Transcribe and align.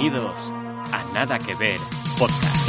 Bienvenidos 0.00 0.50
a 0.92 1.04
Nada 1.12 1.38
que 1.38 1.54
Ver 1.56 1.78
Podcast. 2.18 2.59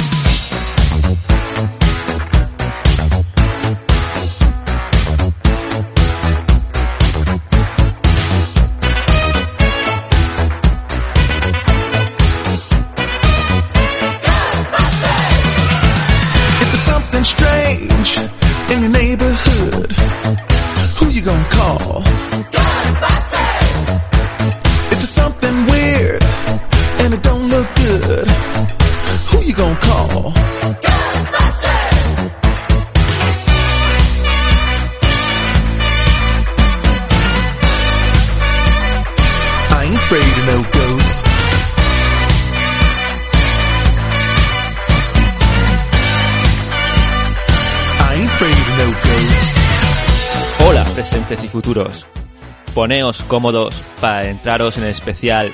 Poneos 52.74 53.22
cómodos 53.24 53.74
para 54.00 54.24
entraros 54.28 54.76
en 54.78 54.84
el 54.84 54.90
especial 54.90 55.50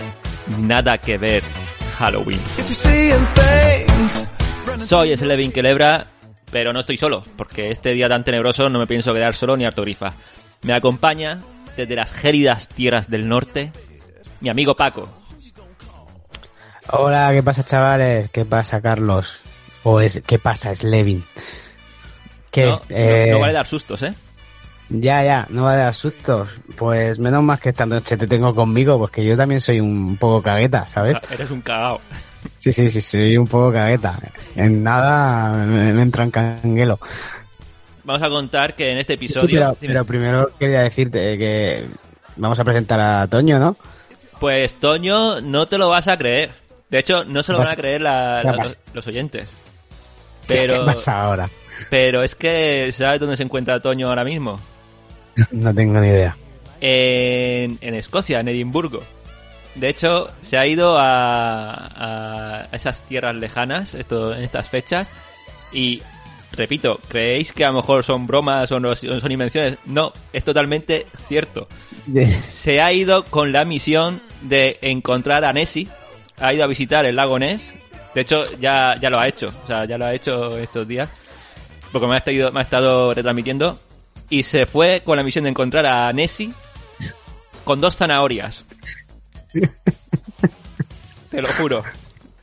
Nada 0.61 0.99
que 0.99 1.19
Ver 1.19 1.43
Halloween. 1.99 2.41
Soy 4.87 5.17
Slevin 5.17 5.51
Kelebra, 5.51 6.07
pero 6.53 6.73
no 6.73 6.81
estoy 6.81 6.97
solo, 6.97 7.23
porque 7.37 7.71
este 7.71 7.91
día 7.91 8.09
tan 8.09 8.23
tenebroso 8.25 8.69
no 8.69 8.79
me 8.79 8.87
pienso 8.87 9.13
quedar 9.13 9.35
solo 9.35 9.57
ni 9.57 9.65
artogrifa. 9.65 10.13
Me 10.63 10.73
acompaña 10.73 11.41
desde 11.77 11.97
las 11.97 12.13
gélidas 12.13 12.69
tierras 12.69 13.11
del 13.11 13.29
norte 13.29 13.73
mi 14.41 14.49
amigo 14.49 14.77
Paco. 14.77 15.09
Hola, 16.91 17.31
¿qué 17.33 17.43
pasa 17.43 17.65
chavales? 17.65 18.31
¿Qué 18.31 18.45
pasa 18.45 18.81
Carlos? 18.81 19.41
O 19.83 20.01
es 20.01 20.23
¿qué 20.25 20.39
pasa 20.39 20.73
Slevin? 20.75 21.25
¿Qué? 22.53 22.67
No, 22.67 22.77
no- 22.77 22.83
Eh, 22.97 23.29
no 23.33 23.41
vale 23.41 23.53
dar 23.53 23.67
sustos, 23.67 24.03
¿eh? 24.03 24.15
Ya, 24.91 25.23
ya, 25.23 25.47
no 25.51 25.65
va 25.65 25.73
a 25.73 25.77
dar 25.77 25.95
sustos. 25.95 26.49
Pues 26.77 27.19
menos 27.19 27.43
más 27.43 27.61
que 27.61 27.69
esta 27.71 27.85
noche 27.85 28.17
te 28.17 28.27
tengo 28.27 28.55
conmigo, 28.55 28.99
porque 28.99 29.25
yo 29.25 29.37
también 29.37 29.61
soy 29.61 29.81
un 29.81 30.17
poco 30.17 30.43
cagueta, 30.43 30.87
¿sabes? 30.87 31.15
Ah, 31.17 31.35
Eres 31.35 31.51
un 31.51 31.61
cagao. 31.61 32.01
Sí, 32.59 32.73
sí, 32.73 32.91
sí, 32.91 33.01
soy 33.03 33.37
un 33.37 33.47
poco 33.47 33.73
cagueta. 33.73 34.19
En 34.57 34.83
nada 34.83 35.53
me, 35.67 35.93
me 35.93 36.03
entra 36.03 36.25
en 36.25 36.31
canguelo. 36.31 36.99
Vamos 38.05 38.23
a 38.23 38.29
contar 38.31 38.75
que 38.75 38.91
en 38.91 38.99
este 38.99 39.15
Sí, 39.19 39.25
episodio... 39.27 39.77
pero, 39.81 40.05
primero 40.07 40.51
quería 40.59 40.81
decirte 40.81 41.37
que 41.37 41.85
vamos 42.37 42.59
a 42.59 42.65
presentar 42.65 42.99
a 43.01 43.27
Toño, 43.27 43.59
¿no? 43.59 43.77
Pues 44.41 44.75
Toño, 44.81 45.41
no 45.43 45.67
te 45.67 45.77
lo 45.77 45.91
vas 45.91 46.09
a 46.09 46.17
creer. 46.17 46.53
De 46.89 47.01
hecho, 47.01 47.25
no 47.25 47.43
se 47.43 47.53
lo 47.53 47.59
van 47.59 47.69
a 47.69 47.77
creer 47.77 48.01
la- 48.01 48.39
¿Qué 48.41 48.51
la- 48.51 48.57
pasa? 48.57 48.77
los 48.95 49.07
oyentes. 49.07 49.51
¿Qué 50.47 50.55
Pero, 50.55 50.87
pasa 50.87 51.21
ahora? 51.21 51.51
pero 51.91 52.23
es 52.23 52.35
que, 52.35 52.91
¿sabes 52.93 53.21
dónde 53.21 53.37
se 53.37 53.43
encuentra 53.43 53.79
Toño 53.81 54.09
ahora 54.09 54.25
mismo? 54.25 54.59
No 55.53 55.75
tengo 55.75 56.01
ni 56.01 56.09
idea. 56.09 56.37
En, 56.81 57.79
en 57.81 57.95
Escocia, 57.95 58.41
en 58.41 58.49
Edimburgo. 58.49 59.03
De 59.75 59.89
hecho, 59.89 60.29
se 60.41 60.59
ha 60.59 60.67
ido 60.67 60.97
a, 60.99 62.63
a 62.63 62.69
esas 62.73 63.03
tierras 63.03 63.35
lejanas 63.37 63.95
esto, 63.95 64.35
en 64.35 64.43
estas 64.43 64.69
fechas. 64.69 65.11
Y, 65.73 66.03
repito, 66.53 66.99
¿creéis 67.09 67.53
que 67.53 67.65
a 67.65 67.69
lo 67.69 67.75
mejor 67.75 68.03
son 68.03 68.27
bromas 68.27 68.73
o 68.73 68.81
no 68.81 68.95
son 68.97 69.33
invenciones? 69.33 69.77
No, 69.85 70.13
es 70.33 70.45
totalmente 70.45 71.07
cierto. 71.29 71.69
se 72.49 72.81
ha 72.81 72.93
ido 72.93 73.25
con 73.25 73.53
la 73.53 73.65
misión 73.65 74.21
de 74.43 74.79
encontrar 74.83 75.45
a 75.45 75.53
Nessie. 75.53 75.89
Ha 76.41 76.53
ido 76.53 76.65
a 76.65 76.69
visitar 76.69 77.05
el 77.05 77.17
lago 77.17 77.39
Ness. 77.39 77.75
De 78.15 78.23
hecho, 78.23 78.43
ya, 78.61 78.97
ya 79.01 79.11
lo 79.11 79.21
ha 79.21 79.29
hecho. 79.29 79.53
O 79.65 79.67
sea, 79.67 79.85
ya 79.85 79.99
lo 79.99 80.07
ha 80.07 80.15
hecho 80.15 80.57
estos 80.59 80.89
días. 80.89 81.09
Porque 81.93 82.07
me 82.07 82.15
ha, 82.15 82.19
estado, 82.19 82.53
me 82.53 82.61
ha 82.61 82.63
estado 82.63 83.15
retransmitiendo. 83.15 83.79
Y 84.31 84.43
se 84.43 84.67
fue 84.67 85.03
con 85.05 85.17
la 85.17 85.23
misión 85.23 85.45
de 85.45 85.51
encontrar 85.51 85.87
a 85.87 86.13
Nessie 86.13 86.53
con 87.65 87.81
dos 87.81 87.97
zanahorias. 87.97 88.65
Te 91.31 91.43
lo 91.43 91.49
juro. 91.55 91.83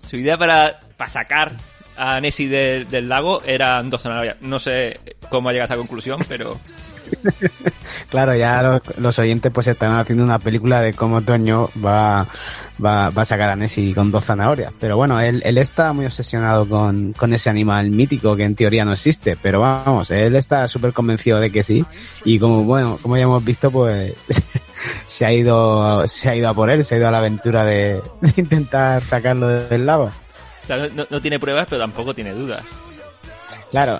Su 0.01 0.17
idea 0.17 0.37
para, 0.37 0.79
para 0.97 1.09
sacar 1.09 1.53
a 1.97 2.19
Nessie 2.19 2.47
de- 2.47 2.85
del 2.85 3.09
lago 3.09 3.41
eran 3.43 3.89
dos 3.89 4.01
zanahorias. 4.03 4.41
No 4.41 4.59
sé 4.59 4.99
cómo 5.29 5.49
ha 5.49 5.51
llegado 5.51 5.71
a 5.71 5.73
esa 5.73 5.77
conclusión, 5.77 6.19
pero 6.27 6.59
Claro, 8.09 8.35
ya 8.35 8.61
los, 8.61 8.81
los 8.97 9.19
oyentes 9.19 9.51
pues 9.51 9.67
están 9.67 9.91
haciendo 9.93 10.23
una 10.23 10.39
película 10.39 10.81
de 10.81 10.93
cómo 10.93 11.21
Toño 11.21 11.69
va, 11.83 12.25
va, 12.83 13.09
va 13.09 13.21
a 13.21 13.25
sacar 13.25 13.49
a 13.49 13.55
Nessie 13.55 13.93
con 13.93 14.11
dos 14.11 14.25
zanahorias. 14.25 14.73
Pero 14.79 14.97
bueno, 14.97 15.19
él, 15.19 15.41
él 15.45 15.57
está 15.57 15.93
muy 15.93 16.05
obsesionado 16.05 16.67
con, 16.67 17.13
con 17.13 17.33
ese 17.33 17.49
animal 17.49 17.89
mítico 17.91 18.35
que 18.35 18.43
en 18.43 18.55
teoría 18.55 18.85
no 18.85 18.93
existe. 18.93 19.37
Pero 19.41 19.61
vamos, 19.61 20.11
él 20.11 20.35
está 20.35 20.67
súper 20.67 20.93
convencido 20.93 21.39
de 21.39 21.51
que 21.51 21.63
sí. 21.63 21.85
Y 22.23 22.39
como 22.39 22.63
bueno, 22.63 22.99
como 23.01 23.17
ya 23.17 23.23
hemos 23.23 23.43
visto, 23.43 23.71
pues 23.71 24.13
se 25.05 25.25
ha 25.25 25.33
ido, 25.33 26.07
se 26.07 26.29
ha 26.29 26.35
ido 26.35 26.49
a 26.49 26.53
por 26.53 26.69
él, 26.69 26.85
se 26.85 26.95
ha 26.95 26.97
ido 26.97 27.07
a 27.07 27.11
la 27.11 27.19
aventura 27.19 27.65
de, 27.65 28.01
de 28.21 28.33
intentar 28.37 29.03
sacarlo 29.03 29.47
del 29.47 29.85
lago. 29.85 30.11
o 30.63 30.67
sea, 30.67 30.77
no, 30.89 31.05
no 31.09 31.21
tiene 31.21 31.39
pruebas, 31.39 31.67
pero 31.69 31.81
tampoco 31.81 32.13
tiene 32.13 32.31
dudas. 32.33 32.63
Claro. 33.71 33.99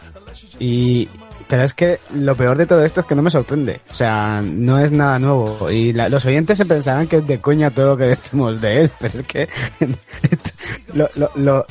Y 0.59 1.09
pero 1.47 1.63
es 1.63 1.73
que 1.73 2.00
lo 2.13 2.35
peor 2.35 2.57
de 2.57 2.66
todo 2.66 2.83
esto 2.83 3.01
es 3.01 3.06
que 3.07 3.16
no 3.16 3.22
me 3.22 3.29
sorprende. 3.31 3.81
O 3.91 3.94
sea, 3.94 4.41
no 4.44 4.79
es 4.79 4.91
nada 4.91 5.19
nuevo. 5.19 5.69
Y 5.69 5.94
la- 5.94 6.09
los 6.09 6.25
oyentes 6.25 6.57
se 6.57 6.66
pensarán 6.66 7.07
que 7.07 7.17
es 7.17 7.28
de 7.28 7.39
coña 7.39 7.69
todo 7.72 7.91
lo 7.91 7.97
que 7.97 8.03
decimos 8.06 8.59
de 8.61 8.81
él. 8.81 8.91
Pero 9.00 9.19
es 9.19 9.25
que 9.28 9.50
lo, 10.94 11.09
lo, 11.16 11.31
lo, 11.35 11.66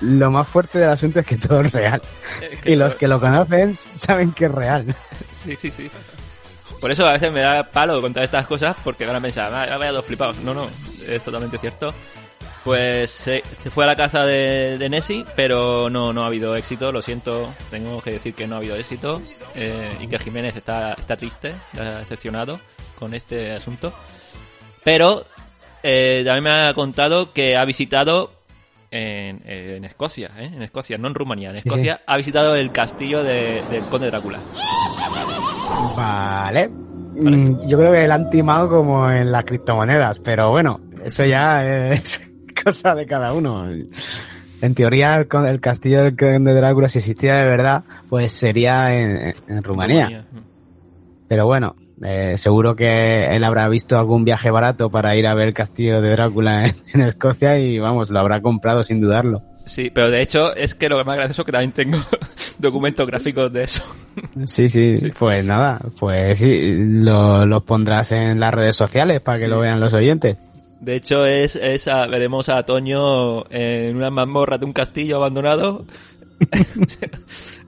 lo 0.00 0.30
más 0.30 0.48
fuerte 0.48 0.78
del 0.78 0.90
asunto 0.90 1.20
es 1.20 1.26
que 1.26 1.36
todo 1.36 1.60
es 1.60 1.72
real. 1.72 2.00
Y 2.64 2.76
los 2.76 2.94
que 2.94 3.08
lo 3.08 3.20
conocen 3.20 3.76
saben 3.94 4.32
que 4.32 4.46
es 4.46 4.52
real. 4.52 4.94
Sí, 5.44 5.56
sí, 5.56 5.70
sí. 5.70 5.90
Por 6.80 6.90
eso 6.90 7.06
a 7.06 7.12
veces 7.12 7.30
me 7.32 7.40
da 7.40 7.62
palo 7.64 8.00
contar 8.00 8.22
estas 8.24 8.46
cosas 8.46 8.74
porque 8.82 9.04
van 9.04 9.16
a 9.16 9.20
pensar, 9.20 9.52
"Ah, 9.52 9.76
vaya 9.76 9.92
dos 9.92 10.04
flipados. 10.06 10.38
No, 10.40 10.54
no, 10.54 10.66
es 11.06 11.22
totalmente 11.22 11.58
cierto. 11.58 11.92
Pues 12.64 13.10
se, 13.10 13.42
se 13.62 13.70
fue 13.70 13.84
a 13.84 13.86
la 13.86 13.96
caza 13.96 14.24
de, 14.26 14.76
de 14.78 14.88
Nessie, 14.90 15.24
pero 15.34 15.88
no, 15.88 16.12
no 16.12 16.24
ha 16.24 16.26
habido 16.26 16.54
éxito, 16.56 16.92
lo 16.92 17.00
siento, 17.00 17.54
tengo 17.70 18.02
que 18.02 18.10
decir 18.12 18.34
que 18.34 18.46
no 18.46 18.56
ha 18.56 18.58
habido 18.58 18.76
éxito 18.76 19.22
eh, 19.54 19.90
y 19.98 20.06
que 20.06 20.18
Jiménez 20.18 20.54
está, 20.56 20.92
está 20.92 21.16
triste, 21.16 21.54
está 21.72 21.96
decepcionado 21.98 22.60
con 22.98 23.14
este 23.14 23.52
asunto. 23.52 23.92
Pero 24.84 25.24
eh, 25.82 26.22
también 26.26 26.44
me 26.44 26.50
ha 26.68 26.74
contado 26.74 27.32
que 27.32 27.56
ha 27.56 27.64
visitado 27.64 28.32
en, 28.90 29.40
en 29.48 29.84
Escocia, 29.86 30.30
¿eh? 30.36 30.50
en 30.54 30.62
Escocia, 30.62 30.98
no 30.98 31.08
en 31.08 31.14
Rumanía, 31.14 31.48
en 31.50 31.60
Sí, 31.60 31.62
Escocia, 31.68 32.02
ha 32.06 32.16
visitado 32.18 32.56
el 32.56 32.72
castillo 32.72 33.22
de- 33.22 33.62
del 33.70 33.82
conde 33.84 34.08
Drácula. 34.10 34.38
Vale. 35.96 36.68
Mm, 36.68 37.66
Yo 37.68 37.78
creo 37.78 37.92
que 37.92 38.04
él 38.04 38.12
han 38.12 38.28
timado 38.30 38.68
como 38.68 39.10
en 39.10 39.32
las 39.32 39.44
criptomonedas. 39.44 40.18
Pero 40.22 40.50
bueno, 40.50 40.76
eso 41.04 41.24
ya 41.24 41.64
es 41.92 42.20
cosa 42.64 42.94
de 42.94 43.06
cada 43.06 43.32
uno. 43.32 43.66
En 44.62 44.74
teoría, 44.74 45.16
el, 45.16 45.28
con- 45.28 45.46
el 45.46 45.60
castillo 45.60 46.02
del 46.02 46.16
Conde 46.16 46.52
de 46.52 46.60
Drácula, 46.60 46.88
si 46.88 46.98
existiera 46.98 47.38
de 47.42 47.48
verdad, 47.48 47.82
pues 48.08 48.32
sería 48.32 48.94
en, 48.94 49.34
en 49.48 49.62
Rumanía. 49.62 50.26
Pero 51.28 51.46
bueno, 51.46 51.76
eh, 52.02 52.34
seguro 52.36 52.74
que 52.76 53.26
él 53.34 53.44
habrá 53.44 53.68
visto 53.68 53.96
algún 53.98 54.24
viaje 54.24 54.50
barato 54.50 54.90
para 54.90 55.16
ir 55.16 55.26
a 55.26 55.34
ver 55.34 55.48
el 55.48 55.54
castillo 55.54 56.00
de 56.00 56.10
Drácula 56.10 56.66
en, 56.66 56.74
en 56.94 57.00
Escocia 57.02 57.58
y 57.58 57.78
vamos, 57.78 58.10
lo 58.10 58.20
habrá 58.20 58.40
comprado 58.42 58.84
sin 58.84 59.00
dudarlo. 59.00 59.42
Sí, 59.66 59.90
pero 59.94 60.10
de 60.10 60.20
hecho 60.20 60.54
es 60.56 60.74
que 60.74 60.88
lo 60.88 61.02
más 61.04 61.16
gracioso 61.16 61.42
es 61.42 61.46
que 61.46 61.52
también 61.52 61.72
tengo 61.72 61.98
documentos 62.58 63.06
gráficos 63.06 63.52
de 63.52 63.62
eso. 63.64 63.84
Sí, 64.46 64.68
sí, 64.68 64.94
pues 65.16 65.44
nada, 65.44 65.78
pues 65.98 66.38
sí, 66.40 66.74
lo, 66.76 67.46
los 67.46 67.62
pondrás 67.62 68.10
en 68.12 68.40
las 68.40 68.52
redes 68.52 68.74
sociales 68.74 69.20
para 69.20 69.38
que 69.38 69.46
lo 69.48 69.60
vean 69.60 69.78
los 69.78 69.94
oyentes. 69.94 70.36
De 70.80 70.96
hecho 70.96 71.26
es, 71.26 71.56
es 71.56 71.86
a- 71.88 72.06
veremos 72.06 72.48
a 72.48 72.62
Toño 72.64 73.44
en 73.50 73.96
una 73.96 74.10
mazmorra 74.10 74.56
de 74.58 74.64
un 74.66 74.72
castillo 74.72 75.16
abandonado, 75.16 75.84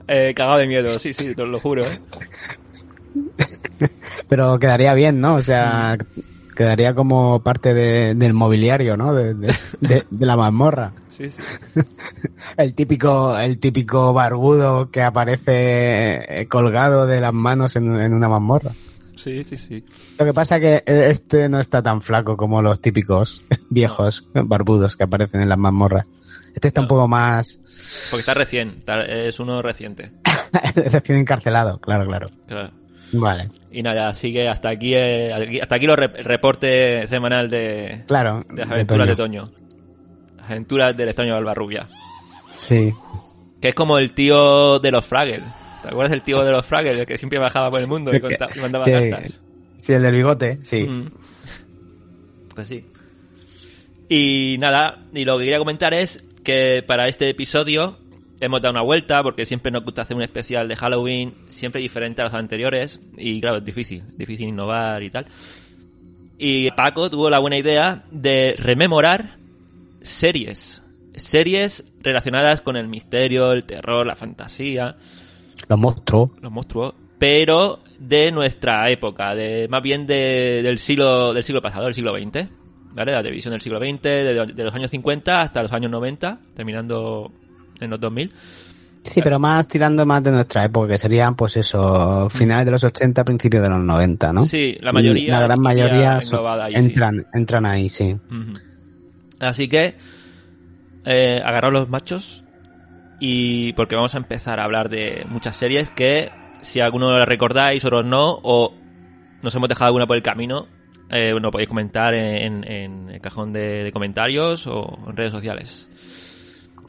eh, 0.07 0.33
cagado 0.35 0.57
de 0.57 0.67
miedo, 0.67 0.97
sí, 0.99 1.13
sí, 1.13 1.35
te 1.35 1.45
lo 1.45 1.59
juro. 1.59 1.83
¿eh? 1.85 1.99
Pero 4.27 4.57
quedaría 4.59 4.93
bien, 4.93 5.21
¿no? 5.21 5.35
O 5.35 5.41
sea, 5.41 5.97
quedaría 6.55 6.93
como 6.95 7.41
parte 7.41 7.73
de- 7.73 8.15
del 8.15 8.33
mobiliario, 8.33 8.97
¿no? 8.97 9.13
De, 9.13 9.33
de- 9.33 9.55
de- 9.81 10.05
de 10.09 10.25
la 10.25 10.35
mazmorra. 10.37 10.93
Sí, 11.15 11.29
sí. 11.29 11.37
El 12.57 12.73
típico, 12.73 13.37
el 13.37 13.57
típico 13.59 14.13
barbudo 14.13 14.89
que 14.91 15.01
aparece 15.01 16.41
eh, 16.41 16.47
colgado 16.47 17.05
de 17.07 17.21
las 17.21 17.33
manos 17.33 17.75
en, 17.75 17.99
en 17.99 18.13
una 18.13 18.27
mazmorra. 18.27 18.71
Sí, 19.23 19.43
sí, 19.43 19.55
sí. 19.57 19.85
Lo 20.19 20.25
que 20.25 20.33
pasa 20.33 20.59
que 20.59 20.83
este 20.85 21.47
no 21.49 21.59
está 21.59 21.81
tan 21.81 22.01
flaco 22.01 22.35
como 22.35 22.61
los 22.61 22.81
típicos 22.81 23.41
viejos 23.69 24.27
barbudos 24.33 24.97
que 24.97 25.03
aparecen 25.05 25.41
en 25.41 25.49
las 25.49 25.57
mazmorras. 25.57 26.09
Este 26.53 26.67
está 26.67 26.81
un 26.81 26.87
poco 26.87 27.07
más 27.07 27.59
Porque 28.11 28.19
está 28.21 28.33
recién, 28.33 28.75
está- 28.79 29.01
es 29.05 29.39
uno 29.39 29.61
reciente. 29.61 30.11
recién 30.75 31.17
encarcelado, 31.19 31.79
claro, 31.79 32.05
claro. 32.05 32.27
Claro. 32.47 32.71
Vale, 33.15 33.51
Y 33.71 33.83
nada, 33.83 34.09
así 34.09 34.33
que 34.33 34.47
hasta 34.49 34.69
aquí, 34.69 34.93
eh, 34.95 35.31
hasta 35.61 35.75
aquí 35.75 35.85
lo 35.85 35.95
re- 35.95 36.11
el 36.17 36.25
reporte 36.25 37.05
semanal 37.05 37.47
de, 37.49 38.03
claro. 38.07 38.43
de 38.49 38.61
las 38.61 38.71
aventuras 38.71 39.07
de 39.07 39.15
Toño. 39.15 39.43
Toño. 39.45 39.57
Las 40.37 40.49
aventuras 40.49 40.97
del 40.97 41.09
extraño 41.09 41.33
Barbarrubia. 41.35 41.87
Sí. 42.49 42.91
Que 43.61 43.69
es 43.69 43.75
como 43.75 43.99
el 43.99 44.13
tío 44.13 44.79
de 44.79 44.91
los 44.91 45.05
Fraggles. 45.05 45.43
¿Te 45.83 45.89
acuerdas 45.89 46.11
del 46.11 46.23
tío 46.23 46.43
de 46.43 46.51
los 46.51 46.65
Fraggles? 46.65 46.99
El 46.99 47.05
que 47.05 47.17
siempre 47.17 47.37
bajaba 47.37 47.69
por 47.69 47.79
el 47.79 47.87
mundo 47.87 48.11
y, 48.11 48.15
El 48.15 48.21
que- 48.21 48.27
conta- 48.37 48.49
y 48.55 48.59
mandaba 48.59 48.85
sí. 48.85 48.91
cartas. 48.91 49.39
Sí, 49.81 49.93
el 49.93 50.01
del 50.01 50.13
bigote, 50.15 50.57
sí. 50.63 50.81
Mm. 50.83 51.11
Pues 52.55 52.67
sí. 52.67 52.85
Y 54.09 54.57
nada, 54.59 54.99
y 55.13 55.25
lo 55.25 55.37
que 55.37 55.43
quería 55.45 55.59
comentar 55.59 55.93
es 55.93 56.23
que 56.43 56.83
para 56.85 57.07
este 57.07 57.29
episodio 57.29 57.97
hemos 58.39 58.61
dado 58.61 58.73
una 58.73 58.81
vuelta 58.83 59.23
porque 59.23 59.45
siempre 59.45 59.71
nos 59.71 59.83
gusta 59.83 60.01
hacer 60.01 60.15
un 60.17 60.23
especial 60.23 60.67
de 60.67 60.75
Halloween 60.75 61.33
siempre 61.47 61.81
diferente 61.81 62.21
a 62.21 62.25
los 62.25 62.33
anteriores 62.33 62.99
y 63.17 63.39
claro, 63.39 63.57
es 63.57 63.65
difícil, 63.65 64.03
difícil 64.17 64.49
innovar 64.49 65.01
y 65.03 65.09
tal. 65.09 65.25
Y 66.37 66.69
Paco 66.71 67.09
tuvo 67.09 67.29
la 67.29 67.39
buena 67.39 67.57
idea 67.57 68.03
de 68.11 68.55
rememorar 68.57 69.37
series, 70.01 70.83
series 71.15 71.85
relacionadas 72.01 72.61
con 72.61 72.75
el 72.75 72.87
misterio, 72.89 73.51
el 73.53 73.65
terror, 73.65 74.05
la 74.05 74.15
fantasía, 74.15 74.97
Los 75.67 75.79
monstruos. 75.79 76.29
los 76.41 76.51
monstruos, 76.51 76.93
pero 77.17 77.79
de 77.99 78.31
nuestra 78.31 78.89
época, 78.89 79.33
de 79.33 79.67
más 79.69 79.81
bien 79.81 80.05
de- 80.05 80.61
del 80.63 80.77
siglo 80.79 81.33
del 81.33 81.43
siglo 81.43 81.61
pasado, 81.61 81.85
del 81.85 81.93
siglo 81.93 82.11
XX, 82.13 82.49
¿vale? 82.93 83.11
La 83.13 83.21
televisión 83.23 83.51
del 83.53 83.61
siglo 83.61 83.79
XX, 83.79 84.01
de, 84.01 84.45
de 84.53 84.63
los 84.63 84.73
años 84.73 84.91
50 84.91 85.41
hasta 85.41 85.61
los 85.63 85.71
años 85.71 85.89
90, 85.91 86.37
terminando 86.55 87.31
en 87.79 87.89
los 87.89 87.99
2000. 87.99 88.31
Sí, 89.03 89.21
pero 89.21 89.37
más 89.37 89.67
tirando 89.67 90.05
más 90.05 90.23
de 90.23 90.31
nuestra 90.31 90.63
época, 90.63 90.87
que 90.89 90.97
serían, 90.97 91.35
pues 91.35 91.57
eso, 91.57 92.29
finales 92.29 92.65
de 92.65 92.71
los 92.71 92.83
80, 92.85 93.25
principios 93.25 93.61
de 93.61 93.69
los 93.69 93.83
90, 93.83 94.31
¿no? 94.31 94.45
Sí, 94.45 94.77
la 94.79 94.93
mayoría 94.93 95.39
La 95.39 95.45
gran 95.45 95.59
mayoría 95.59 96.21
sí. 96.21 96.33
entran, 96.73 97.25
entran 97.33 97.65
ahí, 97.65 97.89
sí. 97.89 98.15
Así 99.39 99.67
que 99.67 99.95
eh, 101.05 101.41
agarraos 101.43 101.73
los 101.73 101.89
machos 101.89 102.42
y 103.25 103.71
porque 103.71 103.95
vamos 103.95 104.15
a 104.15 104.17
empezar 104.17 104.59
a 104.59 104.65
hablar 104.65 104.89
de 104.89 105.25
muchas 105.29 105.55
series 105.55 105.89
que 105.89 106.29
si 106.59 106.81
alguno 106.81 107.17
la 107.17 107.23
recordáis, 107.23 107.85
otros 107.85 108.05
no, 108.05 108.37
o 108.43 108.73
nos 109.41 109.55
hemos 109.55 109.69
dejado 109.69 109.87
alguna 109.87 110.05
por 110.05 110.17
el 110.17 110.23
camino, 110.23 110.67
eh, 111.09 111.31
lo 111.31 111.49
podéis 111.49 111.69
comentar 111.69 112.13
en, 112.13 112.69
en 112.69 113.09
el 113.09 113.21
cajón 113.21 113.53
de, 113.53 113.85
de 113.85 113.91
comentarios 113.93 114.67
o 114.67 114.99
en 115.07 115.15
redes 115.15 115.31
sociales. 115.31 115.87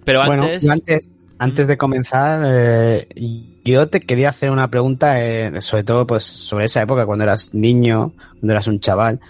Pero 0.04 0.24
Bueno, 0.26 0.42
antes, 0.42 0.64
yo 0.64 0.72
antes, 0.72 1.08
antes 1.44 1.66
de 1.66 1.76
comenzar, 1.76 2.42
eh, 2.46 3.08
yo 3.64 3.88
te 3.88 4.00
quería 4.00 4.28
hacer 4.30 4.50
una 4.50 4.68
pregunta, 4.68 5.22
eh, 5.24 5.60
sobre 5.60 5.84
todo 5.84 6.06
pues 6.06 6.24
sobre 6.24 6.66
esa 6.66 6.82
época, 6.82 7.06
cuando 7.06 7.24
eras 7.24 7.54
niño, 7.54 8.12
cuando 8.40 8.52
eras 8.52 8.66
un 8.66 8.78
chaval. 8.80 9.20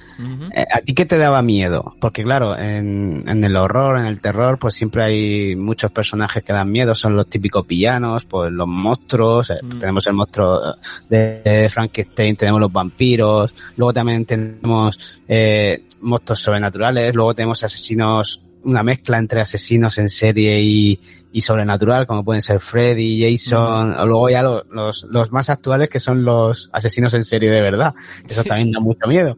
Eh, 0.55 0.65
¿A 0.73 0.81
ti 0.81 0.93
qué 0.95 1.05
te 1.05 1.19
daba 1.19 1.41
miedo? 1.43 1.95
Porque 2.01 2.25
claro, 2.25 2.59
en, 2.59 3.25
en 3.29 3.45
el 3.45 3.55
horror, 3.57 3.99
en 3.99 4.07
el 4.07 4.21
terror, 4.21 4.59
pues 4.59 4.75
siempre 4.75 5.05
hay 5.05 5.57
muchos 5.57 5.93
personajes 5.93 6.43
que 6.43 6.53
dan 6.53 6.71
miedo, 6.71 6.95
son 6.95 7.15
los 7.15 7.29
típicos 7.29 7.67
villanos, 7.67 8.25
pues 8.25 8.51
los 8.51 8.67
monstruos, 8.67 9.51
eh, 9.51 9.55
Mm. 9.63 9.79
tenemos 9.79 10.07
el 10.07 10.15
monstruo 10.15 10.61
de, 11.09 11.41
de 11.45 11.69
Frankenstein, 11.69 12.37
tenemos 12.37 12.61
los 12.61 12.73
vampiros, 12.73 13.55
luego 13.77 13.93
también 13.93 14.25
tenemos 14.25 14.99
eh, 15.29 15.85
monstruos 16.01 16.41
sobrenaturales, 16.41 17.15
luego 17.15 17.35
tenemos 17.35 17.63
asesinos, 17.63 18.41
una 18.65 18.83
mezcla 18.83 19.19
entre 19.19 19.41
asesinos 19.41 19.97
en 19.99 20.09
serie 20.09 20.61
y, 20.61 20.99
y 21.35 21.41
sobrenatural, 21.41 22.07
como 22.07 22.25
pueden 22.25 22.41
ser 22.43 22.61
Freddy, 22.61 23.21
Jason, 23.21 23.93
o 23.99 24.07
luego 24.07 24.31
ya 24.31 24.43
lo- 24.43 24.63
los, 24.71 25.05
los 25.11 25.33
más 25.33 25.51
actuales 25.51 25.91
que 25.91 25.99
son 25.99 26.25
los 26.25 26.71
asesinos 26.73 27.13
en 27.15 27.25
serie 27.25 27.51
de 27.51 27.61
verdad. 27.61 27.93
Eso 28.29 28.43
Sí. 28.43 28.49
también 28.49 28.71
da 28.71 28.79
mucho 28.79 29.07
miedo. 29.09 29.37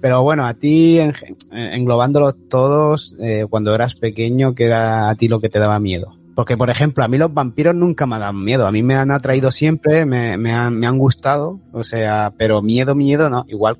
Pero 0.00 0.22
bueno, 0.22 0.44
a 0.44 0.54
ti, 0.54 0.98
en- 0.98 1.10
eh, 1.52 1.70
englobándolos 1.74 2.36
todos, 2.48 3.14
eh, 3.20 3.46
cuando 3.48 3.72
eras 3.74 3.94
pequeño, 3.94 4.54
¿qué 4.56 4.64
era 4.64 5.08
a 5.08 5.14
ti 5.14 5.28
lo 5.28 5.40
que 5.40 5.48
te 5.48 5.58
daba 5.60 5.78
miedo? 5.78 6.16
Porque, 6.34 6.56
por 6.56 6.68
ejemplo, 6.70 7.04
a 7.04 7.08
mí 7.08 7.16
los 7.18 7.32
vampiros 7.32 7.74
nunca 7.74 8.06
me 8.06 8.18
dan 8.18 8.42
miedo. 8.42 8.66
A 8.66 8.72
mí 8.72 8.82
me 8.82 8.94
han 8.96 9.10
atraído 9.12 9.50
siempre, 9.52 10.06
me, 10.06 10.36
me, 10.36 10.52
han, 10.52 10.76
me 10.78 10.86
han 10.88 10.98
gustado, 10.98 11.60
o 11.72 11.84
sea, 11.84 12.32
pero 12.36 12.60
miedo, 12.60 12.94
miedo, 12.94 13.30
no. 13.30 13.44
Igual 13.46 13.76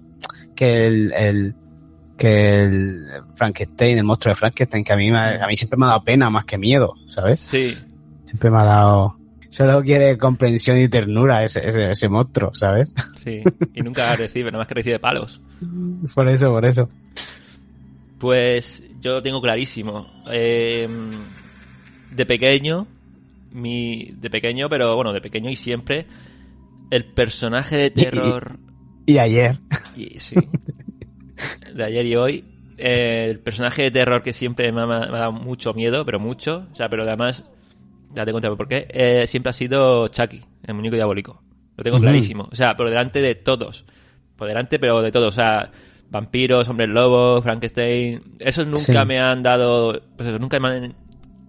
que 0.55 0.85
el, 0.87 1.13
el 1.15 1.55
que 2.21 2.65
el 2.65 3.07
Frankenstein, 3.35 3.97
el 3.97 4.05
monstruo 4.05 4.33
de 4.33 4.37
Frankenstein, 4.39 4.85
que 4.85 4.93
a 4.93 4.97
mí, 4.97 5.09
a 5.11 5.47
mí 5.49 5.57
siempre 5.57 5.79
me 5.79 5.87
ha 5.87 5.89
dado 5.89 6.05
pena 6.05 6.29
más 6.29 6.45
que 6.45 6.59
miedo, 6.59 6.95
¿sabes? 7.09 7.41
Sí, 7.41 7.75
Siempre 8.27 8.51
me 8.51 8.59
ha 8.59 8.65
dado... 8.65 9.17
Solo 9.49 9.83
quiere 9.83 10.17
comprensión 10.19 10.79
y 10.79 10.89
ternura 10.89 11.43
ese, 11.43 11.67
ese, 11.67 11.91
ese 11.91 12.09
monstruo, 12.09 12.55
¿sabes? 12.55 12.95
sí. 13.17 13.43
Y 13.75 13.81
nunca 13.81 14.15
recibe, 14.15 14.51
nada 14.53 14.59
más 14.59 14.69
que 14.69 14.75
recibe 14.75 14.99
palos. 15.01 15.41
Por 16.15 16.29
eso, 16.29 16.51
por 16.51 16.65
eso. 16.67 16.89
Pues 18.19 18.85
yo 19.01 19.15
lo 19.15 19.23
tengo 19.23 19.41
clarísimo. 19.41 20.07
Eh, 20.31 20.87
de 22.13 22.27
pequeño, 22.27 22.87
mi, 23.53 24.13
de 24.21 24.31
pequeño, 24.31 24.69
pero 24.69 24.95
bueno, 24.95 25.13
de 25.13 25.21
pequeño 25.21 25.51
y 25.51 25.57
siempre, 25.57 26.07
el 26.91 27.07
personaje 27.07 27.77
de 27.77 27.91
terror, 27.91 28.59
Y 29.07 29.19
ayer. 29.19 29.59
y, 29.97 30.19
sí, 30.19 30.37
de 31.75 31.85
ayer 31.85 32.07
y 32.07 32.17
hoy, 32.17 32.45
eh, 32.79 33.27
el 33.31 33.39
personaje 33.41 33.83
de 33.83 33.91
terror 33.91 34.23
que 34.23 34.33
siempre 34.33 34.71
me 34.73 34.83
ha, 34.83 34.87
me 34.87 34.95
ha 34.95 35.07
dado 35.21 35.33
mucho 35.33 35.75
miedo, 35.75 36.05
pero 36.05 36.19
mucho, 36.19 36.67
o 36.73 36.77
sea, 36.77 36.89
pero 36.89 37.03
además, 37.05 37.45
ya 38.15 38.25
te 38.25 38.33
contaré 38.33 38.57
por 38.57 38.69
qué, 38.69 38.87
eh, 38.91 39.27
siempre 39.27 39.51
ha 39.51 39.53
sido 39.53 40.09
Chucky, 40.09 40.41
el 40.67 40.75
muñeco 40.75 40.97
diabólico. 40.97 41.43
Lo 41.77 41.85
tengo 41.85 41.99
clarísimo, 42.01 42.49
o 42.51 42.55
sea, 42.55 42.75
por 42.77 42.89
delante 42.91 43.21
de 43.23 43.35
todos. 43.37 43.85
Por 44.37 44.49
delante, 44.49 44.79
pero 44.79 45.01
de 45.03 45.11
todos, 45.13 45.29
o 45.29 45.37
sea, 45.37 45.71
vampiros, 46.11 46.69
hombres 46.69 46.89
lobos, 46.91 47.43
Frankenstein, 47.43 48.21
esos 48.39 48.67
nunca 48.67 49.03
Sí. 49.03 49.07
me 49.07 49.19
han 49.19 49.43
dado, 49.43 50.01
pues 50.17 50.29
eso, 50.29 50.39
nunca 50.39 50.59
me 50.59 50.69
han, 50.69 50.95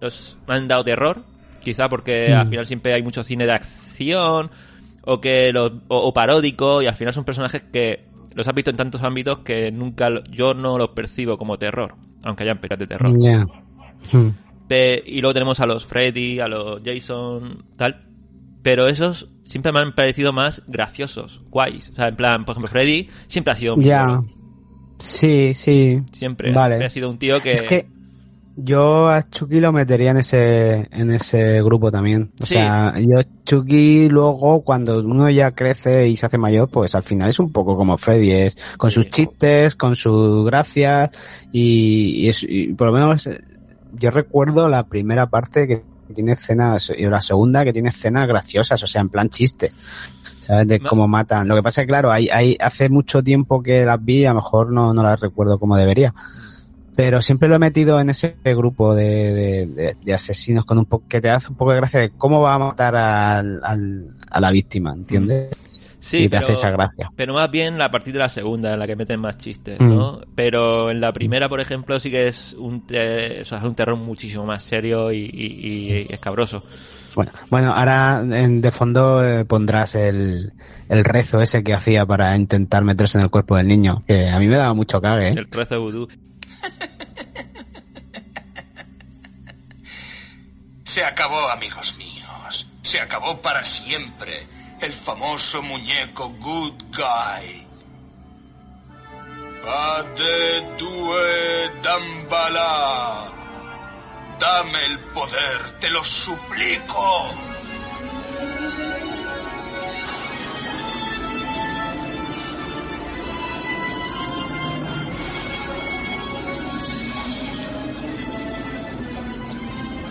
los- 0.00 0.38
me 0.46 0.54
han 0.54 0.68
dado 0.68 0.84
terror, 0.84 1.22
quizá 1.62 1.88
porque 1.88 2.28
Mm. 2.30 2.38
al 2.38 2.48
final 2.48 2.66
siempre 2.66 2.94
hay 2.94 3.02
mucho 3.02 3.22
cine 3.24 3.44
de 3.46 3.52
acción 3.52 4.50
o 5.04 5.20
que 5.20 5.52
los, 5.52 5.72
o, 5.88 5.98
o 5.98 6.12
paródico 6.14 6.80
y 6.80 6.86
al 6.86 6.94
final 6.96 7.12
son 7.12 7.24
personajes 7.24 7.62
que 7.72 8.04
los 8.34 8.46
has 8.48 8.54
visto 8.54 8.70
en 8.70 8.76
tantos 8.76 9.02
ámbitos 9.02 9.40
que 9.40 9.70
nunca 9.70 10.08
yo 10.30 10.54
no 10.54 10.78
los 10.78 10.90
percibo 10.90 11.36
como 11.38 11.58
terror, 11.58 11.94
aunque 12.24 12.44
hayan 12.44 12.58
pelis 12.58 12.78
de 12.78 12.86
terror. 12.86 13.14
Ya. 13.20 13.46
Hmm. 14.12 14.30
Pe- 14.68 15.02
y 15.04 15.20
luego 15.20 15.34
tenemos 15.34 15.60
a 15.60 15.66
los 15.66 15.84
Freddy, 15.86 16.40
a 16.40 16.48
los 16.48 16.80
Jason, 16.84 17.64
tal. 17.76 18.06
Pero 18.62 18.86
esos 18.86 19.28
siempre 19.44 19.72
me 19.72 19.80
han 19.80 19.92
parecido 19.92 20.32
más 20.32 20.62
graciosos, 20.66 21.42
guays. 21.50 21.90
O 21.90 21.94
sea, 21.94 22.08
en 22.08 22.16
plan, 22.16 22.44
por 22.44 22.52
ejemplo, 22.54 22.70
Freddy 22.70 23.08
siempre 23.26 23.52
ha 23.52 23.56
sido 23.56 23.74
un 23.74 23.82
Ya. 23.82 24.22
Sí, 24.98 25.52
sí. 25.52 26.00
Siempre. 26.12 26.52
Vale. 26.52 26.84
Ha 26.84 26.88
sido 26.88 27.10
un 27.10 27.18
tío 27.18 27.40
que... 27.40 27.52
Es 27.52 27.62
que 27.62 27.86
yo 28.56 29.08
a 29.08 29.28
Chucky 29.30 29.60
lo 29.60 29.72
metería 29.72 30.10
en 30.10 30.18
ese, 30.18 30.88
en 30.90 31.10
ese 31.10 31.62
grupo 31.62 31.90
también. 31.90 32.32
O 32.40 32.44
Sí. 32.46 32.54
sea, 32.54 32.94
yo 32.98 33.20
Chucky 33.44 34.08
luego 34.08 34.62
cuando 34.62 34.98
uno 35.00 35.30
ya 35.30 35.52
crece 35.52 36.08
y 36.08 36.16
se 36.16 36.26
hace 36.26 36.38
mayor, 36.38 36.68
pues 36.70 36.94
al 36.94 37.02
final 37.02 37.28
es 37.30 37.38
un 37.38 37.50
poco 37.52 37.76
como 37.76 37.96
Freddy, 37.98 38.30
es 38.32 38.56
con 38.76 38.90
Sí. 38.90 38.96
sus 38.96 39.08
chistes, 39.08 39.76
con 39.76 39.96
sus 39.96 40.44
gracias 40.44 41.10
y, 41.52 42.24
y 42.24 42.28
es, 42.28 42.42
y 42.46 42.72
por 42.74 42.88
lo 42.88 42.92
menos 42.94 43.28
yo 43.94 44.10
recuerdo 44.10 44.68
la 44.68 44.84
primera 44.84 45.26
parte 45.28 45.66
que 45.66 45.82
tiene 46.14 46.32
escenas 46.32 46.92
y 46.96 47.04
la 47.06 47.20
segunda 47.20 47.64
que 47.64 47.72
tiene 47.72 47.88
escenas 47.88 48.26
graciosas, 48.28 48.82
o 48.82 48.86
sea, 48.86 49.00
en 49.00 49.08
plan 49.08 49.28
chiste. 49.30 49.72
¿Sabes? 50.40 50.66
De 50.66 50.80
cómo 50.80 51.06
matan. 51.06 51.46
Lo 51.46 51.54
que 51.54 51.62
pasa 51.62 51.80
es 51.82 51.86
que, 51.86 51.90
claro, 51.90 52.10
hay, 52.10 52.28
hay, 52.28 52.56
hace 52.58 52.88
mucho 52.88 53.22
tiempo 53.22 53.62
que 53.62 53.84
las 53.86 54.04
vi, 54.04 54.24
a 54.24 54.30
lo 54.30 54.36
mejor 54.40 54.72
no, 54.72 54.92
no 54.92 55.00
las 55.04 55.20
recuerdo 55.20 55.56
como 55.56 55.76
debería. 55.76 56.12
Pero 56.94 57.22
siempre 57.22 57.48
lo 57.48 57.54
he 57.54 57.58
metido 57.58 57.98
en 58.00 58.10
ese 58.10 58.36
grupo 58.44 58.94
de, 58.94 59.32
de, 59.32 59.66
de- 59.66 59.96
de 60.02 60.12
asesinos 60.14 60.64
con 60.64 60.78
un 60.78 60.84
poco, 60.86 61.08
que 61.08 61.20
te 61.20 61.30
hace 61.30 61.48
un 61.48 61.56
poco 61.56 61.70
de 61.72 61.78
gracia 61.78 62.00
de 62.00 62.10
cómo 62.10 62.40
va 62.42 62.54
a 62.54 62.58
matar 62.58 62.94
al, 62.96 63.60
al- 63.64 64.10
a 64.30 64.40
la 64.40 64.50
víctima, 64.50 64.92
¿entiendes? 64.94 65.48
Sí, 65.98 66.24
y 66.24 66.28
te 66.28 66.30
pero, 66.30 66.44
hace 66.46 66.52
esa 66.54 66.70
gracia. 66.70 67.10
pero 67.14 67.32
más 67.32 67.48
bien 67.50 67.80
a 67.80 67.88
partir 67.90 68.12
de 68.12 68.18
la 68.18 68.28
segunda, 68.28 68.72
en 68.72 68.78
la 68.80 68.86
que 68.88 68.96
meten 68.96 69.20
más 69.20 69.38
chistes, 69.38 69.78
Mm. 69.80 69.88
¿no? 69.88 70.20
Pero 70.34 70.90
en 70.90 71.00
la 71.00 71.12
primera, 71.12 71.48
por 71.48 71.60
ejemplo, 71.60 71.98
sí 72.00 72.10
que 72.10 72.26
es 72.26 72.54
un, 72.58 72.84
te- 72.86 73.40
o 73.40 73.44
sea, 73.44 73.58
es 73.58 73.64
un 73.64 73.74
terror 73.76 73.96
muchísimo 73.96 74.44
más 74.44 74.62
serio 74.64 75.12
y, 75.12 75.18
y- 75.32 76.06
y 76.08 76.12
escabroso. 76.12 76.62
Bueno, 77.14 77.30
bueno, 77.50 77.72
ahora 77.72 78.20
en, 78.22 78.60
de 78.60 78.70
fondo 78.70 79.24
eh, 79.24 79.44
pondrás 79.44 79.94
el, 79.94 80.52
el 80.88 81.04
rezo 81.04 81.40
ese 81.40 81.62
que 81.62 81.72
hacía 81.74 82.04
para 82.04 82.36
intentar 82.36 82.84
meterse 82.84 83.18
en 83.18 83.24
el 83.24 83.30
cuerpo 83.30 83.54
del 83.56 83.68
niño, 83.68 84.02
que 84.06 84.28
a 84.28 84.38
mí 84.38 84.48
me 84.48 84.56
daba 84.56 84.74
mucho 84.74 85.00
cague, 85.00 85.28
¿eh? 85.28 85.34
El 85.36 85.48
de 85.68 85.76
vudú. 85.78 86.08
Se 90.84 91.04
acabó, 91.04 91.48
amigos 91.48 91.96
míos. 91.96 92.68
Se 92.82 93.00
acabó 93.00 93.40
para 93.40 93.64
siempre. 93.64 94.46
el 94.80 94.92
famoso 94.92 95.62
muñeco 95.62 96.28
Good 96.28 96.82
Guy. 96.90 97.66
Ade 99.64 100.60
due 100.76 101.70
Dambala. 101.82 103.32
Dame 104.38 104.84
el 104.86 104.98
poder, 105.14 105.78
te 105.78 105.88
lo 105.88 106.02
suplico. 106.02 107.51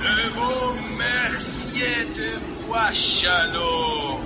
Je 0.03 0.29
vous 0.36 0.55
remerciez 0.74 2.05
de 2.17 2.67
moi, 2.67 2.91
chalot. 2.93 4.20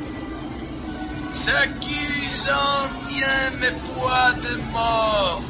Ce 1.33 1.57
qui 1.81 2.05
en 2.49 3.59
mes 3.59 3.75
poids 3.93 4.31
de 4.45 4.55
mort. 4.71 5.41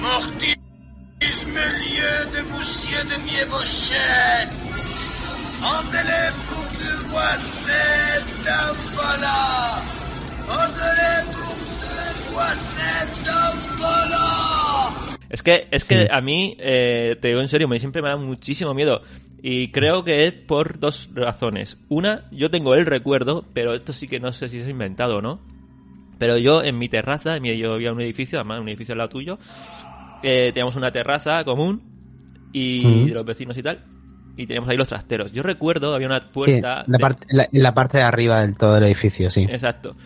Mortis, 0.00 0.58
mes 1.54 1.72
lieux 1.84 2.24
de 2.34 2.42
boussier 2.50 3.02
de 3.10 3.16
mièvochette. 3.26 4.54
Endelez 5.62 6.30
pour 6.48 6.66
que 6.78 7.10
moi 7.10 7.30
cette 7.36 8.48
voilà. 8.94 9.82
Endelez 10.48 11.22
pour 11.32 11.56
que 11.82 12.32
moi 12.32 12.50
cette 12.74 13.30
voilà. 13.78 14.49
Es 15.30 15.42
que, 15.42 15.68
es 15.70 15.84
que 15.84 16.00
Sí. 16.00 16.06
a 16.10 16.20
mí, 16.20 16.56
eh, 16.58 17.16
te 17.20 17.28
digo 17.28 17.40
en 17.40 17.48
serio, 17.48 17.68
me 17.68 17.78
siempre 17.78 18.02
me 18.02 18.08
da 18.08 18.16
muchísimo 18.16 18.74
miedo. 18.74 19.02
Y 19.42 19.68
creo 19.70 20.04
que 20.04 20.26
es 20.26 20.34
por 20.34 20.78
dos 20.78 21.08
razones. 21.14 21.78
Una, 21.88 22.24
yo 22.30 22.50
tengo 22.50 22.74
el 22.74 22.84
recuerdo, 22.84 23.44
pero 23.54 23.72
esto 23.74 23.92
sí 23.92 24.06
que 24.08 24.20
no 24.20 24.32
sé 24.32 24.48
si 24.48 24.58
es 24.58 24.68
inventado 24.68 25.16
o 25.18 25.22
no. 25.22 25.40
Pero 26.18 26.36
yo 26.36 26.62
en 26.62 26.76
mi 26.78 26.88
terraza, 26.88 27.36
en 27.36 27.42
mi- 27.42 27.56
yo 27.56 27.76
en 27.78 27.92
un 27.92 28.00
edificio, 28.02 28.38
además 28.38 28.60
un 28.60 28.68
edificio 28.68 28.92
al 28.92 28.98
lado 28.98 29.08
tuyo, 29.10 29.38
eh, 30.22 30.50
teníamos 30.52 30.76
una 30.76 30.90
terraza 30.90 31.42
común 31.44 31.80
y 32.52 32.84
Ujú. 32.84 33.06
de 33.06 33.14
los 33.14 33.24
vecinos 33.24 33.56
y 33.56 33.62
tal. 33.62 33.80
Y 34.36 34.46
teníamos 34.46 34.68
ahí 34.68 34.76
los 34.76 34.88
trasteros. 34.88 35.32
Yo 35.32 35.42
recuerdo, 35.42 35.94
había 35.94 36.06
una 36.08 36.20
Sí, 36.20 36.26
puerta. 36.32 36.84
la 36.86 36.98
de- 36.98 36.98
parte, 36.98 37.26
la, 37.30 37.48
la 37.52 37.72
parte 37.74 37.98
de 37.98 38.04
arriba 38.04 38.40
del 38.40 38.56
todo 38.56 38.76
el 38.76 38.84
edificio, 38.84 39.30
sí. 39.30 39.42
Exacto. 39.48 39.96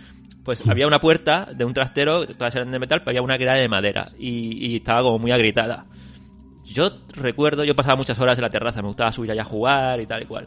Pues 0.44 0.62
había 0.68 0.86
una 0.86 1.00
puerta 1.00 1.48
de 1.54 1.64
un 1.64 1.72
trastero, 1.72 2.26
todas 2.26 2.54
eran 2.54 2.70
de 2.70 2.78
metal, 2.78 3.00
pero 3.00 3.10
había 3.12 3.22
una 3.22 3.38
que 3.38 3.44
era 3.44 3.54
de 3.54 3.68
madera 3.68 4.12
y, 4.18 4.72
y 4.72 4.76
estaba 4.76 5.02
como 5.02 5.18
muy 5.18 5.30
agrietada. 5.32 5.86
Yo 6.64 6.90
recuerdo, 7.14 7.64
yo 7.64 7.74
pasaba 7.74 7.96
muchas 7.96 8.18
horas 8.20 8.38
en 8.38 8.42
la 8.42 8.50
terraza, 8.50 8.82
me 8.82 8.88
gustaba 8.88 9.10
subir 9.12 9.30
allá 9.30 9.42
a 9.42 9.46
jugar 9.46 10.00
y 10.00 10.06
tal 10.06 10.22
y 10.22 10.26
cual. 10.26 10.44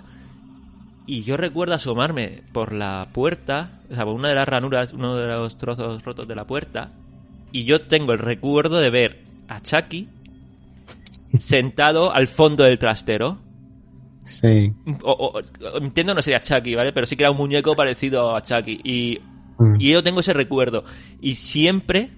Y 1.08 1.24
yo 1.24 1.38
recuerdo 1.38 1.74
asomarme 1.74 2.44
por 2.54 2.74
la 2.74 3.08
puerta, 3.14 3.80
o 3.90 3.96
sea, 3.96 4.04
por 4.04 4.14
una 4.14 4.30
de 4.30 4.36
las 4.36 4.48
ranuras, 4.48 4.94
uno 4.94 5.16
de 5.16 5.28
los 5.28 5.58
trozos 5.58 6.04
rotos 6.04 6.28
de 6.28 6.36
la 6.36 6.46
puerta, 6.46 6.92
y 7.52 7.64
yo 7.64 7.82
tengo 7.82 8.12
el 8.14 8.20
recuerdo 8.20 8.78
de 8.80 8.90
ver 8.90 9.24
a 9.48 9.62
Chucky 9.62 10.10
sentado 11.40 12.12
al 12.14 12.28
fondo 12.28 12.64
del 12.64 12.78
trastero. 12.80 13.40
Sí. 14.24 14.72
O, 15.04 15.12
o- 15.12 15.40
o- 15.40 15.78
entiendo 15.78 16.14
no 16.14 16.22
sería 16.22 16.40
Chucky, 16.40 16.76
¿vale? 16.76 16.92
Pero 16.92 17.06
sí 17.06 17.16
que 17.16 17.24
era 17.24 17.32
un 17.32 17.38
muñeco 17.38 17.76
parecido 17.76 18.36
a 18.36 18.42
Chucky. 18.42 18.80
Y, 18.84 19.20
Mm. 19.60 19.76
y 19.80 19.92
yo 19.92 20.04
tengo 20.04 20.20
ese 20.20 20.34
recuerdo. 20.34 20.84
Y 21.22 21.36
siempre, 21.36 22.12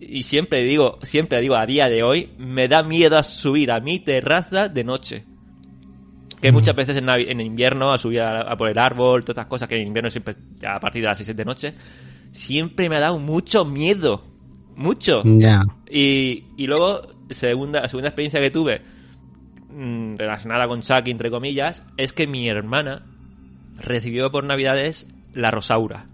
y 0.00 0.22
siempre 0.22 0.62
digo, 0.62 0.98
siempre 1.02 1.40
digo 1.40 1.56
a 1.56 1.66
día 1.66 1.88
de 1.88 2.02
hoy, 2.02 2.30
me 2.38 2.68
da 2.68 2.82
miedo 2.82 3.18
a 3.18 3.22
subir 3.22 3.70
a 3.70 3.80
mi 3.80 4.00
terraza 4.00 4.68
de 4.68 4.84
noche. 4.84 5.24
Que 6.40 6.52
muchas 6.52 6.74
veces 6.74 6.96
en, 6.96 7.06
en 7.06 7.40
invierno, 7.40 7.92
a 7.92 7.98
subir 7.98 8.22
a, 8.22 8.40
a 8.40 8.56
por 8.56 8.70
el 8.70 8.78
árbol, 8.78 9.22
todas 9.22 9.34
estas 9.34 9.46
cosas, 9.46 9.68
que 9.68 9.76
en 9.76 9.88
invierno 9.88 10.08
siempre, 10.08 10.34
a 10.66 10.80
partir 10.80 11.02
de 11.02 11.08
las 11.08 11.18
6 11.18 11.36
de 11.36 11.44
noche, 11.44 11.74
siempre 12.32 12.88
me 12.88 12.96
ha 12.96 13.00
dado 13.00 13.18
mucho 13.18 13.66
miedo. 13.66 14.24
Mucho. 14.74 15.22
Ya. 15.22 15.62
Y, 15.90 16.44
y 16.56 16.66
luego, 16.66 17.02
segunda, 17.28 17.86
segunda 17.88 18.08
experiencia 18.08 18.40
que 18.40 18.50
tuve 18.50 18.80
mm, 19.68 20.16
relacionada 20.16 20.66
con 20.66 20.80
Chucky, 20.80 21.10
entre 21.10 21.30
comillas, 21.30 21.84
es 21.98 22.14
que 22.14 22.26
mi 22.26 22.48
hermana 22.48 23.04
recibió 23.76 24.30
por 24.30 24.44
Navidades 24.44 25.06
la 25.34 25.50
Rosaura. 25.50 26.06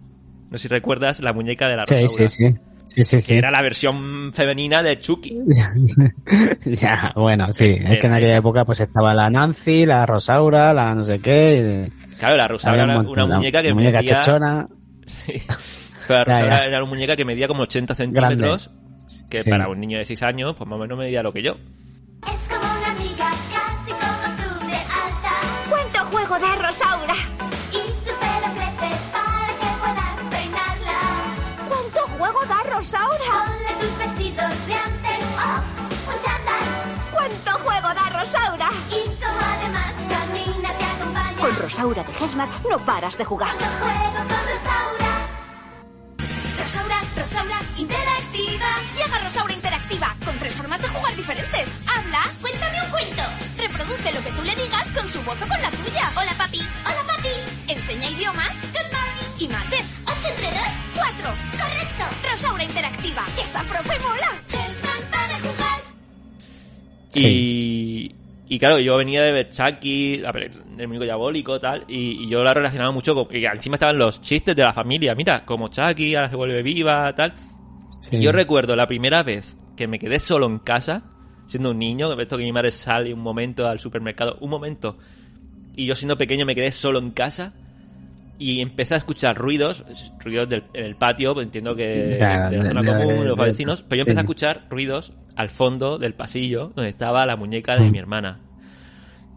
No 0.50 0.58
sé 0.58 0.62
si 0.62 0.68
recuerdas 0.68 1.20
la 1.20 1.32
muñeca 1.32 1.68
de 1.68 1.76
la 1.76 1.84
Sí, 1.86 1.94
Rosaura. 2.02 2.28
sí, 2.28 2.44
sí. 2.48 2.54
Sí, 2.88 3.02
sí, 3.04 3.20
sí. 3.20 3.32
Que 3.32 3.38
era 3.38 3.50
la 3.50 3.62
versión 3.62 4.32
femenina 4.32 4.80
de 4.82 4.98
Chucky. 5.00 5.36
ya, 6.66 7.12
bueno, 7.16 7.52
sí. 7.52 7.64
Es 7.64 7.80
Era 7.80 7.98
que 7.98 8.06
en 8.06 8.12
aquella 8.12 8.28
esa. 8.28 8.36
época 8.38 8.64
pues 8.64 8.80
estaba 8.80 9.12
la 9.12 9.28
Nancy, 9.28 9.84
la 9.86 10.06
Rosaura, 10.06 10.72
la 10.72 10.94
no 10.94 11.04
sé 11.04 11.18
qué. 11.20 11.88
y- 11.90 12.16
Claro, 12.18 12.36
la 12.36 12.48
Rosaura 12.48 12.82
era 12.84 12.92
un 12.98 13.04
montón, 13.06 13.24
una 13.24 13.34
la- 13.34 13.36
muñeca 13.38 13.60
que 13.62 13.68
la 13.68 13.74
muñeca 13.74 13.98
medía... 13.98 14.20
chochona. 14.20 14.68
Sí. 15.06 15.42
Pero 16.08 16.18
la 16.20 16.24
Ya, 16.26 16.40
Rosaura 16.40 16.56
ya. 16.58 16.64
era 16.66 16.78
una 16.82 16.88
muñeca 16.90 17.16
que 17.16 17.24
medía 17.24 17.48
como 17.48 17.62
80 17.64 17.94
centímetros, 17.94 18.70
que 19.28 19.42
Sí. 19.42 19.50
para 19.50 19.68
un 19.68 19.80
niño 19.80 19.98
de 19.98 20.04
6 20.04 20.22
años, 20.22 20.54
pues 20.56 20.68
más 20.70 20.76
o 20.78 20.80
menos 20.82 20.96
medía 20.96 21.22
lo 21.22 21.32
que 21.32 21.42
yo. 21.42 21.52
Es 21.52 22.48
como 22.48 22.60
una 22.60 22.90
amiga, 22.92 23.30
casi 23.52 23.90
como 23.90 24.36
tú 24.60 24.66
de 24.66 24.74
alta. 24.74 25.32
¿Cuánto 25.68 25.98
juego 26.16 26.38
da 26.38 26.54
Rosaura? 26.56 26.85
Da 32.90 32.98
Rosaura? 32.98 33.44
Ponle 33.44 33.72
tus 33.80 33.98
vestidos 33.98 34.66
de 34.66 34.74
antes 34.74 35.18
o 35.34 36.12
un. 36.12 37.12
¿Cuánto 37.12 37.50
juego 37.64 37.88
da 37.94 38.08
Rosaura? 38.10 38.70
Y 38.90 39.08
como 39.22 39.40
además 39.40 39.94
camina 40.08 40.78
te 40.78 40.84
acompaña. 40.84 41.40
Con 41.40 41.56
Rosaura 41.56 42.04
de 42.04 42.24
Hesmar 42.24 42.48
no 42.68 42.78
paras 42.84 43.18
de 43.18 43.24
jugar. 43.24 43.56
Cuando 43.56 43.76
juego 43.78 44.18
con 44.28 44.40
Rosaura. 44.46 45.28
Rosaura, 46.62 47.00
Rosaura 47.16 47.58
Interactiva. 47.76 48.66
Llega 48.96 49.18
Rosaura 49.24 49.52
Interactiva 49.52 50.16
con 50.24 50.38
tres 50.38 50.54
formas 50.54 50.82
de 50.82 50.88
jugar 50.88 51.16
diferentes. 51.16 51.80
Habla, 51.88 52.22
cuéntame 52.40 52.82
un 52.82 52.90
cuento. 52.90 53.22
Reproduce 53.58 54.12
lo 54.12 54.22
que 54.22 54.30
tú 54.30 54.42
le 54.42 54.54
digas 54.54 54.92
con 54.92 55.08
su 55.08 55.22
voz 55.22 55.40
o 55.42 55.48
con 55.48 55.60
la 55.60 55.70
tuya. 55.70 56.10
Hola 56.16 56.32
papi, 56.38 56.60
hola 56.84 57.14
papi. 57.14 57.72
Enseña 57.72 58.10
idiomas, 58.10 58.60
good 58.72 58.92
morning. 58.92 59.38
Y 59.38 59.48
mates. 59.48 59.95
8 60.96 61.06
entre 61.10 61.24
2, 61.24 61.34
4. 61.56 61.60
Correcto. 61.62 62.30
Rosaura 62.30 62.64
Interactiva. 62.64 63.24
Esta 63.42 63.62
profe 63.62 64.00
mola. 64.00 64.42
Es 64.48 64.80
para 65.10 65.40
jugar. 65.40 65.80
Y, 67.14 68.14
y 68.48 68.58
claro, 68.58 68.78
yo 68.78 68.96
venía 68.96 69.22
de 69.22 69.32
ver 69.32 69.50
Chucky, 69.50 70.22
a 70.24 70.32
ver, 70.32 70.52
el 70.78 70.88
muñeco 70.88 71.04
diabólico 71.04 71.60
tal, 71.60 71.84
y, 71.88 72.24
y 72.24 72.30
yo 72.30 72.42
la 72.42 72.54
relacionaba 72.54 72.92
mucho 72.92 73.14
con. 73.14 73.26
Y 73.34 73.44
encima 73.44 73.74
estaban 73.74 73.98
los 73.98 74.20
chistes 74.20 74.56
de 74.56 74.62
la 74.62 74.72
familia. 74.72 75.14
Mira, 75.14 75.44
como 75.44 75.68
Chucky 75.68 76.14
ahora 76.14 76.30
se 76.30 76.36
vuelve 76.36 76.62
viva, 76.62 77.12
tal. 77.14 77.34
Sí. 78.00 78.16
Y 78.16 78.22
Yo 78.22 78.32
recuerdo 78.32 78.76
la 78.76 78.86
primera 78.86 79.22
vez 79.22 79.56
que 79.76 79.86
me 79.86 79.98
quedé 79.98 80.18
solo 80.18 80.46
en 80.46 80.60
casa, 80.60 81.02
siendo 81.46 81.70
un 81.70 81.78
niño, 81.78 82.14
que 82.16 82.22
esto 82.22 82.36
que 82.38 82.44
mi 82.44 82.52
madre 82.52 82.70
sale 82.70 83.12
un 83.12 83.20
momento 83.20 83.66
al 83.66 83.78
supermercado, 83.78 84.38
un 84.40 84.50
momento, 84.50 84.96
y 85.74 85.86
yo 85.86 85.94
siendo 85.94 86.16
pequeño 86.16 86.46
me 86.46 86.54
quedé 86.54 86.72
solo 86.72 86.98
en 86.98 87.10
casa 87.10 87.52
y 88.38 88.60
empecé 88.60 88.94
a 88.94 88.98
escuchar 88.98 89.36
ruidos, 89.36 89.84
ruidos 90.20 90.48
del, 90.48 90.64
en 90.74 90.84
el 90.84 90.96
patio, 90.96 91.34
pues 91.34 91.46
entiendo 91.46 91.74
que 91.74 92.16
Ya, 92.20 92.50
de 92.50 92.58
la 92.58 92.64
zona 92.64 92.82
común, 92.84 93.20
de 93.20 93.24
los 93.24 93.36
vecinos, 93.38 93.82
pero 93.82 93.96
yo 93.98 94.02
empecé 94.02 94.18
a 94.18 94.22
escuchar 94.22 94.66
ruidos 94.70 95.12
al 95.36 95.48
fondo 95.50 95.98
del 95.98 96.14
pasillo 96.14 96.72
donde 96.74 96.90
estaba 96.90 97.24
la 97.26 97.36
muñeca 97.36 97.74
de 97.76 97.88
Mm. 97.88 97.90
mi 97.92 97.98
hermana. 97.98 98.40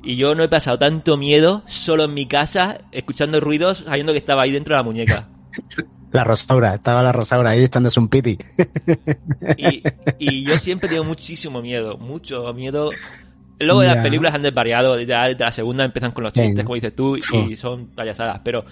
Y 0.03 0.15
yo 0.15 0.33
no 0.35 0.43
he 0.43 0.47
pasado 0.49 0.77
tanto 0.79 1.17
miedo 1.17 1.61
solo 1.65 2.05
en 2.05 2.13
mi 2.13 2.25
casa, 2.25 2.79
escuchando 2.91 3.39
ruidos, 3.41 3.79
sabiendo 3.85 4.13
que 4.13 4.17
estaba 4.19 4.43
ahí 4.43 4.51
dentro 4.51 4.73
de 4.75 4.79
la 4.79 4.83
muñeca. 4.83 5.27
La 6.11 6.23
Rosaura, 6.23 6.73
estaba 6.73 7.03
la 7.03 7.11
Rosaura 7.11 7.51
ahí 7.51 7.63
echándose 7.63 7.99
un 7.99 8.07
piti. 8.07 8.35
Y, 9.57 9.83
y 10.17 10.43
yo 10.43 10.57
siempre 10.57 10.89
tengo 10.89 11.03
muchísimo 11.03 11.61
miedo, 11.61 11.99
mucho 11.99 12.51
miedo. 12.53 12.89
Luego 13.59 13.81
de 13.81 13.87
las 13.87 13.97
películas 13.97 14.33
han 14.33 14.41
desvariado, 14.41 14.95
desde 14.95 15.35
la 15.37 15.51
segunda 15.51 15.83
empiezan 15.83 16.11
con 16.11 16.23
los 16.23 16.33
chistes, 16.33 16.63
como 16.63 16.75
dices 16.75 16.95
tú, 16.95 17.17
y 17.17 17.55
son 17.55 17.87
payasadas, 17.87 18.41
pero 18.43 18.63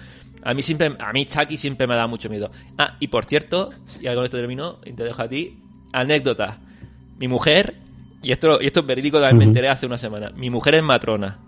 a 0.42 0.54
mí 0.54 0.62
siempre, 0.62 0.94
a 0.98 1.12
mí 1.12 1.26
Chucky 1.26 1.56
siempre 1.56 1.86
me 1.86 1.94
da 1.94 2.06
mucho 2.06 2.28
miedo. 2.30 2.50
Ah, 2.78 2.96
y 3.00 3.08
por 3.08 3.24
cierto, 3.24 3.70
ya 4.00 4.14
con 4.14 4.24
esto 4.24 4.36
termino, 4.36 4.78
y 4.84 4.92
te 4.92 5.04
dejo 5.04 5.22
a 5.22 5.28
ti, 5.28 5.58
anécdota. 5.92 6.58
Mi 7.18 7.28
mujer, 7.28 7.74
y 8.22 8.32
esto, 8.32 8.60
y 8.60 8.66
esto 8.66 8.80
es 8.80 8.86
verídico, 8.86 9.20
también 9.20 9.38
me 9.38 9.44
enteré 9.44 9.68
hace 9.68 9.86
una 9.86 9.98
semana, 9.98 10.30
mi 10.30 10.50
mujer 10.50 10.76
es 10.76 10.82
matrona, 10.82 11.38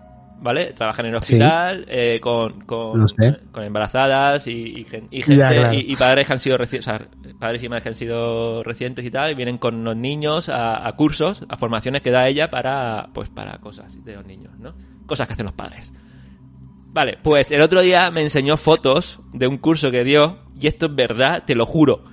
¿vale? 0.41 0.73
Trabaja 0.73 1.01
en 1.03 1.07
el 1.09 1.15
hospital, 1.15 1.85
eh, 1.87 2.19
con, 2.19 2.61
con, 2.61 3.05
con 3.51 3.63
embarazadas 3.63 4.47
y, 4.47 4.51
y 4.79 4.83
gen- 4.85 5.07
y 5.11 5.21
gente, 5.21 5.37
Ya, 5.37 5.49
claro. 5.49 5.73
y, 5.73 5.91
y 5.91 5.95
padres 5.95 6.27
que 6.27 6.33
han 6.33 6.39
sido 6.39 6.57
reci- 6.57 6.79
o 6.79 6.81
sea, 6.81 7.07
padres 7.39 7.63
y 7.63 7.69
madres 7.69 7.83
que 7.83 7.89
han 7.89 7.95
sido 7.95 8.63
recientes 8.63 9.05
y 9.05 9.11
tal, 9.11 9.31
y 9.31 9.35
vienen 9.35 9.57
con 9.57 9.83
los 9.83 9.95
niños 9.95 10.49
a, 10.49 10.85
a 10.87 10.91
cursos, 10.95 11.43
a 11.47 11.57
formaciones 11.57 12.01
que 12.01 12.11
da 12.11 12.27
ella 12.27 12.49
para, 12.49 13.09
pues 13.13 13.29
para 13.29 13.57
cosas 13.59 14.03
de 14.03 14.15
los 14.15 14.25
niños, 14.25 14.57
¿no? 14.59 14.73
Cosas 15.05 15.27
que 15.27 15.33
hacen 15.33 15.45
los 15.45 15.55
padres. 15.55 15.93
Vale, 16.93 17.17
pues 17.23 17.49
el 17.51 17.61
otro 17.61 17.81
día 17.81 18.11
me 18.11 18.21
enseñó 18.21 18.57
fotos 18.57 19.19
de 19.33 19.47
un 19.47 19.57
curso 19.57 19.91
que 19.91 20.03
dio, 20.03 20.39
y 20.59 20.67
esto 20.67 20.87
es 20.87 20.95
verdad, 20.95 21.43
te 21.45 21.55
lo 21.55 21.65
juro. 21.65 22.03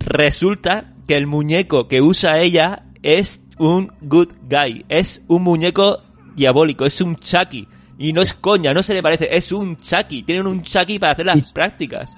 Resulta 0.00 0.94
que 1.06 1.16
el 1.16 1.26
muñeco 1.26 1.88
que 1.88 2.00
usa 2.00 2.38
ella 2.38 2.84
es 3.02 3.40
un 3.58 3.92
good 4.00 4.28
guy, 4.42 4.84
es 4.88 5.22
un 5.28 5.42
muñeco 5.42 6.02
diabólico, 6.38 6.86
es 6.86 7.00
un 7.00 7.16
Chucky. 7.16 7.68
Y 7.98 8.12
no 8.12 8.22
es 8.22 8.32
coña, 8.34 8.72
no 8.72 8.82
se 8.82 8.94
le 8.94 9.02
parece, 9.02 9.28
es 9.30 9.50
un 9.52 9.76
Chucky. 9.76 10.22
Tienen 10.22 10.46
un 10.46 10.62
Chucky 10.62 10.98
para 10.98 11.12
hacer 11.12 11.26
las 11.26 11.50
Y- 11.50 11.52
prácticas. 11.52 12.10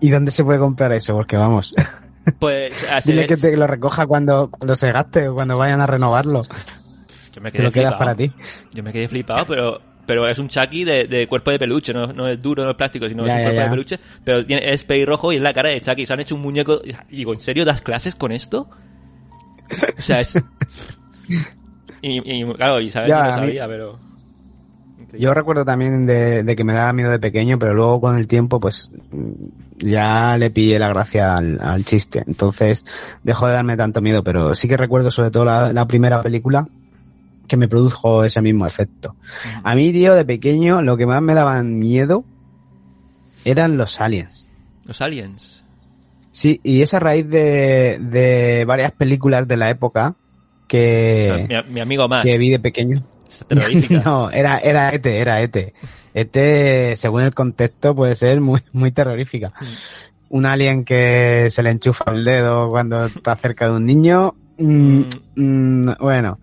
¿Y 0.00 0.10
dónde 0.10 0.30
se 0.30 0.44
puede 0.44 0.58
comprar 0.58 0.92
eso? 0.92 1.14
Porque 1.14 1.36
vamos, 1.36 1.74
Pues, 2.38 2.74
así 2.92 3.10
dile 3.12 3.22
es. 3.22 3.28
que 3.28 3.36
te 3.36 3.56
lo 3.56 3.66
recoja 3.66 4.06
cuando, 4.06 4.50
cuando 4.50 4.76
se 4.76 4.92
gaste 4.92 5.28
o 5.28 5.34
cuando 5.34 5.56
vayan 5.56 5.80
a 5.80 5.86
renovarlo. 5.86 6.42
Yo 7.32 7.40
me 7.40 7.50
Te 7.50 7.56
quedé 7.58 7.66
lo 7.66 7.72
quedas 7.72 7.94
para 7.94 8.14
ti. 8.14 8.30
Yo 8.72 8.82
me 8.82 8.92
quedé 8.92 9.08
flipado, 9.08 9.46
pero, 9.46 9.80
pero 10.06 10.28
es 10.28 10.38
un 10.38 10.48
Chucky 10.48 10.84
de, 10.84 11.06
de 11.06 11.26
cuerpo 11.28 11.50
de 11.52 11.58
peluche, 11.58 11.92
no, 11.94 12.08
no 12.08 12.28
es 12.28 12.40
duro, 12.42 12.64
no 12.64 12.70
es 12.72 12.76
plástico, 12.76 13.08
sino 13.08 13.24
Ya, 13.26 13.32
es 13.34 13.38
un 13.38 13.42
cuerpo 13.44 13.56
ya. 13.56 13.64
de 13.64 13.70
peluche. 13.70 14.00
Pero 14.24 14.44
tiene, 14.44 14.72
es 14.72 14.84
pelirrojo 14.84 15.32
y 15.32 15.36
es 15.36 15.42
la 15.42 15.52
cara 15.54 15.70
de 15.70 15.80
Chucky. 15.80 16.04
Se 16.06 16.12
han 16.12 16.20
hecho 16.20 16.34
un 16.34 16.42
muñeco. 16.42 16.80
Y 17.08 17.16
digo, 17.16 17.32
¿en 17.32 17.40
serio 17.40 17.64
das 17.64 17.80
clases 17.80 18.14
con 18.14 18.30
esto? 18.32 18.68
O 19.98 20.02
sea, 20.02 20.20
es. 20.20 20.34
Y, 22.02 22.40
y, 22.42 22.52
claro, 22.54 22.80
Isabel 22.80 23.08
Ya, 23.08 23.18
no 23.20 23.26
lo 23.26 23.32
a 23.32 23.36
mí- 23.36 23.46
sabía, 23.46 23.66
pero. 23.66 23.98
Increíble. 25.00 25.20
Yo 25.24 25.32
recuerdo 25.34 25.64
también 25.64 26.06
de, 26.06 26.42
de 26.42 26.56
que 26.56 26.64
me 26.64 26.72
daba 26.74 26.92
miedo 26.92 27.10
de 27.10 27.18
pequeño, 27.18 27.58
pero 27.58 27.72
luego 27.74 28.00
con 28.00 28.16
el 28.16 28.26
tiempo, 28.26 28.60
pues 28.60 28.90
mm, 29.10 29.32
ya 29.78 30.36
le 30.36 30.50
pillé 30.50 30.78
la 30.78 30.88
gracia 30.88 31.36
al, 31.36 31.58
al 31.60 31.84
chiste. 31.84 32.22
Entonces 32.26 32.84
dejó 33.22 33.46
de 33.46 33.52
darme 33.54 33.76
tanto 33.76 34.00
miedo, 34.02 34.22
pero 34.22 34.54
sí 34.54 34.68
que 34.68 34.76
recuerdo 34.76 35.10
sobre 35.10 35.30
todo 35.30 35.44
la, 35.44 35.72
la 35.72 35.86
primera 35.86 36.20
película 36.22 36.66
que 37.46 37.56
me 37.56 37.68
produjo 37.68 38.24
ese 38.24 38.42
mismo 38.42 38.66
efecto. 38.66 39.16
A 39.62 39.74
mí, 39.74 39.90
tío, 39.92 40.14
de 40.14 40.24
pequeño, 40.26 40.82
lo 40.82 40.96
que 40.98 41.06
más 41.06 41.22
me 41.22 41.32
daban 41.34 41.78
miedo 41.78 42.24
eran 43.44 43.76
los 43.78 44.00
aliens. 44.00 44.48
Los 44.84 45.00
aliens. 45.00 45.64
Sí, 46.30 46.60
y 46.62 46.82
esa 46.82 47.00
raíz 47.00 47.28
de, 47.28 47.98
de 48.00 48.64
varias 48.66 48.92
películas 48.92 49.48
de 49.48 49.56
la 49.56 49.70
época 49.70 50.14
que, 50.68 51.46
mi, 51.48 51.74
mi 51.74 51.80
amigo 51.80 52.08
Matt. 52.08 52.22
que 52.22 52.38
vi 52.38 52.50
de 52.50 52.60
pequeño. 52.60 53.04
No, 54.04 54.30
era, 54.30 54.58
era 54.58 54.90
ET, 54.94 55.04
era 55.06 55.42
ET. 55.42 55.74
ET, 56.14 56.96
según 56.96 57.22
el 57.22 57.34
contexto, 57.34 57.94
puede 57.94 58.14
ser 58.14 58.40
muy, 58.40 58.60
muy 58.72 58.90
terrorífica. 58.90 59.52
Un 60.30 60.46
alien 60.46 60.84
que 60.84 61.48
se 61.50 61.62
le 61.62 61.70
enchufa 61.70 62.10
el 62.10 62.24
dedo 62.24 62.70
cuando 62.70 63.06
está 63.06 63.36
cerca 63.36 63.68
de 63.68 63.76
un 63.76 63.84
niño. 63.84 64.34
mm, 64.56 65.02
mm, 65.36 65.90
bueno, 66.00 66.38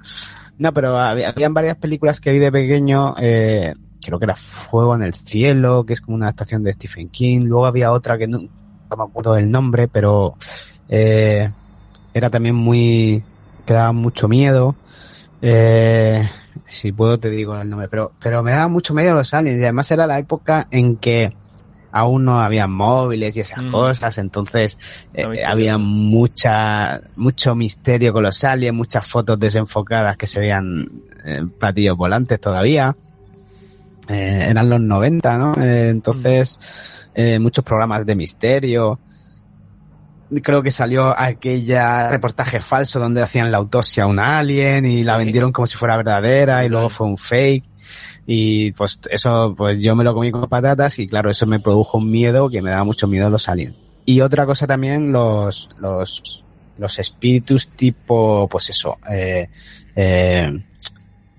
no, 0.57 0.73
pero 0.73 0.97
había, 0.97 1.29
habían 1.29 1.53
varias 1.53 1.77
películas 1.77 2.19
que 2.19 2.31
vi 2.31 2.39
de 2.39 2.51
pequeño. 2.51 3.15
Eh, 3.19 3.73
creo 4.01 4.19
que 4.19 4.25
era 4.25 4.35
Fuego 4.35 4.95
en 4.95 5.03
el 5.03 5.13
Cielo, 5.13 5.85
que 5.85 5.93
es 5.93 6.01
como 6.01 6.15
una 6.15 6.27
adaptación 6.27 6.63
de 6.63 6.73
Stephen 6.73 7.09
King. 7.09 7.41
Luego 7.41 7.65
había 7.65 7.91
otra 7.91 8.17
que 8.17 8.27
no, 8.27 8.39
no 8.39 8.97
me 8.97 9.03
acuerdo 9.03 9.33
del 9.33 9.51
nombre, 9.51 9.87
pero 9.87 10.35
eh, 10.87 11.49
era 12.13 12.29
también 12.29 12.55
muy. 12.55 13.23
Que 13.65 13.73
daba 13.73 13.91
mucho 13.91 14.27
miedo. 14.27 14.75
Eh, 15.41 16.27
si 16.67 16.91
puedo 16.91 17.19
te 17.19 17.29
digo 17.29 17.59
el 17.59 17.69
nombre, 17.69 17.87
pero, 17.89 18.11
pero 18.19 18.41
me 18.43 18.51
daba 18.51 18.67
mucho 18.67 18.93
miedo 18.93 19.13
los 19.13 19.33
aliens 19.33 19.59
y 19.59 19.63
además 19.63 19.91
era 19.91 20.07
la 20.07 20.17
época 20.19 20.67
en 20.71 20.97
que 20.97 21.35
aún 21.91 22.25
no 22.25 22.39
había 22.39 22.67
móviles 22.67 23.37
y 23.37 23.41
esas 23.41 23.63
Mm. 23.63 23.71
cosas, 23.71 24.17
entonces 24.17 24.77
eh, 25.13 25.45
había 25.45 25.77
mucha, 25.77 27.01
mucho 27.15 27.55
misterio 27.55 28.11
con 28.11 28.23
los 28.23 28.43
aliens, 28.43 28.75
muchas 28.75 29.07
fotos 29.07 29.39
desenfocadas 29.39 30.17
que 30.17 30.25
se 30.25 30.39
veían 30.39 30.89
en 31.23 31.49
platillos 31.51 31.95
volantes 31.95 32.39
todavía. 32.39 32.95
Eh, 34.07 34.47
eran 34.49 34.69
los 34.69 34.81
90, 34.81 35.37
¿no? 35.37 35.53
Eh, 35.55 35.89
entonces, 35.89 37.09
eh, 37.15 37.39
muchos 37.39 37.63
programas 37.63 38.05
de 38.05 38.15
misterio. 38.15 38.99
Creo 40.41 40.63
que 40.63 40.71
salió 40.71 41.13
aquella 41.17 42.09
reportaje 42.09 42.59
falso 42.59 42.99
donde 42.99 43.21
hacían 43.21 43.51
la 43.51 43.57
autopsia 43.57 44.03
a 44.03 44.07
un 44.07 44.19
alien 44.19 44.85
y 44.85 45.03
la 45.03 45.17
vendieron 45.17 45.51
como 45.51 45.67
si 45.67 45.77
fuera 45.77 45.97
verdadera 45.97 46.65
y 46.65 46.69
luego 46.69 46.89
fue 46.89 47.07
un 47.07 47.17
fake. 47.17 47.63
Y 48.27 48.71
pues 48.71 48.99
eso, 49.09 49.53
pues 49.55 49.79
yo 49.79 49.95
me 49.95 50.03
lo 50.03 50.13
comí 50.13 50.31
con 50.31 50.47
patatas 50.47 50.97
y 50.97 51.07
claro, 51.07 51.29
eso 51.29 51.45
me 51.45 51.59
produjo 51.59 51.99
un 51.99 52.09
miedo 52.09 52.49
que 52.49 52.61
me 52.61 52.71
daba 52.71 52.83
mucho 52.83 53.07
miedo 53.07 53.29
los 53.29 53.47
aliens. 53.47 53.75
Y 54.05 54.21
otra 54.21 54.45
cosa 54.45 54.67
también, 54.67 55.11
los, 55.11 55.69
los, 55.77 56.43
los 56.77 56.99
espíritus 56.99 57.69
tipo, 57.69 58.47
pues 58.49 58.69
eso, 58.69 58.97
eh, 59.09 59.49
eh, 59.95 60.51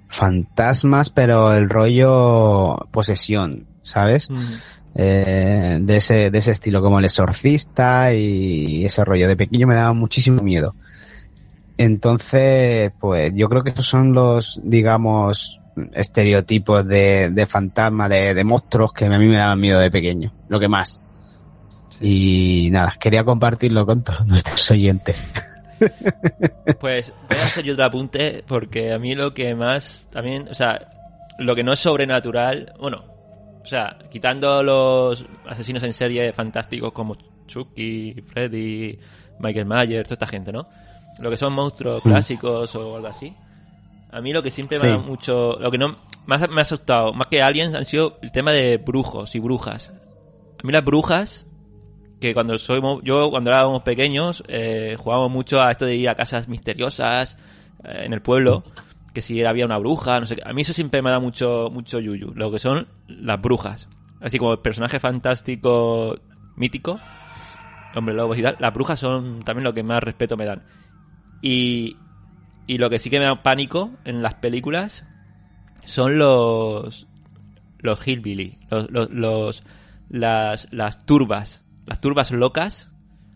fantasmas, 0.09 1.11
pero 1.11 1.53
el 1.53 1.69
rollo 1.69 2.77
posesión, 2.91 3.67
¿sabes? 3.83 4.31
Mm. 4.31 4.55
Eh, 4.99 5.79
de 5.81 5.97
ese, 5.97 6.31
de 6.31 6.39
ese 6.39 6.53
estilo, 6.53 6.81
como 6.81 6.99
el 6.99 7.05
exorcista 7.05 8.15
y 8.15 8.85
ese 8.85 9.05
rollo. 9.05 9.29
De 9.29 9.37
pequeño 9.37 9.67
me 9.67 9.75
daba 9.75 9.93
muchísimo 9.93 10.43
miedo. 10.43 10.75
Entonces, 11.77 12.93
pues 12.99 13.33
yo 13.35 13.49
creo 13.49 13.63
que 13.63 13.71
esos 13.71 13.87
son 13.87 14.15
los, 14.15 14.59
digamos, 14.63 15.61
estereotipos 15.93 16.87
de, 16.87 17.29
de 17.31 17.47
fantasma, 17.47 18.09
de, 18.09 18.33
de 18.33 18.45
monstruos 18.45 18.93
que 18.95 19.05
a 19.05 19.19
mí 19.19 19.27
me 19.27 19.37
daban 19.37 19.61
miedo 19.61 19.79
de 19.79 19.91
pequeño. 19.91 20.33
Lo 20.49 20.59
que 20.59 20.69
más. 20.69 21.01
Y 22.01 22.71
nada, 22.73 22.95
quería 22.99 23.25
compartirlo 23.25 23.85
con 23.85 24.03
todos 24.03 24.27
nuestros 24.27 24.71
oyentes. 24.71 25.29
Pues 26.81 27.13
voy 27.29 27.37
a 27.37 27.43
hacer 27.43 27.65
yo 27.67 27.75
otro 27.75 27.85
apunte 27.85 28.43
porque 28.47 28.95
a 28.95 28.99
mí 28.99 29.15
lo 29.15 29.35
que 29.35 29.55
más 29.55 30.09
también, 30.11 30.49
o 30.49 30.55
sea, 30.55 30.89
lo 31.39 31.55
que 31.55 31.65
no 31.65 31.75
es 31.75 31.81
sobrenatural, 31.81 32.73
bueno, 32.81 33.16
o 33.67 33.69
sea, 33.69 33.99
quitando 34.09 34.63
los 34.63 35.27
asesinos 35.45 35.83
en 35.83 35.93
serie 35.93 36.33
fantásticos 36.33 36.93
como 36.93 37.17
Chucky, 37.49 38.15
Freddy, 38.29 38.97
Michael 39.41 39.67
Myers, 39.67 40.05
toda 40.05 40.15
esta 40.15 40.27
gente, 40.29 40.53
¿no? 40.53 40.69
Lo 41.19 41.31
que 41.31 41.37
son 41.37 41.53
monstruos 41.53 42.05
Mm. 42.05 42.09
clásicos 42.09 42.77
o 42.77 42.95
algo 42.95 43.09
así. 43.09 43.35
A 44.13 44.21
mí 44.21 44.33
lo 44.33 44.41
que 44.41 44.53
siempre 44.53 44.79
me 44.79 44.93
ha 44.93 44.99
mucho, 44.99 45.59
lo 45.59 45.69
que 45.73 45.79
no 45.79 45.97
más 46.27 46.49
me 46.49 46.61
ha 46.61 46.63
asustado, 46.63 47.13
más 47.13 47.27
que 47.27 47.43
aliens, 47.43 47.75
han 47.75 47.85
sido 47.85 48.19
el 48.23 48.31
tema 48.31 48.53
de 48.53 48.77
brujos 48.77 49.35
y 49.35 49.41
brujas. 49.41 49.93
A 50.63 50.65
mí 50.65 50.73
las 50.73 50.85
brujas, 50.85 51.45
que 52.21 52.35
cuando 52.35 52.57
somos, 52.59 53.03
yo 53.03 53.31
cuando 53.31 53.51
éramos 53.51 53.83
pequeños, 53.83 54.45
eh, 54.47 54.95
jugábamos 54.97 55.33
mucho 55.33 55.61
a 55.61 55.73
esto 55.73 55.87
de 55.87 55.97
ir 55.97 56.09
a 56.09 56.15
casas 56.15 56.47
misteriosas 56.47 57.37
eh, 57.83 58.05
en 58.05 58.13
el 58.13 58.23
pueblo, 58.23 58.63
que 59.17 59.23
si 59.23 59.43
había 59.43 59.65
una 59.65 59.79
bruja, 59.79 60.21
no 60.21 60.27
sé 60.27 60.37
qué. 60.37 60.43
A 60.45 60.53
mí 60.53 60.61
eso 60.61 60.75
siempre 60.75 61.01
me 61.01 61.09
da 61.09 61.19
mucho, 61.19 61.71
mucho 61.73 61.99
yuyu, 62.01 62.33
lo 62.35 62.51
que 62.53 62.59
son 62.59 62.87
las 63.09 63.41
brujas. 63.41 63.89
Así 64.21 64.37
como 64.39 64.53
el 64.53 64.59
personaje 64.59 65.01
fantástico 65.01 66.19
mítico, 66.55 67.01
hombre 67.95 68.15
lobos 68.15 68.37
y 68.37 68.43
tal, 68.43 68.57
las 68.59 68.75
brujas 68.75 68.99
son 68.99 69.43
también 69.43 69.65
lo 69.65 69.73
que 69.73 69.83
más 69.83 70.03
respeto 70.03 70.37
me 70.37 70.45
dan. 70.45 70.65
Y, 71.41 71.97
y 72.67 72.77
lo 72.77 72.91
que 72.91 72.99
sí 72.99 73.09
que 73.09 73.19
me 73.19 73.25
da 73.25 73.43
pánico 73.43 73.93
en 74.05 74.21
las 74.21 74.35
películas 74.35 75.07
son 75.87 76.19
los 76.19 77.07
los 77.79 78.07
hillbilly, 78.07 78.59
los, 78.71 78.91
los, 78.91 79.11
los- 79.11 79.63
las, 80.11 80.69
las 80.73 81.07
turbas, 81.07 81.65
las 81.87 82.03
turbas 82.03 82.31
locas, 82.33 82.93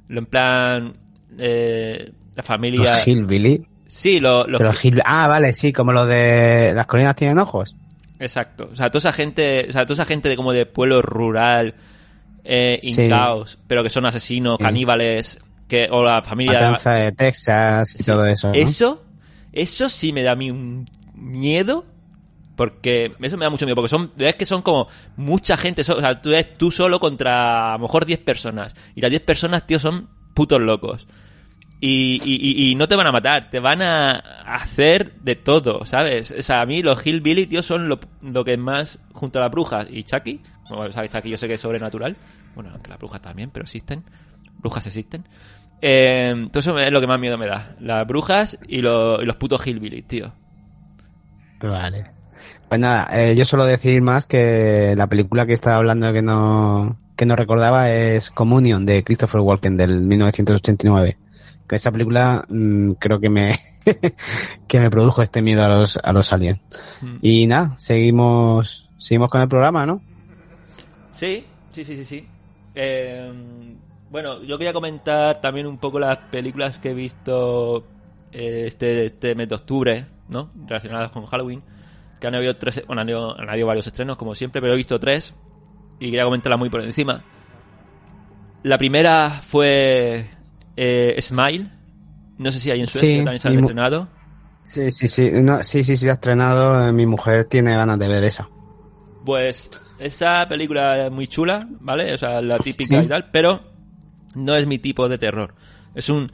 lo 0.09 0.19
en 0.19 0.27
plan 0.27 0.93
eh, 1.39 2.13
la 2.37 2.43
familia. 2.43 2.93
Los 2.93 3.09
Hillbilly. 3.09 3.67
Sí, 3.91 4.21
lo- 4.21 4.47
los 4.47 4.59
Pero 4.59 4.73
ah, 5.05 5.27
vale, 5.29 5.53
sí, 5.53 5.73
como 5.73 5.93
lo 5.93 6.07
de 6.07 6.73
las 6.75 6.87
colinas 6.87 7.17
tienen 7.17 7.39
ojos. 7.39 7.75
Exacto. 8.19 8.69
O 8.73 8.77
sea, 8.77 8.91
toda 8.91 9.01
esa 9.11 9.13
gente, 9.13 9.67
o 9.69 9.73
sea, 9.73 9.85
toda 9.87 9.95
esa 9.95 10.05
gente 10.05 10.29
de 10.29 10.37
como 10.37 10.53
de 10.53 10.67
pueblo 10.67 11.01
rural, 11.03 11.75
eh, 12.45 12.79
Sí. 12.83 13.03
incaos, 13.03 13.59
pero 13.67 13.83
que 13.83 13.91
son 13.91 14.07
asesinos, 14.07 14.57
Sí. 14.59 14.65
caníbales, 14.65 15.39
que, 15.69 15.89
o 15.91 16.03
la 16.05 16.23
familia. 16.23 16.55
Matanza 16.55 16.93
de 16.95 17.13
Texas 17.13 17.95
y 17.95 17.99
Sí. 17.99 18.05
todo 18.05 18.27
eso. 18.27 18.49
¿no? 18.49 18.55
Eso, 18.55 19.03
eso 19.53 19.89
sí 19.89 20.13
me 20.13 20.23
da 20.23 20.33
a 20.33 20.37
mí 20.37 20.51
un 20.51 20.89
miedo. 21.15 21.85
Porque 22.57 23.07
eso 23.23 23.39
me 23.39 23.47
da 23.47 23.51
mucho 23.51 23.65
miedo, 23.65 23.75
porque 23.75 23.89
son, 23.89 24.13
ves 24.17 24.35
que 24.35 24.45
son 24.45 24.61
como 24.61 24.87
mucha 25.17 25.57
gente, 25.57 25.81
o 25.81 25.85
sea, 25.85 26.21
tú 26.21 26.29
eres 26.31 26.59
tú 26.59 26.71
solo 26.71 27.01
contra 27.01 27.71
a 27.71 27.79
lo 27.79 27.85
mejor 27.85 28.05
10 28.05 28.19
personas. 28.19 28.75
Y 28.95 29.01
las 29.01 29.09
10 29.09 29.23
personas, 29.23 29.67
tío, 29.67 29.79
son 29.79 30.11
putos 30.35 30.61
locos. 30.61 31.09
Y, 31.83 32.71
y, 32.71 32.75
no 32.75 32.87
te 32.89 32.95
van 32.95 33.07
a 33.07 33.13
matar, 33.13 33.49
te 33.49 33.59
van 33.59 33.81
a 33.81 34.17
hacer 34.47 35.15
de 35.23 35.35
todo, 35.37 35.87
¿sabes? 35.87 36.31
O 36.31 36.43
sea, 36.43 36.61
a 36.61 36.67
mí 36.67 36.83
los 36.83 37.07
Hillbilly, 37.07 37.47
tío, 37.47 37.63
son 37.63 37.89
lo, 37.89 37.99
lo 38.21 38.45
que 38.45 38.59
más, 38.59 38.99
junto 39.15 39.39
a 39.39 39.43
las 39.43 39.51
brujas 39.51 39.87
y 39.91 40.03
Chucky, 40.05 40.43
bueno, 40.69 40.93
sabes, 40.93 41.11
Chucky 41.11 41.31
yo 41.31 41.39
sé 41.39 41.49
que 41.49 41.55
es 41.55 41.61
sobrenatural, 41.61 42.17
bueno, 42.55 42.69
aunque 42.75 42.91
las 42.91 42.99
brujas 42.99 43.23
también, 43.23 43.49
pero 43.51 43.63
existen, 43.63 44.05
brujas 44.59 44.87
existen. 44.87 45.25
Eh, 45.81 46.49
eso 46.53 46.77
es 46.79 46.93
lo 46.93 47.01
que 47.01 47.07
más 47.07 47.19
miedo 47.19 47.39
me 47.39 47.47
da, 47.47 47.75
las 47.81 48.07
brujas 48.07 48.59
y, 48.69 48.83
lo- 48.83 49.23
y 49.23 49.25
los 49.25 49.37
putos 49.37 49.67
Hillbilly, 49.67 50.03
tío. 50.03 50.31
Vale. 51.63 52.11
Pues 52.69 52.81
nada, 52.81 53.09
eh, 53.13 53.35
yo 53.37 53.45
suelo 53.47 53.65
decir 53.65 54.01
más 54.03 54.27
que 54.27 54.95
la 54.97 55.07
película 55.07 55.47
que 55.47 55.55
estaba 55.55 55.77
hablando 55.77 56.13
que 56.13 56.23
no, 56.23 56.99
que 57.17 57.27
no 57.27 57.37
recordaba 57.37 57.91
es 57.91 58.31
Communion 58.31 58.85
de 58.87 59.03
Christopher 59.03 59.41
Walken 59.41 59.77
del 59.79 60.03
1989. 60.03 61.17
Que 61.71 61.77
esa 61.77 61.93
película 61.93 62.45
mm, 62.49 62.95
creo 62.95 63.21
que 63.21 63.31
me, 63.31 63.57
que 64.67 64.81
me 64.81 64.91
produjo 64.91 65.23
este 65.23 65.41
miedo 65.41 65.63
a 65.63 65.69
los, 65.69 65.97
a 66.03 66.13
los 66.13 66.33
aliens. 66.33 66.59
Mm. 67.01 67.17
Y 67.23 67.47
nada, 67.47 67.77
seguimos, 67.79 68.89
seguimos 68.99 69.31
con 69.31 69.41
el 69.41 69.47
programa, 69.47 69.87
¿no? 69.87 70.03
Sí, 71.13 71.45
sí, 71.71 71.85
sí, 71.85 71.95
sí, 71.95 72.05
sí. 72.05 72.27
Eh, 72.75 73.33
bueno, 74.11 74.43
yo 74.43 74.59
quería 74.59 74.73
comentar 74.73 75.41
también 75.41 75.69
un 75.69 75.79
poco 75.79 76.01
las 76.01 76.19
películas 76.19 76.81
que 76.81 76.91
he 76.91 76.95
visto 76.95 77.87
eh, 78.33 78.65
este, 78.67 79.05
este 79.05 79.37
mes 79.37 79.49
de 79.49 79.55
octubre, 79.55 80.07
¿no? 80.29 80.51
Relacionadas 80.67 81.13
con 81.13 81.25
Halloween. 81.27 81.63
que 82.19 82.27
han 82.27 82.35
habido 82.35 82.57
tres, 82.57 82.83
bueno, 82.85 83.03
han 83.03 83.09
habido, 83.09 83.41
han 83.41 83.49
habido 83.49 83.69
varios 83.69 83.87
estrenos, 83.87 84.17
como 84.17 84.35
siempre, 84.35 84.61
pero 84.61 84.73
he 84.73 84.77
visto 84.77 84.99
tres 84.99 85.35
y 86.01 86.07
quería 86.07 86.25
comentarla 86.25 86.57
muy 86.57 86.69
por 86.69 86.81
encima. 86.81 87.23
La 88.65 88.77
primera 88.77 89.41
fue 89.41 90.31
eh, 90.77 91.17
Smile. 91.21 91.71
No 92.39 92.51
sé 92.51 92.61
si 92.61 92.71
hay 92.71 92.81
en 92.81 92.87
Suecia 92.87 93.11
Sí, 93.11 93.17
también 93.19 93.39
se 93.39 93.49
han 93.49 93.55
mu- 93.55 93.61
estrenado. 93.61 94.09
Sí, 94.63 94.91
sí, 94.91 95.09
sí. 95.09 95.31
No, 95.43 95.63
sí, 95.65 95.85
sí, 95.85 95.97
sí, 95.97 96.09
ha 96.09 96.13
estrenado. 96.15 96.89
eh, 96.89 96.93
Mi 96.93 97.07
mujer 97.07 97.45
tiene 97.47 97.75
ganas 97.77 97.99
de 97.99 98.09
ver 98.09 98.25
esa. 98.25 98.49
Pues 99.25 99.71
esa 99.99 100.47
película 100.49 101.07
es 101.07 101.13
muy 101.13 101.27
chula, 101.29 101.67
¿vale? 101.81 102.15
O 102.15 102.19
sea, 102.19 102.41
la 102.41 102.57
típica 102.59 102.99
Sí. 103.01 103.05
y 103.05 103.09
tal, 103.09 103.31
pero 103.31 103.61
no 104.35 104.57
es 104.57 104.67
mi 104.67 104.79
tipo 104.79 105.09
de 105.09 105.19
terror. 105.19 105.55
Es 105.95 106.09
un 106.09 106.33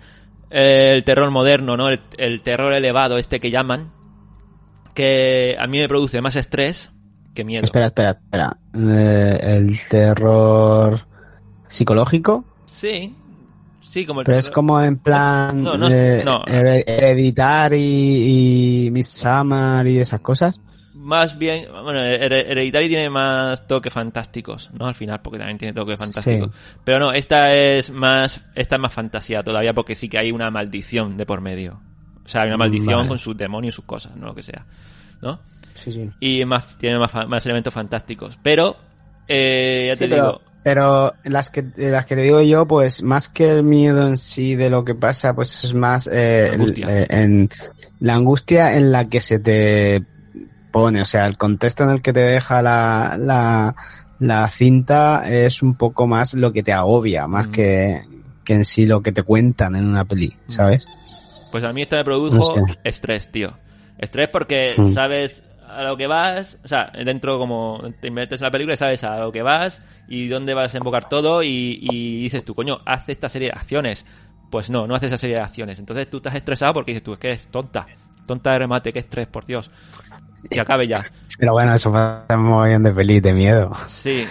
eh, 0.50 0.92
el 0.94 1.02
terror 1.02 1.30
moderno, 1.30 1.76
¿no? 1.76 1.88
El, 1.88 2.00
el 2.18 2.42
terror 2.42 2.72
elevado 2.72 3.18
este 3.18 3.40
que 3.40 3.50
llaman, 3.50 3.90
que 4.94 5.56
a 5.58 5.66
mí 5.66 5.78
me 5.78 5.88
produce 5.88 6.20
más 6.20 6.36
estrés 6.36 6.90
que 7.34 7.44
miedo. 7.44 7.64
Espera, 7.64 7.86
espera, 7.86 8.10
espera. 8.22 8.56
Eh, 8.74 9.38
el 9.42 9.76
terror 9.88 11.00
psicológico, 11.68 12.44
Sí, 12.66 13.14
sí, 13.88 14.04
como 14.06 14.20
el 14.20 14.26
pero 14.26 14.38
es 14.38 14.50
como 14.50 14.80
en 14.80 14.98
plan 14.98 15.62
No, 15.62 15.76
no, 15.76 15.88
eh, 15.90 16.22
no. 16.24 16.42
Hereditar 16.46 17.72
y, 17.74 18.86
y 18.86 18.90
Midsommar 18.90 19.86
y 19.86 19.98
esas 19.98 20.20
cosas. 20.20 20.60
Más 20.94 21.38
bien, 21.38 21.66
bueno, 21.70 22.00
Her- 22.00 22.32
Hereditary 22.32 22.88
tiene 22.88 23.10
más 23.10 23.66
toques 23.68 23.92
fantásticos, 23.92 24.70
¿no? 24.72 24.86
Al 24.86 24.94
final, 24.94 25.20
porque 25.22 25.38
también 25.38 25.58
tiene 25.58 25.74
toques 25.74 25.98
fantásticos. 25.98 26.50
Pero 26.84 26.98
no, 26.98 27.12
esta 27.12 27.54
es 27.54 27.90
más, 27.90 28.40
esta 28.54 28.76
es 28.76 28.80
más 28.80 28.92
fantasía 28.92 29.42
todavía, 29.42 29.72
porque 29.74 29.94
sí 29.94 30.08
que 30.08 30.18
hay 30.18 30.32
una 30.32 30.50
maldición 30.50 31.16
de 31.16 31.26
por 31.26 31.40
medio. 31.42 31.78
O 32.24 32.28
sea, 32.28 32.42
hay 32.42 32.48
una 32.48 32.56
maldición 32.56 32.96
Vale. 32.96 33.08
con 33.08 33.18
sus 33.18 33.36
demonios 33.36 33.74
y 33.74 33.76
sus 33.76 33.84
cosas, 33.84 34.16
¿no? 34.16 34.26
Lo 34.26 34.34
que 34.34 34.42
sea, 34.42 34.64
¿no? 35.22 35.38
Sí, 35.74 35.92
sí. 35.92 36.10
Y 36.18 36.44
más, 36.44 36.76
tiene 36.78 36.98
más, 36.98 37.12
más 37.28 37.44
elementos 37.44 37.72
fantásticos. 37.74 38.38
Pero, 38.42 38.76
eh, 39.28 39.84
ya 39.88 39.96
te 39.96 40.08
pero, 40.08 40.24
digo, 40.24 40.40
pero 40.66 41.14
las 41.22 41.48
que 41.48 41.64
las 41.76 42.06
que 42.06 42.16
te 42.16 42.22
digo 42.22 42.40
yo, 42.42 42.66
pues 42.66 43.00
más 43.00 43.28
que 43.28 43.48
el 43.52 43.62
miedo 43.62 44.04
en 44.04 44.16
sí 44.16 44.56
de 44.56 44.68
lo 44.68 44.84
que 44.84 44.96
pasa, 44.96 45.32
pues 45.32 45.62
es 45.62 45.74
más 45.74 46.08
eh, 46.12 46.48
el- 46.54 46.82
eh, 46.88 47.06
en 47.08 47.48
la 48.00 48.14
angustia 48.14 48.76
en 48.76 48.90
la 48.90 49.04
que 49.04 49.20
se 49.20 49.38
te 49.38 50.02
pone, 50.72 51.00
o 51.00 51.04
sea, 51.04 51.26
el 51.26 51.36
contexto 51.38 51.84
en 51.84 51.90
el 51.90 52.02
que 52.02 52.12
te 52.12 52.18
deja 52.18 52.62
la, 52.62 53.16
la, 53.16 53.76
la 54.18 54.50
cinta 54.50 55.22
es 55.30 55.62
un 55.62 55.76
poco 55.76 56.08
más 56.08 56.34
lo 56.34 56.52
que 56.52 56.64
te 56.64 56.72
agobia, 56.72 57.28
más 57.28 57.46
Mm. 57.46 57.52
que, 57.52 58.02
que 58.44 58.54
en 58.54 58.64
sí 58.64 58.86
lo 58.86 59.02
que 59.02 59.12
te 59.12 59.22
cuentan 59.22 59.76
en 59.76 59.86
una 59.86 60.04
peli, 60.04 60.34
¿sabes? 60.48 60.84
Pues 61.52 61.62
a 61.62 61.72
mí 61.72 61.82
esta 61.82 61.94
me 61.98 62.04
produjo 62.04 62.34
No 62.38 62.44
sé. 62.44 62.78
estrés, 62.82 63.30
tío. 63.30 63.56
Estrés 63.98 64.30
porque 64.30 64.74
Mm. 64.76 64.92
sabes 64.92 65.44
a 65.76 65.82
lo 65.82 65.96
que 65.96 66.06
vas, 66.06 66.58
o 66.64 66.68
sea, 66.68 66.90
dentro 67.04 67.38
como 67.38 67.82
te 68.00 68.10
metes 68.10 68.40
en 68.40 68.44
la 68.44 68.50
película 68.50 68.74
y 68.74 68.76
sabes 68.76 69.04
a 69.04 69.18
lo 69.18 69.30
que 69.30 69.42
vas 69.42 69.82
y 70.08 70.28
dónde 70.28 70.54
vas 70.54 70.62
a 70.62 70.66
desembocar 70.68 71.08
todo 71.08 71.42
y, 71.42 71.78
y 71.80 72.22
dices 72.22 72.44
tú, 72.44 72.54
coño, 72.54 72.80
haz 72.84 73.08
esta 73.08 73.28
serie 73.28 73.48
de 73.48 73.52
acciones. 73.52 74.06
Pues 74.50 74.70
no, 74.70 74.86
no 74.86 74.94
haces 74.94 75.08
esa 75.08 75.18
serie 75.18 75.36
de 75.36 75.42
acciones. 75.42 75.78
Entonces 75.78 76.08
tú 76.08 76.18
estás 76.18 76.34
estresado 76.34 76.72
porque 76.72 76.92
dices 76.92 77.02
tú, 77.02 77.12
es 77.12 77.18
que 77.18 77.32
es 77.32 77.46
tonta. 77.48 77.86
Tonta 78.26 78.52
de 78.52 78.58
remate, 78.60 78.92
que 78.92 79.00
estrés, 79.00 79.26
por 79.26 79.44
Dios. 79.44 79.70
Que 80.50 80.60
acabe 80.60 80.88
ya. 80.88 81.04
Pero 81.38 81.52
bueno, 81.52 81.74
eso 81.74 81.92
pasa 81.92 82.36
muy 82.36 82.68
bien 82.68 82.82
de 82.82 82.92
peli 82.92 83.20
de 83.20 83.34
miedo. 83.34 83.72
Sí. 83.88 84.26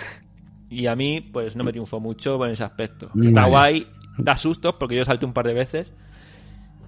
Y 0.69 0.87
a 0.87 0.95
mí, 0.95 1.21
pues 1.21 1.55
no 1.55 1.63
me 1.63 1.71
triunfó 1.71 1.99
mucho 1.99 2.43
en 2.45 2.51
ese 2.51 2.63
aspecto. 2.63 3.09
Está 3.21 3.45
guay, 3.45 3.87
da 4.17 4.35
sustos 4.35 4.75
porque 4.79 4.95
yo 4.95 5.05
salté 5.05 5.25
un 5.25 5.33
par 5.33 5.45
de 5.45 5.53
veces. 5.53 5.93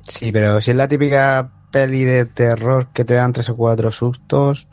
Sí, 0.08 0.32
pero 0.32 0.62
si 0.62 0.72
es 0.72 0.78
la 0.78 0.88
típica 0.88 1.52
peli 1.72 2.04
de 2.04 2.26
terror 2.26 2.88
que 2.94 3.04
te 3.06 3.14
dan 3.16 3.34
tres 3.34 3.50
o 3.50 3.56
cuatro 3.58 3.92
sustos, 3.92 4.68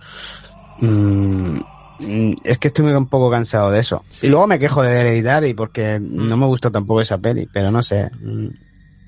mm, 0.81 1.59
mm, 2.01 2.35
es 2.45 2.59
que 2.59 2.69
estoy 2.69 2.87
un 2.93 3.09
poco 3.09 3.31
cansado 3.31 3.71
de 3.71 3.81
eso. 3.81 4.05
Sí. 4.11 4.27
Y 4.27 4.31
luego 4.31 4.47
me 4.47 4.59
quejo 4.59 4.83
de 4.83 5.01
Hereditary 5.01 5.55
porque 5.55 5.99
Mm. 6.01 6.29
no 6.29 6.37
me 6.37 6.47
gustó 6.47 6.71
tampoco 6.71 7.01
esa 7.01 7.19
peli, 7.19 7.49
pero 7.53 7.71
no 7.71 7.83
sé. 7.83 8.11
mm, 8.21 8.49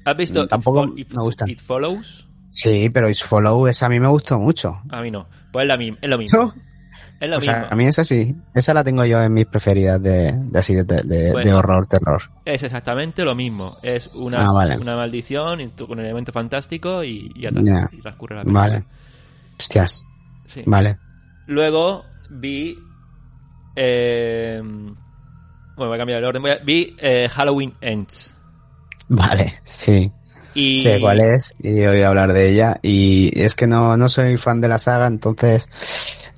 ¿Has 0.05 0.17
visto 0.17 0.47
tampoco 0.47 0.85
It, 0.85 0.91
Fo- 0.91 0.99
It- 1.01 1.13
me 1.17 1.23
gusta. 1.23 1.51
It 1.51 1.61
Follows? 1.61 2.29
Sí, 2.49 2.89
pero 2.91 3.09
Is 3.09 3.23
Follow, 3.25 3.67
esa 3.67 3.87
a 3.87 3.89
mí 3.89 3.99
me 4.01 4.07
gustó 4.09 4.39
mucho. 4.39 4.81
A 4.91 5.03
mí 5.03 5.11
no. 5.11 5.27
Pues 5.53 5.65
es, 5.65 5.69
la 5.69 5.75
es 6.01 6.09
lo 6.11 6.19
mismo. 6.19 6.39
¿No? 6.43 6.55
Es 7.19 7.31
lo 7.31 7.37
O 7.37 7.41
mismo. 7.41 7.55
sea, 7.55 7.69
a 7.71 7.75
mí 7.77 7.87
esa 7.87 8.05
sí. 8.05 8.35
Esa 8.55 8.75
la 8.75 8.85
tengo 8.85 9.05
yo 9.05 9.23
en 9.23 9.33
mis 9.33 9.47
preferidas 9.47 10.03
de, 10.03 10.33
de 10.37 10.59
así 10.59 10.75
de, 10.75 10.85
de- 10.85 11.03
de 11.03 11.33
Bueno. 11.33 11.59
horror, 11.59 11.87
terror. 11.87 12.23
Es 12.45 12.63
exactamente 12.63 13.25
lo 13.25 13.35
mismo. 13.35 13.77
Es 13.83 14.09
una, 14.15 14.47
Ah, 14.49 14.53
vale. 14.53 14.77
una 14.77 14.97
maldición 14.97 15.61
y 15.63 15.69
tú- 15.69 15.87
con 15.89 15.99
elemento 15.99 16.33
fantástico 16.33 17.03
y 17.03 17.33
ya 17.41 17.49
está. 17.49 17.89
Y 17.93 18.01
transcurre 18.03 18.37
la 18.37 18.43
película. 18.43 18.61
Vale. 18.69 18.85
Hostias. 19.59 20.05
Sí. 20.47 20.63
Vale. 20.67 20.99
Luego 21.47 22.05
vi. 22.31 22.77
eh, 23.77 24.61
bueno, 24.63 24.97
voy 25.91 25.95
a 25.95 25.99
cambiar 25.99 26.19
el 26.19 26.25
orden. 26.25 26.43
Voy 26.43 26.51
a- 26.53 26.59
vi 26.65 26.97
eh, 26.99 27.29
Halloween 27.29 27.75
Ends. 27.81 28.35
Vale, 29.09 29.61
sí. 29.65 30.11
Y 30.55 30.83
Sé 30.83 30.99
cuál 31.01 31.21
es 31.21 31.55
y 31.59 31.81
he 31.81 31.89
oído 31.89 32.09
hablar 32.09 32.33
de 32.33 32.51
ella 32.51 32.79
y 32.83 33.31
es 33.39 33.55
que 33.55 33.67
no, 33.67 33.97
no 33.99 34.09
soy 34.09 34.39
fan 34.39 34.61
de 34.63 34.69
la 34.69 34.79
saga, 34.79 35.07
entonces 35.07 35.69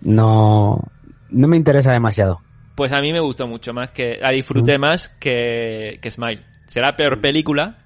no, 0.02 0.82
no 1.30 1.48
me 1.48 1.56
interesa 1.56 1.92
demasiado. 1.92 2.40
Pues 2.74 2.92
a 2.92 3.00
mí 3.00 3.12
me 3.12 3.20
gustó 3.20 3.46
mucho 3.46 3.72
más 3.72 3.90
que. 3.90 4.18
La 4.20 4.30
disfruté 4.30 4.78
Mm. 4.78 4.80
más 4.80 5.08
que, 5.08 5.98
que 6.00 6.10
Smile. 6.10 6.42
Será 6.68 6.96
peor 6.96 7.20
película, 7.20 7.78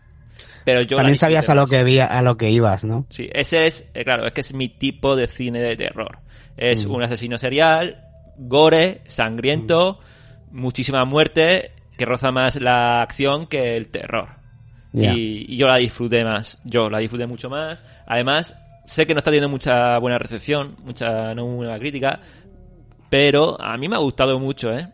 pero 0.64 0.82
yo. 0.82 0.96
También 0.96 1.16
sabías 1.16 1.48
a 1.48 1.54
lo 1.54 1.66
que 1.66 1.82
vi, 1.84 1.98
a 1.98 2.22
lo 2.22 2.36
que 2.36 2.50
ibas, 2.50 2.84
¿no? 2.84 3.06
Sí, 3.08 3.28
ese 3.32 3.66
es, 3.66 3.88
eh, 3.94 4.04
claro, 4.04 4.26
es 4.26 4.32
que 4.32 4.42
es 4.42 4.52
mi 4.52 4.68
tipo 4.68 5.16
de 5.16 5.26
cine 5.28 5.60
de 5.62 5.76
terror. 5.76 6.18
Es 6.56 6.86
Mm. 6.86 6.90
un 6.94 7.02
asesino 7.04 7.38
serial, 7.38 8.04
gore, 8.36 9.00
sangriento, 9.06 10.00
muchísima 10.50 11.04
muerte, 11.06 11.72
que 11.96 12.04
roza 12.04 12.30
más 12.30 12.56
la 12.60 13.00
acción 13.02 13.46
que 13.46 13.76
el 13.76 13.88
terror. 13.88 14.28
Y, 14.94 15.54
y 15.54 15.56
yo 15.56 15.68
la 15.68 15.76
disfruté 15.78 16.22
más, 16.22 16.60
yo 16.64 16.90
la 16.90 16.98
disfruté 16.98 17.26
mucho 17.26 17.48
más. 17.48 17.82
Además, 18.06 18.54
sé 18.92 19.06
que 19.06 19.14
no 19.14 19.18
está 19.18 19.30
teniendo 19.30 19.48
mucha 19.48 19.98
buena 19.98 20.18
recepción, 20.18 20.76
mucha 20.84 21.34
no 21.34 21.46
buena 21.46 21.78
crítica, 21.78 22.20
pero 23.10 23.60
a 23.60 23.76
mí 23.76 23.88
me 23.88 23.96
ha 23.96 24.00
gustado 24.00 24.38
mucho, 24.38 24.72
¿eh? 24.72 24.88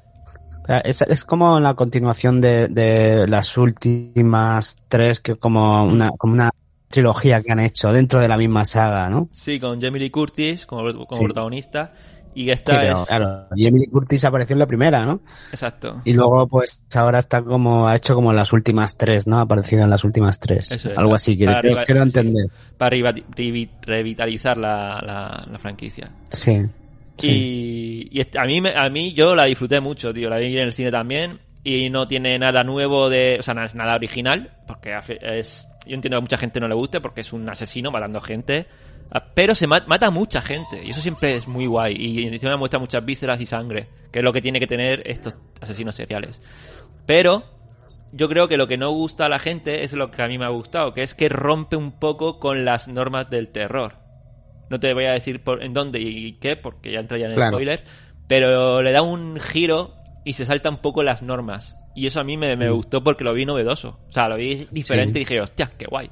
Es, 0.85 1.01
es 1.01 1.25
como 1.25 1.59
la 1.61 1.75
continuación 1.75 2.41
de, 2.43 2.69
de 2.69 3.27
las 3.27 3.57
últimas 3.57 4.77
tres, 4.89 5.21
que 5.21 5.37
como 5.37 5.85
una, 5.85 6.11
como 6.11 6.35
una 6.35 6.51
trilogía 6.89 7.43
que 7.43 7.53
han 7.53 7.61
hecho 7.61 7.91
dentro 7.93 8.21
de 8.21 8.29
la 8.29 8.37
misma 8.37 8.65
saga, 8.67 9.09
¿no? 9.09 9.31
Sí, 9.33 9.59
con 9.59 9.81
Jamie 9.81 10.01
Lee 10.01 10.11
Curtis 10.11 10.67
como, 10.67 10.83
como 11.07 11.21
Sí. 11.21 11.25
protagonista. 11.25 11.93
Y 12.41 12.45
Sí, 12.45 12.51
esta 12.51 12.81
pero 12.81 13.03
es... 13.03 13.09
claro, 13.09 13.47
Jamie 13.51 13.81
Lee 13.81 13.87
Curtis 13.89 14.25
apareció 14.25 14.55
en 14.55 14.61
la 14.61 14.67
primera, 14.67 15.05
¿no? 15.05 15.21
Exacto. 15.51 16.01
Y 16.05 16.13
luego, 16.13 16.47
pues, 16.47 16.85
ahora 16.95 17.19
está 17.19 17.43
como, 17.43 17.89
ha 17.89 17.97
hecho 17.97 18.15
como 18.15 18.33
las 18.33 18.53
últimas 18.53 18.97
tres, 18.97 19.27
¿no? 19.27 19.39
Ha 19.39 19.43
aparecido 19.43 19.83
en 19.83 19.91
las 19.91 20.05
últimas 20.05 20.39
tres. 20.39 20.71
Eso 20.71 20.91
es, 20.91 20.97
Algo 20.99 21.15
así, 21.15 21.37
quiero 21.37 21.53
sí. 21.61 21.69
entender. 22.01 22.47
Para 22.77 22.97
revi- 22.97 23.25
revi- 23.35 23.71
revitalizar 23.83 24.57
la, 24.57 25.01
la- 25.05 25.47
la 25.51 25.59
franquicia. 25.59 26.11
Sí. 26.31 26.63
sí. 27.17 27.29
Y, 27.29 28.21
y 28.21 28.39
a 28.39 28.45
mí 28.45 28.63
a 28.75 28.89
mí 28.89 29.13
yo 29.15 29.35
la 29.35 29.45
disfruté 29.47 29.81
mucho, 29.81 30.13
tío. 30.13 30.29
La 30.31 30.37
vi 30.39 30.47
en 30.57 30.63
el 30.63 30.73
cine 30.73 30.91
también 30.93 31.41
y 31.65 31.91
no 31.91 32.07
tiene 32.07 32.39
nada 32.39 32.63
nuevo 32.63 33.09
de, 33.11 33.39
o 33.41 33.43
sea, 33.43 33.55
nada, 33.55 33.95
original, 33.97 34.53
porque 34.67 34.93
es 35.23 35.67
yo 35.87 35.95
entiendo 35.95 36.17
que 36.17 36.19
a 36.19 36.21
mucha 36.21 36.37
gente 36.37 36.61
no 36.61 36.69
le 36.69 36.75
guste 36.75 37.01
porque 37.01 37.23
es 37.23 37.33
un 37.33 37.49
asesino 37.49 37.91
matando 37.91 38.21
gente, 38.21 38.67
pero 39.35 39.55
se 39.55 39.67
ma- 39.67 39.85
mata 39.87 40.07
a 40.07 40.11
mucha 40.11 40.43
gente 40.43 40.83
y 40.85 40.91
eso 40.91 41.01
siempre 41.01 41.37
es 41.37 41.49
muy 41.49 41.67
guay 41.67 41.95
y 41.99 42.27
encima 42.27 42.57
muestra 42.57 42.79
muchas 42.79 43.05
vísceras 43.05 43.41
y 43.41 43.47
sangre, 43.47 43.89
que 44.13 44.19
es 44.21 44.25
lo 44.25 44.33
que 44.33 44.43
tiene 44.43 44.61
que 44.61 44.67
tener 44.67 45.03
estos 45.07 45.37
asesinos 45.61 45.95
seriales. 45.95 46.41
Pero 47.07 47.45
yo 48.13 48.29
creo 48.29 48.49
que 48.49 48.57
lo 48.57 48.67
que 48.69 48.77
no 48.77 48.91
gusta 48.91 49.27
a 49.27 49.29
la 49.29 49.39
gente 49.39 49.85
es 49.85 49.93
lo 49.93 50.11
que 50.11 50.23
a 50.23 50.29
mí 50.29 50.39
me 50.39 50.45
ha 50.45 50.51
gustado, 50.51 50.93
que 50.95 51.03
es 51.03 51.15
que 51.15 51.29
rompe 51.29 51.77
un 51.77 51.93
poco 51.99 52.39
con 52.39 52.65
las 52.65 52.89
normas 52.89 53.31
del 53.31 53.49
terror. 53.49 53.95
No 54.71 54.79
te 54.79 54.93
voy 54.93 55.07
a 55.07 55.13
decir 55.13 55.43
por, 55.43 55.63
en 55.63 55.73
dónde 55.73 56.01
y 56.01 56.33
qué, 56.35 56.57
porque 56.57 56.93
ya 56.93 57.01
entra 57.01 57.17
ya 57.19 57.27
en 57.27 57.33
el 57.41 57.49
spoiler, 57.49 57.85
pero 58.27 58.83
le 58.83 58.93
da 58.93 59.01
un 59.03 59.39
giro 59.41 59.95
y 60.25 60.35
se 60.35 60.45
salta 60.45 60.69
un 60.69 60.79
poco 60.79 61.03
las 61.03 61.23
normas. 61.23 61.75
Y 61.95 62.07
eso 62.07 62.21
a 62.21 62.25
mí 62.25 62.37
me, 62.37 62.55
me 62.57 62.69
Mm. 62.71 62.75
gustó 62.75 63.03
porque 63.03 63.25
lo 63.25 63.33
vi 63.33 63.47
novedoso. 63.47 63.99
O 64.09 64.13
sea, 64.13 64.29
lo 64.29 64.37
vi 64.37 64.69
diferente 64.71 65.15
Sí. 65.15 65.19
y 65.21 65.25
dije, 65.25 65.41
hostia, 65.41 65.71
qué 65.79 65.87
guay. 65.87 66.11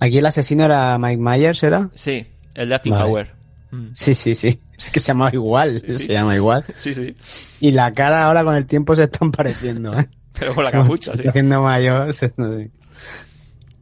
Aquí 0.00 0.18
el 0.18 0.26
asesino 0.26 0.64
era 0.64 0.98
Mike 0.98 1.20
Myers, 1.22 1.62
¿era? 1.62 1.88
Sí, 1.94 2.26
el 2.54 2.68
de 2.68 2.80
Vale. 2.90 3.04
Power. 3.04 3.32
Mm. 3.70 3.86
Sí, 3.94 4.14
sí, 4.14 4.34
sí. 4.34 4.60
Es 4.76 4.90
que 4.90 5.00
se 5.00 5.08
llama 5.08 5.30
igual, 5.32 5.80
Sí, 5.80 5.92
sí. 5.98 6.06
se 6.06 6.12
llama 6.12 6.34
igual. 6.36 6.64
Sí, 6.76 6.92
sí. 6.92 7.14
Y 7.60 7.70
la 7.70 7.92
cara 7.92 8.24
ahora 8.24 8.42
con 8.44 8.54
el 8.56 8.66
tiempo 8.66 8.94
se 8.96 9.04
están 9.04 9.30
pareciendo, 9.32 9.98
¿eh? 9.98 10.08
Pero 10.38 10.54
con 10.54 10.64
la 10.64 10.70
capucha, 10.72 11.16
sí. 11.16 11.26
haciendo 11.28 11.62
mayor. 11.62 12.12
se- 12.14 12.32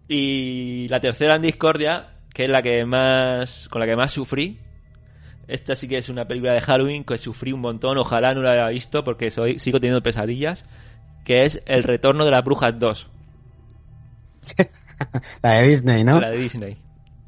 Y 0.09 0.87
la 0.89 1.01
tercera 1.01 1.37
en 1.37 1.43
discordia, 1.43 2.09
que 2.35 2.45
es 2.45 2.51
la 2.51 2.63
que 2.63 2.85
más 2.85 3.69
con 3.69 3.81
la 3.81 3.87
que 3.87 3.97
más 3.97 4.13
sufrí. 4.13 4.59
Esta 5.49 5.75
sí 5.75 5.89
que 5.89 5.99
es 5.99 6.09
una 6.09 6.27
película 6.27 6.53
de 6.53 6.61
Halloween 6.61 7.03
que 7.05 7.19
sufrí 7.19 7.53
un 7.53 7.61
montón, 7.61 7.99
ojalá 7.99 8.35
no 8.35 8.43
la 8.43 8.53
haya 8.53 8.69
visto 8.69 9.03
porque 9.03 9.31
soy, 9.31 9.59
sigo 9.59 9.81
teniendo 9.81 10.01
pesadillas, 10.03 10.65
que 11.25 11.45
es 11.45 11.61
El 11.67 11.83
retorno 11.83 12.25
de 12.25 12.31
las 12.31 12.45
brujas 12.45 12.79
2, 12.79 13.09
La 15.43 15.53
de 15.61 15.69
Disney, 15.69 16.05
¿no? 16.05 16.21
la 16.21 16.31
de 16.31 16.39
Disney. 16.39 16.79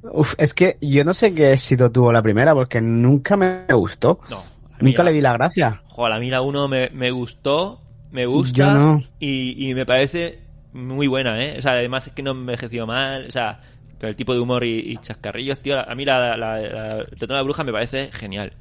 Uf, 0.02 0.34
es 0.38 0.52
que 0.54 0.78
yo 0.80 1.04
no 1.04 1.12
sé 1.14 1.34
qué 1.34 1.52
éxito 1.52 1.90
tuvo 1.92 2.12
la 2.12 2.22
primera 2.22 2.54
porque 2.54 2.80
nunca 2.80 3.36
me 3.36 3.64
gustó. 3.72 4.20
No. 4.28 4.42
Nunca 4.80 5.02
la- 5.04 5.10
le 5.10 5.16
vi 5.16 5.20
la 5.20 5.32
gracia. 5.34 5.82
Joder, 5.86 6.12
a 6.14 6.18
mí 6.18 6.28
la 6.30 6.42
1 6.42 6.66
me, 6.68 6.90
me 6.90 7.10
gustó, 7.12 7.80
me 8.10 8.26
gusta 8.26 8.52
Yo 8.56 8.70
no. 8.72 9.02
y, 9.20 9.68
y 9.70 9.74
me 9.74 9.86
parece 9.86 10.40
muy 10.72 11.06
buena, 11.06 11.42
¿eh? 11.44 11.56
O 11.58 11.62
sea, 11.62 11.72
además 11.72 12.06
es 12.08 12.14
que 12.14 12.22
no 12.22 12.32
envejeció 12.32 12.86
mal, 12.86 13.26
o 13.28 13.30
sea, 13.30 13.60
con 14.00 14.08
el 14.08 14.16
tipo 14.16 14.32
de 14.34 14.40
humor 14.40 14.64
y, 14.64 14.78
y 14.92 14.96
chascarrillos, 14.96 15.60
tío, 15.60 15.78
a 15.78 15.94
mí 15.94 16.04
la, 16.04 16.36
la, 16.36 16.58
la, 16.58 16.96
de 17.04 17.26
la 17.28 17.42
Bruja 17.42 17.62
me 17.62 17.72
parece 17.72 18.10
genial. 18.12 18.54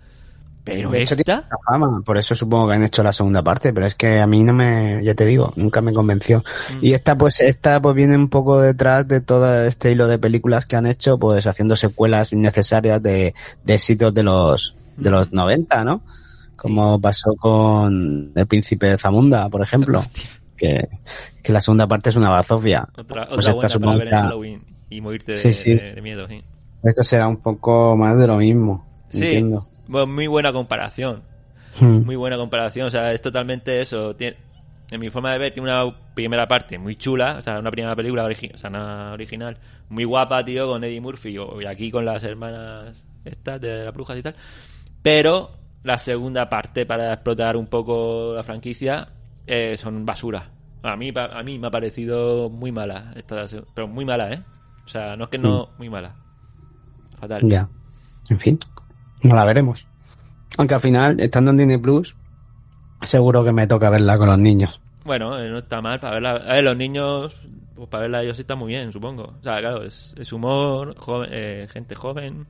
Pero 0.63 0.91
De 0.91 1.02
hecho, 1.02 1.15
tiene 1.15 1.21
esta... 1.34 1.47
mucha 1.50 1.56
fama, 1.65 2.02
por 2.06 2.17
eso 2.17 2.36
supongo 2.36 2.67
que 2.67 2.76
han 2.76 2.84
hecho 2.84 3.02
la 3.02 3.12
segunda 3.12 3.41
parte, 3.41 3.74
pero 3.74 3.88
es 3.88 3.95
que 3.95 4.19
a 4.19 4.28
mí 4.28 4.43
no 4.43 4.54
me, 4.54 5.04
ya 5.04 5.15
te 5.15 5.26
digo, 5.26 5.54
nunca 5.56 5.82
me 5.82 5.91
convenció. 5.91 6.43
Mm. 6.76 6.86
Y 6.86 6.93
esta 6.93 7.17
pues, 7.17 7.41
esta 7.41 7.82
pues 7.82 7.95
viene 7.95 8.15
un 8.15 8.30
poco 8.30 8.62
detrás 8.62 9.08
de 9.08 9.21
todo 9.21 9.65
este 9.65 9.91
hilo 9.91 10.08
de 10.08 10.19
películas 10.19 10.65
que 10.67 10.76
han 10.76 10.86
hecho, 10.86 11.17
pues 11.17 11.47
haciendo 11.47 11.76
secuelas 11.76 12.32
innecesarias 12.34 13.02
de, 13.02 13.34
de 13.63 13.74
éxitos 13.74 14.13
de 14.13 14.21
los, 14.24 14.76
de 14.97 15.10
los 15.10 15.32
90, 15.34 15.84
¿no? 15.84 16.02
Como 16.56 17.02
pasó 17.02 17.34
con 17.36 18.32
El 18.36 18.45
Príncipe 18.45 18.86
de 18.88 18.97
Zamunda, 19.00 19.50
por 19.50 19.63
ejemplo, 19.63 19.97
Hostia, 20.00 20.30
que, 20.56 20.89
que 21.41 21.52
la 21.54 21.60
segunda 21.60 21.88
parte 21.88 22.12
es 22.12 22.15
una 22.15 22.30
bazofia. 22.30 22.88
otra, 22.95 23.28
Pues 23.30 23.47
otra 23.47 23.67
esta 23.67 23.80
buena 23.80 23.97
para 23.97 24.06
ver 24.06 24.13
en 24.13 24.19
Halloween 24.21 24.62
y 24.91 25.02
morirte 25.02 25.32
de, 25.32 25.38
Sí, 25.39 25.54
sí. 25.54 25.74
de- 25.74 25.93
de 25.95 26.02
miedo, 26.04 26.28
sí. 26.28 26.43
Esto 26.84 27.02
será 27.04 27.28
un 27.28 27.38
poco 27.38 27.97
más 27.97 28.15
de 28.17 28.28
lo 28.28 28.38
mismo, 28.38 28.86
Sí, 29.10 29.24
entiendo. 29.24 29.67
Bueno, 29.92 30.08
muy 30.08 30.28
buena 30.28 30.52
comparación. 30.54 31.24
Hmm. 31.80 32.04
muy 32.06 32.16
buena 32.18 32.36
comparación. 32.38 32.88
O 32.88 32.90
sea, 32.90 33.12
es 33.14 33.22
totalmente 33.22 33.80
eso. 33.80 34.14
Tiene, 34.16 34.36
en 34.90 35.00
mi 35.00 35.10
forma 35.10 35.32
de 35.32 35.38
ver, 35.40 35.54
tiene 35.54 35.70
una 35.72 35.96
primera 36.14 36.48
parte 36.48 36.78
muy 36.78 36.96
chula. 36.98 37.36
O 37.38 37.42
sea, 37.42 37.60
una 37.60 37.72
primera 37.72 37.96
película 37.96 38.26
origi- 38.28 38.54
o 38.54 38.58
sea, 38.58 38.70
una 38.70 39.14
original. 39.14 39.58
Muy 39.90 40.04
guapa, 40.04 40.44
tío, 40.44 40.68
con 40.68 40.84
Eddie 40.84 41.00
Murphy. 41.02 41.38
o- 41.38 41.62
Y 41.62 41.66
aquí 41.66 41.90
con 41.92 42.04
las 42.06 42.24
hermanas 42.24 43.06
estas 43.24 43.62
de 43.62 43.86
las 43.86 43.94
brujas 43.94 44.18
y 44.18 44.22
tal. 44.24 44.36
Pero 45.02 45.52
la 45.84 45.98
segunda 45.98 46.50
parte, 46.50 46.86
para 46.86 47.14
explotar 47.14 47.56
un 47.58 47.68
poco 47.68 48.34
la 48.36 48.44
franquicia, 48.44 49.08
eh, 49.48 49.78
son 49.78 50.06
basura. 50.06 50.50
A 50.84 50.96
mí, 50.96 51.12
a 51.16 51.44
mí 51.44 51.58
me 51.60 51.68
ha 51.68 51.72
parecido 51.72 52.50
muy 52.50 52.72
mala. 52.72 53.14
Esta, 53.16 53.46
pero 53.74 53.88
muy 53.88 54.04
mala, 54.04 54.34
¿eh? 54.34 54.44
O 54.84 54.88
sea, 54.88 55.16
no 55.16 55.26
es 55.26 55.30
que 55.30 55.38
no... 55.38 55.70
Muy 55.78 55.90
mala. 55.90 56.16
Fatal. 57.20 57.48
Ya. 57.48 57.70
En 58.30 58.40
fin, 58.40 58.60
no 59.24 59.36
la 59.36 59.46
veremos. 59.46 59.88
Aunque 60.58 60.74
al 60.74 60.82
final, 60.82 61.20
estando 61.20 61.52
en 61.52 61.58
Disney 61.58 61.78
Plus, 61.78 62.16
seguro 63.02 63.44
que 63.44 63.52
me 63.52 63.68
toca 63.68 63.90
verla 63.90 64.18
con 64.18 64.28
los 64.28 64.40
niños. 64.40 64.80
Bueno, 65.06 65.40
eh, 65.40 65.50
no 65.50 65.60
está 65.60 65.82
mal 65.82 66.00
para 66.00 66.14
verla. 66.16 66.32
A 66.48 66.54
ver, 66.56 66.64
los 66.64 66.78
niños, 66.78 67.34
pues 67.76 67.88
para 67.90 68.02
verla 68.02 68.24
ellos 68.24 68.36
sí 68.38 68.42
está 68.42 68.56
muy 68.56 68.70
bien, 68.70 68.92
supongo. 68.92 69.24
O 69.40 69.44
sea, 69.44 69.58
claro, 69.60 69.84
es, 69.84 70.14
es 70.18 70.32
humor, 70.34 70.96
joven, 70.98 71.30
eh, 71.32 71.68
gente 71.72 71.96
joven. 71.96 72.46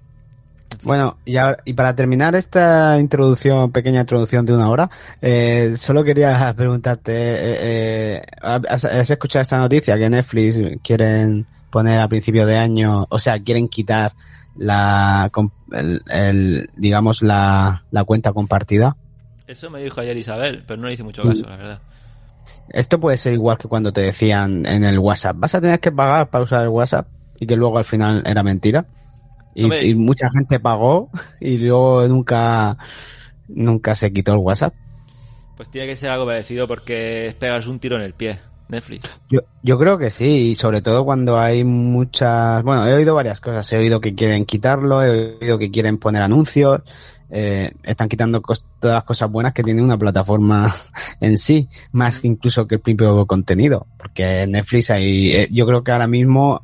Bueno, 0.84 1.18
y, 1.26 1.36
ahora- 1.38 1.58
y 1.66 1.74
para 1.74 1.96
terminar 1.96 2.34
esta 2.36 2.98
introducción, 3.00 3.72
pequeña 3.72 4.02
introducción 4.02 4.46
de 4.46 4.54
una 4.54 4.70
hora, 4.70 4.90
eh, 5.22 5.74
solo 5.76 6.04
quería 6.04 6.54
preguntarte, 6.58 7.12
eh, 7.14 7.58
eh, 8.18 8.22
¿has, 8.42 8.86
has 8.86 9.10
escuchado 9.10 9.42
esta 9.44 9.58
noticia 9.60 9.98
que 9.98 10.10
Netflix 10.10 10.60
quieren 10.82 11.46
poner 11.70 12.00
a 12.00 12.08
principio 12.08 12.46
de 12.46 12.58
año, 12.58 13.06
o 13.10 13.20
sea, 13.20 13.40
quieren 13.40 13.68
quitar 13.70 14.14
la, 14.56 15.32
el, 15.72 16.02
el- 16.08 16.70
digamos, 16.76 17.22
la, 17.22 17.84
la 17.92 18.04
cuenta 18.04 18.34
compartida? 18.34 18.96
Eso 19.48 19.70
me 19.70 19.82
dijo 19.82 20.00
ayer 20.00 20.16
Isabel, 20.16 20.64
pero 20.66 20.80
no 20.80 20.88
le 20.88 20.94
hice 20.94 21.04
mucho 21.04 21.24
caso, 21.24 21.46
la 21.48 21.58
verdad. 21.58 21.82
Esto 22.70 23.00
puede 23.00 23.18
ser 23.18 23.34
igual 23.34 23.58
que 23.58 23.68
cuando 23.68 23.92
te 23.92 24.02
decían 24.02 24.66
en 24.66 24.84
el 24.84 24.98
WhatsApp, 25.00 25.36
vas 25.38 25.56
a 25.56 25.62
tener 25.62 25.80
que 25.80 25.92
pagar 25.92 26.30
para 26.30 26.44
usar 26.44 26.64
el 26.64 26.70
WhatsApp 26.70 27.08
y 27.40 27.46
que 27.46 27.56
luego 27.56 27.78
al 27.78 27.86
final 27.86 28.24
era 28.26 28.44
mentira. 28.44 28.86
Y, 29.54 29.96
mucha 29.96 30.30
gente 30.32 30.60
pagó 30.60 31.10
y 31.42 31.58
luego 31.58 32.08
nunca, 32.08 32.78
nunca 33.50 33.96
se 33.96 34.14
quitó 34.14 34.34
el 34.34 34.40
WhatsApp. 34.40 34.74
Pues 35.58 35.70
tiene 35.70 35.88
que 35.88 35.96
ser 35.96 36.10
algo 36.10 36.26
parecido 36.26 36.68
porque 36.68 37.28
es 37.28 37.36
pegarse 37.36 37.70
un 37.70 37.80
tiro 37.80 37.98
en 37.98 38.04
el 38.04 38.14
pie, 38.14 38.40
Netflix. 38.72 39.10
Yo, 39.30 39.42
yo 39.62 39.78
creo 39.78 39.98
que 39.98 40.10
sí, 40.10 40.52
y 40.52 40.56
sobre 40.56 40.82
todo 40.82 41.04
cuando 41.04 41.38
hay 41.38 41.64
muchas, 41.64 42.64
bueno, 42.64 42.88
he 42.88 42.94
oído 42.94 43.14
varias 43.14 43.42
cosas, 43.42 43.72
he 43.74 43.78
oído 43.78 44.00
que 44.00 44.16
quieren 44.16 44.46
quitarlo, 44.46 45.04
he 45.04 45.38
oído 45.40 45.60
que 45.60 45.70
quieren 45.70 45.98
poner 45.98 46.24
anuncios, 46.24 46.82
eh, 47.30 47.74
están 47.84 48.10
quitando 48.10 48.42
todas 48.42 48.96
las 48.96 49.04
cosas 49.04 49.30
buenas 49.30 49.54
que 49.54 49.64
tiene 49.64 49.82
una 49.82 49.98
plataforma 49.98 50.74
en 51.20 51.38
sí, 51.38 51.68
más 51.92 52.20
que 52.20 52.28
incluso 52.28 52.66
que 52.66 52.76
el 52.76 52.82
propio 52.82 53.26
contenido, 53.26 53.88
porque 53.98 54.48
Netflix 54.48 54.90
ahí, 54.90 55.32
eh, 55.32 55.50
yo 55.52 55.66
creo 55.68 55.84
que 55.84 55.92
ahora 55.92 56.08
mismo 56.08 56.64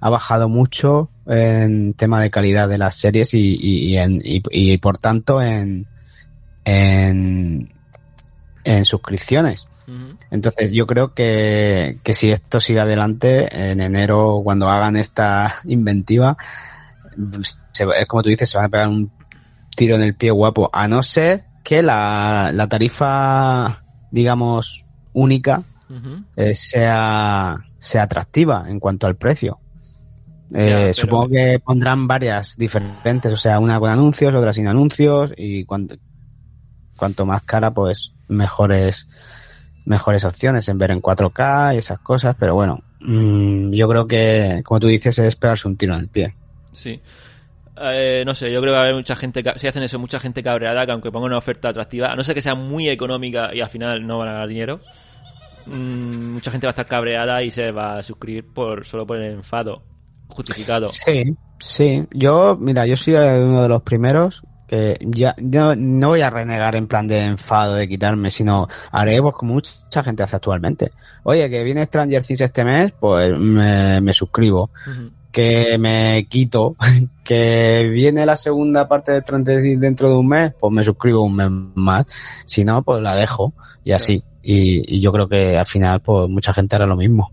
ha 0.00 0.10
bajado 0.10 0.48
mucho 0.48 1.10
en 1.26 1.94
tema 1.94 2.20
de 2.20 2.30
calidad 2.30 2.68
de 2.68 2.78
las 2.78 2.96
series 2.96 3.34
y, 3.34 3.56
y, 3.60 3.88
y 3.88 3.96
en, 3.98 4.20
y, 4.22 4.42
y 4.50 4.78
por 4.78 4.98
tanto 4.98 5.42
en, 5.42 5.86
en, 6.64 7.72
en 8.64 8.84
suscripciones. 8.84 9.66
Entonces 10.30 10.72
yo 10.72 10.86
creo 10.86 11.14
que, 11.14 11.98
que 12.02 12.14
si 12.14 12.30
esto 12.30 12.58
sigue 12.60 12.80
adelante, 12.80 13.70
en 13.70 13.80
enero, 13.80 14.40
cuando 14.42 14.68
hagan 14.68 14.96
esta 14.96 15.56
inventiva, 15.64 16.36
se 17.72 17.84
es 17.96 18.06
como 18.06 18.22
tú 18.22 18.28
dices, 18.28 18.48
se 18.50 18.56
van 18.58 18.66
a 18.66 18.70
pegar 18.70 18.88
un 18.88 19.10
tiro 19.76 19.96
en 19.96 20.02
el 20.02 20.14
pie 20.14 20.30
guapo, 20.30 20.70
a 20.72 20.88
no 20.88 21.02
ser 21.02 21.44
que 21.62 21.82
la, 21.82 22.50
la 22.54 22.68
tarifa, 22.68 23.82
digamos, 24.10 24.84
única 25.12 25.62
eh, 26.36 26.54
sea, 26.56 27.56
sea 27.78 28.02
atractiva 28.02 28.64
en 28.68 28.80
cuanto 28.80 29.06
al 29.06 29.16
precio. 29.16 29.58
Eh, 30.54 30.68
Ya, 30.68 30.76
pero- 30.78 30.92
Supongo 30.94 31.28
que 31.28 31.60
pondrán 31.64 32.06
varias 32.06 32.56
diferentes, 32.56 33.32
o 33.32 33.36
sea, 33.36 33.58
una 33.58 33.78
con 33.78 33.90
anuncios, 33.90 34.34
otra 34.34 34.52
sin 34.52 34.66
anuncios, 34.68 35.32
y 35.36 35.64
cuanto, 35.64 35.96
cuanto 36.96 37.26
más 37.26 37.42
cara, 37.44 37.72
pues 37.72 38.12
mejores, 38.28 39.08
mejores 39.86 40.24
opciones 40.24 40.68
en 40.68 40.78
ver 40.78 40.90
en 40.90 41.00
4K 41.00 41.74
y 41.74 41.78
esas 41.78 42.00
cosas, 42.00 42.36
pero 42.38 42.54
bueno, 42.54 42.80
mm, 43.00 43.72
yo 43.72 43.88
creo 43.88 44.06
que, 44.06 44.60
como 44.64 44.80
tú 44.80 44.88
dices, 44.88 45.18
es 45.18 45.36
pegarse 45.36 45.66
un 45.66 45.76
tiro 45.76 45.94
en 45.94 46.00
el 46.00 46.08
pie. 46.08 46.34
Sí. 46.72 47.00
Eh, 47.78 48.22
no 48.26 48.34
sé, 48.34 48.50
yo 48.50 48.60
creo 48.60 48.72
que 48.72 48.76
va 48.76 48.80
a 48.80 48.82
haber 48.82 48.94
mucha 48.94 49.16
gente, 49.16 49.42
si 49.56 49.66
hacen 49.66 49.82
eso, 49.82 49.98
mucha 49.98 50.18
gente 50.18 50.42
cabreada 50.42 50.84
que 50.86 50.92
aunque 50.92 51.10
ponga 51.10 51.26
una 51.26 51.38
oferta 51.38 51.68
atractiva, 51.68 52.08
a 52.08 52.16
no 52.16 52.24
ser 52.24 52.34
que 52.34 52.42
sea 52.42 52.54
muy 52.54 52.88
económica 52.88 53.54
y 53.54 53.60
al 53.60 53.68
final 53.68 54.06
no 54.06 54.18
van 54.18 54.28
a 54.28 54.32
ganar 54.32 54.48
dinero, 54.48 54.80
mm, 55.66 56.32
mucha 56.34 56.50
gente 56.50 56.66
va 56.66 56.70
a 56.70 56.72
estar 56.72 56.86
cabreada 56.86 57.42
y 57.42 57.50
se 57.50 57.70
va 57.70 57.98
a 57.98 58.02
suscribir 58.02 58.44
por 58.52 58.84
solo 58.86 59.06
por 59.06 59.18
el 59.18 59.34
enfado 59.34 59.82
justificado. 60.28 60.88
Sí, 60.88 61.22
sí. 61.60 62.04
Yo, 62.10 62.56
mira, 62.58 62.86
yo 62.86 62.96
soy 62.96 63.14
uno 63.14 63.62
de 63.62 63.68
los 63.68 63.82
primeros 63.82 64.42
que 64.68 64.98
ya 65.00 65.34
yo 65.38 65.74
no 65.76 66.08
voy 66.08 66.20
a 66.22 66.30
renegar 66.30 66.74
en 66.76 66.86
plan 66.86 67.06
de 67.06 67.20
enfado 67.20 67.74
de 67.74 67.86
quitarme, 67.88 68.30
sino 68.30 68.66
haré 68.90 69.20
pues 69.22 69.34
como 69.34 69.54
mucha 69.54 70.02
gente 70.02 70.22
hace 70.22 70.36
actualmente. 70.36 70.90
Oye, 71.22 71.48
que 71.50 71.62
viene 71.64 71.84
Stranger 71.84 72.22
Things 72.22 72.40
este 72.40 72.64
mes, 72.64 72.92
pues 72.98 73.30
me, 73.38 74.00
me 74.00 74.12
suscribo. 74.12 74.70
Que 75.32 75.76
me 75.78 76.26
quito. 76.28 76.76
Que 77.26 77.88
viene 77.92 78.24
la 78.24 78.36
segunda 78.36 78.86
parte 78.86 79.10
de 79.10 79.20
Stranger 79.20 79.60
Things 79.60 79.80
dentro 79.80 80.08
de 80.08 80.14
un 80.16 80.28
mes, 80.28 80.52
pues 80.60 80.72
me 80.72 80.84
suscribo 80.84 81.22
un 81.22 81.34
mes 81.34 81.48
más. 81.74 82.06
Si 82.44 82.64
no, 82.64 82.82
pues 82.82 83.02
la 83.02 83.16
dejo. 83.16 83.52
Y 83.82 83.90
así. 83.92 84.22
Y, 84.42 84.96
y 84.96 85.00
yo 85.00 85.10
creo 85.12 85.28
que 85.28 85.56
al 85.56 85.66
final, 85.66 86.00
pues 86.00 86.28
mucha 86.28 86.52
gente 86.52 86.76
hará 86.76 86.86
lo 86.86 86.94
mismo. 86.96 87.32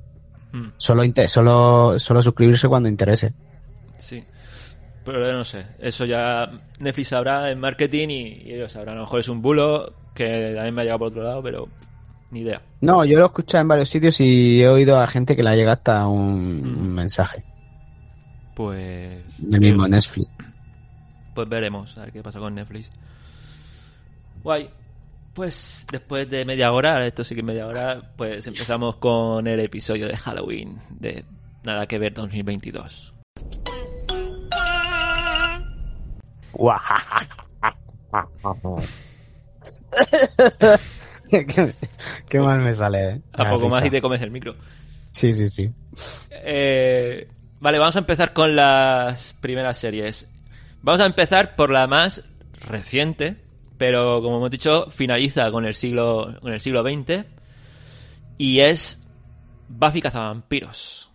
Mm, 0.52 0.70
Solo, 0.78 1.04
inte- 1.04 1.28
solo, 1.28 2.00
solo 2.00 2.22
suscribirse 2.24 2.68
cuando 2.68 2.90
interese. 2.90 3.34
Sí. 4.00 4.24
Pero 5.06 5.34
no 5.34 5.44
sé, 5.44 5.66
eso 5.80 6.06
ya 6.06 6.50
Netflix 6.80 7.10
sabrá 7.10 7.52
en 7.52 7.60
marketing 7.60 8.08
y, 8.10 8.22
y 8.46 8.54
ellos 8.54 8.72
sabrán. 8.72 8.96
A 8.96 9.00
lo 9.00 9.04
mejor 9.06 9.20
es 9.20 9.30
un 9.30 9.42
bulo 9.42 9.94
que 10.16 10.54
también 10.56 10.74
me 10.74 10.82
ha 10.82 10.84
llegado 10.86 11.00
por 11.00 11.08
otro 11.10 11.24
lado, 11.24 11.44
pero 11.44 11.68
ni 12.32 12.40
idea. 12.42 12.62
No, 12.82 13.04
yo 13.04 13.18
lo 13.18 13.24
he 13.26 13.28
escuchado 13.28 13.62
en 13.64 13.68
varios 13.68 13.90
sitios 13.90 14.20
y 14.22 14.62
he 14.62 14.68
oído 14.70 15.00
a 15.00 15.08
gente 15.08 15.36
que 15.36 15.44
le 15.44 15.50
ha 15.50 15.56
llegado 15.56 15.74
hasta 15.74 16.08
un, 16.08 16.62
Mm. 16.62 16.78
un 16.82 16.94
mensaje 16.94 17.44
Pues. 18.56 19.24
del 19.40 19.60
mismo 19.60 19.88
Netflix. 19.88 20.30
Pues 21.36 21.50
veremos, 21.50 21.98
a 21.98 22.02
ver 22.04 22.12
qué 22.14 22.22
pasa 22.24 22.40
con 22.40 22.56
Netflix. 22.56 22.92
Guay. 24.44 24.70
Pues 25.34 25.86
después 25.92 26.30
de 26.30 26.46
media 26.46 26.72
hora, 26.72 27.06
esto 27.08 27.24
sí 27.24 27.34
que 27.34 27.42
es 27.42 27.46
media 27.46 27.66
hora, 27.66 28.02
pues 28.16 28.46
empezamos 28.46 28.98
con 28.98 29.48
el 29.48 29.60
episodio 29.62 30.08
de 30.08 30.16
Halloween 30.16 30.80
de 30.92 31.26
Nada 31.64 31.88
que 31.88 31.98
ver 31.98 32.14
2022. 32.14 33.14
Qué, 41.30 41.74
qué 42.30 42.40
mal 42.40 42.60
me 42.60 42.74
sale, 42.74 43.10
¿eh? 43.10 43.22
A 43.34 43.50
poco 43.50 43.70
más 43.70 43.86
y 43.86 43.90
te 43.90 44.02
comes 44.02 44.22
el 44.22 44.32
micro. 44.32 44.56
Sí, 45.12 45.34
sí, 45.34 45.48
sí. 45.48 45.70
Eh, 46.32 47.28
vale, 47.60 47.80
vamos 47.80 47.96
a 47.96 48.00
empezar 48.00 48.34
con 48.34 48.56
las 48.56 49.34
primeras 49.42 49.78
series. 49.78 50.28
Vamos 50.82 51.02
a 51.02 51.06
empezar 51.06 51.56
por 51.56 51.70
la 51.70 51.88
más 51.88 52.24
reciente, 52.68 53.38
pero 53.78 54.22
como 54.22 54.38
hemos 54.38 54.52
dicho, 54.52 54.90
finaliza 54.90 55.50
con 55.52 55.66
el 55.66 55.74
siglo, 55.74 56.38
con 56.42 56.54
el 56.54 56.60
siglo 56.60 56.84
XX 56.84 57.26
y 58.38 58.60
es 58.60 59.00
Buffy 59.70 60.02
cazavampiros. 60.02 61.12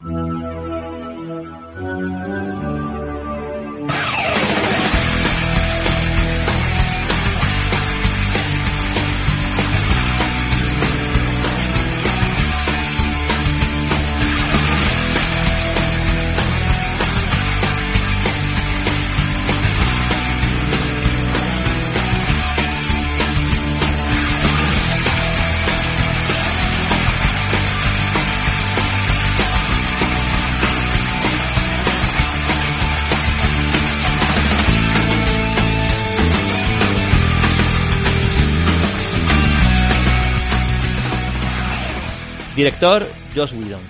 Director, 42.58 43.06
Josh 43.36 43.52
Whedon. 43.52 43.80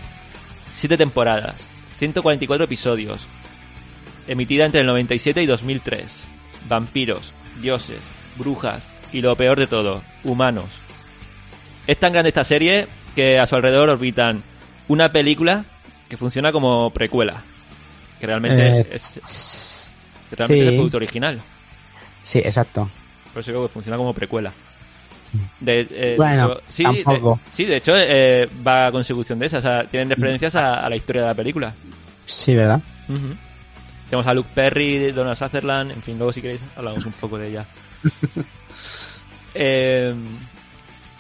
Siete 0.71 0.99
temporadas, 0.99 1.55
144 2.01 2.67
episodios. 2.67 3.27
Emitida 4.27 4.67
entre 4.67 4.83
el 4.83 4.87
97 4.87 5.43
y 5.43 5.47
2003. 5.47 6.05
Vampiros, 6.69 7.33
dioses, 7.63 7.97
brujas 8.37 8.87
y 9.11 9.23
lo 9.23 9.35
peor 9.37 9.59
de 9.59 9.69
todo, 9.69 10.03
humanos. 10.23 10.67
Es 11.87 11.97
tan 11.97 12.13
grande 12.13 12.29
esta 12.29 12.45
serie 12.45 12.87
que 13.17 13.39
a 13.39 13.47
su 13.47 13.57
alrededor 13.57 13.89
orbitan 13.89 14.43
una 14.89 15.11
película 15.13 15.65
que 16.07 16.19
funciona 16.19 16.53
como 16.53 16.91
precuela. 16.91 17.43
Que 18.21 18.27
realmente 18.27 18.81
Eh, 18.81 18.81
es, 18.81 19.97
que 20.29 20.37
realmente 20.37 20.63
es 20.65 20.69
el 20.69 20.73
sí. 20.73 20.77
producto 20.77 20.97
original. 20.99 21.41
Sí, 22.23 22.41
exacto. 22.41 22.91
Por 23.33 23.41
eso 23.41 23.51
digo 23.51 23.63
que 23.67 23.73
funciona 23.73 23.97
como 23.97 24.13
precuela. 24.13 24.53
De, 25.61 25.87
eh, 25.91 26.15
Bueno, 26.17 26.53
hecho- 26.53 26.63
sí, 26.71 26.83
tampoco. 26.83 27.41
de- 27.45 27.53
sí, 27.53 27.65
de 27.65 27.77
hecho 27.77 27.93
eh, 27.97 28.49
va 28.67 28.87
a 28.87 28.93
consecución 28.93 29.39
de 29.39 29.47
esa. 29.47 29.59
O 29.59 29.63
sea, 29.63 29.85
tienen 29.85 30.09
referencias 30.11 30.55
a, 30.57 30.75
a 30.85 30.89
la 30.89 30.97
historia 30.97 31.23
de 31.23 31.29
la 31.29 31.35
película. 31.35 31.75
Sí, 32.27 32.55
¿verdad? 32.55 32.81
Tenemos 34.09 34.27
a 34.27 34.35
Luke 34.35 34.49
Perry, 34.55 35.13
Donald 35.13 35.37
Sutherland, 35.37 35.91
en 35.93 36.03
fin, 36.03 36.17
luego 36.17 36.33
si 36.33 36.41
queréis 36.41 36.61
hablamos 36.77 37.05
un 37.05 37.13
poco 37.13 37.39
de 37.39 37.49
ella. 37.49 37.67
Eh, 39.55 40.15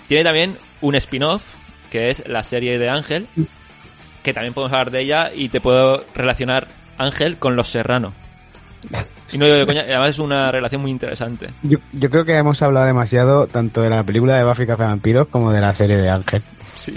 tiene 0.06 0.22
también 0.22 0.56
un 0.80 0.94
spin-off, 0.94 1.42
que 1.90 2.10
es 2.10 2.28
la 2.28 2.42
serie 2.44 2.78
de 2.78 2.88
Ángel, 2.88 3.26
que 4.22 4.32
también 4.32 4.54
podemos 4.54 4.72
hablar 4.72 4.90
de 4.92 5.00
ella 5.00 5.30
y 5.34 5.48
te 5.48 5.60
puedo 5.60 6.04
relacionar 6.14 6.68
Ángel 6.98 7.38
con 7.38 7.56
Los 7.56 7.68
Serrano. 7.68 8.12
Y 9.32 9.38
no 9.38 9.44
digo 9.44 9.56
de 9.58 9.66
coña, 9.66 9.82
además 9.82 10.08
es 10.10 10.18
una 10.18 10.50
relación 10.50 10.80
muy 10.82 10.90
interesante. 10.90 11.48
Yo, 11.62 11.78
yo 11.92 12.08
creo 12.10 12.24
que 12.24 12.36
hemos 12.36 12.60
hablado 12.62 12.86
demasiado 12.86 13.46
tanto 13.46 13.82
de 13.82 13.90
la 13.90 14.02
película 14.02 14.36
de 14.36 14.44
Buffy 14.44 14.66
Cazavampiros 14.66 15.28
como 15.28 15.52
de 15.52 15.60
la 15.60 15.72
serie 15.74 15.96
de 15.96 16.08
Ángel. 16.08 16.42
Sí. 16.76 16.94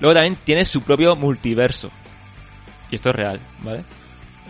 Luego 0.00 0.14
también 0.14 0.36
tiene 0.44 0.64
su 0.64 0.82
propio 0.82 1.16
multiverso. 1.16 1.90
Y 2.90 2.96
esto 2.96 3.10
es 3.10 3.16
real, 3.16 3.40
¿vale? 3.62 3.82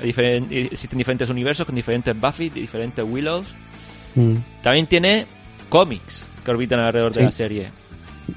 Existen 0.00 0.98
diferentes 0.98 1.28
universos 1.30 1.64
con 1.66 1.74
diferentes 1.74 2.18
Buffy, 2.18 2.48
diferentes 2.50 3.04
Willows. 3.06 3.46
Mm. 4.14 4.34
También 4.62 4.86
tiene 4.86 5.26
cómics 5.68 6.26
que 6.44 6.50
orbitan 6.50 6.80
alrededor 6.80 7.12
Sí. 7.12 7.20
de 7.20 7.24
la 7.26 7.30
serie. 7.30 7.70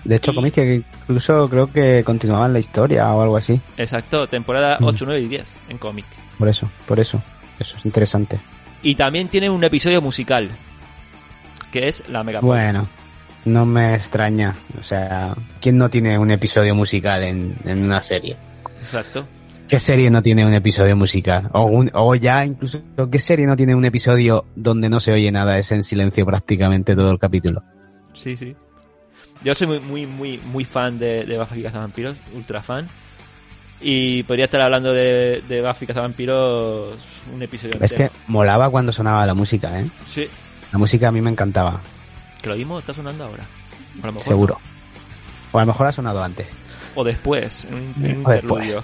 De 0.03 0.15
hecho, 0.15 0.31
Y- 0.31 0.35
cómics 0.35 0.55
que 0.55 0.83
incluso 1.03 1.49
creo 1.49 1.71
que 1.71 2.03
continuaban 2.05 2.53
la 2.53 2.59
historia 2.59 3.11
o 3.13 3.21
algo 3.21 3.37
así. 3.37 3.59
Exacto, 3.77 4.27
temporada 4.27 4.77
Mm. 4.79 4.83
8, 4.85 5.05
9 5.07 5.21
y 5.21 5.27
10 5.27 5.45
en 5.69 5.77
cómic. 5.77 6.05
Por 6.37 6.47
eso, 6.49 6.69
por 6.87 6.99
eso. 6.99 7.21
Eso 7.59 7.77
es 7.77 7.85
interesante. 7.85 8.39
Y 8.83 8.95
también 8.95 9.27
tiene 9.29 9.49
un 9.49 9.63
episodio 9.63 10.01
musical, 10.01 10.49
que 11.71 11.87
es 11.87 12.03
la 12.09 12.23
Mega 12.23 12.39
Bueno, 12.41 12.87
no 13.45 13.65
me 13.65 13.95
extraña. 13.95 14.55
O 14.79 14.83
sea, 14.83 15.35
¿quién 15.61 15.77
no 15.77 15.89
tiene 15.89 16.17
un 16.19 16.29
episodio 16.31 16.75
musical 16.75 17.23
en, 17.23 17.55
en 17.65 17.83
una 17.83 18.01
serie? 18.01 18.37
Exacto. 18.81 19.27
¿Qué 19.67 19.79
serie 19.79 20.11
no 20.11 20.21
tiene 20.21 20.45
un 20.45 20.53
episodio 20.53 20.95
musical? 20.95 21.49
O, 21.53 21.65
un- 21.65 21.89
o 21.93 22.13
ya 22.13 22.45
incluso, 22.45 22.83
¿qué 23.11 23.17
serie 23.17 23.47
no 23.47 23.55
tiene 23.55 23.73
un 23.73 23.83
episodio 23.83 24.45
donde 24.55 24.89
no 24.89 24.99
se 24.99 25.11
oye 25.11 25.31
nada? 25.31 25.57
Es 25.57 25.71
en 25.71 25.81
silencio 25.83 26.23
prácticamente 26.25 26.95
todo 26.95 27.09
el 27.09 27.17
capítulo. 27.17 27.63
Sí, 28.13 28.35
sí. 28.35 28.55
Yo 29.43 29.55
soy 29.55 29.67
muy, 29.67 29.79
muy, 29.79 30.05
muy, 30.05 30.39
muy 30.51 30.65
fan 30.65 30.99
de, 30.99 31.25
de 31.25 31.37
Buffy 31.39 31.63
Cazavampiros, 31.63 32.15
ultra 32.35 32.61
fan. 32.61 32.87
Y 33.81 34.23
podría 34.23 34.45
estar 34.45 34.61
hablando 34.61 34.93
de, 34.93 35.43
de 35.47 35.61
Buffy 35.61 35.85
Cazavampiros 35.85 36.95
un 37.33 37.41
episodio 37.41 37.77
Es 37.81 37.93
que 37.93 38.09
molaba 38.27 38.69
cuando 38.69 38.91
sonaba 38.91 39.25
la 39.25 39.33
música, 39.33 39.79
¿eh? 39.79 39.89
Sí, 40.09 40.27
La 40.71 40.77
música 40.79 41.09
a 41.09 41.11
mí 41.11 41.21
me 41.21 41.29
encantaba, 41.29 41.81
que 42.45 42.49
lo 42.49 42.55
mismo 42.57 42.77
está 42.77 42.93
sonando 42.93 43.23
ahora. 43.23 43.43
A 44.03 44.05
lo 44.05 44.13
mejor 44.13 44.27
seguro. 44.27 44.59
O 45.51 45.57
a 45.57 45.61
lo 45.61 45.65
mejor 45.65 45.87
ha 45.87 45.91
sonado 45.91 46.23
antes. 46.23 46.55
O 46.93 47.03
después, 47.03 47.65
en 47.65 47.73
un, 47.73 48.05
en 48.05 48.17
un 48.19 48.25
O 48.27 48.29
después. 48.29 48.75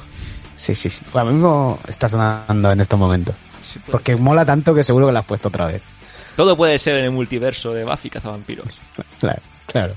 Sí, 0.58 0.74
sí, 0.74 0.90
sí. 0.90 1.04
Lo 1.14 1.26
mismo 1.26 1.80
está 1.88 2.10
sonando 2.10 2.72
en 2.72 2.82
estos 2.82 2.98
momentos. 2.98 3.36
Sí, 3.62 3.80
Porque 3.92 4.16
mola 4.16 4.44
tanto 4.46 4.74
que 4.74 4.84
seguro 4.84 5.06
que 5.08 5.14
la 5.14 5.20
has 5.20 5.26
puesto 5.28 5.50
otra 5.50 5.68
vez. 5.68 5.82
Todo 6.36 6.58
puede 6.58 6.80
ser 6.80 6.96
en 6.98 7.06
el 7.06 7.12
multiverso 7.12 7.72
de 7.72 7.86
Buffy 7.86 8.10
Cazavampiros. 8.10 8.80
Claro, 9.20 9.42
claro. 9.68 9.94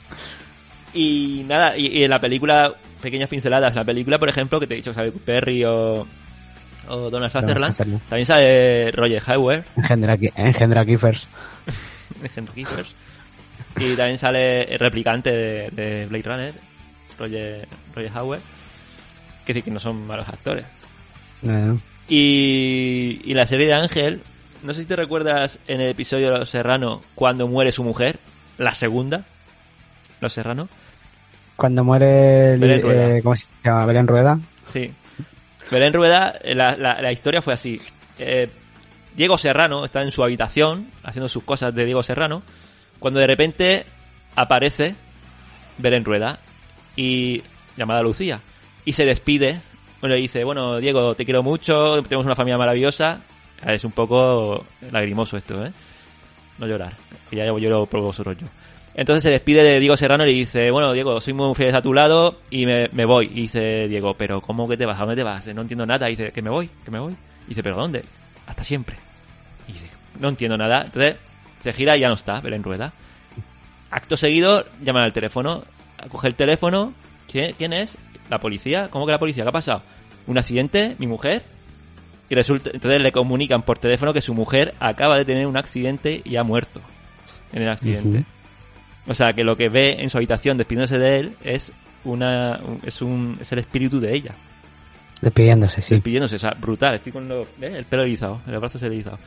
Y 0.92 1.42
nada, 1.46 1.74
y, 1.78 1.86
y 1.86 2.04
en 2.04 2.10
la 2.10 2.20
película, 2.20 2.74
pequeñas 3.04 3.28
pinceladas, 3.28 3.70
en 3.70 3.76
la 3.76 3.84
película, 3.84 4.18
por 4.18 4.28
ejemplo, 4.28 4.58
que 4.58 4.66
te 4.66 4.74
he 4.74 4.78
dicho, 4.78 4.92
sale 4.92 5.12
Perry 5.12 5.64
o, 5.64 6.04
o 6.88 7.10
Donald 7.10 7.30
Sutherland, 7.30 7.76
también 8.08 8.26
sale 8.26 8.90
Roger 8.90 9.22
Hauer, 9.26 9.64
Engendra, 9.76 10.16
Ki- 10.18 10.32
engendra 10.34 10.84
Kiffers. 10.84 11.28
Kiffers, 12.54 12.94
y 13.78 13.94
también 13.96 14.18
sale 14.18 14.62
el 14.64 14.78
replicante 14.78 15.30
de, 15.30 15.70
de 15.70 16.06
Blade 16.06 16.22
Runner, 16.24 16.54
Roger, 17.18 17.68
Roger 17.94 18.10
Hauer, 18.14 18.40
que 19.44 19.52
decir 19.52 19.64
que 19.64 19.70
no 19.70 19.78
son 19.80 20.06
malos 20.06 20.28
actores. 20.28 20.64
Y, 22.08 23.20
y 23.24 23.34
la 23.34 23.46
serie 23.46 23.66
de 23.66 23.74
Ángel, 23.74 24.20
no 24.62 24.72
sé 24.74 24.82
si 24.82 24.86
te 24.86 24.96
recuerdas 24.96 25.58
en 25.68 25.80
el 25.80 25.90
episodio 25.90 26.30
de 26.30 26.38
Los 26.38 26.50
Serrano 26.50 27.02
cuando 27.14 27.46
muere 27.48 27.72
su 27.72 27.82
mujer, 27.84 28.18
la 28.58 28.74
segunda, 28.74 29.24
Los 30.20 30.32
Serrano. 30.32 30.68
Cuando 31.56 31.84
muere, 31.84 32.56
Belén 32.56 32.82
Rueda. 32.82 33.16
eh, 33.16 33.22
¿cómo 33.22 33.36
se 33.36 33.46
llama? 33.64 33.86
Belén 33.86 34.06
Rueda. 34.06 34.38
Sí. 34.72 34.90
Belén 35.70 35.92
Rueda, 35.92 36.34
eh, 36.42 36.54
la, 36.54 36.76
la- 36.76 37.00
la 37.00 37.12
historia 37.12 37.40
fue 37.42 37.54
así. 37.54 37.80
Eh, 38.18 38.48
Diego 39.16 39.38
Serrano 39.38 39.84
está 39.84 40.02
en 40.02 40.10
su 40.10 40.22
habitación 40.24 40.88
haciendo 41.04 41.28
sus 41.28 41.44
cosas 41.44 41.74
de 41.74 41.84
Diego 41.84 42.02
Serrano 42.02 42.42
cuando 42.98 43.20
de 43.20 43.26
repente 43.26 43.86
aparece 44.34 44.94
Belén 45.78 46.04
Rueda 46.04 46.38
y 46.96 47.42
llamada 47.76 48.02
Lucía 48.02 48.40
y 48.84 48.92
se 48.92 49.04
despide. 49.04 49.60
Bueno, 50.00 50.16
le 50.16 50.20
dice, 50.20 50.42
bueno, 50.44 50.78
Diego, 50.78 51.14
te 51.14 51.24
quiero 51.24 51.42
mucho, 51.42 52.02
tenemos 52.02 52.26
una 52.26 52.34
familia 52.34 52.58
maravillosa. 52.58 53.20
Es 53.66 53.84
un 53.84 53.92
poco 53.92 54.64
lagrimoso 54.90 55.36
esto, 55.36 55.64
¿eh? 55.64 55.72
No 56.58 56.66
llorar, 56.66 56.92
que 57.30 57.36
ya 57.36 57.44
lloro 57.46 57.86
por 57.86 58.00
vosotros 58.00 58.36
yo. 58.38 58.46
Entonces 58.94 59.24
se 59.24 59.30
despide 59.30 59.64
de 59.64 59.80
Diego 59.80 59.96
Serrano 59.96 60.24
y 60.24 60.34
dice, 60.34 60.70
bueno, 60.70 60.92
Diego, 60.92 61.20
soy 61.20 61.32
muy 61.32 61.52
feliz 61.54 61.74
a 61.74 61.82
tu 61.82 61.92
lado 61.92 62.36
y 62.48 62.64
me, 62.64 63.04
voy. 63.04 63.26
Y 63.26 63.42
dice 63.42 63.88
Diego, 63.88 64.14
pero 64.14 64.40
¿cómo 64.40 64.68
que 64.68 64.76
te 64.76 64.86
vas? 64.86 64.96
¿A 64.96 65.00
dónde 65.00 65.16
te 65.16 65.24
vas? 65.24 65.46
No 65.48 65.62
entiendo 65.62 65.84
nada. 65.84 66.08
Y 66.08 66.10
dice, 66.12 66.30
que 66.30 66.42
me 66.42 66.50
voy, 66.50 66.70
que 66.84 66.90
me 66.92 67.00
voy. 67.00 67.12
Y 67.46 67.48
dice, 67.48 67.62
¿pero 67.62 67.76
dónde? 67.76 68.04
Hasta 68.46 68.62
siempre. 68.62 68.96
Y 69.66 69.72
dice, 69.72 69.86
no 70.20 70.28
entiendo 70.28 70.56
nada. 70.56 70.82
Entonces 70.84 71.16
se 71.62 71.72
gira 71.72 71.96
y 71.96 72.00
ya 72.00 72.08
no 72.08 72.14
está, 72.14 72.40
Belén 72.40 72.62
Rueda. 72.62 72.92
Acto 73.90 74.16
seguido, 74.16 74.64
llaman 74.82 75.02
al 75.02 75.12
teléfono, 75.12 75.64
coge 76.08 76.28
el 76.28 76.34
teléfono, 76.34 76.92
¿quién, 77.30 77.72
es? 77.72 77.96
La 78.30 78.38
policía. 78.38 78.88
¿Cómo 78.90 79.06
que 79.06 79.12
la 79.12 79.18
policía? 79.18 79.42
¿Qué 79.42 79.48
ha 79.48 79.52
pasado? 79.52 79.82
¿Un 80.26 80.38
accidente? 80.38 80.94
¿Mi 80.98 81.06
mujer? 81.06 81.42
Y 82.28 82.34
resulta, 82.34 82.70
entonces 82.72 83.00
le 83.00 83.12
comunican 83.12 83.62
por 83.62 83.78
teléfono 83.78 84.12
que 84.12 84.20
su 84.20 84.34
mujer 84.34 84.74
acaba 84.78 85.16
de 85.16 85.24
tener 85.24 85.46
un 85.46 85.56
accidente 85.56 86.22
y 86.24 86.36
ha 86.36 86.42
muerto 86.42 86.80
en 87.52 87.62
el 87.62 87.68
accidente. 87.68 88.24
O 89.06 89.14
sea, 89.14 89.32
que 89.32 89.44
lo 89.44 89.56
que 89.56 89.68
ve 89.68 89.96
en 90.02 90.08
su 90.10 90.16
habitación 90.18 90.56
despidiéndose 90.56 90.98
de 90.98 91.18
él 91.18 91.32
es 91.44 91.72
una 92.04 92.58
un- 92.66 92.80
es 92.84 93.02
un 93.02 93.36
es 93.40 93.50
el 93.52 93.58
espíritu 93.60 94.00
de 94.00 94.14
ella, 94.14 94.32
Despidiéndose, 95.20 95.80
sí. 95.82 95.94
despidiéndose, 95.94 96.36
o 96.36 96.38
sea, 96.38 96.50
brutal, 96.58 96.94
estoy 96.94 97.12
con 97.12 97.28
lo- 97.28 97.42
¿eh? 97.60 97.72
el 97.76 97.84
pelo 97.84 98.02
erizado, 98.02 98.40
el 98.46 98.58
brazo 98.58 98.84
erizado. 98.84 99.18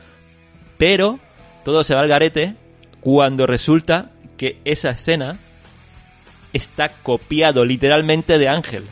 Pero 0.76 1.18
todo 1.64 1.82
se 1.84 1.94
va 1.94 2.00
al 2.00 2.08
garete 2.08 2.54
cuando 3.00 3.46
resulta 3.46 4.10
que 4.36 4.58
esa 4.64 4.90
escena 4.90 5.36
está 6.52 6.88
copiado 7.02 7.64
literalmente 7.64 8.38
de 8.38 8.48
Ángel. 8.48 8.84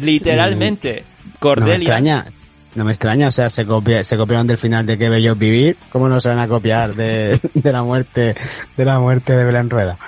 Literalmente. 0.00 1.04
No 1.04 1.28
me 1.32 1.38
Cordelia 1.38 1.76
extraña. 1.76 2.26
No 2.74 2.84
me 2.84 2.92
extraña, 2.92 3.28
o 3.28 3.32
sea, 3.32 3.50
se, 3.50 3.66
copia, 3.66 4.02
se 4.02 4.16
copiaron 4.16 4.46
del 4.46 4.56
final 4.58 4.86
de 4.86 4.96
Qué 4.96 5.08
bello 5.08 5.34
vivir. 5.36 5.76
¿Cómo 5.90 6.08
no 6.08 6.20
se 6.20 6.28
van 6.28 6.38
a 6.38 6.48
copiar 6.48 6.94
de, 6.94 7.38
de 7.54 7.72
la 7.72 7.82
muerte 7.82 8.34
de 8.76 8.84
la 8.84 8.98
muerte 8.98 9.36
de 9.36 9.44
Belén 9.44 9.68
Rueda? 9.68 9.98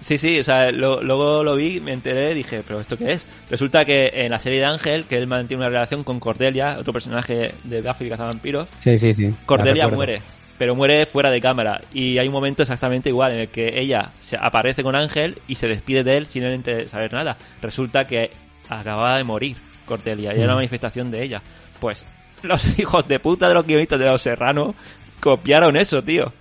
Sí, 0.00 0.18
sí, 0.18 0.40
o 0.40 0.44
sea, 0.44 0.72
lo- 0.72 1.00
luego 1.00 1.44
lo 1.44 1.54
vi, 1.54 1.78
me 1.80 1.92
enteré, 1.92 2.34
dije, 2.34 2.64
¿pero 2.66 2.80
esto 2.80 2.96
qué 2.98 3.12
es? 3.12 3.24
Resulta 3.48 3.84
que 3.84 4.10
en 4.12 4.32
la 4.32 4.40
serie 4.40 4.58
de 4.58 4.66
Ángel, 4.66 5.04
que 5.04 5.16
él 5.16 5.28
mantiene 5.28 5.60
una 5.62 5.70
relación 5.70 6.02
con 6.02 6.18
Cordelia, 6.18 6.76
otro 6.80 6.92
personaje 6.92 7.52
de 7.62 7.82
Buffy 7.82 8.08
Cazavampiros, 8.08 8.66
Sí, 8.80 8.98
sí, 8.98 9.12
sí. 9.14 9.32
Cordelia 9.46 9.86
muere, 9.86 10.20
pero 10.58 10.74
muere 10.74 11.06
fuera 11.06 11.30
de 11.30 11.40
cámara. 11.40 11.80
Y 11.94 12.18
hay 12.18 12.26
un 12.26 12.32
momento 12.32 12.62
exactamente 12.62 13.10
igual 13.10 13.30
en 13.34 13.38
el 13.42 13.48
que 13.48 13.78
ella 13.80 14.10
se 14.20 14.36
aparece 14.36 14.82
con 14.82 14.96
Ángel 14.96 15.38
y 15.46 15.54
se 15.54 15.68
despide 15.68 16.02
de 16.02 16.16
él 16.16 16.26
sin 16.26 16.42
él 16.42 16.88
saber 16.88 17.12
nada. 17.12 17.36
Resulta 17.62 18.04
que 18.04 18.32
acababa 18.68 19.18
de 19.18 19.22
morir 19.24 19.56
Cordelia 19.86 20.32
y 20.32 20.36
era 20.38 20.46
una 20.46 20.54
Mm. 20.54 20.56
manifestación 20.56 21.10
de 21.12 21.22
ella. 21.22 21.42
Pues 21.82 22.06
los 22.44 22.64
hijos 22.78 23.06
de 23.08 23.18
puta 23.18 23.48
de 23.48 23.54
los 23.54 23.66
guionistas 23.66 23.98
de 23.98 24.04
Los 24.06 24.22
Serrano 24.22 24.72
copiaron 25.20 25.76
eso, 25.76 26.00
tío. 26.02 26.32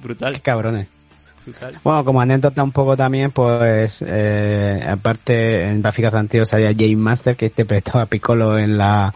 Brutal, 0.00 0.34
Qué 0.34 0.40
cabrones. 0.40 0.86
brutal. 1.44 1.74
Bueno, 1.82 2.04
como 2.04 2.20
anécdota 2.20 2.62
un 2.62 2.70
poco 2.70 2.96
también, 2.96 3.32
pues, 3.32 4.02
eh, 4.06 4.80
aparte 4.88 5.68
en 5.68 5.82
Buffy 5.82 6.02
Cazavampiros 6.02 6.48
salía 6.48 6.70
Jane 6.72 6.94
Master, 6.96 7.36
que 7.36 7.46
interpretaba 7.46 8.02
a 8.02 8.06
Piccolo 8.06 8.56
en 8.58 8.78
la, 8.78 9.12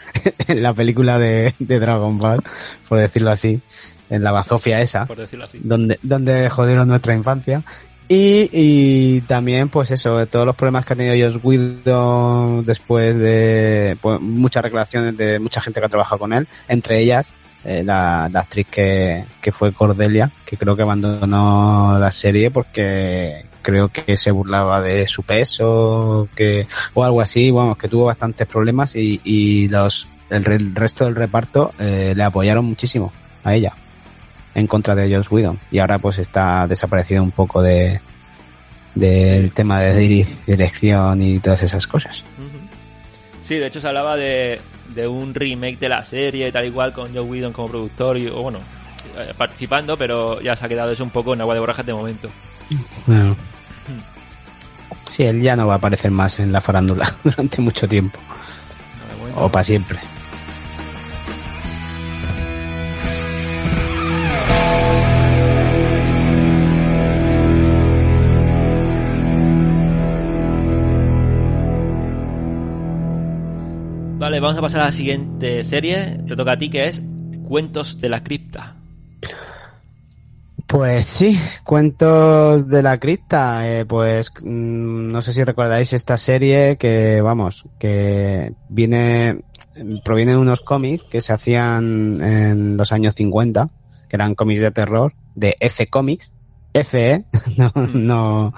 en 0.46 0.62
la 0.62 0.74
película 0.74 1.18
de, 1.18 1.54
de 1.58 1.80
Dragon 1.80 2.18
Ball, 2.18 2.42
por 2.88 2.98
decirlo 2.98 3.30
así, 3.30 3.60
en 4.10 4.22
la 4.22 4.30
bazofia 4.30 4.80
esa. 4.82 5.06
Por 5.06 5.16
decirlo 5.16 5.44
así. 5.46 5.58
donde, 5.62 5.98
donde 6.02 6.50
jodieron 6.50 6.86
nuestra 6.86 7.14
infancia. 7.14 7.62
Y, 8.08 8.50
y 8.52 9.20
también, 9.22 9.68
pues 9.68 9.90
eso, 9.90 10.26
todos 10.26 10.44
los 10.44 10.56
problemas 10.56 10.84
que 10.84 10.92
ha 10.92 10.96
tenido 10.96 11.30
Joss 11.30 11.42
Whedon 11.42 12.64
después 12.66 13.16
de 13.16 13.96
pues, 14.00 14.20
muchas 14.20 14.62
reclamaciones 14.62 15.16
de 15.16 15.38
mucha 15.38 15.60
gente 15.60 15.80
que 15.80 15.86
ha 15.86 15.88
trabajado 15.88 16.18
con 16.18 16.32
él, 16.32 16.46
entre 16.68 17.00
ellas 17.00 17.32
eh, 17.64 17.82
la, 17.84 18.28
la 18.30 18.40
actriz 18.40 18.66
que, 18.68 19.24
que 19.40 19.52
fue 19.52 19.72
Cordelia, 19.72 20.30
que 20.44 20.56
creo 20.56 20.74
que 20.74 20.82
abandonó 20.82 21.96
la 21.98 22.10
serie 22.10 22.50
porque 22.50 23.46
creo 23.62 23.88
que 23.88 24.16
se 24.16 24.32
burlaba 24.32 24.82
de 24.82 25.06
su 25.06 25.22
peso, 25.22 26.28
que, 26.34 26.66
o 26.94 27.04
algo 27.04 27.20
así, 27.20 27.50
bueno, 27.52 27.76
que 27.76 27.88
tuvo 27.88 28.06
bastantes 28.06 28.48
problemas 28.48 28.96
y, 28.96 29.20
y 29.22 29.68
los, 29.68 30.08
el, 30.28 30.44
el 30.50 30.74
resto 30.74 31.04
del 31.04 31.14
reparto 31.14 31.72
eh, 31.78 32.14
le 32.16 32.22
apoyaron 32.24 32.64
muchísimo 32.64 33.12
a 33.44 33.54
ella 33.54 33.72
en 34.54 34.66
contra 34.66 34.94
de 34.94 35.14
Joss 35.14 35.30
Whedon 35.30 35.58
y 35.70 35.78
ahora 35.78 35.98
pues 35.98 36.18
está 36.18 36.66
desaparecido 36.66 37.22
un 37.22 37.30
poco 37.30 37.62
de 37.62 38.00
del 38.94 39.52
tema 39.52 39.80
de 39.80 40.34
dirección 40.46 41.22
y 41.22 41.38
todas 41.38 41.62
esas 41.62 41.86
cosas. 41.86 42.24
Sí, 43.46 43.56
de 43.56 43.66
hecho 43.66 43.80
se 43.80 43.88
hablaba 43.88 44.16
de, 44.16 44.60
de 44.94 45.08
un 45.08 45.34
remake 45.34 45.78
de 45.78 45.88
la 45.88 46.04
serie, 46.04 46.52
tal 46.52 46.66
igual, 46.66 46.92
con 46.92 47.12
Joe 47.14 47.22
Whedon 47.22 47.52
como 47.52 47.68
productor 47.68 48.18
y, 48.18 48.28
bueno, 48.28 48.58
eh, 49.16 49.32
participando, 49.36 49.96
pero 49.96 50.40
ya 50.40 50.54
se 50.56 50.66
ha 50.66 50.68
quedado 50.68 50.90
eso 50.90 51.02
un 51.02 51.10
poco 51.10 51.32
en 51.32 51.40
agua 51.40 51.54
de 51.54 51.60
borrajas 51.60 51.86
de 51.86 51.94
momento. 51.94 52.28
Bueno. 53.06 53.34
Sí, 55.08 55.24
él 55.24 55.42
ya 55.42 55.56
no 55.56 55.66
va 55.66 55.74
a 55.74 55.76
aparecer 55.76 56.10
más 56.10 56.38
en 56.38 56.52
la 56.52 56.60
farándula 56.60 57.14
durante 57.24 57.60
mucho 57.60 57.88
tiempo 57.88 58.18
o 59.36 59.48
para 59.48 59.64
siempre. 59.64 59.98
Vale, 74.32 74.40
vamos 74.40 74.56
a 74.56 74.62
pasar 74.62 74.80
a 74.80 74.84
la 74.86 74.92
siguiente 74.92 75.62
serie. 75.62 76.18
Te 76.26 76.34
toca 76.34 76.52
a 76.52 76.56
ti, 76.56 76.70
que 76.70 76.88
es 76.88 77.02
Cuentos 77.46 78.00
de 78.00 78.08
la 78.08 78.24
Cripta. 78.24 78.76
Pues 80.66 81.04
sí, 81.04 81.38
cuentos 81.64 82.66
de 82.66 82.82
la 82.82 82.96
cripta. 82.96 83.68
eh, 83.68 83.84
pues 83.84 84.32
mm, 84.42 85.12
no 85.12 85.20
sé 85.20 85.34
si 85.34 85.44
recordáis 85.44 85.92
esta 85.92 86.16
serie 86.16 86.78
que, 86.78 87.20
vamos, 87.20 87.66
que 87.78 88.54
viene, 88.70 89.42
proviene 90.02 90.32
de 90.32 90.38
unos 90.38 90.62
cómics 90.62 91.04
que 91.10 91.20
se 91.20 91.34
hacían 91.34 92.22
en 92.22 92.78
los 92.78 92.90
años 92.92 93.14
50, 93.14 93.68
que 94.08 94.16
eran 94.16 94.34
cómics 94.34 94.62
de 94.62 94.70
terror, 94.70 95.12
de 95.34 95.58
F 95.60 95.88
Comics. 95.88 96.32
F, 96.72 97.12
¿eh? 97.12 97.24
no, 97.58 97.70
no. 97.92 98.54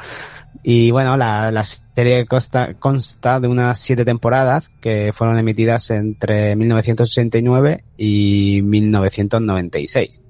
Y 0.63 0.93
bueno, 0.93 1.17
la, 1.17 1.51
la 1.51 1.65
serie 1.95 2.27
consta, 2.27 2.75
consta 2.75 3.41
de 3.41 3.49
unas 3.49 3.79
siete 3.79 4.05
temporadas 4.05 4.71
que 4.81 5.13
fueron 5.13 5.39
emitidas 5.39 5.91
entre 5.91 6.57
1969 6.57 7.85
y 7.97 8.61
1996 8.63 10.21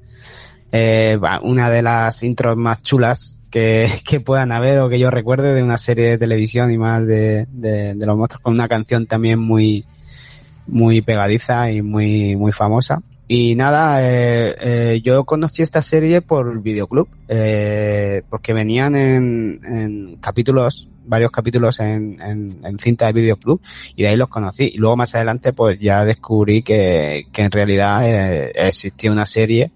eh, 0.76 1.16
una 1.42 1.70
de 1.70 1.82
las 1.82 2.22
intros 2.24 2.56
más 2.56 2.82
chulas 2.82 3.38
que, 3.48 3.88
que 4.04 4.18
puedan 4.18 4.50
haber 4.50 4.80
o 4.80 4.88
que 4.88 4.98
yo 4.98 5.10
recuerde 5.10 5.54
de 5.54 5.62
una 5.62 5.78
serie 5.78 6.10
de 6.10 6.18
televisión 6.18 6.72
y 6.72 6.78
más 6.78 7.06
de, 7.06 7.46
de, 7.52 7.94
los 7.94 8.16
monstruos 8.16 8.42
con 8.42 8.54
una 8.54 8.66
canción 8.66 9.06
también 9.06 9.38
muy 9.38 9.84
muy 10.66 11.00
pegadiza 11.02 11.70
y 11.70 11.80
muy 11.80 12.34
muy 12.34 12.50
famosa. 12.50 13.02
Y 13.28 13.54
nada 13.54 14.02
eh, 14.02 14.54
eh, 14.60 15.00
yo 15.02 15.24
conocí 15.24 15.62
esta 15.62 15.80
serie 15.80 16.20
por 16.20 16.60
videoclub 16.60 17.08
eh, 17.28 18.22
porque 18.28 18.52
venían 18.52 18.96
en, 18.96 19.60
en 19.64 20.16
capítulos 20.16 20.88
varios 21.05 21.30
capítulos 21.30 21.80
en, 21.80 22.20
en, 22.20 22.59
en 22.64 22.78
cinta 22.78 23.07
de 23.07 23.12
videoclub 23.12 23.61
y 23.94 24.02
de 24.02 24.09
ahí 24.09 24.16
los 24.16 24.28
conocí 24.28 24.70
y 24.74 24.78
luego 24.78 24.96
más 24.96 25.14
adelante 25.14 25.52
pues 25.52 25.78
ya 25.78 26.05
descubrí 26.05 26.62
que, 26.62 27.26
que 27.32 27.42
en 27.42 27.50
realidad 27.50 28.09
eh, 28.09 28.52
existía 28.55 29.12
una 29.12 29.26
serie 29.26 29.70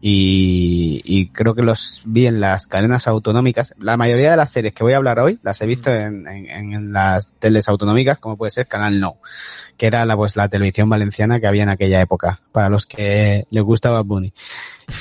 y, 0.00 1.02
y 1.04 1.28
creo 1.30 1.54
que 1.54 1.62
los 1.62 2.02
vi 2.04 2.26
en 2.26 2.40
las 2.40 2.68
cadenas 2.68 3.08
autonómicas. 3.08 3.74
La 3.78 3.96
mayoría 3.96 4.30
de 4.30 4.36
las 4.36 4.50
series 4.50 4.72
que 4.72 4.84
voy 4.84 4.92
a 4.92 4.98
hablar 4.98 5.18
hoy 5.18 5.38
las 5.42 5.60
he 5.60 5.66
visto 5.66 5.92
en, 5.92 6.26
en, 6.28 6.72
en 6.72 6.92
las 6.92 7.30
teles 7.38 7.68
autonómicas, 7.68 8.18
como 8.18 8.36
puede 8.36 8.50
ser 8.50 8.68
Canal 8.68 9.00
No, 9.00 9.16
que 9.76 9.86
era 9.86 10.04
la, 10.04 10.16
pues, 10.16 10.36
la 10.36 10.48
televisión 10.48 10.88
valenciana 10.88 11.40
que 11.40 11.48
había 11.48 11.64
en 11.64 11.70
aquella 11.70 12.00
época, 12.00 12.40
para 12.52 12.68
los 12.68 12.86
que 12.86 13.46
les 13.50 13.62
gustaba 13.64 14.02
Bunny. 14.02 14.32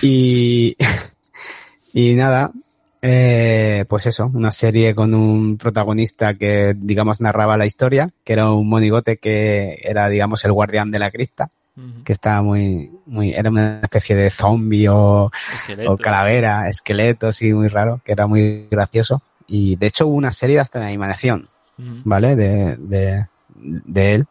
Y, 0.01 0.76
y 1.93 2.15
nada, 2.15 2.51
eh, 3.08 3.86
pues 3.88 4.05
eso, 4.05 4.30
una 4.34 4.51
serie 4.51 4.93
con 4.93 5.14
un 5.14 5.58
protagonista 5.58 6.36
que, 6.36 6.74
digamos, 6.76 7.22
narraba 7.22 7.58
la 7.58 7.66
historia, 7.66 8.10
que 8.24 8.34
era 8.34 8.51
un 8.51 8.68
monigote 8.68 9.18
que 9.18 9.80
era, 9.82 10.10
digamos, 10.10 10.43
el 10.45 10.51
guardián 10.51 10.91
de 10.91 10.99
la 10.99 11.12
cripta 11.12 11.49
Ujú. 11.78 12.03
que 12.03 12.14
estaba 12.14 12.41
muy, 12.41 12.89
muy, 13.05 13.34
era 13.34 13.49
una 13.49 13.80
especie 13.84 14.16
de 14.16 14.32
zombie 14.32 14.89
o, 14.89 15.30
o 15.88 15.97
calavera, 15.97 16.68
esqueleto, 16.70 17.32
sí, 17.32 17.53
muy 17.53 17.68
raro, 17.68 18.01
que 18.03 18.12
era 18.12 18.26
muy 18.26 18.68
gracioso. 18.70 19.22
Y 19.47 19.76
de 19.76 19.88
hecho 19.88 20.08
hubo 20.08 20.16
una 20.16 20.32
serie 20.32 20.60
hasta 20.60 20.80
de 20.80 20.88
animación, 20.88 21.47
Ujú. 21.78 22.01
¿vale? 22.03 22.36
De, 22.36 22.76
de, 22.78 23.26
de 23.55 24.14
él. 24.16 24.26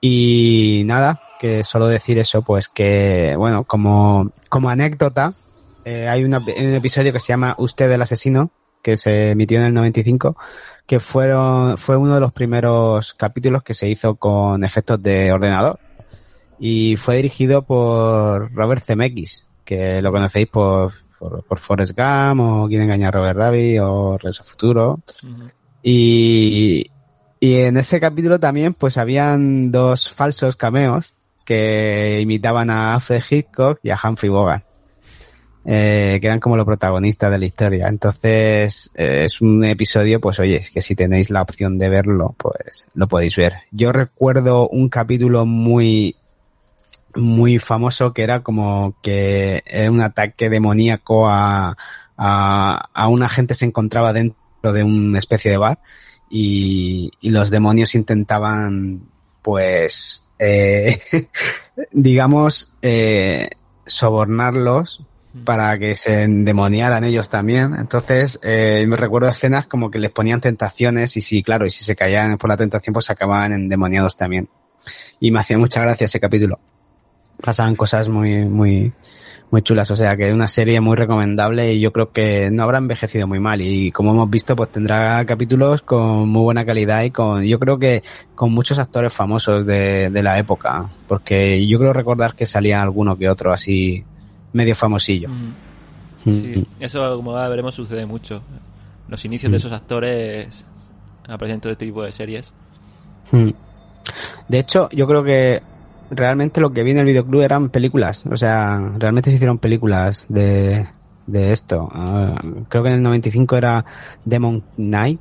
Y 0.00 0.82
nada, 0.84 1.22
que 1.40 1.64
solo 1.64 1.86
decir 1.86 2.18
eso, 2.18 2.42
pues 2.42 2.68
que, 2.68 3.34
bueno, 3.38 3.64
como, 3.64 4.30
como 4.50 4.68
anécdota, 4.68 5.32
eh, 5.84 6.08
hay 6.08 6.24
una- 6.24 6.38
un 6.38 6.74
episodio 6.74 7.12
que 7.12 7.20
se 7.20 7.28
llama 7.28 7.54
Usted 7.58 7.90
el 7.90 8.02
asesino, 8.02 8.50
que 8.82 8.96
se 8.96 9.30
emitió 9.30 9.58
en 9.60 9.66
el 9.66 9.74
95, 9.74 10.36
que 10.86 11.00
fueron, 11.00 11.78
fue 11.78 11.96
uno 11.96 12.14
de 12.14 12.20
los 12.20 12.32
primeros 12.32 13.14
capítulos 13.14 13.62
que 13.62 13.72
se 13.74 13.88
hizo 13.88 14.16
con 14.16 14.62
efectos 14.64 15.02
de 15.02 15.32
ordenador. 15.32 15.78
Y 16.58 16.96
fue 16.96 17.16
dirigido 17.16 17.62
por 17.62 18.52
Robert 18.54 18.84
Zemeckis, 18.84 19.46
que 19.64 20.00
lo 20.02 20.12
conocéis 20.12 20.48
por, 20.48 20.92
por, 21.18 21.42
por 21.44 21.58
Forrest 21.58 21.92
Gump, 21.98 22.40
o 22.40 22.66
Quién 22.68 22.82
engaña 22.82 23.08
a 23.08 23.10
Robert 23.10 23.36
Rabbit, 23.38 23.80
o 23.80 24.18
al 24.22 24.34
Futuro. 24.34 25.00
Y, 25.82 26.90
y 27.40 27.54
en 27.56 27.76
ese 27.76 28.00
capítulo 28.00 28.38
también 28.40 28.74
pues 28.74 28.96
habían 28.96 29.70
dos 29.70 30.12
falsos 30.12 30.56
cameos 30.56 31.14
que 31.44 32.20
imitaban 32.22 32.70
a 32.70 32.94
Alfred 32.94 33.22
Hitchcock 33.28 33.78
y 33.82 33.90
a 33.90 33.98
Humphrey 34.02 34.30
Bogart. 34.30 34.64
Eh, 35.66 36.18
que 36.20 36.26
eran 36.26 36.40
como 36.40 36.58
los 36.58 36.66
protagonistas 36.66 37.30
de 37.30 37.38
la 37.38 37.46
historia. 37.46 37.88
Entonces, 37.88 38.90
eh, 38.94 39.24
es 39.24 39.40
un 39.40 39.64
episodio, 39.64 40.20
pues 40.20 40.38
oye, 40.38 40.62
que 40.72 40.82
si 40.82 40.94
tenéis 40.94 41.30
la 41.30 41.40
opción 41.40 41.78
de 41.78 41.88
verlo, 41.88 42.34
pues 42.36 42.86
lo 42.92 43.08
podéis 43.08 43.36
ver. 43.36 43.54
Yo 43.70 43.90
recuerdo 43.90 44.68
un 44.68 44.90
capítulo 44.90 45.46
muy, 45.46 46.16
muy 47.14 47.58
famoso 47.58 48.12
que 48.12 48.24
era 48.24 48.42
como 48.42 48.96
que 49.02 49.62
era 49.64 49.90
un 49.90 50.02
ataque 50.02 50.50
demoníaco 50.50 51.28
a, 51.28 51.78
a, 52.18 52.88
a 52.92 53.08
una 53.08 53.30
gente 53.30 53.54
se 53.54 53.64
encontraba 53.64 54.12
dentro 54.12 54.72
de 54.72 54.82
una 54.82 55.18
especie 55.18 55.50
de 55.50 55.56
bar 55.56 55.78
y, 56.28 57.10
y 57.20 57.30
los 57.30 57.50
demonios 57.50 57.94
intentaban 57.94 59.02
pues 59.40 60.24
eh, 60.38 61.00
digamos 61.92 62.70
eh, 62.82 63.50
sobornarlos 63.86 65.04
para 65.42 65.76
que 65.78 65.96
se 65.96 66.22
endemoniaran 66.22 67.02
ellos 67.02 67.28
también. 67.28 67.74
Entonces, 67.76 68.38
eh, 68.42 68.84
me 68.86 68.96
recuerdo 68.96 69.28
escenas 69.28 69.66
como 69.66 69.90
que 69.90 69.98
les 69.98 70.10
ponían 70.10 70.40
tentaciones 70.40 71.16
y 71.16 71.20
si, 71.20 71.42
claro, 71.42 71.66
y 71.66 71.70
si 71.70 71.84
se 71.84 71.96
caían 71.96 72.38
por 72.38 72.50
la 72.50 72.56
tentación, 72.56 72.92
pues 72.92 73.10
acababan 73.10 73.52
endemoniados 73.52 74.16
también. 74.16 74.48
Y 75.18 75.32
me 75.32 75.40
hacía 75.40 75.58
mucha 75.58 75.80
gracia 75.80 76.04
ese 76.04 76.20
capítulo. 76.20 76.60
Pasaban 77.42 77.74
cosas 77.74 78.08
muy, 78.08 78.44
muy, 78.44 78.92
muy 79.50 79.62
chulas. 79.62 79.90
O 79.90 79.96
sea, 79.96 80.16
que 80.16 80.28
es 80.28 80.34
una 80.34 80.46
serie 80.46 80.80
muy 80.80 80.94
recomendable 80.94 81.72
y 81.72 81.80
yo 81.80 81.92
creo 81.92 82.12
que 82.12 82.50
no 82.52 82.62
habrá 82.62 82.78
envejecido 82.78 83.26
muy 83.26 83.40
mal. 83.40 83.60
Y 83.60 83.90
como 83.90 84.12
hemos 84.12 84.30
visto, 84.30 84.54
pues 84.54 84.70
tendrá 84.70 85.24
capítulos 85.26 85.82
con 85.82 86.28
muy 86.28 86.42
buena 86.42 86.64
calidad 86.64 87.02
y 87.02 87.10
con, 87.10 87.42
yo 87.42 87.58
creo 87.58 87.78
que 87.78 88.04
con 88.36 88.52
muchos 88.52 88.78
actores 88.78 89.12
famosos 89.12 89.66
de, 89.66 90.10
de 90.10 90.22
la 90.22 90.38
época. 90.38 90.90
Porque 91.08 91.66
yo 91.66 91.80
creo 91.80 91.92
recordar 91.92 92.36
que 92.36 92.46
salía 92.46 92.80
alguno 92.80 93.16
que 93.16 93.28
otro 93.28 93.52
así 93.52 94.04
medio 94.54 94.74
famosillo. 94.74 95.28
Ujú. 95.30 96.32
Sí, 96.32 96.66
eso 96.80 97.16
como 97.16 97.32
ahora 97.32 97.48
veremos 97.50 97.74
sucede 97.74 98.06
mucho. 98.06 98.40
Los 99.08 99.22
inicios 99.26 99.52
de 99.52 99.56
Mm. 99.56 99.60
esos 99.60 99.72
actores 99.72 100.66
aparecen 101.28 101.56
en 101.56 101.60
todo 101.60 101.72
este 101.72 101.84
tipo 101.84 102.02
de 102.02 102.12
series. 102.12 102.50
Mm. 103.30 103.50
De 104.48 104.58
hecho, 104.58 104.88
yo 104.90 105.06
creo 105.06 105.22
que 105.22 105.62
realmente 106.10 106.60
lo 106.62 106.72
que 106.72 106.82
vi 106.82 106.92
en 106.92 106.98
el 106.98 107.04
videoclub 107.04 107.42
eran 107.42 107.68
películas. 107.68 108.24
O 108.30 108.36
sea, 108.36 108.92
realmente 108.98 109.28
se 109.30 109.36
hicieron 109.36 109.58
películas 109.58 110.24
de, 110.30 110.86
de 111.26 111.52
esto. 111.52 111.88
Ah, 111.92 112.34
creo 112.68 112.82
que 112.82 112.88
en 112.90 112.94
el 112.96 113.02
95 113.02 113.56
era 113.56 113.84
Demon 114.24 114.62
Knight, 114.76 115.20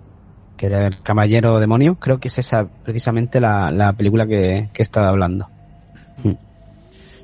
que 0.55 0.67
era 0.67 0.87
el 0.87 1.01
caballero 1.01 1.59
demonio. 1.59 1.95
Creo 1.95 2.19
que 2.19 2.27
es 2.29 2.37
esa 2.37 2.65
precisamente 2.65 3.41
la, 3.41 3.71
la 3.71 3.91
película 3.93 4.25
que, 4.25 4.69
que 4.73 4.81
he 4.81 4.83
estado 4.83 5.07
hablando. 5.07 5.47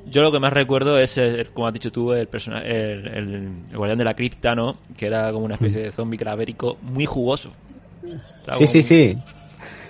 Yo 0.06 0.22
lo 0.22 0.32
que 0.32 0.40
más 0.40 0.52
recuerdo 0.52 0.98
es, 0.98 1.18
el- 1.18 1.48
como 1.50 1.66
has 1.68 1.72
dicho 1.74 1.92
tú, 1.92 2.12
el, 2.12 2.26
persona- 2.26 2.62
el, 2.62 3.06
el- 3.08 3.34
el 3.70 3.76
guardián 3.76 3.98
de 3.98 4.04
la 4.04 4.14
cripta, 4.14 4.54
¿no? 4.54 4.76
Que 4.96 5.06
era 5.06 5.32
como 5.32 5.44
una 5.44 5.54
especie 5.54 5.82
de 5.82 5.92
zombie 5.92 6.18
cadavérico 6.18 6.78
muy 6.82 7.06
jugoso. 7.06 7.50
Estaba 8.02 8.56
Sí, 8.58 8.66
sí, 8.66 8.78
muy- 8.78 8.82
sí. 8.82 9.18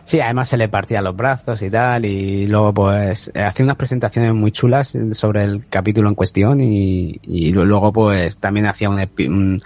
Sí, 0.04 0.18
además 0.20 0.48
se 0.48 0.56
le 0.56 0.68
partía 0.68 1.00
los 1.02 1.14
brazos 1.14 1.62
y 1.62 1.70
tal, 1.70 2.04
y 2.04 2.48
luego 2.48 2.74
pues 2.74 3.30
eh, 3.32 3.42
hacía 3.42 3.64
unas 3.64 3.76
presentaciones 3.76 4.34
muy 4.34 4.50
chulas 4.50 4.98
sobre 5.12 5.44
el 5.44 5.66
capítulo 5.68 6.08
en 6.08 6.16
cuestión 6.16 6.60
y, 6.60 7.20
y 7.22 7.52
lu- 7.52 7.64
luego 7.64 7.92
pues 7.92 8.36
también 8.38 8.66
hacía 8.66 8.90
un, 8.90 8.98
un, 9.28 9.60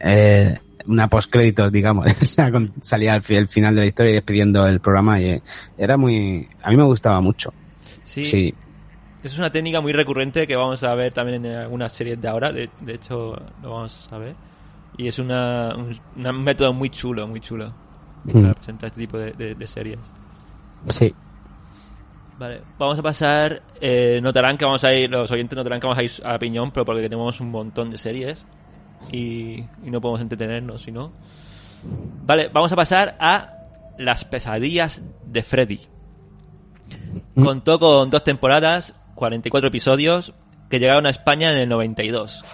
eh, 0.00 0.58
una 0.86 1.06
postcréditos, 1.08 1.70
digamos, 1.72 2.06
o 2.20 2.24
sea, 2.24 2.50
con- 2.50 2.72
salía 2.80 3.12
al 3.14 3.22
final 3.22 3.74
de 3.76 3.80
la 3.82 3.86
historia 3.86 4.10
y 4.10 4.14
despidiendo 4.14 4.66
el 4.66 4.80
programa 4.80 5.20
y 5.20 5.26
eh, 5.26 5.42
era 5.78 5.96
muy, 5.96 6.48
a 6.62 6.70
mí 6.70 6.76
me 6.76 6.82
gustaba 6.84 7.20
mucho. 7.20 7.52
Sí, 8.02 8.24
Sí, 8.24 8.54
Es 9.24 9.38
una 9.38 9.50
técnica 9.50 9.80
muy 9.80 9.92
recurrente 9.92 10.46
que 10.46 10.54
vamos 10.54 10.82
a 10.84 10.94
ver 10.94 11.12
también 11.12 11.44
en 11.46 11.56
algunas 11.56 11.90
series 11.92 12.20
de 12.20 12.28
ahora. 12.28 12.52
De, 12.52 12.68
de 12.80 12.94
hecho, 12.94 13.34
lo 13.62 13.70
vamos 13.70 14.08
a 14.12 14.18
ver. 14.18 14.34
Y 14.98 15.08
es 15.08 15.18
una, 15.18 15.74
un, 15.74 16.42
método 16.44 16.72
muy 16.72 16.90
chulo, 16.90 17.26
muy 17.26 17.40
chulo. 17.40 17.72
Mm. 18.24 18.42
Para 18.42 18.54
presentar 18.54 18.88
este 18.88 19.00
tipo 19.00 19.18
de, 19.18 19.32
de- 19.32 19.54
de 19.54 19.66
series. 19.66 19.98
sí. 20.88 21.12
Vale, 22.36 22.62
vamos 22.78 22.98
a 22.98 23.02
pasar. 23.02 23.62
Eh, 23.80 24.18
notarán 24.20 24.58
que 24.58 24.64
vamos 24.64 24.82
a 24.84 24.92
ir, 24.92 25.08
los 25.08 25.30
oyentes 25.30 25.56
notarán 25.56 25.78
que 25.80 25.86
vamos 25.86 25.98
a 25.98 26.02
ir 26.02 26.12
a 26.24 26.36
piñón, 26.38 26.72
pero 26.72 26.84
porque 26.84 27.02
tenemos 27.02 27.40
un 27.40 27.50
montón 27.50 27.90
de 27.90 27.96
series 27.96 28.44
y, 29.12 29.60
y 29.60 29.90
no 29.90 30.00
podemos 30.00 30.20
entretenernos, 30.20 30.82
si 30.82 30.90
no. 30.90 31.12
Vale, 32.26 32.48
vamos 32.52 32.72
a 32.72 32.76
pasar 32.76 33.16
a 33.20 33.52
Las 33.98 34.24
pesadillas 34.24 35.00
de 35.24 35.42
Freddy. 35.44 35.80
Mm. 37.36 37.44
Contó 37.44 37.78
con 37.78 38.10
dos 38.10 38.24
temporadas, 38.24 38.92
44 39.14 39.68
episodios, 39.68 40.32
que 40.70 40.78
llegaron 40.78 41.06
a 41.06 41.10
España 41.10 41.50
en 41.50 41.58
el 41.58 41.68
92. 41.68 42.44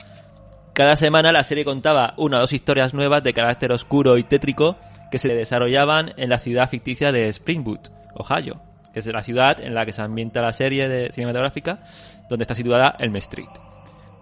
Cada 0.72 0.96
semana 0.96 1.32
la 1.32 1.42
serie 1.42 1.64
contaba 1.64 2.14
una 2.16 2.38
o 2.38 2.40
dos 2.40 2.52
historias 2.52 2.94
nuevas 2.94 3.22
de 3.22 3.32
carácter 3.34 3.72
oscuro 3.72 4.16
y 4.18 4.22
tétrico 4.24 4.76
que 5.10 5.18
se 5.18 5.34
desarrollaban 5.34 6.12
en 6.16 6.30
la 6.30 6.38
ciudad 6.38 6.68
ficticia 6.68 7.10
de 7.12 7.28
Springwood, 7.32 7.80
Ohio, 8.14 8.60
que 8.94 9.00
es 9.00 9.06
la 9.06 9.22
ciudad 9.22 9.60
en 9.60 9.74
la 9.74 9.84
que 9.84 9.92
se 9.92 10.02
ambienta 10.02 10.40
la 10.40 10.52
serie 10.52 10.88
de 10.88 11.10
cinematográfica, 11.12 11.80
donde 12.28 12.44
está 12.44 12.54
situada 12.54 12.94
Elm 12.98 13.16
Street. 13.16 13.48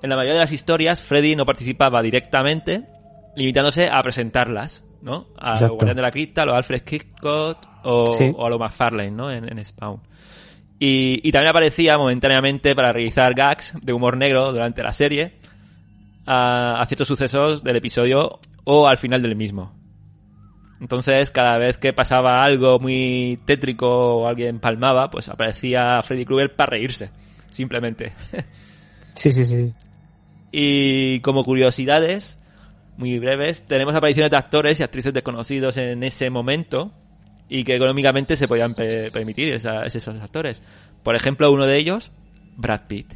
En 0.03 0.11
la 0.11 0.17
mayoría 0.17 0.35
de 0.35 0.41
las 0.41 0.53
historias, 0.53 1.01
Freddy 1.03 1.37
no 1.37 1.45
participaba 1.45 2.01
directamente, 2.03 2.85
limitándose 3.37 3.89
a 3.91 4.01
presentarlas, 4.01 4.85
¿no? 5.03 5.27
A 5.39 5.53
Exacto. 5.53 5.75
Guardián 5.75 5.97
de 5.97 6.03
la 6.03 6.11
Cripta, 6.11 6.43
a 6.43 6.47
los 6.47 6.55
Alfred 6.57 6.83
Hitchcock 6.89 7.59
o, 7.85 8.07
Sí. 8.13 8.33
o 8.35 8.47
a 8.47 8.51
los 8.51 8.59
McFarlane, 8.59 9.11
¿no? 9.11 9.31
En, 9.31 9.49
en 9.51 9.65
Spawn. 9.65 10.01
Y, 10.79 11.21
y 11.23 11.33
también 11.33 11.51
aparecía 11.51 11.99
momentáneamente 11.99 12.75
para 12.75 12.93
realizar 12.93 13.35
gags 13.35 13.75
de 13.83 13.93
humor 13.93 14.17
negro 14.17 14.53
durante 14.53 14.83
la 14.83 14.93
serie 14.93 15.33
a, 16.25 16.81
a 16.81 16.87
ciertos 16.87 17.09
sucesos 17.09 17.65
del 17.65 17.77
episodio 17.77 18.39
o 18.65 18.87
al 18.87 18.99
final 18.99 19.23
del 19.23 19.35
mismo. 19.35 19.73
Entonces, 20.81 21.31
cada 21.31 21.59
vez 21.59 21.79
que 21.79 21.93
pasaba 21.93 22.45
algo 22.45 22.79
muy 22.79 23.41
tétrico 23.45 23.89
o 23.89 24.29
alguien 24.29 24.61
palmaba, 24.61 25.11
pues 25.11 25.29
aparecía 25.29 26.01
Freddy 26.03 26.25
Krueger 26.25 26.55
para 26.55 26.71
reírse, 26.71 27.11
simplemente. 27.51 28.13
Sí, 29.15 29.33
sí, 29.33 29.45
sí. 29.45 29.73
Y 30.53 31.19
como 31.23 31.43
curiosidades, 31.43 32.39
muy 32.97 33.19
breves, 33.19 33.63
tenemos 33.63 33.97
apariciones 33.97 34.31
de 34.31 34.37
actores 34.37 34.79
y 34.79 34.85
actrices 34.85 35.13
desconocidos 35.13 35.77
en 35.77 36.05
ese 36.05 36.31
momento 36.31 36.93
y 37.49 37.65
que 37.65 37.77
económicamente 37.77 38.37
se 38.37 38.47
podían 38.49 38.75
pe- 38.75 39.11
permitir 39.11 39.51
esa- 39.53 39.85
esos 39.85 40.09
actores. 40.09 40.63
Por 41.03 41.15
ejemplo, 41.17 41.51
uno 41.53 41.67
de 41.67 41.77
ellos, 41.77 42.11
Brad 42.57 42.83
Pitt. 42.89 43.15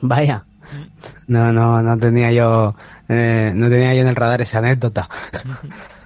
Vaya. 0.00 0.44
No, 1.26 1.52
no, 1.52 1.82
no 1.82 1.98
tenía 1.98 2.32
yo, 2.32 2.74
eh, 3.08 3.52
no 3.54 3.68
tenía 3.68 3.94
yo 3.94 4.02
en 4.02 4.06
el 4.08 4.16
radar 4.16 4.40
esa 4.40 4.58
anécdota. 4.58 5.08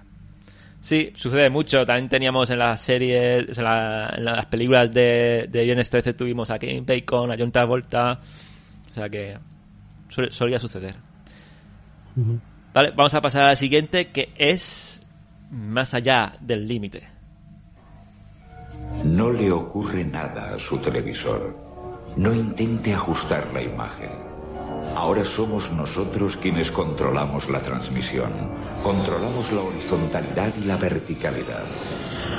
Sí, 0.80 1.12
sucede 1.16 1.48
mucho. 1.48 1.86
También 1.86 2.10
teníamos 2.10 2.50
en 2.50 2.58
las 2.58 2.78
series, 2.78 3.56
en, 3.56 3.64
la- 3.64 4.12
en 4.18 4.22
las 4.22 4.44
películas 4.46 4.92
de, 4.92 5.46
de 5.50 5.64
Viernes 5.64 5.88
13 5.88 6.12
tuvimos 6.12 6.50
a 6.50 6.58
Kevin 6.58 6.84
Bacon, 6.84 7.32
a 7.32 7.36
John 7.38 7.50
Travolta. 7.50 8.20
O 8.90 8.94
sea 8.94 9.08
que 9.08 9.38
solía 10.28 10.58
suceder. 10.58 10.94
Vale, 12.74 12.90
vamos 12.94 13.14
a 13.14 13.22
pasar 13.22 13.44
a 13.44 13.46
la 13.48 13.56
siguiente 13.56 14.08
que 14.08 14.28
es 14.36 14.93
Más 15.54 15.94
allá 15.94 16.32
del 16.40 16.66
límite. 16.66 17.08
No 19.04 19.30
le 19.30 19.52
ocurre 19.52 20.04
nada 20.04 20.52
a 20.52 20.58
su 20.58 20.78
televisor. 20.78 21.56
No 22.16 22.34
intente 22.34 22.92
ajustar 22.92 23.46
la 23.54 23.62
imagen. 23.62 24.10
Ahora 24.96 25.22
somos 25.22 25.70
nosotros 25.70 26.36
quienes 26.36 26.72
controlamos 26.72 27.48
la 27.48 27.60
transmisión. 27.60 28.32
Controlamos 28.82 29.52
la 29.52 29.60
horizontalidad 29.60 30.52
y 30.56 30.64
la 30.64 30.76
verticalidad. 30.76 31.66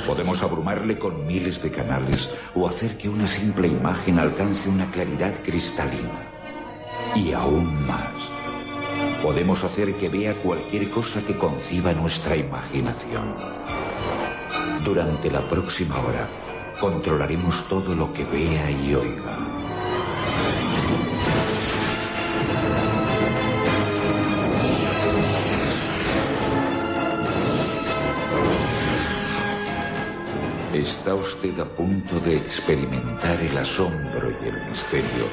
Podemos 0.06 0.42
abrumarle 0.42 0.98
con 0.98 1.26
miles 1.26 1.62
de 1.62 1.70
canales 1.70 2.28
o 2.54 2.68
hacer 2.68 2.98
que 2.98 3.08
una 3.08 3.26
simple 3.26 3.68
imagen 3.68 4.18
alcance 4.18 4.68
una 4.68 4.90
claridad 4.90 5.32
cristalina. 5.42 6.30
Y 7.14 7.32
aún 7.32 7.86
más. 7.86 8.35
Podemos 9.22 9.64
hacer 9.64 9.96
que 9.96 10.08
vea 10.08 10.34
cualquier 10.34 10.90
cosa 10.90 11.20
que 11.22 11.36
conciba 11.36 11.92
nuestra 11.92 12.36
imaginación. 12.36 13.34
Durante 14.84 15.30
la 15.30 15.40
próxima 15.48 15.98
hora, 16.00 16.28
controlaremos 16.80 17.66
todo 17.68 17.94
lo 17.94 18.12
que 18.12 18.24
vea 18.24 18.70
y 18.70 18.94
oiga. 18.94 19.36
Está 30.72 31.14
usted 31.14 31.58
a 31.58 31.64
punto 31.64 32.20
de 32.20 32.36
experimentar 32.36 33.40
el 33.40 33.56
asombro 33.56 34.30
y 34.30 34.48
el 34.48 34.68
misterio 34.68 35.26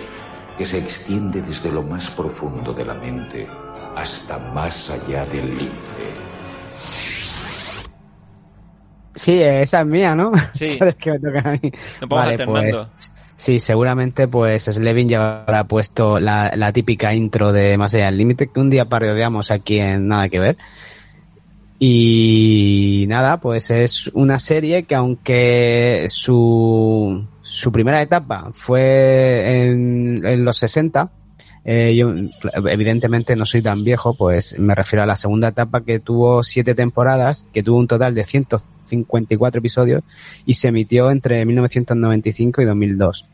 que 0.57 0.65
se 0.65 0.77
extiende 0.77 1.41
desde 1.41 1.71
lo 1.71 1.83
más 1.83 2.09
profundo 2.09 2.73
de 2.73 2.85
la 2.85 2.93
mente 2.93 3.47
hasta 3.95 4.37
más 4.37 4.89
allá 4.89 5.25
del 5.25 5.47
límite. 5.49 5.73
Sí, 9.15 9.41
esa 9.41 9.81
es 9.81 9.85
mía, 9.87 10.15
¿no? 10.15 10.31
Sí. 10.53 10.65
Sabes 10.79 10.95
que 10.95 11.11
me 11.11 11.19
toca 11.19 11.39
a 11.39 11.51
mí. 11.53 11.71
Vamos 12.01 12.17
Vale, 12.17 12.31
alternando. 12.31 12.89
pues 12.97 13.11
sí, 13.37 13.59
seguramente 13.59 14.27
pues 14.27 14.63
Slevin 14.63 15.07
ya 15.09 15.41
habrá 15.43 15.65
puesto 15.65 16.19
la, 16.19 16.51
la 16.55 16.71
típica 16.71 17.13
intro 17.13 17.51
de 17.51 17.77
Más 17.77 17.93
allá 17.93 18.05
del 18.05 18.17
límite 18.17 18.47
que 18.47 18.59
un 18.59 18.69
día 18.69 18.85
parodiamos 18.85 19.51
aquí 19.51 19.79
en 19.79 20.07
Nada 20.07 20.29
que 20.29 20.39
ver. 20.39 20.57
Y 21.79 23.05
nada, 23.09 23.41
pues 23.41 23.69
es 23.69 24.07
una 24.13 24.39
serie 24.39 24.83
que 24.83 24.95
aunque 24.95 26.05
su, 26.07 27.27
su 27.41 27.71
primera 27.73 28.01
etapa 28.01 28.51
fue 28.53 29.63
en, 29.65 30.25
en 30.25 30.45
los 30.45 30.57
60, 30.57 31.11
eh, 31.65 31.95
yo 31.95 32.13
evidentemente 32.65 33.35
no 33.35 33.45
soy 33.45 33.61
tan 33.61 33.83
viejo, 33.83 34.15
pues 34.15 34.57
me 34.59 34.75
refiero 34.75 35.03
a 35.03 35.05
la 35.05 35.15
segunda 35.15 35.49
etapa 35.49 35.81
que 35.81 35.99
tuvo 35.99 36.43
siete 36.43 36.75
temporadas, 36.75 37.45
que 37.53 37.63
tuvo 37.63 37.77
un 37.77 37.87
total 37.87 38.13
de 38.15 38.25
154 38.25 39.59
episodios 39.59 40.03
y 40.45 40.55
se 40.55 40.67
emitió 40.67 41.09
entre 41.09 41.45
1995 41.45 42.61
y 42.61 42.65
2002. 42.65 43.27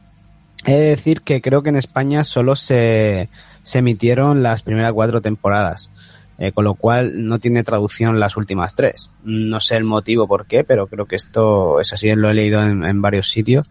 He 0.65 0.73
de 0.73 0.89
decir 0.89 1.21
que 1.21 1.41
creo 1.41 1.63
que 1.63 1.69
en 1.69 1.77
España 1.77 2.23
solo 2.23 2.55
se, 2.55 3.29
se 3.63 3.79
emitieron 3.79 4.43
las 4.43 4.61
primeras 4.61 4.93
cuatro 4.93 5.21
temporadas, 5.21 5.89
eh, 6.37 6.51
con 6.51 6.65
lo 6.65 6.75
cual 6.75 7.27
no 7.27 7.39
tiene 7.39 7.63
traducción 7.63 8.19
las 8.19 8.37
últimas 8.37 8.75
tres. 8.75 9.09
No 9.23 9.59
sé 9.59 9.77
el 9.77 9.85
motivo 9.85 10.27
por 10.27 10.45
qué, 10.45 10.63
pero 10.63 10.85
creo 10.85 11.05
que 11.05 11.15
esto 11.15 11.79
es 11.79 11.93
así, 11.93 12.13
lo 12.13 12.29
he 12.29 12.33
leído 12.35 12.61
en, 12.61 12.83
en 12.83 13.01
varios 13.01 13.29
sitios. 13.29 13.67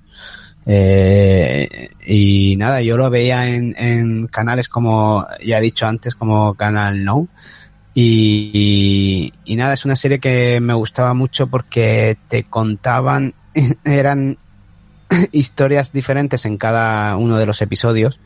Eh, 0.70 1.88
y 2.06 2.56
nada, 2.58 2.82
yo 2.82 2.98
lo 2.98 3.08
veía 3.08 3.48
en, 3.48 4.26
canales 4.26 4.68
como, 4.68 5.26
ya 5.42 5.58
he 5.58 5.62
dicho 5.62 5.86
antes, 5.86 6.14
como 6.14 6.54
Canal 6.54 7.04
No. 7.04 7.26
Y, 7.94 9.32
y, 9.44 9.56
nada, 9.56 9.72
es 9.72 9.86
una 9.86 9.96
serie 9.96 10.20
que 10.20 10.60
me 10.60 10.74
gustaba 10.74 11.14
mucho 11.14 11.46
porque 11.48 12.18
te 12.28 12.44
contaban, 12.44 13.34
eran 13.84 14.36
historias 15.32 15.90
diferentes 15.90 16.44
en 16.44 16.58
cada 16.58 17.16
uno 17.16 17.38
de 17.38 17.46
los 17.46 17.62
episodios. 17.62 18.20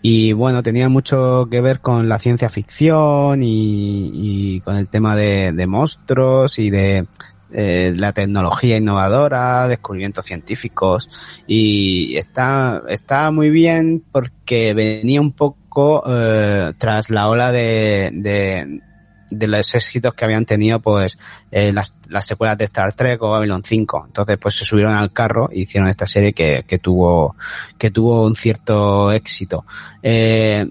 Y 0.00 0.32
bueno, 0.32 0.62
tenía 0.62 0.88
mucho 0.88 1.48
que 1.50 1.60
ver 1.60 1.80
con 1.80 2.08
la 2.08 2.18
ciencia 2.18 2.50
ficción 2.50 3.42
y, 3.42 4.10
y 4.12 4.60
con 4.60 4.76
el 4.76 4.86
tema 4.88 5.16
de 5.16 5.66
monstruos 5.66 6.58
y 6.58 6.70
de 6.70 7.06
eh, 7.52 7.92
la 7.96 8.12
tecnología 8.12 8.76
innovadora, 8.76 9.68
descubrimientos 9.68 10.24
científicos. 10.24 11.08
Y 11.46 12.16
está, 12.16 12.82
está 12.88 13.30
muy 13.30 13.50
bien 13.50 14.02
porque 14.10 14.74
venía 14.74 15.20
un 15.20 15.32
poco 15.32 16.02
eh, 16.06 16.72
tras 16.78 17.10
la 17.10 17.28
ola 17.28 17.52
de, 17.52 18.10
de, 18.12 19.46
los 19.48 19.74
éxitos 19.74 20.14
que 20.14 20.24
habían 20.24 20.46
tenido 20.46 20.80
pues 20.80 21.18
eh, 21.50 21.72
las, 21.72 21.94
las 22.08 22.24
secuelas 22.24 22.56
de 22.56 22.64
Star 22.64 22.92
Trek 22.92 23.20
o 23.22 23.30
Babylon 23.30 23.62
5. 23.64 24.04
Entonces 24.06 24.38
pues 24.40 24.56
se 24.56 24.64
subieron 24.64 24.94
al 24.94 25.12
carro 25.12 25.48
y 25.52 25.62
hicieron 25.62 25.88
esta 25.88 26.06
serie 26.06 26.32
que, 26.32 26.64
que 26.66 26.78
tuvo 26.78 27.36
que 27.78 27.90
tuvo 27.90 28.24
un 28.24 28.36
cierto 28.36 29.12
éxito. 29.12 29.64
Eh, 30.02 30.66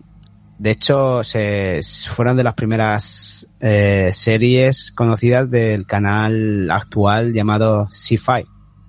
de 0.63 0.71
hecho, 0.71 1.25
se, 1.25 1.81
fueron 2.07 2.37
de 2.37 2.43
las 2.45 2.53
primeras 2.53 3.49
eh, 3.59 4.11
series 4.13 4.93
conocidas 4.93 5.51
del 5.51 5.85
canal 5.85 6.71
actual 6.71 7.33
llamado 7.33 7.89
Sci-Fi, 7.91 8.45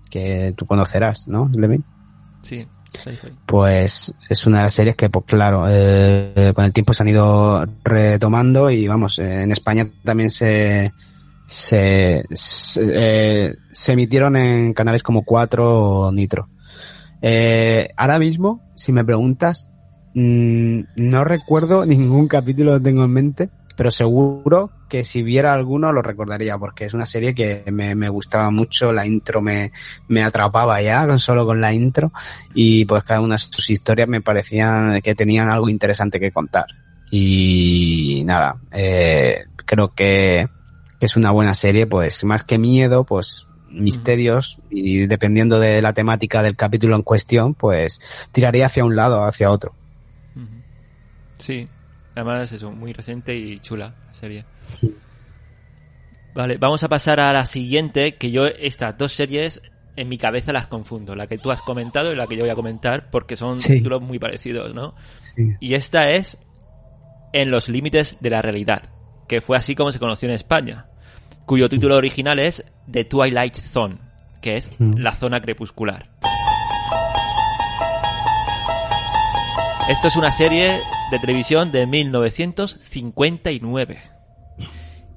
que 0.08 0.54
tú 0.56 0.66
conocerás, 0.66 1.26
¿no, 1.26 1.50
Levin? 1.52 1.84
Sí. 2.42 2.64
Pues 3.44 4.14
es 4.28 4.46
una 4.46 4.58
de 4.58 4.62
las 4.62 4.74
series 4.74 4.94
que, 4.94 5.10
pues 5.10 5.24
claro, 5.24 5.64
eh, 5.68 6.52
con 6.54 6.64
el 6.64 6.72
tiempo 6.72 6.92
se 6.92 7.02
han 7.02 7.08
ido 7.08 7.66
retomando 7.82 8.70
y 8.70 8.86
vamos, 8.86 9.18
eh, 9.18 9.42
en 9.42 9.50
España 9.50 9.90
también 10.04 10.30
se 10.30 10.92
se, 11.44 12.24
se, 12.30 12.80
eh, 12.84 13.56
se 13.68 13.92
emitieron 13.92 14.36
en 14.36 14.74
canales 14.74 15.02
como 15.02 15.24
4 15.24 15.80
o 15.80 16.12
Nitro. 16.12 16.48
Eh, 17.20 17.88
ahora 17.96 18.20
mismo, 18.20 18.62
si 18.76 18.92
me 18.92 19.04
preguntas, 19.04 19.68
mm, 20.14 20.80
no 20.96 21.24
recuerdo 21.24 21.84
ningún 21.86 22.28
capítulo 22.28 22.74
que 22.74 22.84
tengo 22.84 23.04
en 23.04 23.10
mente, 23.10 23.50
pero 23.76 23.90
seguro 23.90 24.70
que 24.88 25.04
si 25.04 25.22
viera 25.22 25.52
alguno 25.52 25.92
lo 25.92 26.02
recordaría, 26.02 26.56
porque 26.58 26.84
es 26.84 26.94
una 26.94 27.06
serie 27.06 27.34
que 27.34 27.64
me, 27.72 27.94
me 27.94 28.08
gustaba 28.08 28.50
mucho, 28.50 28.92
la 28.92 29.06
intro 29.06 29.42
me, 29.42 29.72
me 30.08 30.22
atrapaba 30.22 30.80
ya, 30.80 31.06
con 31.06 31.18
solo 31.18 31.44
con 31.44 31.60
la 31.60 31.72
intro, 31.72 32.12
y 32.54 32.84
pues 32.84 33.02
cada 33.04 33.20
una 33.20 33.34
de 33.34 33.38
sus 33.38 33.70
historias 33.70 34.08
me 34.08 34.20
parecían 34.20 35.00
que 35.02 35.14
tenían 35.14 35.48
algo 35.48 35.68
interesante 35.68 36.20
que 36.20 36.32
contar. 36.32 36.66
Y 37.10 38.22
nada, 38.24 38.56
eh, 38.72 39.44
creo 39.66 39.94
que, 39.94 40.48
que 41.00 41.06
es 41.06 41.16
una 41.16 41.32
buena 41.32 41.54
serie, 41.54 41.86
pues 41.86 42.24
más 42.24 42.44
que 42.44 42.58
miedo, 42.58 43.04
pues 43.04 43.46
misterios 43.74 44.60
y 44.70 45.06
dependiendo 45.06 45.58
de 45.58 45.82
la 45.82 45.92
temática 45.92 46.42
del 46.42 46.56
capítulo 46.56 46.96
en 46.96 47.02
cuestión, 47.02 47.54
pues 47.54 48.00
tiraría 48.32 48.66
hacia 48.66 48.84
un 48.84 48.96
lado 48.96 49.20
o 49.20 49.24
hacia 49.24 49.50
otro. 49.50 49.74
Sí, 51.38 51.68
además 52.14 52.52
eso, 52.52 52.70
muy 52.70 52.92
reciente 52.92 53.34
y 53.36 53.58
chula 53.60 53.94
la 54.06 54.14
serie. 54.14 54.44
Vale, 56.34 56.56
vamos 56.58 56.82
a 56.82 56.88
pasar 56.88 57.20
a 57.20 57.32
la 57.32 57.44
siguiente, 57.46 58.16
que 58.16 58.30
yo 58.30 58.46
estas 58.46 58.96
dos 58.98 59.12
series 59.12 59.62
en 59.96 60.08
mi 60.08 60.18
cabeza 60.18 60.52
las 60.52 60.66
confundo, 60.66 61.14
la 61.14 61.28
que 61.28 61.38
tú 61.38 61.52
has 61.52 61.60
comentado 61.62 62.12
y 62.12 62.16
la 62.16 62.26
que 62.26 62.34
yo 62.36 62.42
voy 62.42 62.50
a 62.50 62.56
comentar, 62.56 63.08
porque 63.10 63.36
son 63.36 63.60
Sí. 63.60 63.74
títulos 63.76 64.02
muy 64.02 64.18
parecidos, 64.18 64.74
¿no? 64.74 64.94
Sí. 65.20 65.54
Y 65.60 65.74
esta 65.74 66.10
es 66.10 66.38
En 67.36 67.50
los 67.50 67.68
límites 67.68 68.16
de 68.20 68.30
la 68.30 68.40
realidad, 68.42 68.82
que 69.26 69.40
fue 69.40 69.56
así 69.56 69.74
como 69.74 69.90
se 69.90 69.98
conoció 69.98 70.28
en 70.28 70.36
España, 70.36 70.86
cuyo 71.46 71.68
título 71.68 71.96
original 71.96 72.38
es 72.38 72.64
The 72.88 73.04
Twilight 73.06 73.56
Zone, 73.56 73.98
que 74.40 74.54
es 74.56 74.70
Mm. 74.78 74.98
la 74.98 75.10
zona 75.16 75.40
crepuscular. 75.40 76.10
Esto 79.88 80.06
es 80.08 80.16
una 80.16 80.30
serie 80.30 80.80
de 81.14 81.20
televisión 81.20 81.72
de 81.72 81.86
1959. 81.86 83.98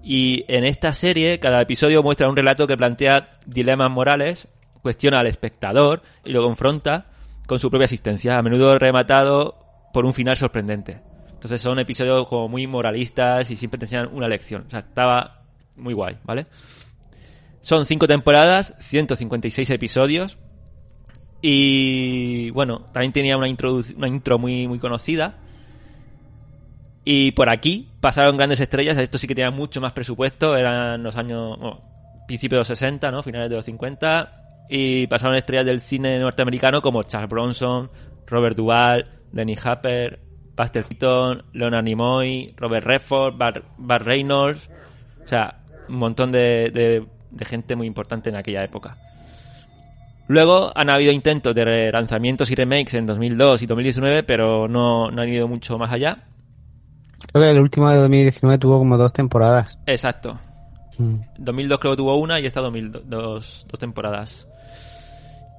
Y 0.03 0.45
en 0.47 0.63
esta 0.63 0.93
serie, 0.93 1.39
cada 1.39 1.61
episodio 1.61 2.01
muestra 2.03 2.29
un 2.29 2.35
relato 2.35 2.65
que 2.67 2.77
plantea 2.77 3.39
dilemas 3.45 3.91
morales, 3.91 4.47
cuestiona 4.81 5.19
al 5.19 5.27
espectador 5.27 6.01
y 6.23 6.31
lo 6.31 6.43
confronta 6.43 7.07
con 7.45 7.59
su 7.59 7.69
propia 7.69 7.85
existencia, 7.85 8.37
a 8.37 8.41
menudo 8.41 8.77
rematado 8.79 9.55
por 9.93 10.05
un 10.05 10.13
final 10.13 10.37
sorprendente. 10.37 11.01
Entonces 11.33 11.61
son 11.61 11.79
episodios 11.79 12.27
como 12.27 12.47
muy 12.47 12.67
moralistas 12.67 13.49
y 13.51 13.55
siempre 13.55 13.77
te 13.79 13.85
enseñan 13.85 14.09
una 14.13 14.27
lección. 14.27 14.63
O 14.67 14.69
sea, 14.69 14.79
estaba 14.79 15.41
muy 15.75 15.93
guay, 15.93 16.17
¿vale? 16.23 16.47
Son 17.61 17.85
cinco 17.85 18.07
temporadas, 18.07 18.75
156 18.79 19.69
episodios. 19.71 20.37
Y 21.41 22.49
bueno, 22.51 22.87
también 22.93 23.11
tenía 23.13 23.37
una, 23.37 23.47
introdu- 23.47 23.95
una 23.95 24.07
intro 24.07 24.39
muy, 24.39 24.67
muy 24.67 24.79
conocida. 24.79 25.37
Y 27.09 27.31
por 27.31 27.49
aquí 27.53 27.87
pasaron 28.01 28.35
grandes 28.35 28.59
estrellas. 28.59 28.97
Esto 28.97 29.17
sí 29.17 29.27
que 29.27 29.33
tenía 29.35 29.49
mucho 29.49 29.79
más 29.79 29.93
presupuesto. 29.93 30.57
Eran 30.57 31.01
los 31.03 31.15
años. 31.15 31.57
bueno, 31.57 31.81
principios 32.27 32.57
de 32.57 32.59
los 32.59 32.67
60, 32.67 33.09
¿no? 33.11 33.23
Finales 33.23 33.49
de 33.49 33.55
los 33.55 33.63
50. 33.63 34.65
Y 34.69 35.07
pasaron 35.07 35.37
estrellas 35.37 35.65
del 35.65 35.79
cine 35.79 36.19
norteamericano 36.19 36.81
como 36.81 37.03
Charles 37.03 37.29
Bronson, 37.29 37.89
Robert 38.25 38.57
Duvall, 38.57 39.05
Denny 39.31 39.55
Hopper, 39.55 40.19
Buster 40.57 40.83
Keaton, 40.83 41.43
Leonard 41.53 41.85
Nimoy, 41.85 42.53
Robert 42.57 42.85
Redford, 42.85 43.35
Bar, 43.37 44.03
Reynolds. 44.03 44.69
O 45.23 45.27
sea, 45.29 45.61
un 45.87 45.95
montón 45.95 46.29
de, 46.33 46.71
de- 46.73 47.45
gente 47.45 47.77
muy 47.77 47.87
importante 47.87 48.29
en 48.31 48.35
aquella 48.35 48.65
época. 48.65 48.97
Luego 50.27 50.73
han 50.75 50.89
habido 50.89 51.13
intentos 51.13 51.55
de 51.55 51.63
relanzamientos 51.63 52.51
y 52.51 52.55
remakes 52.55 52.95
en 52.95 53.05
2002 53.05 53.61
y 53.61 53.65
2019, 53.65 54.23
pero 54.23 54.67
no, 54.67 55.09
no 55.09 55.21
han 55.21 55.29
ido 55.29 55.47
mucho 55.47 55.77
más 55.77 55.93
allá. 55.93 56.25
Creo 57.31 57.43
que 57.43 57.51
el 57.51 57.59
último 57.59 57.89
de 57.89 57.97
2019 57.97 58.57
tuvo 58.57 58.77
como 58.79 58.97
dos 58.97 59.13
temporadas. 59.13 59.77
Exacto. 59.85 60.39
Mm. 60.97 61.19
2002 61.37 61.79
creo 61.79 61.93
que 61.93 61.97
tuvo 61.97 62.15
una 62.17 62.39
y 62.39 62.45
esta 62.45 62.61
2002 62.61 63.03
dos, 63.07 63.65
dos 63.69 63.79
temporadas. 63.79 64.47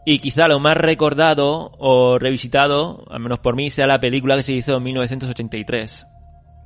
Y 0.04 0.20
quizá 0.20 0.48
lo 0.48 0.59
más 0.59 0.76
recordado 0.76 1.72
o 1.78 2.18
revisitado, 2.18 3.04
al 3.11 3.20
menos 3.20 3.40
por 3.40 3.54
mí, 3.54 3.68
sea 3.68 3.86
la 3.86 4.00
película 4.00 4.36
que 4.36 4.42
se 4.42 4.54
hizo 4.54 4.76
en 4.76 4.82
1983, 4.82 6.06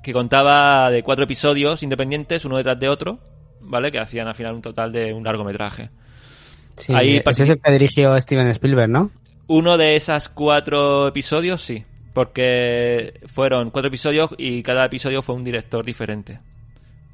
que 0.01 0.13
contaba 0.13 0.91
de 0.91 1.03
cuatro 1.03 1.25
episodios 1.25 1.83
independientes, 1.83 2.45
uno 2.45 2.57
detrás 2.57 2.79
de 2.79 2.89
otro, 2.89 3.19
¿vale? 3.61 3.91
Que 3.91 3.99
hacían 3.99 4.29
al 4.29 4.37
final 4.37 4.55
un 4.55 4.63
total 4.63 4.93
de 4.93 5.13
un 5.13 5.25
largometraje. 5.25 5.91
Sí, 6.77 6.93
Ahí 6.95 7.21
ese 7.27 7.43
es 7.43 7.49
el 7.49 7.61
que 7.61 7.73
dirigió 7.73 8.19
Steven 8.21 8.47
Spielberg, 8.49 8.89
¿no? 8.89 9.11
Uno 9.49 9.77
de 9.77 9.97
esas 9.97 10.29
cuatro 10.29 11.09
episodios, 11.09 11.63
sí, 11.63 11.85
porque 12.13 13.21
fueron 13.27 13.71
cuatro 13.71 13.89
episodios 13.89 14.31
y 14.39 14.63
cada 14.63 14.85
episodio 14.85 15.23
fue 15.23 15.35
un 15.35 15.45
director 15.45 15.85
diferente. 15.85 16.41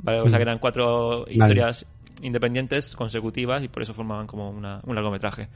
¿Vale? 0.01 0.21
O 0.21 0.29
sea 0.29 0.39
que 0.39 0.43
eran 0.45 0.59
cuatro 0.59 1.25
historias 1.29 1.85
independientes 2.23 2.95
consecutivas 2.95 3.63
y 3.65 3.69
por 3.69 3.83
eso 3.83 3.95
formaban 3.95 4.27
como 4.27 4.51
una- 4.51 4.81
un 4.85 4.95
largometraje. 4.95 5.49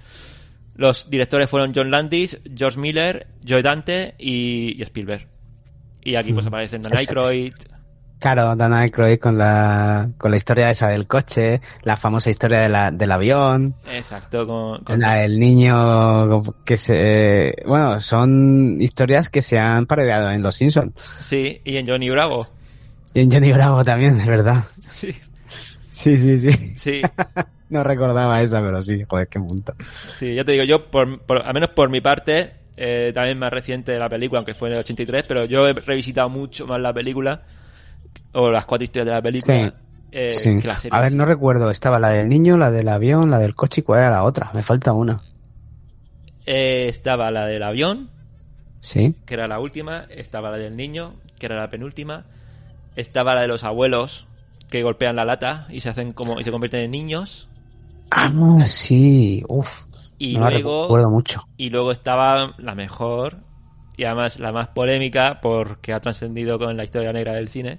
Los 0.74 1.08
directores 1.10 1.50
fueron 1.50 1.72
John 1.74 1.90
Landis, 1.90 2.38
George 2.54 2.78
Miller, 2.78 3.26
Joe 3.46 3.62
Dante 3.62 4.14
y, 4.18 4.78
y 4.78 4.82
Spielberg. 4.82 5.26
Y 6.04 6.14
aquí 6.16 6.32
pues 6.32 6.46
Mm. 6.46 6.48
aparecen 6.48 6.82
Dan 6.82 6.96
Aykroyd. 6.96 7.52
Claro, 8.22 8.54
Dan 8.54 8.72
Aykroyd 8.72 9.18
con 9.18 9.36
la, 9.36 10.08
con 10.16 10.30
la 10.30 10.36
historia 10.36 10.70
esa 10.70 10.86
del 10.88 11.08
coche, 11.08 11.60
la 11.82 11.96
famosa 11.96 12.30
historia 12.30 12.60
de 12.60 12.68
la, 12.68 12.90
del 12.92 13.10
avión, 13.10 13.74
Exacto, 13.90 14.46
con, 14.46 14.78
con- 14.84 15.00
la 15.00 15.14
del 15.16 15.40
niño 15.40 16.44
que 16.64 16.76
se... 16.76 17.52
Bueno, 17.66 18.00
son 18.00 18.80
historias 18.80 19.28
que 19.28 19.42
se 19.42 19.58
han 19.58 19.86
parodiado 19.86 20.30
en 20.30 20.40
Los 20.40 20.54
Simpsons. 20.54 20.92
Sí, 21.22 21.60
y 21.64 21.76
en 21.78 21.88
Johnny 21.88 22.10
Bravo. 22.10 22.46
Y 23.12 23.22
en 23.22 23.32
Johnny 23.32 23.52
Bravo 23.52 23.82
también, 23.84 24.20
es 24.20 24.26
verdad. 24.26 24.64
Sí, 24.88 25.12
Sí, 25.90 26.16
sí, 26.16 26.38
sí. 26.38 26.74
sí. 26.76 27.02
No 27.70 27.82
recordaba 27.82 28.40
esa, 28.42 28.60
pero 28.60 28.82
sí, 28.82 29.02
joder, 29.08 29.26
qué 29.28 29.40
punto. 29.40 29.72
Sí, 30.18 30.34
ya 30.34 30.44
te 30.44 30.52
digo, 30.52 30.62
yo, 30.64 30.86
por, 30.90 31.20
por- 31.22 31.42
al 31.44 31.54
menos 31.54 31.70
por 31.70 31.88
mi 31.90 32.00
parte, 32.02 32.52
eh, 32.76 33.10
también 33.14 33.38
más 33.38 33.50
reciente 33.52 33.98
la 33.98 34.08
película, 34.08 34.38
aunque 34.40 34.54
fue 34.54 34.68
en 34.68 34.74
el 34.74 34.80
83, 34.80 35.24
pero 35.26 35.44
yo 35.46 35.66
he 35.66 35.72
revisitado 35.72 36.28
mucho 36.28 36.66
más 36.66 36.80
la 36.80 36.92
película, 36.92 37.42
o 38.32 38.50
las 38.50 38.64
cuatro 38.64 38.84
historias 38.84 39.06
de 39.06 39.12
la 39.12 39.22
película, 39.22 39.54
Sí, 39.70 39.72
eh, 40.12 40.28
Sí. 40.28 40.58
que 40.60 40.68
la 40.68 40.78
serie. 40.78 40.98
A 40.98 41.00
ver, 41.02 41.14
no 41.14 41.24
recuerdo. 41.24 41.70
Estaba 41.70 41.98
la 41.98 42.08
del 42.10 42.28
niño, 42.28 42.56
la 42.58 42.70
del 42.70 42.88
avión, 42.88 43.30
la 43.30 43.38
del 43.38 43.54
coche 43.54 43.80
y 43.80 43.84
cuál 43.84 44.00
era 44.00 44.10
la 44.10 44.24
otra. 44.24 44.50
Me 44.54 44.62
falta 44.62 44.92
una. 44.92 45.22
Eh, 46.46 46.86
estaba 46.88 47.30
la 47.30 47.46
del 47.46 47.62
avión, 47.62 48.10
Sí. 48.80 49.14
que 49.26 49.34
era 49.34 49.46
la 49.46 49.60
última, 49.60 50.06
estaba 50.10 50.50
la 50.50 50.56
del 50.58 50.76
niño, 50.76 51.14
que 51.38 51.46
era 51.46 51.56
la 51.56 51.70
penúltima, 51.70 52.24
estaba 52.96 53.34
la 53.34 53.42
de 53.42 53.48
los 53.48 53.62
abuelos, 53.64 54.26
que 54.68 54.82
golpean 54.82 55.16
la 55.16 55.24
lata 55.24 55.66
y 55.70 55.80
se 55.80 55.90
hacen 55.90 56.12
como 56.12 56.40
y 56.40 56.44
se 56.44 56.50
convierten 56.50 56.80
en 56.80 56.90
niños, 56.90 57.48
Ah, 58.10 58.30
sí. 58.66 59.42
Uf. 59.48 59.84
y 60.18 60.34
no 60.34 60.40
la 60.44 60.50
luego 60.50 60.82
recuerdo 60.84 61.10
mucho. 61.10 61.42
Y 61.56 61.70
luego 61.70 61.92
estaba 61.92 62.54
la 62.58 62.74
mejor 62.74 63.36
y 63.96 64.04
además 64.04 64.38
la 64.38 64.52
más 64.52 64.68
polémica 64.68 65.38
porque 65.40 65.92
ha 65.92 66.00
trascendido 66.00 66.58
con 66.58 66.76
la 66.76 66.84
historia 66.84 67.12
negra 67.12 67.32
del 67.34 67.48
cine, 67.48 67.78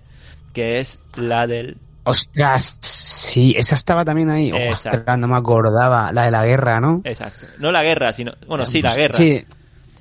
que 0.54 0.80
es 0.80 1.00
la 1.18 1.48
del... 1.48 1.78
Ostras, 2.06 2.80
sí, 2.82 3.54
esa 3.58 3.76
estaba 3.76 4.04
también 4.04 4.30
ahí. 4.30 4.52
Exacto. 4.52 4.98
Ostras, 4.98 5.18
no 5.18 5.28
me 5.28 5.38
acordaba. 5.38 6.12
La 6.12 6.26
de 6.26 6.32
la 6.32 6.46
guerra, 6.46 6.80
¿no? 6.82 7.02
Exacto. 7.04 7.46
No 7.60 7.72
la 7.72 7.82
guerra, 7.84 8.12
sino... 8.14 8.34
Bueno, 8.48 8.66
sí, 8.66 8.82
la 8.82 8.96
guerra. 8.96 9.16
Sí, 9.16 9.44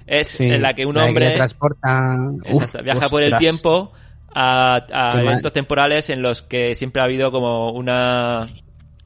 Es 0.06 0.28
sí. 0.28 0.44
en 0.44 0.62
la 0.62 0.74
que 0.74 0.84
un 0.84 0.96
La 0.96 1.04
hombre 1.04 1.28
le 1.28 1.34
transporta. 1.36 2.16
Uf, 2.50 2.62
exacto, 2.62 2.82
viaja 2.82 3.08
por 3.08 3.22
el 3.22 3.36
tiempo 3.36 3.92
a, 4.34 4.84
a 4.92 5.14
mal. 5.14 5.24
eventos 5.26 5.52
temporales 5.52 6.10
en 6.10 6.22
los 6.22 6.42
que 6.42 6.74
siempre 6.74 7.02
ha 7.02 7.04
habido 7.04 7.30
como 7.30 7.70
una... 7.70 8.48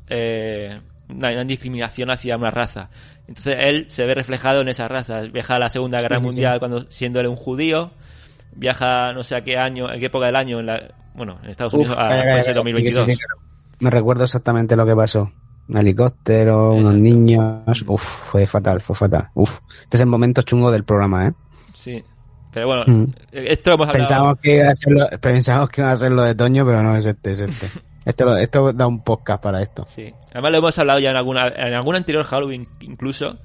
eh, 0.09 0.81
una, 1.09 1.31
una 1.33 1.45
discriminación 1.45 2.11
hacia 2.11 2.37
una 2.37 2.51
raza. 2.51 2.89
Entonces 3.29 3.57
él 3.59 3.87
se 3.89 4.07
ve 4.07 4.15
reflejado 4.15 4.63
en 4.63 4.69
esa 4.69 4.89
raza. 4.89 5.21
Viaja 5.21 5.57
a 5.57 5.59
la 5.59 5.69
Segunda 5.69 6.01
Guerra 6.01 6.19
sí, 6.19 6.25
Mundial 6.25 6.55
sí. 6.55 6.59
cuando 6.61 6.91
siendo 6.91 7.21
él 7.21 7.27
un 7.27 7.37
judío. 7.37 7.91
Viaja 8.57 9.13
no 9.13 9.23
sé 9.23 9.37
a 9.37 9.45
qué 9.45 9.57
año, 9.57 9.87
a 9.87 9.95
qué 9.99 10.07
época 10.07 10.27
del 10.27 10.37
año, 10.37 10.61
en 10.61 10.67
la, 10.67 10.83
bueno, 11.15 11.39
en 11.43 11.51
Estados 11.51 11.75
Uf, 11.75 11.81
Unidos, 11.81 11.97
a 11.99 12.09
ser 12.15 12.25
calla, 12.45 12.55
2022. 12.55 13.07
sí, 13.07 13.13
sí, 13.13 13.19
sí, 13.19 13.25
Me 13.81 13.91
recuerdo 13.91 14.25
exactamente 14.25 14.77
lo 14.77 14.87
que 14.87 14.95
pasó. 14.97 15.31
Un 15.69 15.79
helicóptero, 15.79 16.73
unos 16.73 16.95
niños. 16.95 17.85
Uf, 17.87 18.03
fue 18.03 18.47
fatal, 18.47 18.81
fue 18.81 18.95
fatal. 18.95 19.29
Uf, 19.35 19.59
este 19.83 19.97
es 19.97 20.01
el 20.01 20.07
momento 20.07 20.43
chungo 20.43 20.71
del 20.71 20.85
programa, 20.85 21.27
¿eh? 21.27 21.33
Sí. 21.75 22.03
Pero 22.53 22.69
bueno, 22.69 22.85
Mm. 22.87 23.13
esto 23.33 23.71
lo 23.71 23.75
hemos 23.77 23.89
hablado. 23.89 24.09
Pensamos 24.09 24.39
que, 24.41 24.57
iba 24.57 24.69
a 24.69 24.75
ser 24.75 24.93
lo, 24.93 25.09
pensamos 25.21 25.69
que 25.71 25.81
iba 25.83 25.91
a 25.93 25.97
ser 25.97 26.13
lo 26.13 26.23
de 26.23 26.35
Toño, 26.35 26.65
pero 26.65 26.83
no 26.83 26.97
es 26.97 27.05
este, 27.05 27.33
es 27.33 27.41
este. 27.41 27.67
Esto, 28.07 28.37
esto 28.37 28.73
da 28.73 28.87
un 28.87 29.03
podcast 29.03 29.43
para 29.43 29.61
esto. 29.61 29.85
Sí. 29.93 30.15
Además 30.31 30.53
lo 30.53 30.59
hemos 30.59 30.79
hablado 30.79 31.01
ya 31.01 31.11
en 31.11 31.17
alguna 31.17 31.49
en 31.49 31.75
algún 31.75 31.97
anterior 31.97 32.25
Halloween 32.25 32.69
incluso. 32.79 33.37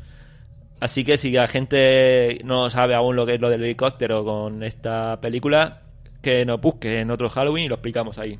Así 0.82 1.03
que 1.03 1.15
si 1.15 1.29
la 1.29 1.45
gente 1.45 2.41
no 2.43 2.67
sabe 2.71 2.95
aún 2.95 3.15
lo 3.15 3.27
que 3.27 3.36
es 3.36 3.41
lo 3.41 3.51
del 3.51 3.63
helicóptero 3.63 4.25
con 4.25 4.63
esta 4.63 5.21
película, 5.21 5.84
que 6.23 6.43
nos 6.43 6.59
busque 6.59 7.01
en 7.01 7.11
otro 7.11 7.29
Halloween 7.29 7.65
y 7.65 7.67
lo 7.69 7.75
explicamos 7.75 8.17
ahí. 8.17 8.39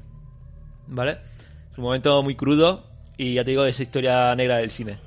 ¿Vale? 0.88 1.20
Es 1.72 1.78
un 1.78 1.84
momento 1.84 2.24
muy 2.24 2.36
crudo 2.36 2.90
y 3.16 3.36
ya 3.36 3.44
te 3.44 3.52
digo, 3.52 3.64
es 3.66 3.80
historia 3.80 4.36
negra 4.36 4.58
del 4.58 4.72
cine. 4.72 4.98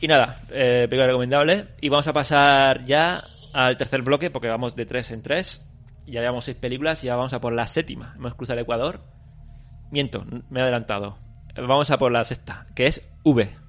Y 0.00 0.06
nada, 0.06 0.42
eh, 0.50 0.86
película 0.88 1.08
recomendable. 1.08 1.66
Y 1.80 1.88
vamos 1.88 2.06
a 2.06 2.12
pasar 2.12 2.84
ya 2.84 3.24
al 3.52 3.76
tercer 3.76 4.02
bloque 4.02 4.30
porque 4.30 4.48
vamos 4.48 4.76
de 4.76 4.86
tres 4.86 5.10
en 5.10 5.22
tres. 5.22 5.66
Ya 6.06 6.20
llevamos 6.20 6.44
seis 6.44 6.56
películas 6.56 7.02
y 7.02 7.08
ya 7.08 7.16
vamos 7.16 7.32
a 7.32 7.40
por 7.40 7.52
la 7.52 7.66
séptima. 7.66 8.14
Hemos 8.16 8.36
cruzado 8.36 8.56
el 8.56 8.62
Ecuador. 8.62 9.00
Miento, 9.90 10.24
me 10.48 10.60
he 10.60 10.62
adelantado. 10.62 11.18
Vamos 11.56 11.90
a 11.90 11.98
por 11.98 12.12
la 12.12 12.22
sexta, 12.22 12.68
que 12.76 12.86
es 12.86 13.02
V. 13.24 13.59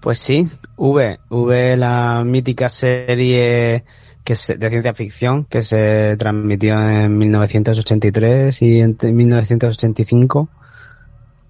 Pues 0.00 0.18
sí, 0.18 0.48
V, 0.76 1.20
V, 1.28 1.76
la 1.76 2.24
mítica 2.24 2.70
serie 2.70 3.84
que 4.24 4.34
de 4.34 4.68
ciencia 4.70 4.94
ficción 4.94 5.44
que 5.44 5.62
se 5.62 6.16
transmitió 6.16 6.80
en 6.80 7.18
1983 7.18 8.62
y 8.62 8.80
en 8.80 8.96
1985. 9.02 10.48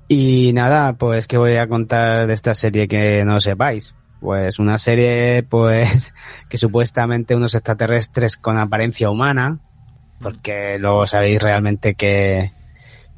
Y 0.09 0.53
nada, 0.53 0.95
pues 0.95 1.29
que 1.29 1.37
voy 1.37 1.57
a 1.57 1.69
contar 1.69 2.27
de 2.27 2.33
esta 2.33 2.55
serie 2.55 2.89
que 2.89 3.25
no 3.25 3.39
sepáis. 3.39 3.95
Pues 4.21 4.59
una 4.59 4.79
serie, 4.79 5.45
pues, 5.49 6.13
que 6.49 6.59
supuestamente 6.59 7.37
unos 7.37 7.55
extraterrestres 7.55 8.37
con 8.37 8.59
apariencia 8.59 9.11
humana, 9.11 9.61
porque 10.21 10.77
luego 10.79 11.07
sabéis 11.07 11.41
realmente 11.41 11.95
que, 11.95 12.53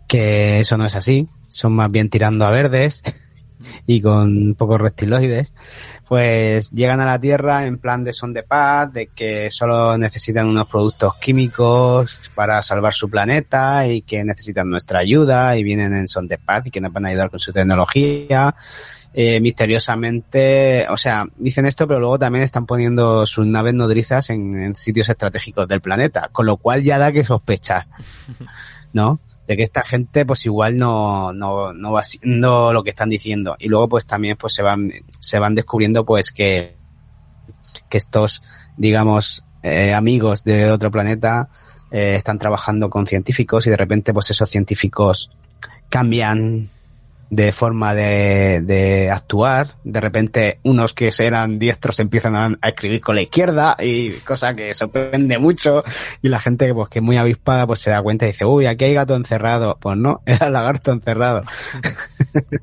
que 0.07 0.61
eso 0.61 0.77
no 0.77 0.85
es 0.85 0.95
así, 0.95 1.29
son 1.49 1.73
más 1.73 1.91
bien 1.91 2.11
tirando 2.11 2.45
a 2.45 2.51
verdes 2.51 3.03
y 3.87 4.01
con 4.01 4.55
pocos 4.55 4.81
reptiloides, 4.81 5.55
pues 6.07 6.71
llegan 6.71 7.01
a 7.01 7.07
la 7.07 7.19
Tierra 7.19 7.67
en 7.67 7.79
plan 7.79 8.05
de 8.05 8.13
son 8.13 8.33
de 8.33 8.43
paz, 8.43 8.93
de 8.93 9.07
que 9.09 9.51
solo 9.51 9.97
necesitan 9.97 10.47
unos 10.47 10.67
productos 10.67 11.15
químicos 11.17 12.31
para 12.35 12.61
salvar 12.63 12.93
su 12.93 13.09
planeta 13.09 13.87
y 13.87 14.03
que 14.03 14.25
necesitan 14.25 14.69
nuestra 14.69 15.01
ayuda 15.01 15.57
y 15.57 15.63
vienen 15.63 15.95
en 15.95 16.07
son 16.07 16.29
de 16.29 16.39
paz 16.39 16.67
y 16.67 16.71
que 16.71 16.81
nos 16.81 16.93
van 16.93 17.07
a 17.07 17.09
ayudar 17.09 17.31
con 17.31 17.41
su 17.41 17.53
tecnología. 17.53 18.55
Eh, 19.15 19.41
misteriosamente, 19.41 20.87
o 20.89 20.97
sea, 20.97 21.27
dicen 21.37 21.67
esto, 21.67 21.87
pero 21.87 22.01
luego 22.01 22.19
también 22.19 22.45
están 22.45 22.65
poniendo 22.65 23.27
sus 23.27 23.47
naves 23.47 23.75
nodrizas 23.75 24.31
en, 24.31 24.57
en 24.63 24.75
sitios 24.75 25.11
estratégicos 25.11 25.69
del 25.69 25.83
planeta, 25.83 26.31
con 26.33 26.47
lo 26.47 26.57
cual 26.57 26.83
ya 26.83 26.97
da 26.97 27.13
que 27.13 27.23
sospechar, 27.23 27.87
¿no? 28.95 29.21
De 29.47 29.57
que 29.57 29.63
esta 29.63 29.83
gente 29.83 30.25
pues 30.25 30.47
igual 30.47 30.77
no, 30.77 31.33
no, 31.33 31.73
no 31.73 31.93
va 31.93 32.01
haciendo 32.01 32.73
lo 32.73 32.83
que 32.83 32.91
están 32.91 33.09
diciendo. 33.09 33.57
Y 33.59 33.69
luego 33.69 33.89
pues 33.89 34.07
también 34.07 34.37
pues 34.37 34.55
se 34.55 34.63
van, 34.63 34.91
se 35.19 35.39
van 35.39 35.55
descubriendo 35.55 36.05
pues 36.05 36.33
que, 36.33 36.77
que 37.89 37.99
estos, 37.99 38.43
digamos, 38.77 39.45
eh, 39.63 39.95
amigos 39.95 40.45
de 40.45 40.71
otro 40.71 40.91
planeta 40.91 41.49
eh, 41.91 42.15
están 42.17 42.39
trabajando 42.39 42.89
con 42.89 43.07
científicos 43.07 43.67
y 43.67 43.71
de 43.71 43.77
repente 43.77 44.13
pues 44.13 44.31
esos 44.31 44.49
científicos 44.49 45.31
cambian 45.89 46.71
de 47.33 47.51
forma 47.51 47.95
de, 47.95 48.61
de 48.61 49.11
actuar. 49.11 49.77
De 49.85 50.03
repente 50.03 50.61
unos 50.65 50.93
que 50.93 51.09
eran 51.19 51.59
diestros 51.59 51.99
empiezan 51.99 52.37
a, 52.37 52.69
escribir 52.69 53.01
con 53.01 53.17
la 53.17 53.23
izquierda 53.23 53.75
y 53.81 54.11
cosa 54.19 54.53
que 54.53 54.75
sorprende 54.75 55.39
mucho 55.39 55.81
y 56.21 56.29
la 56.29 56.41
gente 56.41 56.75
pues 56.75 56.91
que 56.91 56.99
es 56.99 57.03
muy 57.03 57.17
avispada 57.17 57.67
pues 57.67 57.81
se 57.81 57.89
da 57.89 58.03
cuenta 58.03 58.27
y 58.27 58.33
dice, 58.33 58.45
uy, 58.45 58.67
aquí 58.67 58.85
hay 58.85 58.93
gato 58.93 59.17
encerrado. 59.17 59.79
Pues 59.81 59.97
no, 59.97 60.21
era 60.27 60.51
lagarto 60.51 60.93
encerrado. 60.93 61.43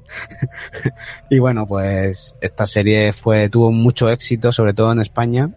y 1.31 1.39
bueno, 1.39 1.65
pues 1.65 2.37
esta 2.39 2.67
serie 2.67 3.11
fue, 3.11 3.49
tuvo 3.49 3.71
mucho 3.71 4.07
éxito, 4.07 4.51
sobre 4.51 4.75
todo 4.75 4.91
en 4.91 5.01
España. 5.01 5.49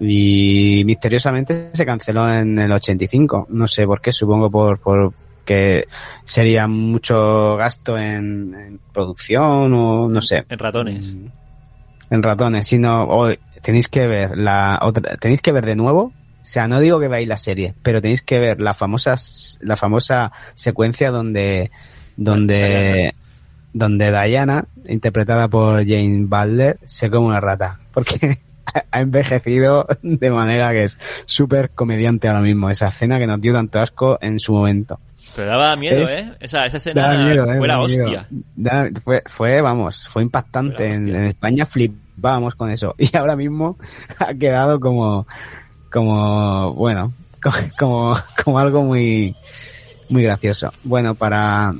Y 0.00 0.82
misteriosamente 0.84 1.70
se 1.72 1.86
canceló 1.86 2.28
en 2.28 2.58
el 2.58 2.72
85. 2.72 3.46
No 3.50 3.68
sé 3.68 3.86
por 3.86 4.00
qué, 4.00 4.10
supongo 4.10 4.50
por, 4.50 4.80
por 4.80 5.12
que 5.48 5.88
sería 6.24 6.68
mucho 6.68 7.56
gasto 7.56 7.96
en, 7.96 8.54
en 8.54 8.80
producción 8.92 9.72
o 9.72 10.06
no 10.06 10.20
sé. 10.20 10.44
En 10.46 10.58
ratones. 10.58 11.14
En 12.10 12.22
ratones, 12.22 12.66
sino, 12.66 13.04
o 13.04 13.32
tenéis 13.62 13.88
que 13.88 14.06
ver 14.06 14.36
la 14.36 14.78
otra, 14.82 15.16
tenéis 15.16 15.40
que 15.40 15.52
ver 15.52 15.64
de 15.64 15.74
nuevo 15.74 16.12
o 16.48 16.50
sea, 16.50 16.68
no 16.68 16.80
digo 16.80 17.00
que 17.00 17.08
veáis 17.08 17.28
la 17.28 17.36
serie, 17.36 17.74
pero 17.82 18.00
tenéis 18.00 18.22
que 18.22 18.38
ver 18.38 18.60
la 18.60 18.72
famosa, 18.72 19.16
la 19.60 19.76
famosa 19.76 20.32
secuencia 20.54 21.10
donde, 21.10 21.70
donde, 22.16 23.14
donde 23.72 24.10
Diana, 24.10 24.66
interpretada 24.86 25.48
por 25.48 25.86
Jane 25.86 26.24
Butler, 26.24 26.78
se 26.86 27.10
come 27.10 27.26
una 27.26 27.40
rata. 27.40 27.78
Porque 27.92 28.38
ha 28.90 29.00
envejecido 29.00 29.86
de 30.02 30.30
manera 30.30 30.72
que 30.72 30.84
es 30.84 30.96
súper 31.26 31.68
comediante 31.70 32.28
ahora 32.28 32.40
mismo. 32.40 32.70
Esa 32.70 32.88
escena 32.88 33.18
que 33.18 33.26
nos 33.26 33.42
dio 33.42 33.52
tanto 33.52 33.78
asco 33.78 34.18
en 34.22 34.38
su 34.38 34.52
momento. 34.52 35.00
Pero 35.36 35.50
daba 35.50 35.76
miedo, 35.76 36.02
Es- 36.02 36.12
¿eh? 36.12 36.32
Esa, 36.40 36.66
esa 36.66 36.76
escena 36.78 37.32
eh, 37.32 37.56
fue 37.58 37.68
la 37.68 37.80
hostia. 37.80 38.26
Da- 38.56 38.88
fue, 39.04 39.22
fue, 39.26 39.60
vamos, 39.60 40.06
fue 40.08 40.22
impactante. 40.22 40.76
Fue 40.76 40.94
En, 40.94 41.08
en 41.08 41.24
España 41.26 41.64
flipábamos 41.66 42.54
con 42.54 42.70
eso. 42.70 42.94
Y 42.98 43.16
ahora 43.16 43.36
mismo 43.36 43.78
ha 44.18 44.34
quedado 44.34 44.80
como, 44.80 45.26
como, 45.92 46.72
bueno, 46.74 47.12
co- 47.42 47.50
como, 47.78 48.16
como 48.44 48.58
algo 48.58 48.82
muy, 48.84 49.34
muy 50.08 50.22
gracioso. 50.22 50.72
Bueno, 50.84 51.14
para, 51.14 51.72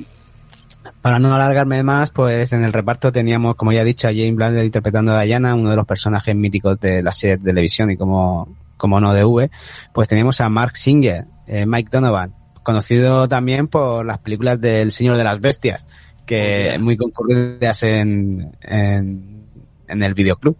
para 1.01 1.19
no 1.19 1.33
alargarme 1.33 1.83
más, 1.83 2.11
pues 2.11 2.53
en 2.53 2.63
el 2.63 2.73
reparto 2.73 3.11
teníamos, 3.11 3.55
como 3.55 3.71
ya 3.71 3.81
he 3.81 3.85
dicho, 3.85 4.07
a 4.07 4.11
Jane 4.11 4.31
Blunder 4.33 4.63
interpretando 4.65 5.11
a 5.13 5.21
Diana, 5.23 5.55
uno 5.55 5.69
de 5.69 5.75
los 5.75 5.85
personajes 5.85 6.35
míticos 6.35 6.79
de 6.79 7.01
la 7.03 7.11
serie 7.11 7.37
de 7.37 7.43
televisión 7.43 7.91
y 7.91 7.97
como, 7.97 8.55
como 8.77 8.99
no 8.99 9.13
de 9.13 9.23
V. 9.23 9.49
Pues 9.93 10.07
teníamos 10.07 10.39
a 10.41 10.49
Mark 10.49 10.77
Singer, 10.77 11.25
eh, 11.47 11.65
Mike 11.65 11.89
Donovan, 11.91 12.33
conocido 12.63 13.27
también 13.27 13.67
por 13.67 14.05
las 14.05 14.19
películas 14.19 14.59
del 14.61 14.91
Señor 14.91 15.17
de 15.17 15.23
las 15.23 15.39
Bestias, 15.41 15.85
que 16.25 16.73
Oh, 16.75 16.79
muy 16.79 16.97
concurridas 16.97 17.83
en, 17.83 18.55
en, 18.61 19.45
en 19.87 20.03
el 20.03 20.13
videoclub. 20.13 20.57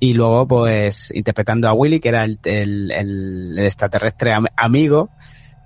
Y 0.00 0.12
luego, 0.12 0.46
pues, 0.46 1.10
interpretando 1.14 1.68
a 1.68 1.72
Willy, 1.72 1.98
que 2.00 2.08
era 2.10 2.24
el, 2.24 2.38
el, 2.44 3.58
extraterrestre 3.58 4.32
am- 4.32 4.46
amigo, 4.56 5.08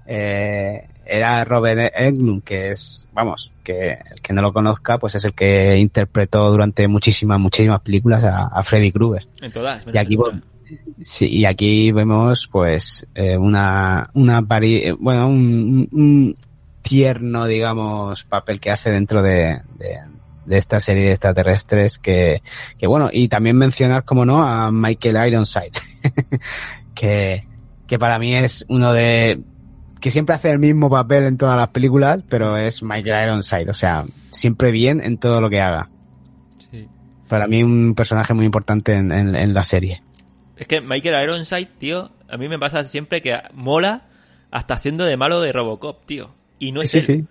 eh, 0.07 0.87
era 1.05 1.45
Robert 1.45 1.93
Englund, 1.97 2.45
que 2.45 2.71
es, 2.71 3.07
vamos, 3.13 3.51
que 3.65 3.99
el 4.11 4.21
que 4.21 4.33
no 4.33 4.43
lo 4.43 4.53
conozca, 4.53 4.99
pues 4.99 5.15
es 5.15 5.25
el 5.25 5.33
que 5.33 5.77
interpretó 5.79 6.51
durante 6.51 6.87
muchísimas, 6.87 7.41
muchísimas 7.41 7.81
películas 7.81 8.23
a, 8.25 8.47
a 8.47 8.63
Freddy 8.63 8.93
Krueger. 8.93 9.27
En 9.41 9.51
todas. 9.51 9.85
Y 9.93 9.97
aquí, 9.99 10.15
en 10.15 10.43
Sí, 11.01 11.27
y 11.29 11.45
aquí 11.45 11.93
vemos, 11.93 12.49
pues, 12.51 13.07
eh, 13.15 13.37
una, 13.37 14.11
una 14.15 14.43
pari- 14.43 14.83
eh, 14.85 14.93
bueno, 14.99 15.29
un, 15.29 15.89
un 15.93 16.35
tierno, 16.83 17.47
digamos, 17.47 18.25
papel 18.25 18.61
que 18.61 18.71
hace 18.71 18.91
dentro 18.91 19.23
de, 19.23 19.61
de, 19.79 19.99
de 20.47 20.57
esta 20.59 20.81
serie 20.81 21.05
de 21.05 21.11
extraterrestres 21.13 21.99
que, 21.99 22.43
que 22.79 22.87
bueno, 22.87 23.11
y 23.13 23.29
también 23.29 23.57
mencionar, 23.57 24.05
como 24.05 24.25
no, 24.25 24.43
a 24.43 24.71
Michael 24.73 25.29
Ironside, 25.29 25.73
que, 26.95 27.43
que 27.87 27.99
para 27.99 28.19
mí 28.19 28.35
es 28.35 28.65
uno 28.69 28.93
de, 28.93 29.41
que 30.01 30.11
siempre 30.11 30.35
hace 30.35 30.51
el 30.51 30.59
mismo 30.59 30.91
papel 30.91 31.25
en 31.25 31.37
todas 31.37 31.57
las 31.57 31.69
películas, 31.69 32.21
pero 32.29 32.57
es 32.57 32.83
Michael 32.83 33.29
Ironside, 33.29 33.71
o 33.71 33.75
sea, 33.75 34.05
siempre 34.31 34.71
bien 34.73 35.01
en 35.01 35.19
todo 35.19 35.41
lo 35.41 35.49
que 35.51 35.61
haga. 35.61 35.89
Sí. 36.71 36.87
Para 37.29 37.47
mí 37.47 37.63
un 37.63 37.95
personaje 37.95 38.35
muy 38.35 38.47
importante 38.47 38.95
en, 38.95 39.13
en, 39.13 39.37
en 39.37 39.55
la 39.55 39.63
serie. 39.63 40.03
Es 40.59 40.67
que 40.67 40.81
Michael 40.81 41.23
Ironside, 41.25 41.69
tío, 41.79 42.11
a 42.29 42.37
mí 42.37 42.49
me 42.49 42.59
pasa 42.59 42.85
siempre 42.85 43.23
que 43.23 43.35
mola 43.55 44.03
hasta 44.51 44.75
haciendo 44.75 45.05
de 45.05 45.17
malo 45.17 45.41
de 45.41 45.53
Robocop, 45.53 46.05
tío. 46.07 46.35
Y 46.59 46.73
no 46.73 46.83
es 46.83 46.91
Sí, 46.91 46.99
él. 46.99 47.05
sí. 47.05 47.27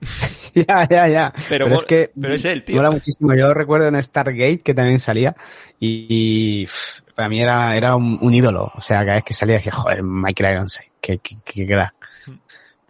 ya, 0.66 0.88
ya, 0.88 1.08
ya. 1.08 1.32
Pero 1.48 1.68
Pero, 1.68 1.76
es 1.76 1.84
que 1.84 2.10
pero 2.20 2.34
es 2.34 2.44
él, 2.44 2.64
tío. 2.64 2.76
mola 2.76 2.90
muchísimo. 2.90 3.34
Yo 3.34 3.54
recuerdo 3.54 3.88
en 3.88 4.02
Stargate 4.02 4.60
que 4.62 4.74
también 4.74 4.98
salía 4.98 5.36
y, 5.78 6.06
y, 6.64 6.68
para 7.14 7.28
mí 7.28 7.40
era, 7.40 7.76
era 7.76 7.94
un, 7.96 8.18
un 8.20 8.34
ídolo. 8.34 8.72
O 8.74 8.80
sea, 8.80 9.00
cada 9.00 9.14
vez 9.16 9.24
que 9.24 9.34
salía 9.34 9.58
dije, 9.58 9.70
joder, 9.70 10.02
Michael 10.02 10.54
Ironside, 10.54 10.90
qué, 11.00 11.18
qué, 11.18 11.36
qué 11.44 11.66
crack. 11.66 11.94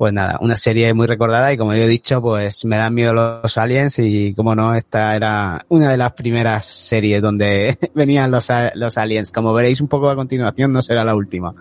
Pues 0.03 0.13
nada, 0.13 0.37
una 0.41 0.57
serie 0.57 0.93
muy 0.95 1.07
recordada 1.07 1.53
y 1.53 1.57
como 1.57 1.75
yo 1.75 1.83
he 1.85 1.87
dicho, 1.87 2.21
pues 2.21 2.65
me 2.65 2.77
dan 2.77 2.93
miedo 2.93 3.15
los 3.15 3.57
aliens 3.57 4.01
y 4.01 4.35
como 4.35 4.53
no, 4.57 4.75
esta 4.75 5.15
era 5.15 5.65
una 5.69 5.93
de 5.93 5.97
las 5.97 6.11
primeras 6.15 6.65
series 6.65 7.23
donde 7.23 7.79
venían 7.95 8.29
los, 8.33 8.49
los 8.75 8.99
aliens. 8.99 9.31
Como 9.31 9.55
veréis 9.55 9.81
un 9.81 9.87
poco 9.87 10.11
a 10.11 10.17
continuación, 10.17 10.73
no 10.73 10.83
será 10.83 11.05
la 11.05 11.15
última. 11.15 11.55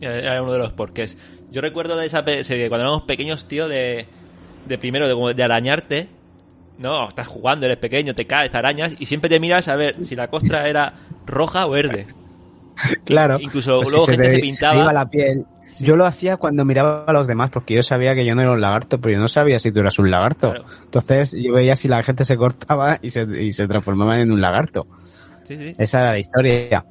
Era 0.00 0.42
uno 0.42 0.52
de 0.52 0.58
los 0.58 0.72
porqués. 0.72 1.18
Yo 1.52 1.60
recuerdo 1.60 1.98
de 1.98 2.06
esa 2.06 2.24
serie, 2.24 2.70
cuando 2.70 2.84
éramos 2.86 3.02
pequeños, 3.02 3.46
tío, 3.46 3.68
de, 3.68 4.06
de 4.66 4.78
primero, 4.78 5.06
de, 5.06 5.12
como 5.12 5.34
de 5.34 5.42
arañarte. 5.42 6.08
No, 6.78 7.08
estás 7.10 7.26
jugando, 7.26 7.66
eres 7.66 7.76
pequeño, 7.76 8.14
te 8.14 8.26
caes, 8.26 8.50
te 8.52 8.56
arañas 8.56 8.94
y 8.98 9.04
siempre 9.04 9.28
te 9.28 9.38
miras 9.38 9.68
a 9.68 9.76
ver 9.76 10.02
si 10.02 10.16
la 10.16 10.28
costra 10.28 10.66
era 10.66 10.94
roja 11.26 11.66
o 11.66 11.70
verde. 11.72 12.06
Claro. 13.04 13.38
Incluso 13.38 13.76
Pues 13.76 13.88
si 13.88 13.92
luego 13.94 14.06
gente 14.06 14.24
te- 14.28 14.34
se 14.36 14.38
pintaba. 14.38 14.76
iba 14.80 14.92
la 14.94 15.08
piel. 15.10 15.44
Yo 15.80 15.96
lo 15.96 16.06
hacía 16.06 16.36
cuando 16.36 16.64
miraba 16.64 17.04
a 17.06 17.12
los 17.12 17.26
demás, 17.26 17.50
porque 17.50 17.74
yo 17.74 17.82
sabía 17.82 18.14
que 18.14 18.24
yo 18.24 18.34
no 18.34 18.42
era 18.42 18.52
un 18.52 18.60
lagarto, 18.60 19.00
pero 19.00 19.14
yo 19.14 19.20
no 19.20 19.28
sabía 19.28 19.58
si 19.58 19.72
tú 19.72 19.80
eras 19.80 19.98
un 19.98 20.10
lagarto. 20.10 20.50
Claro. 20.50 20.66
Entonces 20.84 21.36
yo 21.38 21.52
veía 21.52 21.76
si 21.76 21.88
la 21.88 22.02
gente 22.02 22.24
se 22.24 22.36
cortaba 22.36 22.98
y 23.02 23.10
se, 23.10 23.22
y 23.22 23.52
se 23.52 23.66
transformaba 23.66 24.20
en 24.20 24.32
un 24.32 24.40
lagarto. 24.40 24.86
Sí, 25.44 25.56
sí. 25.56 25.74
Esa 25.78 26.00
era 26.00 26.12
la 26.12 26.18
historia. 26.18 26.84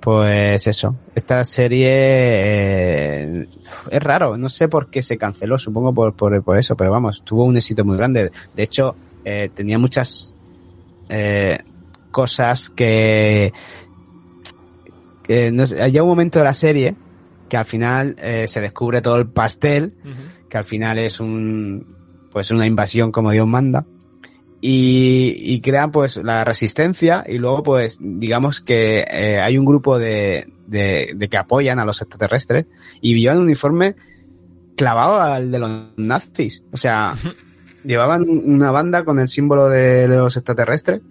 Pues 0.00 0.66
eso, 0.66 0.96
esta 1.14 1.44
serie 1.44 1.88
eh, 1.88 3.48
es 3.88 4.02
raro, 4.02 4.36
no 4.36 4.48
sé 4.48 4.66
por 4.68 4.90
qué 4.90 5.00
se 5.00 5.16
canceló, 5.16 5.58
supongo 5.58 5.94
por, 5.94 6.14
por, 6.14 6.42
por 6.42 6.58
eso, 6.58 6.76
pero 6.76 6.90
vamos, 6.90 7.22
tuvo 7.24 7.44
un 7.44 7.56
éxito 7.56 7.84
muy 7.84 7.96
grande. 7.96 8.32
De 8.54 8.62
hecho, 8.64 8.96
eh, 9.24 9.48
tenía 9.54 9.78
muchas 9.78 10.34
eh, 11.08 11.58
cosas 12.10 12.68
que, 12.70 13.52
que 15.22 15.52
no 15.52 15.68
sé, 15.68 15.80
hay 15.80 15.98
un 16.00 16.08
momento 16.08 16.40
de 16.40 16.44
la 16.46 16.54
serie 16.54 16.96
que 17.52 17.58
al 17.58 17.66
final 17.66 18.16
eh, 18.16 18.48
se 18.48 18.62
descubre 18.62 19.02
todo 19.02 19.16
el 19.16 19.28
pastel, 19.28 19.92
que 20.48 20.56
al 20.56 20.64
final 20.64 20.98
es 20.98 21.20
un 21.20 21.84
pues 22.30 22.50
una 22.50 22.66
invasión 22.66 23.12
como 23.12 23.30
Dios 23.30 23.46
manda 23.46 23.84
y, 24.62 25.34
y 25.36 25.60
crean 25.60 25.92
pues 25.92 26.16
la 26.16 26.46
resistencia 26.46 27.22
y 27.28 27.36
luego 27.36 27.62
pues 27.62 27.98
digamos 28.00 28.62
que 28.62 29.00
eh, 29.00 29.38
hay 29.38 29.58
un 29.58 29.66
grupo 29.66 29.98
de, 29.98 30.50
de, 30.66 31.12
de 31.14 31.28
que 31.28 31.36
apoyan 31.36 31.78
a 31.78 31.84
los 31.84 32.00
extraterrestres 32.00 32.64
y 33.02 33.20
llevan 33.20 33.36
un 33.36 33.44
uniforme 33.44 33.96
clavado 34.74 35.20
al 35.20 35.50
de 35.50 35.58
los 35.58 35.70
nazis. 35.98 36.64
O 36.72 36.78
sea 36.78 37.12
llevaban 37.84 38.24
una 38.28 38.70
banda 38.70 39.04
con 39.04 39.18
el 39.18 39.28
símbolo 39.28 39.68
de 39.68 40.08
los 40.08 40.38
extraterrestres 40.38 41.02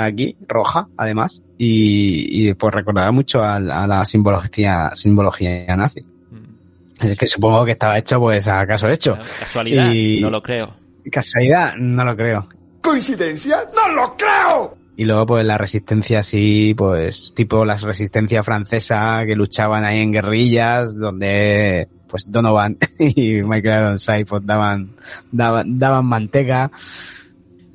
aquí 0.00 0.36
roja 0.46 0.86
además 0.96 1.42
y, 1.58 2.48
y 2.48 2.54
pues 2.54 2.72
recordaba 2.74 3.10
mucho 3.12 3.42
a, 3.42 3.58
la- 3.58 3.82
a 3.82 3.86
la 3.86 4.04
simbología 4.04 4.90
simbología 4.94 5.76
nazi 5.76 6.02
Mm. 6.30 7.04
es 7.06 7.16
que 7.16 7.26
supongo 7.26 7.64
que 7.64 7.72
estaba 7.72 7.98
hecho 7.98 8.18
pues 8.20 8.46
a 8.48 8.66
caso 8.66 8.88
hecho 8.88 9.16
Casualidad, 9.40 9.90
Y- 9.92 10.20
no 10.20 10.30
lo 10.30 10.42
creo. 10.42 10.72
Casualidad, 11.10 11.74
no 11.76 12.04
lo 12.04 12.14
creo. 12.16 12.46
¿Coincidencia? 12.82 13.58
¡No 13.74 13.92
lo 13.94 14.14
creo! 14.16 14.76
Y 14.96 15.04
luego 15.04 15.26
pues 15.26 15.46
la 15.46 15.56
resistencia 15.56 16.18
así, 16.20 16.74
pues 16.76 17.32
tipo 17.34 17.64
la 17.64 17.76
resistencia 17.76 18.42
francesa 18.42 19.22
que 19.26 19.34
luchaban 19.36 19.84
ahí 19.84 20.00
en 20.00 20.12
guerrillas, 20.12 20.94
donde 20.96 21.88
pues 22.08 22.30
Donovan 22.30 22.76
y 22.98 23.42
Michael 23.42 23.84
Ironside 23.84 24.24
pues 24.26 24.44
daban, 24.44 24.90
daban, 25.32 25.78
daban 25.78 26.04
manteca. 26.06 26.70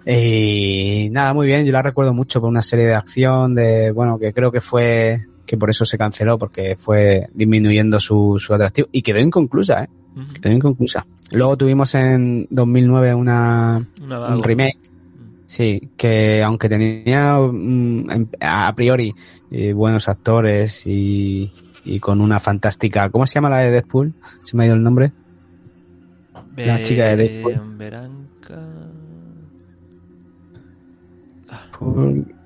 Y 0.06 1.10
nada, 1.12 1.34
muy 1.34 1.48
bien, 1.48 1.66
yo 1.66 1.72
la 1.72 1.82
recuerdo 1.82 2.14
mucho 2.14 2.42
por 2.42 2.50
una 2.50 2.62
serie 2.62 2.86
de 2.86 2.96
acción 2.96 3.56
de, 3.56 3.92
bueno, 3.92 4.20
que 4.20 4.34
creo 4.34 4.52
que 4.52 4.62
fue, 4.62 5.26
que 5.46 5.58
por 5.58 5.70
eso 5.70 5.86
se 5.86 5.98
canceló, 5.98 6.38
porque 6.38 6.76
fue 6.78 7.28
disminuyendo 7.34 8.00
su, 8.00 8.38
su 8.40 8.54
atractivo 8.54 8.90
y 8.92 9.02
quedó 9.02 9.20
inconclusa, 9.20 9.84
eh, 9.84 9.90
Ujú. 10.16 10.34
quedó 10.42 10.54
inconclusa. 10.54 11.06
Luego 11.32 11.58
tuvimos 11.58 11.96
en 11.96 12.48
2009 12.50 13.14
una, 13.16 13.88
un 14.00 14.44
remake 14.44 14.78
Sí, 15.54 15.90
que 15.98 16.42
aunque 16.42 16.68
tenía 16.68 17.38
mm, 17.38 18.26
a 18.42 18.74
priori 18.74 19.14
eh, 19.52 19.72
buenos 19.74 20.10
actores 20.10 20.82
y, 20.88 21.52
y 21.86 22.00
con 22.00 22.22
una 22.22 22.40
fantástica... 22.40 23.08
¿Cómo 23.12 23.28
se 23.28 23.36
llama 23.36 23.52
la 23.52 23.60
de 23.60 23.70
Deadpool? 23.70 24.14
Se 24.42 24.58
me 24.58 24.64
ha 24.64 24.66
ido 24.66 24.76
el 24.76 24.82
nombre. 24.82 25.12
La 26.56 26.82
chica 26.82 27.06
de 27.06 27.18
Deadpool. 27.18 27.62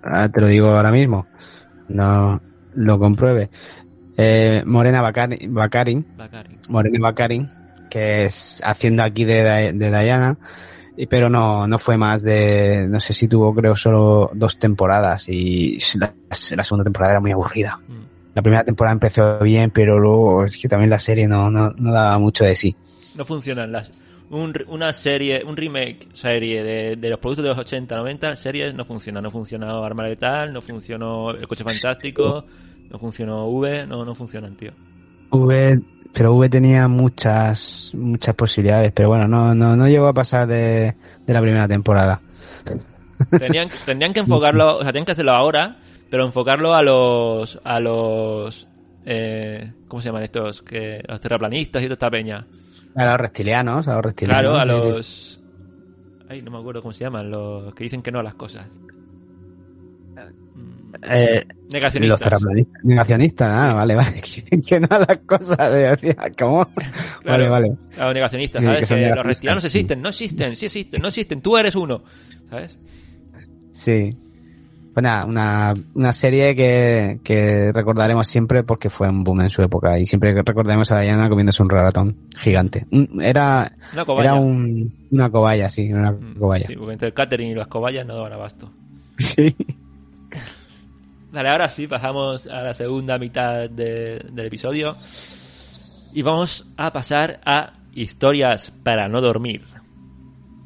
Ah, 0.03 0.29
te 0.29 0.41
lo 0.41 0.47
digo 0.47 0.69
ahora 0.69 0.91
mismo. 0.91 1.27
No 1.89 2.41
lo 2.75 2.99
compruebe. 2.99 3.49
Eh, 4.17 4.63
Morena 4.65 5.01
Bacari- 5.01 5.47
Baccarin, 5.49 6.05
Bacari. 6.17 6.57
Morena 6.69 6.97
Baccarin, 7.01 7.49
que 7.89 8.25
es 8.25 8.61
haciendo 8.65 9.03
aquí 9.03 9.25
de, 9.25 9.73
de 9.73 9.89
Diana, 9.89 10.37
y- 10.95 11.05
pero 11.05 11.29
no, 11.29 11.67
no 11.67 11.77
fue 11.79 11.97
más 11.97 12.23
de, 12.23 12.87
no 12.89 12.99
sé 12.99 13.13
si 13.13 13.27
tuvo 13.27 13.53
creo 13.53 13.75
solo 13.75 14.31
dos 14.33 14.57
temporadas 14.57 15.29
y 15.29 15.77
la, 15.99 16.13
la 16.55 16.63
segunda 16.63 16.83
temporada 16.83 17.13
era 17.13 17.21
muy 17.21 17.31
aburrida. 17.31 17.79
Mm. 17.87 18.07
La 18.33 18.41
primera 18.41 18.63
temporada 18.63 18.93
empezó 18.93 19.39
bien, 19.39 19.71
pero 19.71 19.97
luego 19.99 20.43
es 20.43 20.57
que 20.57 20.67
también 20.67 20.89
la 20.89 20.99
serie 20.99 21.27
no, 21.27 21.49
no, 21.49 21.71
no 21.71 21.91
daba 21.91 22.17
mucho 22.19 22.43
de 22.43 22.55
sí. 22.55 22.75
No 23.15 23.25
funcionan 23.25 23.71
las. 23.71 23.91
Un, 24.29 24.53
una 24.67 24.91
serie, 24.91 25.41
un 25.45 25.55
remake 25.55 26.09
serie 26.13 26.61
de, 26.61 26.95
de 26.97 27.09
los 27.09 27.19
productos 27.19 27.43
de 27.43 27.49
los 27.49 27.57
80, 27.57 27.95
90 27.95 28.35
series 28.35 28.73
no 28.73 28.83
funciona. 28.83 29.21
No 29.21 29.31
funcionó 29.31 29.83
Arma 29.83 30.03
Letal, 30.03 30.51
no 30.51 30.61
funcionó 30.61 31.31
El 31.31 31.47
Coche 31.47 31.63
Fantástico, 31.63 32.45
no 32.89 32.99
funcionó 32.99 33.47
V, 33.47 33.85
no, 33.87 34.03
no 34.03 34.13
funcionan, 34.13 34.55
tío. 34.55 34.71
V, 35.29 35.79
pero 36.13 36.33
V 36.33 36.49
tenía 36.49 36.87
muchas, 36.87 37.93
muchas 37.95 38.35
posibilidades, 38.35 38.91
pero 38.91 39.09
bueno, 39.09 39.27
no, 39.27 39.53
no, 39.53 39.75
no 39.75 39.87
llegó 39.87 40.07
a 40.07 40.13
pasar 40.13 40.47
de, 40.47 40.95
de 41.25 41.33
la 41.33 41.41
primera 41.41 41.67
temporada. 41.67 42.21
Tenían, 43.37 43.69
tendrían 43.85 44.13
que 44.13 44.19
enfocarlo, 44.21 44.77
o 44.77 44.83
sea, 44.83 44.91
tenían 44.91 45.05
que 45.05 45.11
hacerlo 45.13 45.31
ahora, 45.31 45.77
pero 46.09 46.23
enfocarlo 46.25 46.75
a 46.75 46.83
los, 46.83 47.59
a 47.63 47.79
los, 47.79 48.67
eh, 49.05 49.73
¿cómo 49.87 50.01
se 50.01 50.09
llaman 50.09 50.23
estos? 50.23 50.61
Que, 50.61 51.03
los 51.07 51.19
terraplanistas 51.19 51.81
y 51.81 51.85
toda 51.85 51.93
esta 51.93 52.09
peña. 52.09 52.45
A 52.97 53.05
los 53.05 53.17
reptilianos, 53.17 53.87
a 53.87 53.93
los 53.95 54.03
reptilianos. 54.03 54.41
Claro, 54.41 54.57
a 54.59 54.65
los, 54.65 55.39
ay, 56.29 56.41
no 56.41 56.51
me 56.51 56.57
acuerdo 56.57 56.81
cómo 56.81 56.91
se 56.93 57.03
llaman, 57.03 57.29
los 57.31 57.73
que 57.75 57.83
dicen 57.83 58.01
que 58.01 58.11
no 58.11 58.19
a 58.19 58.23
las 58.23 58.33
cosas. 58.35 58.65
Mm, 60.55 60.95
Eh, 61.03 61.45
los 61.47 61.73
Negacionistas. 61.73 62.19
terraplanistas. 62.19 62.83
Negacionistas, 62.83 63.47
ah, 63.51 63.73
vale, 63.73 63.95
vale. 63.95 64.21
que 64.67 64.79
no 64.79 64.87
a 64.89 64.99
las 64.99 65.17
cosas 65.27 65.71
de 65.71 65.79
decir, 65.89 66.15
¿cómo? 66.39 66.67
Vale, 67.25 67.47
vale. 67.49 67.71
A 67.97 68.05
los 68.05 68.13
negacionistas, 68.15 68.61
Sí, 68.61 68.67
¿sabes? 68.67 68.89
que 68.89 69.09
los 69.15 69.25
reptilianos 69.25 69.61
sí. 69.61 69.67
existen, 69.67 70.01
no 70.01 70.09
existen, 70.09 70.55
sí 70.55 70.65
existen, 70.65 71.01
no 71.01 71.07
existen, 71.09 71.41
tú 71.41 71.57
eres 71.57 71.75
uno, 71.75 72.03
¿sabes? 72.49 72.77
Sí. 73.71 74.17
Pues 74.97 75.03
nada, 75.03 75.25
una, 75.27 75.75
una 75.93 76.11
serie 76.11 76.55
que, 76.55 77.19
que 77.23 77.71
recordaremos 77.71 78.25
siempre 78.25 78.63
porque 78.63 78.89
fue 78.89 79.07
un 79.07 79.23
boom 79.23 79.41
en 79.41 79.51
su 79.51 79.61
época 79.61 79.99
y 79.99 80.07
siempre 80.07 80.33
recordaremos 80.41 80.91
a 80.91 81.01
Diana 81.01 81.29
comiéndose 81.29 81.61
un 81.61 81.69
ratón 81.69 82.17
gigante. 82.39 82.87
Un- 82.89 83.21
Era, 83.21 83.71
Una 83.93 84.05
cobaya. 84.05 84.31
era 84.31 84.39
un, 84.39 84.91
una 85.11 85.29
cobaya, 85.29 85.69
sí, 85.69 85.93
una 85.93 86.13
Mm, 86.13 86.39
cobaya. 86.39 86.65
Sí, 86.65 86.75
porque 86.75 86.93
entre 86.93 87.07
el 87.09 87.13
catering 87.13 87.51
y 87.51 87.53
las 87.53 87.67
cobayas 87.67 88.07
no 88.07 88.15
daban 88.15 88.33
abasto. 88.33 88.71
Sí. 89.19 89.55
Vale, 91.31 91.47
ahora 91.49 91.69
sí, 91.69 91.85
pasamos 91.85 92.47
a 92.47 92.63
la 92.63 92.73
segunda 92.73 93.19
mitad 93.19 93.69
de- 93.69 94.25
del 94.31 94.45
episodio. 94.47 94.95
Y 96.11 96.23
vamos 96.23 96.65
a 96.75 96.91
pasar 96.91 97.39
a 97.45 97.71
historias 97.93 98.71
para 98.83 99.07
no 99.07 99.21
dormir. 99.21 99.61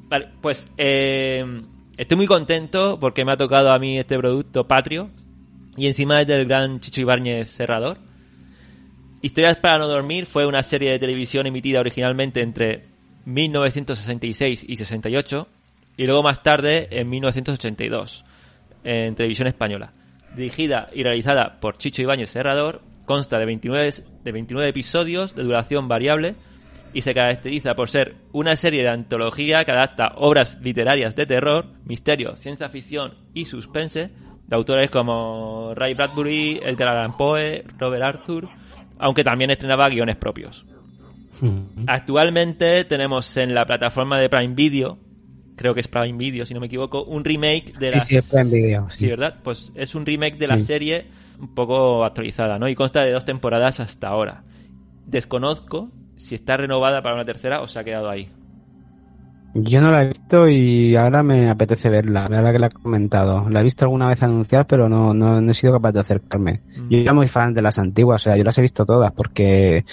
Vale, 0.07 0.29
pues 0.41 0.69
eh, 0.77 1.43
estoy 1.97 2.17
muy 2.17 2.27
contento 2.27 2.99
porque 2.99 3.25
me 3.25 3.31
ha 3.31 3.37
tocado 3.37 3.71
a 3.71 3.79
mí 3.79 3.97
este 3.97 4.17
producto 4.17 4.67
patrio. 4.67 5.09
Y 5.77 5.87
encima 5.87 6.21
es 6.21 6.27
del 6.27 6.45
gran 6.45 6.79
Chicho 6.79 7.01
Ibáñez 7.01 7.49
Serrador. 7.49 7.97
Historias 9.21 9.57
para 9.57 9.77
no 9.77 9.87
dormir 9.87 10.25
fue 10.25 10.45
una 10.45 10.63
serie 10.63 10.91
de 10.91 10.99
televisión 10.99 11.47
emitida 11.47 11.79
originalmente 11.79 12.41
entre 12.41 12.87
1966 13.25 14.65
y 14.67 14.75
68 14.75 15.47
y 15.97 16.05
luego 16.05 16.23
más 16.23 16.41
tarde 16.41 16.87
en 16.89 17.09
1982 17.09 18.25
en 18.83 19.15
televisión 19.15 19.47
española. 19.47 19.93
Dirigida 20.35 20.89
y 20.93 21.03
realizada 21.03 21.59
por 21.59 21.77
Chicho 21.77 22.01
Ibáñez 22.01 22.29
Serrador, 22.29 22.81
consta 23.05 23.37
de 23.37 23.45
29, 23.45 23.93
de 24.23 24.31
29 24.31 24.69
episodios 24.69 25.35
de 25.35 25.43
duración 25.43 25.87
variable 25.87 26.35
y 26.93 27.01
se 27.01 27.13
caracteriza 27.13 27.73
por 27.75 27.89
ser 27.89 28.15
una 28.31 28.55
serie 28.55 28.83
de 28.83 28.89
antología 28.89 29.63
que 29.65 29.71
adapta 29.71 30.13
obras 30.17 30.57
literarias 30.61 31.15
de 31.15 31.25
terror, 31.25 31.65
misterio, 31.85 32.35
ciencia 32.35 32.69
ficción 32.69 33.13
y 33.33 33.45
suspense 33.45 34.09
de 34.47 34.55
autores 34.55 34.89
como 34.89 35.73
Ray 35.75 35.93
Bradbury, 35.93 36.59
Edgar 36.63 36.89
Allan 36.89 37.15
Poe, 37.17 37.63
Robert 37.77 38.03
Arthur, 38.03 38.49
aunque 38.99 39.23
también 39.23 39.51
estrenaba 39.51 39.87
guiones 39.89 40.17
propios. 40.17 40.65
Actualmente 41.87 42.85
tenemos 42.85 43.35
en 43.37 43.53
la 43.55 43.65
plataforma 43.65 44.19
de 44.19 44.29
Prime 44.29 44.53
Video, 44.53 44.97
creo 45.55 45.73
que 45.73 45.79
es 45.79 45.87
Prime 45.87 46.17
Video 46.17 46.45
si 46.45 46.53
no 46.53 46.59
me 46.59 46.67
equivoco, 46.67 47.03
un 47.03 47.23
remake 47.23 47.73
de 47.79 47.87
Sí, 47.87 47.95
la 47.95 47.99
sí, 48.01 48.15
es 48.17 48.29
Prime 48.29 48.51
Video, 48.51 48.89
Sí, 48.89 48.99
sí. 48.99 49.07
¿verdad? 49.07 49.37
Pues 49.43 49.71
es 49.75 49.95
un 49.95 50.05
remake 50.05 50.37
de 50.37 50.47
la 50.47 50.59
Sí. 50.59 50.65
serie 50.65 51.05
un 51.39 51.55
poco 51.55 52.03
actualizada, 52.05 52.59
¿no? 52.59 52.67
Y 52.69 52.75
consta 52.75 53.03
de 53.03 53.11
dos 53.11 53.25
temporadas 53.25 53.79
hasta 53.79 54.09
ahora. 54.09 54.43
Desconozco 55.07 55.89
si 56.23 56.35
está 56.35 56.57
renovada 56.57 57.01
para 57.01 57.15
una 57.15 57.25
tercera 57.25 57.61
o 57.61 57.67
se 57.67 57.79
ha 57.79 57.83
quedado 57.83 58.09
ahí. 58.09 58.29
Yo 59.53 59.81
no 59.81 59.91
la 59.91 60.03
he 60.03 60.07
visto 60.07 60.47
y 60.47 60.95
ahora 60.95 61.23
me 61.23 61.49
apetece 61.49 61.89
verla, 61.89 62.21
la 62.29 62.37
verdad 62.37 62.53
que 62.53 62.59
la 62.59 62.67
he 62.67 62.71
comentado. 62.71 63.49
La 63.49 63.59
he 63.59 63.63
visto 63.63 63.83
alguna 63.83 64.07
vez 64.07 64.23
anunciar, 64.23 64.65
pero 64.65 64.87
no, 64.87 65.13
no, 65.13 65.41
no 65.41 65.51
he 65.51 65.53
sido 65.53 65.73
capaz 65.73 65.91
de 65.91 65.99
acercarme. 65.99 66.61
Yo 66.89 66.99
era 66.99 67.13
muy 67.13 67.27
fan 67.27 67.53
de 67.53 67.61
las 67.61 67.77
antiguas, 67.77 68.21
o 68.21 68.23
sea, 68.23 68.37
yo 68.37 68.45
las 68.45 68.57
he 68.57 68.61
visto 68.61 68.85
todas 68.85 69.11
porque 69.11 69.83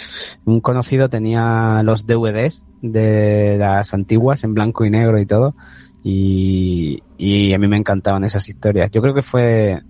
un 0.45 0.61
conocido 0.61 1.09
tenía 1.09 1.83
los 1.83 2.07
DVDs 2.07 2.65
de 2.83 3.57
las 3.59 3.93
antiguas 3.95 4.45
en 4.45 4.55
blanco 4.55 4.85
y 4.85 4.91
negro 4.91 5.19
y 5.19 5.27
todo. 5.27 5.57
Y, 6.05 7.03
y 7.17 7.53
a 7.53 7.59
mí 7.59 7.67
me 7.67 7.77
encantaban 7.77 8.23
esas 8.23 8.49
historias. 8.49 8.93
Yo 8.93 9.03
creo 9.03 9.13
que 9.13 9.23
fue 9.23 9.83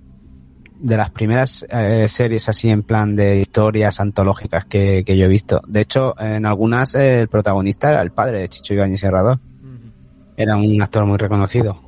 de 0.80 0.96
las 0.96 1.10
primeras 1.10 1.66
eh, 1.68 2.06
series 2.08 2.48
así 2.48 2.68
en 2.68 2.82
plan 2.82 3.16
de 3.16 3.40
historias 3.40 4.00
antológicas 4.00 4.64
que, 4.64 5.02
que 5.04 5.16
yo 5.16 5.26
he 5.26 5.28
visto. 5.28 5.60
De 5.66 5.80
hecho, 5.80 6.14
en 6.18 6.46
algunas 6.46 6.94
eh, 6.94 7.20
el 7.20 7.28
protagonista 7.28 7.90
era 7.90 8.02
el 8.02 8.12
padre 8.12 8.40
de 8.40 8.48
Chicho 8.48 8.74
Ibañez 8.74 9.00
Serrador. 9.00 9.38
Era 10.36 10.56
un 10.56 10.80
actor 10.80 11.04
muy 11.04 11.18
reconocido. 11.18 11.80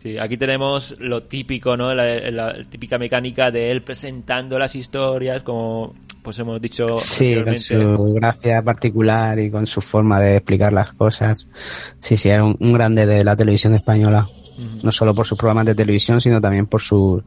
Sí, 0.00 0.16
aquí 0.16 0.36
tenemos 0.36 0.94
lo 1.00 1.24
típico, 1.24 1.76
¿no? 1.76 1.92
La, 1.92 2.30
la 2.30 2.54
típica 2.70 2.98
mecánica 2.98 3.50
de 3.50 3.72
él 3.72 3.82
presentando 3.82 4.56
las 4.56 4.76
historias, 4.76 5.42
como 5.42 5.92
pues 6.22 6.38
hemos 6.38 6.60
dicho 6.60 6.86
Sí, 6.96 7.34
con 7.42 7.56
su 7.56 8.14
gracia 8.14 8.62
particular 8.62 9.38
y 9.40 9.50
con 9.50 9.66
su 9.66 9.80
forma 9.80 10.20
de 10.20 10.36
explicar 10.36 10.72
las 10.72 10.92
cosas. 10.92 11.48
Sí, 12.00 12.16
sí, 12.16 12.28
era 12.28 12.44
un, 12.44 12.56
un 12.60 12.72
grande 12.72 13.06
de 13.06 13.24
la 13.24 13.34
televisión 13.34 13.74
española. 13.74 14.28
No 14.82 14.90
solo 14.90 15.14
por 15.14 15.26
sus 15.26 15.38
programas 15.38 15.66
de 15.66 15.74
televisión, 15.74 16.20
sino 16.20 16.40
también 16.40 16.66
por 16.66 16.80
su, 16.80 17.22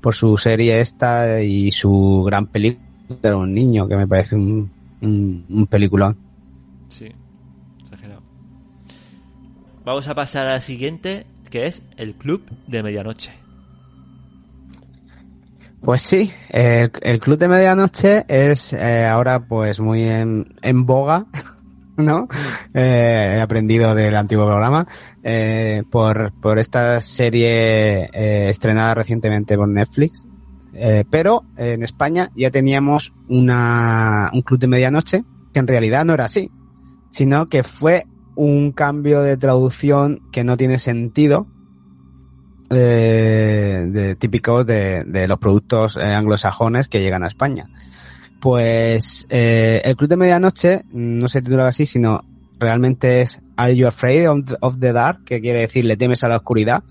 por 0.00 0.14
su 0.14 0.36
serie 0.36 0.80
esta 0.80 1.40
y 1.40 1.70
su 1.70 2.24
gran 2.26 2.46
película 2.46 2.84
de 3.22 3.34
un 3.34 3.52
niño, 3.54 3.86
que 3.86 3.96
me 3.96 4.06
parece 4.06 4.34
un, 4.36 4.70
un, 5.00 5.44
un 5.48 5.66
peliculón. 5.66 6.16
Sí, 6.88 7.08
exagerado. 7.80 8.22
Vamos 9.84 10.08
a 10.08 10.14
pasar 10.14 10.46
a 10.46 10.54
la 10.54 10.60
siguiente, 10.60 11.26
que 11.50 11.66
es 11.66 11.82
el 11.96 12.14
Club 12.14 12.42
de 12.66 12.82
Medianoche. 12.82 13.32
Pues 15.82 16.02
sí, 16.02 16.30
el, 16.48 16.92
el 17.02 17.18
Club 17.18 17.38
de 17.38 17.48
Medianoche 17.48 18.24
es 18.28 18.72
eh, 18.72 19.04
ahora 19.04 19.40
pues 19.40 19.80
muy 19.80 20.04
en, 20.04 20.54
en 20.62 20.86
boga, 20.86 21.26
¿no? 22.02 22.28
Eh, 22.74 23.36
he 23.36 23.40
aprendido 23.40 23.94
del 23.94 24.16
antiguo 24.16 24.46
programa 24.46 24.86
eh, 25.22 25.82
por, 25.90 26.32
por 26.40 26.58
esta 26.58 27.00
serie 27.00 28.10
eh, 28.12 28.48
estrenada 28.48 28.94
recientemente 28.94 29.56
por 29.56 29.68
Netflix. 29.68 30.26
Pero 31.10 31.44
en 31.58 31.82
España 31.82 32.30
ya 32.34 32.50
teníamos 32.50 33.12
una, 33.28 34.30
un 34.32 34.40
Club 34.40 34.58
de 34.58 34.68
Medianoche 34.68 35.24
que 35.52 35.60
en 35.60 35.66
realidad 35.66 36.06
no 36.06 36.14
era 36.14 36.24
así, 36.24 36.50
sino 37.10 37.44
que 37.44 37.62
fue 37.62 38.06
un 38.36 38.72
cambio 38.72 39.20
de 39.20 39.36
traducción 39.36 40.22
que 40.32 40.44
no 40.44 40.56
tiene 40.56 40.78
sentido 40.78 41.46
eh, 42.70 43.84
de, 43.86 44.14
típicos 44.16 44.66
de, 44.66 45.04
de 45.04 45.28
los 45.28 45.38
productos 45.38 45.98
anglosajones 45.98 46.88
que 46.88 47.00
llegan 47.00 47.22
a 47.22 47.28
España. 47.28 47.68
Pues 48.42 49.24
eh, 49.30 49.80
el 49.84 49.94
Club 49.94 50.10
de 50.10 50.16
Medianoche 50.16 50.82
no 50.90 51.28
se 51.28 51.42
titula 51.42 51.68
así, 51.68 51.86
sino 51.86 52.24
realmente 52.58 53.20
es 53.20 53.40
Are 53.54 53.76
You 53.76 53.86
Afraid 53.86 54.26
of 54.60 54.80
the 54.80 54.92
Dark, 54.92 55.22
que 55.24 55.40
quiere 55.40 55.60
decir 55.60 55.84
le 55.84 55.96
temes 55.96 56.24
a 56.24 56.28
la 56.28 56.38
oscuridad. 56.38 56.82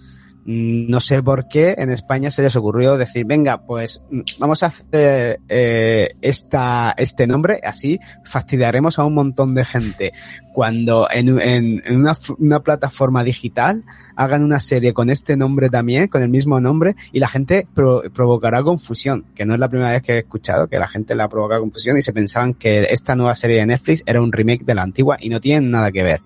Mm, 0.45 0.89
No 0.89 0.99
sé 0.99 1.21
por 1.21 1.47
qué 1.47 1.75
en 1.77 1.91
España 1.91 2.31
se 2.31 2.41
les 2.41 2.55
ocurrió 2.55 2.97
decir, 2.97 3.25
venga, 3.25 3.61
pues 3.61 4.01
mm, 4.09 4.21
vamos 4.39 4.63
a 4.63 4.67
hacer 4.67 5.39
eh, 5.47 6.15
esta, 6.21 6.93
este 6.97 7.27
nombre, 7.27 7.59
así 7.63 7.99
fastidiaremos 8.25 8.97
a 8.97 9.03
un 9.05 9.13
montón 9.13 9.53
de 9.53 9.63
gente. 9.65 10.11
Cuando 10.53 11.07
en, 11.09 11.39
en, 11.39 11.81
en 11.85 12.05
una, 12.39 12.59
plataforma 12.59 13.23
digital 13.23 13.83
hagan 14.15 14.43
una 14.43 14.59
serie 14.59 14.93
con 14.93 15.09
este 15.09 15.37
nombre 15.37 15.69
también, 15.69 16.07
con 16.07 16.21
el 16.23 16.29
mismo 16.29 16.59
nombre, 16.59 16.95
y 17.13 17.19
la 17.19 17.27
gente 17.29 17.67
pro- 17.73 18.01
provocará 18.13 18.61
confusión, 18.63 19.25
que 19.35 19.45
no 19.45 19.53
es 19.53 19.59
la 19.59 19.69
primera 19.69 19.91
vez 19.91 20.01
que 20.01 20.13
he 20.13 20.17
escuchado 20.19 20.67
que 20.67 20.77
la 20.77 20.87
gente 20.87 21.15
la 21.15 21.29
provoca 21.29 21.59
confusión 21.59 21.97
y 21.97 22.01
se 22.01 22.11
pensaban 22.13 22.55
que 22.55 22.83
esta 22.89 23.15
nueva 23.15 23.33
serie 23.35 23.57
de 23.57 23.65
Netflix 23.67 24.03
era 24.05 24.21
un 24.21 24.31
remake 24.31 24.65
de 24.65 24.75
la 24.75 24.81
antigua 24.81 25.17
y 25.21 25.29
no 25.29 25.39
tienen 25.39 25.69
nada 25.71 25.91
que 25.91 26.03
ver. 26.03 26.21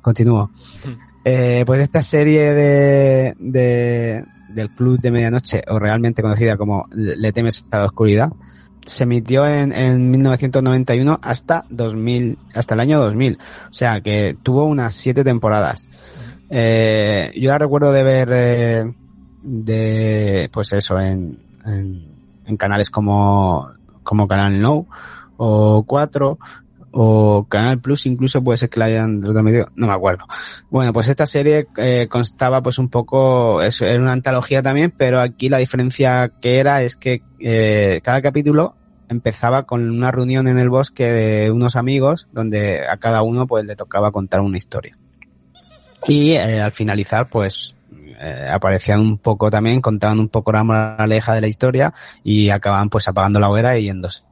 Continúo. 0.00 0.50
Eh, 1.30 1.64
pues 1.66 1.82
esta 1.82 2.02
serie 2.02 2.54
de, 2.54 3.34
de, 3.38 4.24
del 4.48 4.70
Club 4.70 4.98
de 4.98 5.10
Medianoche, 5.10 5.62
o 5.68 5.78
realmente 5.78 6.22
conocida 6.22 6.56
como 6.56 6.86
Le 6.94 7.32
temes 7.32 7.66
a 7.70 7.80
la 7.80 7.84
oscuridad, 7.84 8.32
se 8.86 9.02
emitió 9.02 9.46
en, 9.46 9.74
en 9.74 10.10
1991 10.10 11.20
hasta 11.20 11.66
2000, 11.68 12.38
hasta 12.54 12.72
el 12.72 12.80
año 12.80 12.98
2000. 13.00 13.36
O 13.68 13.72
sea 13.74 14.00
que 14.00 14.38
tuvo 14.42 14.64
unas 14.64 14.94
siete 14.94 15.22
temporadas. 15.22 15.86
Eh, 16.48 17.30
yo 17.36 17.50
la 17.50 17.58
recuerdo 17.58 17.92
de 17.92 18.02
ver 18.02 18.28
eh, 18.32 18.94
de, 19.42 20.48
pues 20.50 20.72
eso, 20.72 20.98
en 20.98 21.36
canales 22.56 22.88
como, 22.88 23.68
como 24.02 24.26
Canal 24.26 24.62
No 24.62 24.86
o 25.36 25.84
4 25.86 26.38
o 27.00 27.46
Canal 27.48 27.80
Plus 27.80 28.06
incluso 28.06 28.42
puede 28.42 28.58
ser 28.58 28.70
que 28.70 28.80
la 28.80 28.86
hayan 28.86 29.22
retransmitido, 29.22 29.66
no 29.76 29.86
me 29.86 29.92
acuerdo. 29.92 30.24
Bueno, 30.68 30.92
pues 30.92 31.06
esta 31.06 31.26
serie 31.26 31.68
eh, 31.76 32.08
constaba 32.10 32.60
pues 32.60 32.76
un 32.78 32.88
poco, 32.88 33.62
es, 33.62 33.80
era 33.80 34.02
una 34.02 34.10
antología 34.10 34.64
también, 34.64 34.92
pero 34.96 35.20
aquí 35.20 35.48
la 35.48 35.58
diferencia 35.58 36.32
que 36.42 36.58
era 36.58 36.82
es 36.82 36.96
que 36.96 37.22
eh, 37.38 38.00
cada 38.02 38.20
capítulo 38.20 38.74
empezaba 39.08 39.62
con 39.62 39.88
una 39.88 40.10
reunión 40.10 40.48
en 40.48 40.58
el 40.58 40.70
bosque 40.70 41.04
de 41.04 41.52
unos 41.52 41.76
amigos 41.76 42.26
donde 42.32 42.84
a 42.88 42.96
cada 42.96 43.22
uno 43.22 43.46
pues 43.46 43.64
le 43.64 43.76
tocaba 43.76 44.10
contar 44.10 44.40
una 44.40 44.56
historia. 44.56 44.98
Y 46.08 46.32
eh, 46.32 46.60
al 46.60 46.72
finalizar 46.72 47.30
pues 47.30 47.76
eh, 48.20 48.48
aparecían 48.50 48.98
un 48.98 49.18
poco 49.18 49.52
también, 49.52 49.80
contaban 49.80 50.18
un 50.18 50.30
poco 50.30 50.50
la 50.50 50.64
moraleja 50.64 51.32
de 51.32 51.42
la 51.42 51.46
historia 51.46 51.94
y 52.24 52.50
acababan 52.50 52.90
pues 52.90 53.06
apagando 53.06 53.38
la 53.38 53.50
hoguera 53.50 53.78
y 53.78 53.84
yéndose. 53.84 54.24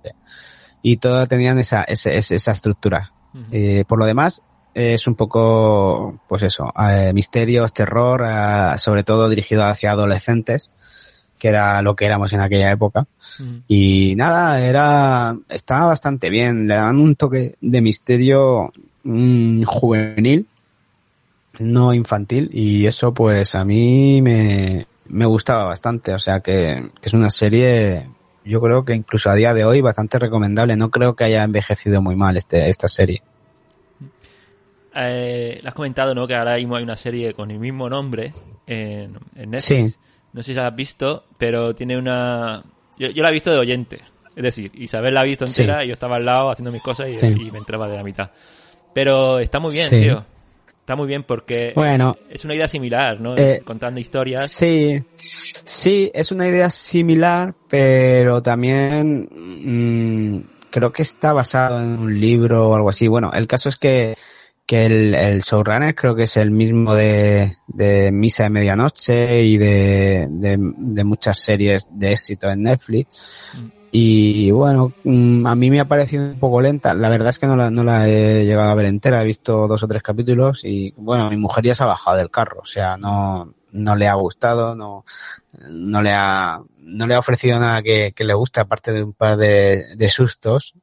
Y 0.83 0.99
todo 0.99 1.27
tenían 1.27 1.59
esa, 1.59 1.83
esa, 1.85 2.11
esa 2.11 2.53
estructura. 2.53 3.13
Eh, 3.53 3.85
por 3.87 3.99
lo 3.99 4.07
demás, 4.07 4.43
es 4.77 5.07
un 5.07 5.15
poco, 5.15 6.21
pues 6.29 6.43
eso, 6.43 6.73
eh, 6.79 7.13
misterios, 7.15 7.73
terror, 7.73 8.25
eh, 8.27 8.79
sobre 8.79 9.05
todo 9.05 9.29
dirigido 9.29 9.65
hacia 9.65 9.93
adolescentes, 9.93 10.71
que 11.39 11.49
era 11.49 11.81
lo 11.81 11.97
que 11.97 12.05
éramos 12.05 12.33
en 12.35 12.41
aquella 12.41 12.71
época. 12.71 13.07
Y 13.67 14.15
nada, 14.17 14.61
era, 14.61 15.37
estaba 15.49 15.87
bastante 15.87 16.29
bien, 16.29 16.67
le 16.67 16.75
daban 16.75 16.99
un 16.99 17.17
toque 17.17 17.57
de 17.61 17.81
misterio 17.81 18.73
mm, 19.05 19.65
juvenil, 19.65 20.47
no 21.59 21.95
infantil, 21.95 22.51
y 22.53 22.87
eso 22.87 23.15
pues 23.15 23.55
a 23.55 23.65
mí 23.65 24.21
me, 24.21 24.87
me 25.09 25.27
gustaba 25.27 25.65
bastante, 25.65 26.13
o 26.13 26.19
sea 26.19 26.41
que, 26.41 26.91
que 27.01 27.09
es 27.09 27.15
una 27.15 27.31
serie, 27.31 28.11
yo 28.47 28.61
creo 28.61 28.85
que 28.85 28.95
incluso 28.95 29.29
a 29.31 29.35
día 29.35 29.53
de 29.55 29.65
hoy 29.65 29.81
bastante 29.81 30.19
recomendable, 30.19 30.77
no 30.77 30.91
creo 30.91 31.15
que 31.17 31.25
haya 31.25 31.43
envejecido 31.45 32.01
muy 32.03 32.17
mal 32.17 32.37
este, 32.37 32.69
esta 32.69 32.89
serie. 32.89 33.23
Eh, 34.95 35.59
lo 35.63 35.69
has 35.69 35.75
comentado, 35.75 36.15
¿no? 36.15 36.27
Que 36.27 36.35
ahora 36.35 36.57
mismo 36.57 36.77
hay 36.77 36.83
una 36.83 36.97
serie 36.97 37.35
con 37.35 37.51
el 37.51 37.59
mismo 37.59 37.89
nombre 37.91 38.33
en, 38.67 39.19
en 39.35 39.51
Netflix. 39.51 39.93
Sí. 39.93 39.99
No 40.33 40.43
sé 40.43 40.53
si 40.53 40.55
la 40.55 40.69
has 40.69 40.75
visto, 40.77 41.25
pero 41.39 41.75
tiene 41.75 41.97
una... 41.99 42.63
Yo, 42.99 43.09
yo 43.09 43.23
la 43.23 43.29
he 43.29 43.33
visto 43.33 43.51
de 43.51 43.59
oyente. 43.59 44.01
Es 44.35 44.43
decir, 44.43 44.71
Isabel 44.75 45.15
la 45.15 45.21
ha 45.21 45.25
visto 45.25 45.47
Sí. 45.47 45.63
entera 45.63 45.85
y 45.85 45.89
yo 45.89 45.93
estaba 45.93 46.17
al 46.17 46.25
lado 46.25 46.51
haciendo 46.51 46.71
mis 46.73 46.83
cosas 46.83 47.09
y, 47.09 47.15
Sí. 47.15 47.27
y 47.27 47.51
me 47.51 47.59
entraba 47.59 47.89
de 47.89 47.97
la 47.97 48.03
mitad. 48.03 48.31
Pero 48.95 49.39
está 49.39 49.61
muy 49.61 49.75
bien, 49.75 49.89
Sí. 49.89 50.01
tío. 50.03 50.25
Está 50.87 50.95
muy 50.95 51.09
bien 51.09 51.25
porque 51.25 51.73
Bueno. 51.75 52.17
es 52.31 52.45
una 52.45 52.55
idea 52.55 52.69
similar, 52.69 53.21
¿no? 53.21 53.37
Eh, 53.37 53.61
Contando 53.65 53.99
historias. 53.99 54.49
Sí, 54.53 55.03
sí, 55.65 56.13
es 56.15 56.31
una 56.31 56.47
idea 56.47 56.71
similar, 56.71 57.57
pero 57.69 58.41
también 58.41 59.29
mm, 59.33 60.69
creo 60.71 60.93
que 60.93 61.03
está 61.03 61.33
basado 61.33 61.83
en 61.83 61.99
un 61.99 62.21
libro 62.21 62.69
o 62.69 62.77
algo 62.77 62.89
así. 62.91 63.09
Bueno, 63.09 63.33
el 63.35 63.49
caso 63.49 63.69
es 63.69 63.79
que, 63.79 64.15
que 64.65 64.87
el, 64.87 65.13
el 65.17 65.41
showrunner 65.43 65.97
creo 65.97 66.15
que 66.15 66.23
es 66.23 66.37
el 66.37 66.53
mismo 66.53 66.95
de, 66.95 67.57
de 67.67 68.13
Misa 68.13 68.45
de 68.45 68.51
Medianoche 68.51 69.43
y 69.43 69.57
de, 69.59 70.29
de, 70.31 70.57
de 70.57 71.05
muchas 71.05 71.41
series 71.41 71.89
de 71.91 72.13
éxito 72.13 72.49
en 72.49 72.63
Netflix. 72.63 73.51
Y 73.99 74.51
bueno, 74.51 74.93
mm, 75.05 75.47
a 75.47 75.55
mí 75.55 75.71
me 75.71 75.81
ha 75.81 75.89
parecido 75.89 76.23
un 76.23 76.39
poco 76.39 76.61
lenta. 76.61 76.93
La 76.93 77.09
verdad 77.09 77.31
es 77.31 77.39
que 77.39 77.47
no 77.47 77.57
la, 77.57 77.71
no 77.71 77.83
la 77.83 78.07
he 78.07 78.45
llegado 78.45 78.71
a 78.71 78.75
ver 78.75 78.85
entera. 78.85 79.23
He 79.23 79.25
visto 79.25 79.67
dos 79.67 79.83
o 79.83 79.89
tres 79.89 80.03
capítulos 80.03 80.61
y 80.65 80.93
bueno, 80.99 81.31
mi 81.31 81.39
mujer 81.39 81.65
ya 81.65 81.75
se 81.75 81.83
ha 81.83 81.87
bajado 81.87 82.19
del 82.19 82.31
carro. 82.31 82.61
O 82.61 82.67
sea, 82.67 82.99
no, 82.99 83.55
no 83.73 83.97
le 83.97 84.07
ha 84.07 84.13
gustado, 84.15 84.75
no, 84.77 85.07
no 85.71 86.03
le 86.03 86.11
ha, 86.13 86.61
no 86.79 87.07
le 87.07 87.15
ha 87.15 87.19
ofrecido 87.19 87.59
nada 87.59 87.81
que, 87.83 88.13
le 88.19 88.35
guste 88.35 88.61
aparte 88.61 88.93
de 88.93 89.03
un 89.03 89.15
par 89.15 89.39
de, 89.39 90.09
sustos. 90.11 90.75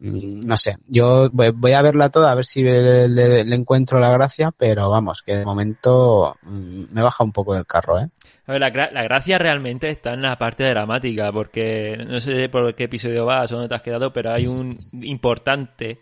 Mm, 0.00 0.40
No 0.46 0.56
sé, 0.56 0.78
yo 0.88 1.28
voy, 1.30 1.72
a 1.72 1.82
verla 1.82 2.08
toda 2.10 2.32
a 2.32 2.34
ver 2.34 2.44
si 2.44 2.62
le, 2.62 3.06
le- 3.08 3.44
le 3.44 3.54
encuentro 3.56 4.00
la 4.00 4.10
gracia, 4.10 4.50
pero 4.56 4.88
vamos, 4.90 5.22
que 5.22 5.36
de 5.36 5.44
momento 5.44 6.36
mm, 6.42 6.84
me 6.90 7.02
baja 7.02 7.22
un 7.22 7.32
poco 7.32 7.54
del 7.54 7.66
carro, 7.66 8.00
¿eh? 8.00 8.08
A 8.50 8.52
ver, 8.52 8.60
la, 8.60 8.72
gra- 8.72 8.90
la 8.90 9.04
gracia 9.04 9.38
realmente 9.38 9.88
está 9.90 10.12
en 10.14 10.22
la 10.22 10.36
parte 10.36 10.64
dramática, 10.64 11.30
porque 11.30 11.96
no 12.04 12.18
sé 12.18 12.48
por 12.48 12.74
qué 12.74 12.84
episodio 12.84 13.24
vas 13.24 13.52
o 13.52 13.54
dónde 13.54 13.68
te 13.68 13.74
has 13.76 13.82
quedado, 13.82 14.12
pero 14.12 14.32
hay 14.32 14.46
un 14.48 14.76
importante 15.02 16.00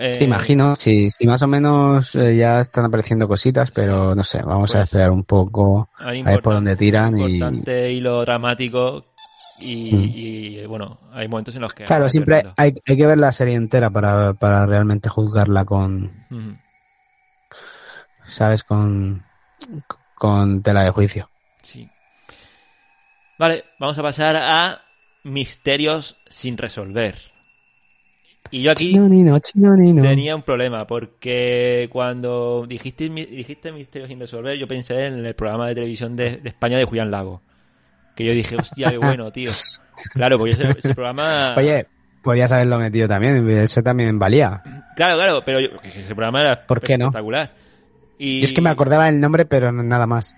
Eh, 0.00 0.14
Sí, 0.14 0.24
imagino, 0.24 0.74
sí, 0.74 1.10
sí, 1.10 1.26
más 1.26 1.42
o 1.42 1.46
menos 1.46 2.14
eh, 2.14 2.34
ya 2.36 2.60
están 2.60 2.86
apareciendo 2.86 3.28
cositas, 3.28 3.70
pero 3.70 4.14
no 4.14 4.24
sé, 4.24 4.40
vamos 4.42 4.70
a 4.70 4.78
Pues, 4.78 4.84
esperar 4.84 5.10
un 5.10 5.24
poco 5.24 5.90
a 5.98 6.12
ver 6.12 6.42
por 6.42 6.54
dónde 6.54 6.74
tiran 6.76 7.14
y 7.20 7.38
Importante 7.40 7.92
hilo 7.92 8.20
dramático 8.22 9.04
y, 9.60 9.94
Mm. 9.94 10.60
y, 10.62 10.66
bueno, 10.66 10.98
hay 11.12 11.28
momentos 11.28 11.54
en 11.56 11.62
los 11.62 11.74
que... 11.74 11.84
claro, 11.84 12.08
siempre 12.08 12.44
hay, 12.56 12.74
hay 12.86 12.96
que 12.96 13.06
ver 13.06 13.18
la 13.18 13.32
serie 13.32 13.54
entera 13.54 13.90
para, 13.90 14.32
para 14.34 14.66
realmente 14.66 15.08
juzgarla 15.08 15.64
con, 15.64 16.10
sabes, 18.28 18.64
con, 18.64 19.24
con 20.14 20.62
tela 20.62 20.84
de 20.84 20.90
juicio. 20.90 21.30
Sí. 21.66 21.88
Vale, 23.38 23.64
vamos 23.78 23.98
a 23.98 24.02
pasar 24.02 24.36
a 24.36 24.82
misterios 25.24 26.16
sin 26.26 26.56
resolver. 26.56 27.16
Y 28.50 28.62
yo 28.62 28.70
aquí 28.70 28.92
Chinonino, 28.92 29.38
chinonino. 29.40 30.02
tenía 30.02 30.36
un 30.36 30.42
problema, 30.42 30.86
porque 30.86 31.88
cuando 31.90 32.64
dijiste, 32.68 33.08
dijiste 33.08 33.72
misterios 33.72 34.08
sin 34.08 34.20
resolver, 34.20 34.56
yo 34.56 34.68
pensé 34.68 35.06
en 35.06 35.26
el 35.26 35.34
programa 35.34 35.66
de 35.68 35.74
televisión 35.74 36.14
de, 36.14 36.36
de 36.36 36.48
España 36.48 36.78
de 36.78 36.84
Julián 36.84 37.10
Lago. 37.10 37.42
Que 38.14 38.24
yo 38.24 38.32
dije, 38.32 38.56
hostia, 38.56 38.90
qué 38.90 38.98
bueno, 38.98 39.30
tío. 39.32 39.50
Claro, 40.12 40.38
porque 40.38 40.52
ese, 40.52 40.70
ese 40.78 40.94
programa... 40.94 41.54
Oye, 41.56 41.86
podías 42.22 42.52
haberlo 42.52 42.78
metido 42.78 43.08
también, 43.08 43.48
ese 43.50 43.82
también 43.82 44.18
valía. 44.18 44.62
Claro, 44.94 45.16
claro, 45.16 45.42
pero 45.44 45.58
yo- 45.60 45.70
ese 45.82 46.14
programa 46.14 46.40
era 46.42 46.66
¿Por 46.66 46.80
qué 46.80 46.96
no? 46.96 47.06
espectacular. 47.06 47.50
Y 48.18 48.40
Yo 48.40 48.44
es 48.44 48.54
que 48.54 48.62
me 48.62 48.70
acordaba 48.70 49.08
el 49.08 49.20
nombre, 49.20 49.44
pero 49.44 49.72
nada 49.72 50.06
más. 50.06 50.34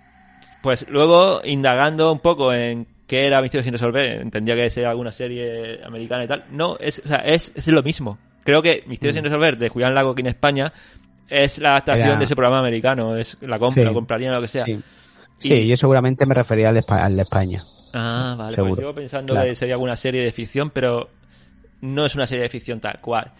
Pues 0.62 0.86
luego, 0.88 1.40
indagando 1.44 2.12
un 2.12 2.20
poco 2.20 2.52
en 2.52 2.86
qué 3.06 3.26
era 3.26 3.40
Misterio 3.40 3.62
sin 3.62 3.72
resolver, 3.72 4.20
entendía 4.20 4.54
que 4.54 4.68
era 4.80 4.90
alguna 4.90 5.12
serie 5.12 5.82
americana 5.84 6.24
y 6.24 6.28
tal. 6.28 6.44
No, 6.50 6.76
es, 6.78 7.00
o 7.04 7.08
sea, 7.08 7.18
es, 7.18 7.52
es 7.54 7.66
lo 7.68 7.82
mismo. 7.82 8.18
Creo 8.44 8.60
que 8.62 8.82
Misterio 8.86 9.12
sin 9.12 9.24
resolver 9.24 9.56
de 9.56 9.68
Julián 9.68 9.94
Lago 9.94 10.10
aquí 10.10 10.20
en 10.22 10.26
España 10.28 10.72
es 11.28 11.58
la 11.58 11.70
adaptación 11.72 12.06
Mm. 12.06 12.10
Era- 12.10 12.18
de 12.18 12.24
ese 12.24 12.34
programa 12.36 12.58
americano. 12.60 13.16
Es 13.16 13.36
la 13.40 13.58
compra, 13.58 13.82
Sí. 13.82 13.84
lo 13.88 13.94
comprarían 13.94 14.34
lo 14.34 14.40
que 14.40 14.48
sea. 14.48 14.64
Sí, 14.64 14.78
Sí, 15.40 15.54
Y- 15.54 15.68
yo 15.68 15.76
seguramente 15.76 16.26
me 16.26 16.34
refería 16.34 16.68
al 16.70 16.74
de, 16.74 16.80
Espa- 16.80 17.00
al 17.00 17.14
de 17.14 17.22
España. 17.22 17.62
Ah, 17.92 18.34
vale. 18.36 18.56
Seguro. 18.56 18.74
Pues 18.74 18.86
yo 18.86 18.94
pensando 18.94 19.34
Claro. 19.34 19.48
que 19.48 19.54
sería 19.54 19.74
alguna 19.76 19.94
serie 19.94 20.22
de 20.22 20.32
ficción, 20.32 20.70
pero 20.70 21.10
no 21.82 22.04
es 22.06 22.14
una 22.16 22.26
serie 22.26 22.42
de 22.42 22.48
ficción 22.48 22.80
tal 22.80 22.98
cual. 23.00 23.30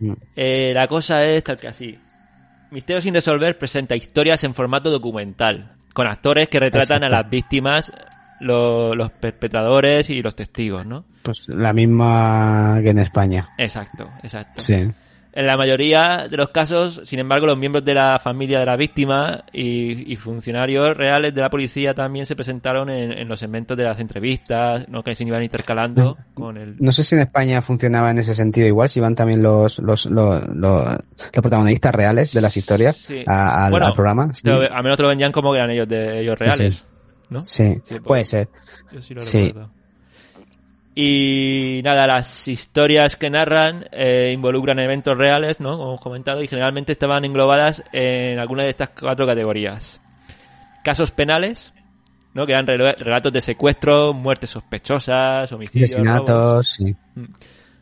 Mm. 0.00 0.12
Eh, 0.34 0.72
la 0.74 0.88
cosa 0.88 1.22
es 1.24 1.44
tal 1.44 1.58
que 1.58 1.68
así. 1.68 1.98
Misterio 2.70 3.02
sin 3.02 3.12
resolver 3.12 3.58
presenta 3.58 3.94
historias 3.94 4.42
en 4.44 4.54
formato 4.54 4.90
documental, 4.90 5.72
con 5.92 6.06
actores 6.06 6.48
que 6.48 6.58
retratan 6.60 6.98
Exacto. 7.02 7.16
a 7.16 7.22
las 7.22 7.30
víctimas, 7.30 7.92
lo- 8.40 8.94
los 8.94 9.10
perpetradores 9.12 10.10
y 10.10 10.22
los 10.22 10.34
testigos, 10.34 10.84
¿no? 10.86 11.04
Pues 11.22 11.46
la 11.48 11.72
misma 11.72 12.78
que 12.82 12.90
en 12.90 12.98
España. 12.98 13.48
Exacto, 13.58 14.10
exacto. 14.22 14.60
Sí. 14.62 14.90
En 15.34 15.46
la 15.46 15.56
mayoría 15.56 16.26
de 16.30 16.36
los 16.36 16.50
casos, 16.50 17.00
sin 17.04 17.18
embargo, 17.18 17.46
los 17.46 17.56
miembros 17.56 17.82
de 17.84 17.94
la 17.94 18.18
familia 18.18 18.58
de 18.58 18.66
la 18.66 18.76
víctima 18.76 19.44
y, 19.50 20.12
y 20.12 20.16
funcionarios 20.16 20.94
reales 20.94 21.34
de 21.34 21.40
la 21.40 21.48
policía 21.48 21.94
también 21.94 22.26
se 22.26 22.36
presentaron 22.36 22.90
en, 22.90 23.12
en 23.12 23.28
los 23.28 23.40
segmentos 23.40 23.74
de 23.78 23.84
las 23.84 23.98
entrevistas, 23.98 24.86
¿no? 24.90 25.02
que 25.02 25.14
se 25.14 25.24
iban 25.24 25.42
intercalando 25.42 26.18
con 26.34 26.58
el... 26.58 26.76
No 26.78 26.92
sé 26.92 27.02
si 27.02 27.14
en 27.14 27.22
España 27.22 27.62
funcionaba 27.62 28.10
en 28.10 28.18
ese 28.18 28.34
sentido 28.34 28.66
igual, 28.66 28.90
si 28.90 29.00
van 29.00 29.14
también 29.14 29.42
los, 29.42 29.78
los, 29.78 30.04
los, 30.04 30.46
los, 30.48 30.84
los 30.84 31.30
protagonistas 31.32 31.94
reales 31.94 32.32
de 32.34 32.40
las 32.42 32.54
historias 32.56 32.96
Sí. 32.96 33.24
a- 33.26 33.64
al, 33.64 33.70
Bueno, 33.70 33.86
al 33.86 33.94
programa. 33.94 34.34
Sí, 34.34 34.42
lo- 34.46 34.60
al 34.60 34.82
menos 34.82 34.98
te 34.98 35.02
lo 35.02 35.08
vendían 35.08 35.32
como 35.32 35.52
que 35.52 35.58
eran 35.58 35.70
ellos 35.70 35.88
de 35.88 36.20
ellos 36.20 36.38
reales, 36.38 36.74
sí. 36.74 36.84
¿no? 37.30 37.40
Sí, 37.40 37.80
pues- 37.88 38.00
puede 38.02 38.24
ser. 38.26 38.48
Yo 38.92 39.00
sí 39.00 39.14
lo 39.14 39.20
Sí. 39.22 39.46
recuerdo. 39.46 39.70
Y 40.94 41.80
nada, 41.84 42.06
las 42.06 42.46
historias 42.48 43.16
que 43.16 43.30
narran 43.30 43.86
eh, 43.92 44.30
involucran 44.34 44.78
eventos 44.78 45.16
reales, 45.16 45.58
¿no? 45.58 45.76
Como 45.78 45.90
hemos 45.90 46.00
comentado, 46.00 46.42
y 46.42 46.48
generalmente 46.48 46.92
estaban 46.92 47.24
englobadas 47.24 47.82
en 47.92 48.38
alguna 48.38 48.64
de 48.64 48.68
estas 48.70 48.90
cuatro 48.90 49.26
categorías. 49.26 50.00
Casos 50.84 51.10
penales, 51.10 51.72
¿no? 52.34 52.44
Que 52.44 52.52
eran 52.52 52.66
rel- 52.66 52.96
relatos 52.98 53.32
de 53.32 53.40
secuestro, 53.40 54.12
muertes 54.12 54.50
sospechosas, 54.50 55.50
homicidios. 55.52 55.92
Asesinatos, 55.92 56.68
sí. 56.76 56.94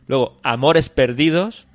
Luego, 0.07 0.37
amores 0.43 0.87
perdidos, 0.87 1.67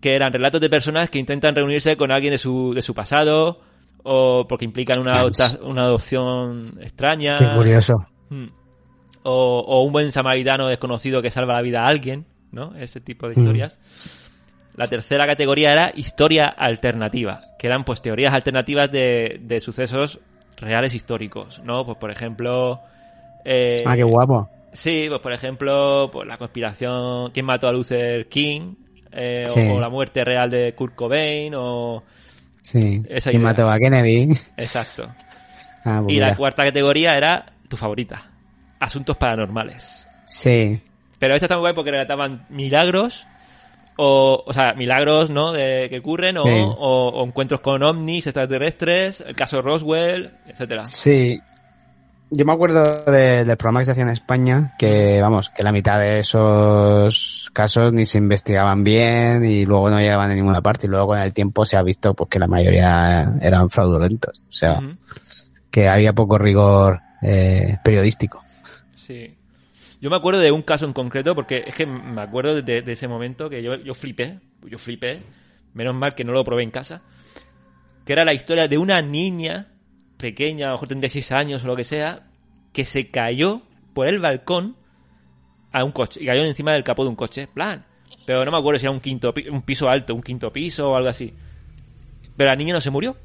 que 0.00 0.14
eran 0.14 0.32
relatos 0.32 0.60
de 0.60 0.70
personas 0.70 1.10
que 1.10 1.18
intentan 1.18 1.56
reunirse 1.56 1.96
con 1.96 2.12
alguien 2.12 2.30
de 2.32 2.38
su, 2.38 2.72
de 2.72 2.82
su 2.82 2.94
pasado, 2.94 3.60
o 4.04 4.46
porque 4.48 4.64
implican 4.64 5.00
una, 5.00 5.22
adopta- 5.22 5.60
una 5.64 5.82
adopción 5.82 6.78
extraña. 6.80 7.34
Qué 7.34 7.48
curioso. 7.56 8.06
Mm. 8.30 8.46
O, 9.30 9.58
o 9.66 9.82
un 9.82 9.92
buen 9.92 10.10
samaritano 10.10 10.68
desconocido 10.68 11.20
que 11.20 11.30
salva 11.30 11.52
la 11.54 11.60
vida 11.62 11.82
a 11.84 11.88
alguien, 11.88 12.24
¿no? 12.50 12.74
Ese 12.76 13.00
tipo 13.00 13.28
de 13.28 13.34
Mm. 13.36 13.40
historias. 13.40 13.78
La 14.74 14.86
tercera 14.86 15.26
categoría 15.26 15.72
era 15.72 15.92
historia 15.94 16.46
alternativa, 16.46 17.42
que 17.58 17.66
eran 17.66 17.84
pues 17.84 18.00
teorías 18.00 18.32
alternativas 18.32 18.90
de, 18.90 19.38
de 19.42 19.60
sucesos 19.60 20.20
reales 20.56 20.94
históricos, 20.94 21.60
¿no? 21.64 21.84
Pues 21.84 21.98
por 21.98 22.10
ejemplo... 22.10 22.80
eh, 23.44 23.82
Ah, 23.84 23.96
qué 23.96 24.04
guapo. 24.04 24.48
Sí, 24.72 25.06
pues 25.08 25.20
por 25.20 25.32
ejemplo, 25.32 26.08
pues 26.12 26.26
la 26.28 26.36
conspiración, 26.38 27.30
quién 27.32 27.44
mató 27.46 27.68
a 27.68 27.72
Luther 27.72 28.28
King, 28.28 28.74
eh, 29.12 29.44
o- 29.48 29.54
Sí. 29.54 29.60
o, 29.68 29.80
la 29.80 29.88
muerte 29.88 30.24
real 30.24 30.48
de 30.48 30.74
Kurt 30.74 30.94
Cobain, 30.94 31.52
o... 31.56 32.02
Sí. 32.62 33.02
esa 33.08 33.30
¿Quién 33.30 33.42
idea. 33.42 33.50
mató 33.52 33.68
a 33.70 33.78
Kennedy? 33.78 34.32
Exacto. 34.56 35.08
Ah, 35.84 36.00
pues 36.04 36.14
Y 36.16 36.20
la 36.20 36.36
cuarta 36.36 36.64
categoría 36.64 37.16
era 37.16 37.46
tu 37.68 37.76
favorita, 37.76 38.30
asuntos 38.80 39.16
paranormales. 39.16 40.06
Sí. 40.24 40.80
Pero 41.18 41.34
esta 41.34 41.46
está 41.46 41.56
muy 41.56 41.62
guay 41.62 41.74
porque 41.74 41.90
relataban 41.90 42.46
milagros, 42.48 43.26
o, 43.96 44.44
o 44.46 44.52
sea, 44.52 44.74
milagros, 44.74 45.30
¿no? 45.30 45.52
De, 45.52 45.88
que 45.90 45.98
ocurren, 45.98 46.36
o, 46.38 46.44
Sí. 46.44 46.50
o- 46.54 47.08
o 47.14 47.24
encuentros 47.26 47.60
con 47.60 47.82
ovnis 47.82 48.26
extraterrestres, 48.26 49.20
el 49.26 49.34
caso 49.34 49.60
Roswell, 49.60 50.32
etcétera. 50.46 50.84
Sí. 50.84 51.38
Yo 52.30 52.44
me 52.44 52.52
acuerdo 52.52 52.84
de- 53.10 53.44
del 53.44 53.56
programa 53.56 53.80
que 53.80 53.86
se 53.86 53.90
hacía 53.92 54.02
en 54.04 54.10
España, 54.10 54.74
que 54.78 55.18
vamos, 55.22 55.48
que 55.48 55.62
la 55.62 55.72
mitad 55.72 55.98
de 55.98 56.20
esos 56.20 57.50
casos 57.54 57.92
ni 57.92 58.04
se 58.04 58.18
investigaban 58.18 58.84
bien 58.84 59.44
y 59.44 59.64
luego 59.64 59.88
no 59.90 59.98
llegaban 59.98 60.30
a 60.30 60.34
ninguna 60.34 60.60
parte 60.60 60.86
y 60.86 60.90
luego 60.90 61.08
con 61.08 61.18
el 61.18 61.32
tiempo 61.32 61.64
se 61.64 61.76
ha 61.76 61.82
visto 61.82 62.14
pues 62.14 62.28
que 62.30 62.38
la 62.38 62.46
mayoría 62.46 63.32
eran 63.40 63.70
fraudulentos. 63.70 64.40
O 64.48 64.52
sea, 64.52 64.78
que 65.70 65.88
había 65.88 66.12
poco 66.12 66.38
rigor 66.38 67.00
eh, 67.22 67.78
periodístico. 67.82 68.42
Sí. 69.08 69.34
Yo 70.02 70.10
me 70.10 70.16
acuerdo 70.16 70.38
de 70.40 70.52
un 70.52 70.60
caso 70.60 70.84
en 70.84 70.92
concreto, 70.92 71.34
porque 71.34 71.64
es 71.66 71.74
que 71.74 71.86
me 71.86 72.20
acuerdo 72.20 72.60
de, 72.60 72.82
ese 72.86 73.08
momento 73.08 73.48
que 73.48 73.62
yo, 73.62 73.76
yo 73.76 73.94
flipé, 73.94 74.38
yo 74.66 74.76
flipé, 74.76 75.22
menos 75.72 75.94
mal 75.94 76.14
que 76.14 76.24
no 76.24 76.32
lo 76.32 76.44
probé 76.44 76.64
en 76.64 76.70
casa, 76.70 77.00
que 78.04 78.12
era 78.12 78.26
la 78.26 78.34
historia 78.34 78.68
de 78.68 78.76
una 78.76 79.00
niña 79.00 79.68
pequeña, 80.18 80.66
a 80.66 80.68
lo 80.68 80.74
mejor 80.74 80.88
tendría 80.88 81.08
6 81.08 81.32
años 81.32 81.64
o 81.64 81.68
lo 81.68 81.74
que 81.74 81.84
sea, 81.84 82.28
que 82.74 82.84
se 82.84 83.08
cayó 83.08 83.62
por 83.94 84.08
el 84.08 84.18
balcón 84.18 84.76
a 85.72 85.84
un 85.84 85.92
coche, 85.92 86.22
y 86.22 86.26
cayó 86.26 86.44
encima 86.44 86.72
del 86.72 86.84
capó 86.84 87.04
de 87.04 87.08
un 87.08 87.16
coche, 87.16 87.46
plan. 87.46 87.86
Pero 88.26 88.44
no 88.44 88.50
me 88.50 88.58
acuerdo 88.58 88.78
si 88.78 88.84
era 88.84 88.92
un 88.92 89.00
quinto 89.00 89.32
un 89.50 89.62
piso 89.62 89.88
alto, 89.88 90.14
un 90.14 90.22
quinto 90.22 90.52
piso 90.52 90.90
o 90.90 90.96
algo 90.96 91.08
así. 91.08 91.32
Pero 92.36 92.50
la 92.50 92.56
niña 92.56 92.74
no 92.74 92.80
se 92.80 92.90
murió. 92.90 93.16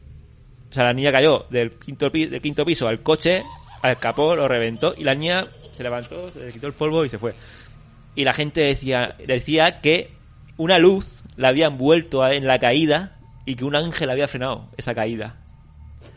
O 0.69 0.73
sea, 0.73 0.85
la 0.85 0.93
niña 0.93 1.11
cayó 1.11 1.45
del 1.49 1.77
quinto, 1.77 2.09
del 2.09 2.41
quinto 2.41 2.65
piso 2.65 2.87
al 2.87 3.01
coche, 3.03 3.43
al 3.83 3.97
capó, 3.97 4.35
lo 4.35 4.47
reventó 4.47 4.95
y 4.97 5.03
la 5.03 5.13
niña 5.13 5.45
se 5.77 5.83
levantó, 5.83 6.29
se 6.31 6.39
le 6.39 6.51
quitó 6.51 6.67
el 6.67 6.73
polvo 6.73 7.05
y 7.05 7.09
se 7.09 7.19
fue. 7.19 7.35
Y 8.15 8.23
la 8.23 8.33
gente 8.33 8.61
decía, 8.61 9.15
decía 9.27 9.81
que 9.81 10.11
una 10.57 10.77
luz 10.79 11.23
la 11.35 11.49
había 11.49 11.67
envuelto 11.67 12.25
en 12.27 12.47
la 12.47 12.59
caída 12.59 13.17
y 13.45 13.55
que 13.55 13.65
un 13.65 13.75
ángel 13.75 14.09
había 14.09 14.27
frenado 14.27 14.69
esa 14.77 14.93
caída. 14.95 15.35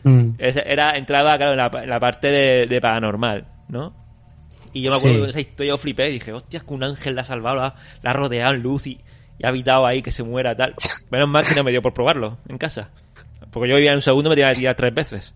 Mm. 0.03 0.31
Era, 0.39 0.91
entraba, 0.91 1.37
claro, 1.37 1.51
en 1.53 1.57
la, 1.57 1.83
en 1.83 1.89
la 1.89 1.99
parte 1.99 2.29
de, 2.31 2.67
de 2.67 2.81
paranormal, 2.81 3.45
¿no? 3.67 3.93
Y 4.73 4.83
yo 4.83 4.91
me 4.91 4.97
acuerdo 4.97 5.17
Sí. 5.17 5.23
de 5.23 5.29
esa 5.29 5.39
historia, 5.41 5.69
yo 5.71 5.77
flipé 5.77 6.09
y 6.09 6.13
dije, 6.13 6.33
hostia, 6.33 6.57
es 6.59 6.63
que 6.63 6.73
un 6.73 6.83
ángel 6.83 7.15
la 7.15 7.21
ha 7.21 7.25
salvado, 7.25 7.55
la, 7.57 7.75
la 8.01 8.09
ha 8.11 8.13
rodeado 8.13 8.53
en 8.53 8.61
luz 8.61 8.85
y, 8.87 8.99
y 9.39 9.45
ha 9.45 9.49
evitado 9.49 9.85
ahí 9.87 10.01
que 10.01 10.11
se 10.11 10.23
muera, 10.23 10.55
tal. 10.55 10.75
Menos 11.09 11.27
mal 11.27 11.45
que 11.45 11.55
no 11.55 11.63
me 11.63 11.71
dio 11.71 11.81
por 11.81 11.93
probarlo 11.93 12.37
en 12.47 12.57
casa. 12.57 12.91
Porque 13.51 13.69
yo 13.69 13.75
vivía 13.75 13.91
en 13.91 13.97
un 13.97 14.01
segundo 14.01 14.29
me 14.29 14.35
tenía 14.35 14.51
que 14.51 14.59
tirar 14.59 14.75
tres 14.75 14.93
veces. 14.93 15.33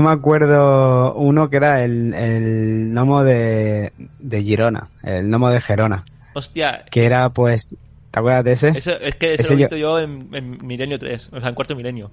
Yo 0.00 0.06
me 0.06 0.12
acuerdo 0.12 1.14
uno 1.14 1.50
que 1.50 1.56
era 1.58 1.84
el, 1.84 2.14
el 2.14 2.88
gnomo 2.90 3.22
de, 3.22 3.92
de 4.18 4.42
Girona, 4.42 4.88
el 5.02 5.26
gnomo 5.28 5.50
de 5.50 5.60
Gerona, 5.60 6.04
Hostia, 6.32 6.86
que 6.90 7.04
era 7.04 7.28
pues, 7.28 7.66
¿te 7.68 8.18
acuerdas 8.18 8.44
de 8.44 8.52
ese? 8.52 8.68
eso, 8.76 8.92
es 8.98 9.16
que 9.16 9.34
ese 9.34 9.42
Ese 9.42 9.50
lo 9.52 9.56
he 9.56 9.60
yo- 9.60 9.64
visto 9.66 9.76
yo 9.76 9.98
en, 9.98 10.28
en 10.34 10.66
Milenio 10.66 10.98
3, 10.98 11.28
o 11.32 11.38
sea, 11.40 11.50
en 11.50 11.54
cuarto 11.54 11.76
milenio. 11.76 12.10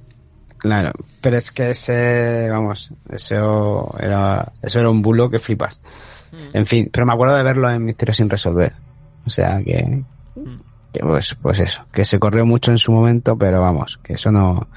Claro, 0.57 0.91
pero 1.21 1.37
es 1.37 1.49
que 1.53 1.69
ese, 1.69 2.49
vamos, 2.49 2.91
eso 3.09 3.95
era, 3.99 4.51
eso 4.61 4.79
era 4.81 4.89
un 4.89 5.01
bulo 5.01 5.29
que 5.29 5.39
flipas. 5.39 5.79
Mm. 6.33 6.57
En 6.57 6.65
fin, 6.65 6.89
pero 6.91 7.05
me 7.05 7.13
acuerdo 7.13 7.35
de 7.37 7.43
verlo 7.43 7.69
en 7.71 7.85
Misterio 7.85 8.13
sin 8.13 8.29
resolver. 8.29 8.73
O 9.25 9.29
sea 9.29 9.61
que, 9.63 10.03
Mm. 10.35 10.59
que 10.91 10.99
pues, 11.01 11.37
pues 11.41 11.59
eso, 11.61 11.85
que 11.93 12.03
se 12.03 12.19
corrió 12.19 12.45
mucho 12.45 12.71
en 12.71 12.79
su 12.79 12.91
momento, 12.91 13.37
pero 13.37 13.61
vamos, 13.61 13.97
que 14.03 14.13
eso 14.13 14.29
no, 14.31 14.67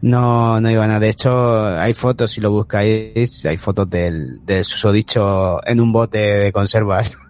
no, 0.00 0.60
no 0.60 0.70
iba 0.70 0.84
a 0.84 0.86
nada. 0.86 1.00
De 1.00 1.10
hecho, 1.10 1.66
hay 1.78 1.94
fotos, 1.94 2.30
si 2.30 2.40
lo 2.40 2.50
buscáis, 2.50 3.44
hay 3.46 3.56
fotos 3.56 3.88
del, 3.90 4.44
del 4.44 4.64
susodicho 4.64 5.64
en 5.66 5.80
un 5.80 5.92
bote 5.92 6.18
de 6.18 6.52
conservas. 6.52 7.16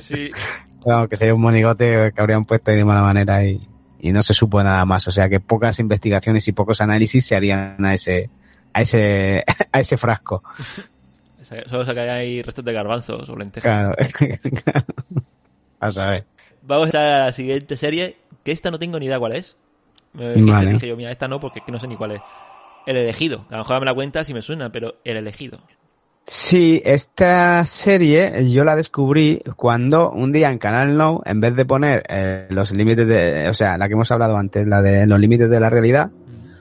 Sí, 0.00 0.30
Vamos, 0.86 1.08
que 1.08 1.16
sería 1.16 1.34
un 1.34 1.40
monigote 1.42 2.10
que 2.12 2.20
habrían 2.20 2.44
puesto 2.46 2.70
ahí 2.70 2.78
de 2.78 2.84
mala 2.84 3.02
manera 3.02 3.44
y, 3.44 3.60
y 4.00 4.12
no 4.12 4.22
se 4.22 4.34
supo 4.34 4.62
nada 4.62 4.84
más. 4.84 5.06
O 5.06 5.10
sea 5.10 5.28
que 5.28 5.40
pocas 5.40 5.78
investigaciones 5.78 6.46
y 6.48 6.52
pocos 6.52 6.80
análisis 6.80 7.24
se 7.24 7.36
harían 7.36 7.84
a 7.84 7.94
ese, 7.94 8.30
a 8.72 8.82
ese, 8.82 9.44
a 9.72 9.80
ese 9.80 9.96
frasco. 9.96 10.42
Solo 11.66 11.84
sacarían 11.84 12.16
ahí 12.16 12.42
restos 12.42 12.64
de 12.64 12.72
garbanzos 12.72 13.28
o 13.28 13.36
lentejas. 13.36 13.62
Claro, 13.62 13.94
claro. 14.64 14.86
A 15.80 15.92
saber. 15.92 16.24
Vamos 16.62 16.94
a 16.94 17.18
la 17.18 17.32
siguiente 17.32 17.76
serie, 17.76 18.16
que 18.42 18.52
esta 18.52 18.70
no 18.70 18.78
tengo 18.78 18.98
ni 18.98 19.06
idea 19.06 19.18
cuál 19.18 19.36
es. 19.36 19.56
Me 20.14 20.42
Vale. 20.42 20.72
dije 20.72 20.88
yo, 20.88 20.96
mira, 20.96 21.10
esta 21.10 21.28
no, 21.28 21.40
porque 21.40 21.60
no 21.68 21.78
sé 21.78 21.86
ni 21.88 21.96
cuál 21.96 22.12
es. 22.12 22.20
El 22.86 22.96
elegido. 22.96 23.44
A 23.48 23.52
lo 23.52 23.58
mejor 23.58 23.80
me 23.80 23.86
la 23.86 23.94
cuenta 23.94 24.24
si 24.24 24.34
me 24.34 24.42
suena, 24.42 24.70
pero 24.70 24.96
el 25.04 25.16
elegido. 25.16 25.58
Sí, 26.24 26.80
esta 26.84 27.64
serie 27.66 28.48
yo 28.48 28.64
la 28.64 28.76
descubrí 28.76 29.42
cuando 29.56 30.10
un 30.10 30.30
día 30.30 30.50
en 30.50 30.58
Canal 30.58 30.96
Now, 30.96 31.22
en 31.24 31.40
vez 31.40 31.56
de 31.56 31.64
poner 31.64 32.04
eh, 32.08 32.46
los 32.50 32.72
límites 32.72 33.06
de, 33.08 33.48
o 33.48 33.54
sea, 33.54 33.76
la 33.76 33.88
que 33.88 33.94
hemos 33.94 34.10
hablado 34.12 34.36
antes, 34.36 34.66
la 34.66 34.82
de 34.82 35.06
los 35.06 35.18
límites 35.18 35.50
de 35.50 35.60
la 35.60 35.68
realidad, 35.68 36.10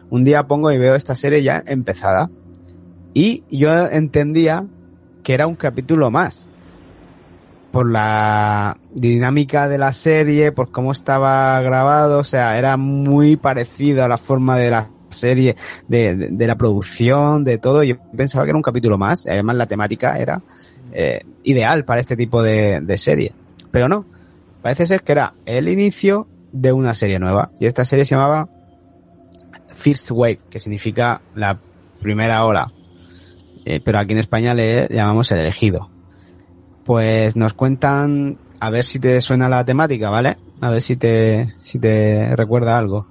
un 0.10 0.24
día 0.24 0.44
pongo 0.44 0.72
y 0.72 0.78
veo 0.78 0.96
esta 0.96 1.16
serie 1.16 1.44
ya 1.44 1.64
empezada. 1.66 2.30
Y 3.14 3.44
yo 3.52 3.88
entendía 3.88 4.66
que 5.24 5.34
era 5.34 5.48
un 5.48 5.56
capítulo 5.56 6.10
más. 6.10 6.48
Por 7.72 7.90
la 7.90 8.78
dinámica 8.94 9.68
de 9.70 9.78
la 9.78 9.94
serie, 9.94 10.52
por 10.52 10.72
cómo 10.72 10.92
estaba 10.92 11.60
grabado, 11.62 12.20
o 12.20 12.24
sea, 12.26 12.58
era 12.58 12.76
muy 12.76 13.38
parecido 13.38 14.04
a 14.04 14.08
la 14.10 14.18
forma 14.18 14.58
de 14.58 14.70
la 14.72 14.90
serie, 15.10 15.56
de, 15.88 16.16
de- 16.16 16.48
la 16.48 16.56
producción, 16.58 17.44
de 17.46 17.58
todo. 17.58 17.84
Yo 17.84 17.96
pensaba 18.16 18.44
que 18.44 18.50
era 18.52 18.58
un 18.58 18.64
capítulo 18.64 18.98
más. 18.98 19.26
Además, 19.26 19.56
la 19.56 19.68
temática 19.68 20.18
era 20.18 20.42
eh, 20.92 21.22
ideal 21.44 21.86
para 21.86 22.02
este 22.02 22.18
tipo 22.18 22.44
de, 22.44 22.82
de 22.82 22.98
serie. 22.98 23.34
Pero 23.72 23.88
no. 23.88 24.06
Parece 24.62 24.86
ser 24.86 25.02
que 25.04 25.14
era 25.14 25.34
el 25.46 25.68
inicio 25.70 26.28
de 26.52 26.72
una 26.74 26.94
serie 26.94 27.20
nueva. 27.20 27.52
Y 27.60 27.66
esta 27.68 27.86
serie 27.86 28.04
se 28.06 28.16
llamaba 28.16 28.48
First 29.76 30.12
Wave, 30.12 30.40
que 30.50 30.60
significa 30.60 31.22
la 31.36 31.58
primera 32.02 32.44
ola. 32.46 32.72
Eh, 33.66 33.80
pero 33.84 34.00
aquí 34.00 34.14
en 34.14 34.20
España 34.20 34.54
le 34.54 34.88
llamamos 34.90 35.32
el 35.32 35.40
elegido. 35.40 35.90
Pues 36.92 37.38
nos 37.38 37.54
cuentan, 37.54 38.38
a 38.60 38.70
ver 38.70 38.84
si 38.84 39.00
te 39.00 39.22
suena 39.22 39.48
la 39.48 39.64
temática, 39.64 40.10
¿vale? 40.10 40.36
A 40.60 40.70
ver 40.72 40.82
si 40.82 40.98
te, 40.98 41.56
si 41.62 41.80
te 41.80 42.36
recuerda 42.36 42.78
algo. 42.78 43.08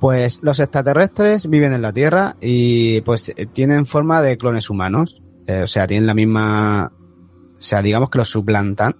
Pues 0.00 0.40
los 0.42 0.58
extraterrestres 0.58 1.48
viven 1.48 1.72
en 1.72 1.80
la 1.80 1.92
Tierra 1.92 2.34
y 2.40 3.02
pues 3.02 3.28
eh, 3.28 3.46
tienen 3.46 3.86
forma 3.86 4.20
de 4.20 4.36
clones 4.36 4.68
humanos. 4.68 5.22
Eh, 5.46 5.62
o 5.62 5.68
sea, 5.68 5.86
tienen 5.86 6.08
la 6.08 6.14
misma, 6.14 6.90
o 6.90 7.62
sea, 7.62 7.82
digamos 7.82 8.10
que 8.10 8.18
los 8.18 8.28
suplantan. 8.28 8.96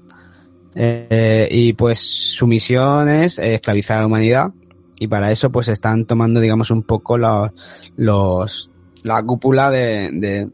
Eh, 0.77 1.49
y 1.51 1.73
pues 1.73 1.99
su 1.99 2.47
misión 2.47 3.09
es 3.09 3.37
esclavizar 3.41 3.97
a 3.97 4.03
la 4.03 4.07
humanidad 4.07 4.53
y 4.97 5.09
para 5.09 5.33
eso 5.33 5.51
pues 5.51 5.67
están 5.67 6.05
tomando 6.05 6.39
digamos 6.39 6.71
un 6.71 6.85
poco 6.85 7.19
los, 7.19 7.51
los 7.97 8.71
la 9.03 9.21
cúpula 9.25 9.71
de, 9.71 10.11
de, 10.13 10.49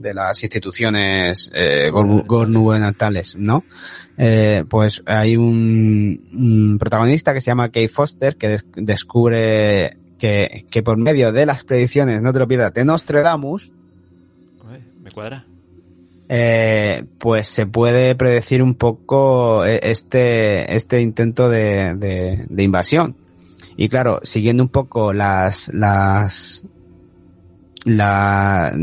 de 0.00 0.14
las 0.14 0.42
instituciones 0.42 1.50
eh, 1.54 1.90
gubernamentales, 1.90 3.36
¿no? 3.36 3.64
Eh, 4.18 4.64
pues 4.68 5.02
hay 5.06 5.36
un, 5.36 6.28
un 6.32 6.78
protagonista 6.78 7.32
que 7.34 7.40
se 7.40 7.46
llama 7.50 7.68
Kate 7.68 7.88
Foster 7.88 8.36
que 8.36 8.48
des- 8.48 8.64
descubre 8.76 9.96
que, 10.18 10.66
que 10.70 10.82
por 10.82 10.96
medio 10.98 11.32
de 11.32 11.46
las 11.46 11.64
predicciones, 11.64 12.20
no 12.20 12.32
te 12.32 12.38
lo 12.38 12.46
pierdas, 12.48 12.74
de 12.74 12.84
Nostradamus, 12.84 13.72
me 15.02 15.10
cuadra. 15.10 15.44
eh, 16.28 17.04
pues 17.18 17.46
se 17.46 17.66
puede 17.66 18.14
predecir 18.14 18.62
un 18.62 18.74
poco 18.74 19.64
eh, 19.64 19.80
este, 19.82 20.76
este 20.76 21.00
intento 21.00 21.48
de, 21.48 21.94
de, 21.94 22.44
de 22.48 22.62
invasión. 22.62 23.16
Y 23.76 23.88
claro, 23.88 24.20
siguiendo 24.24 24.62
un 24.62 24.68
poco 24.68 25.14
las, 25.14 25.72
las, 25.72 26.64
la- 27.84 28.76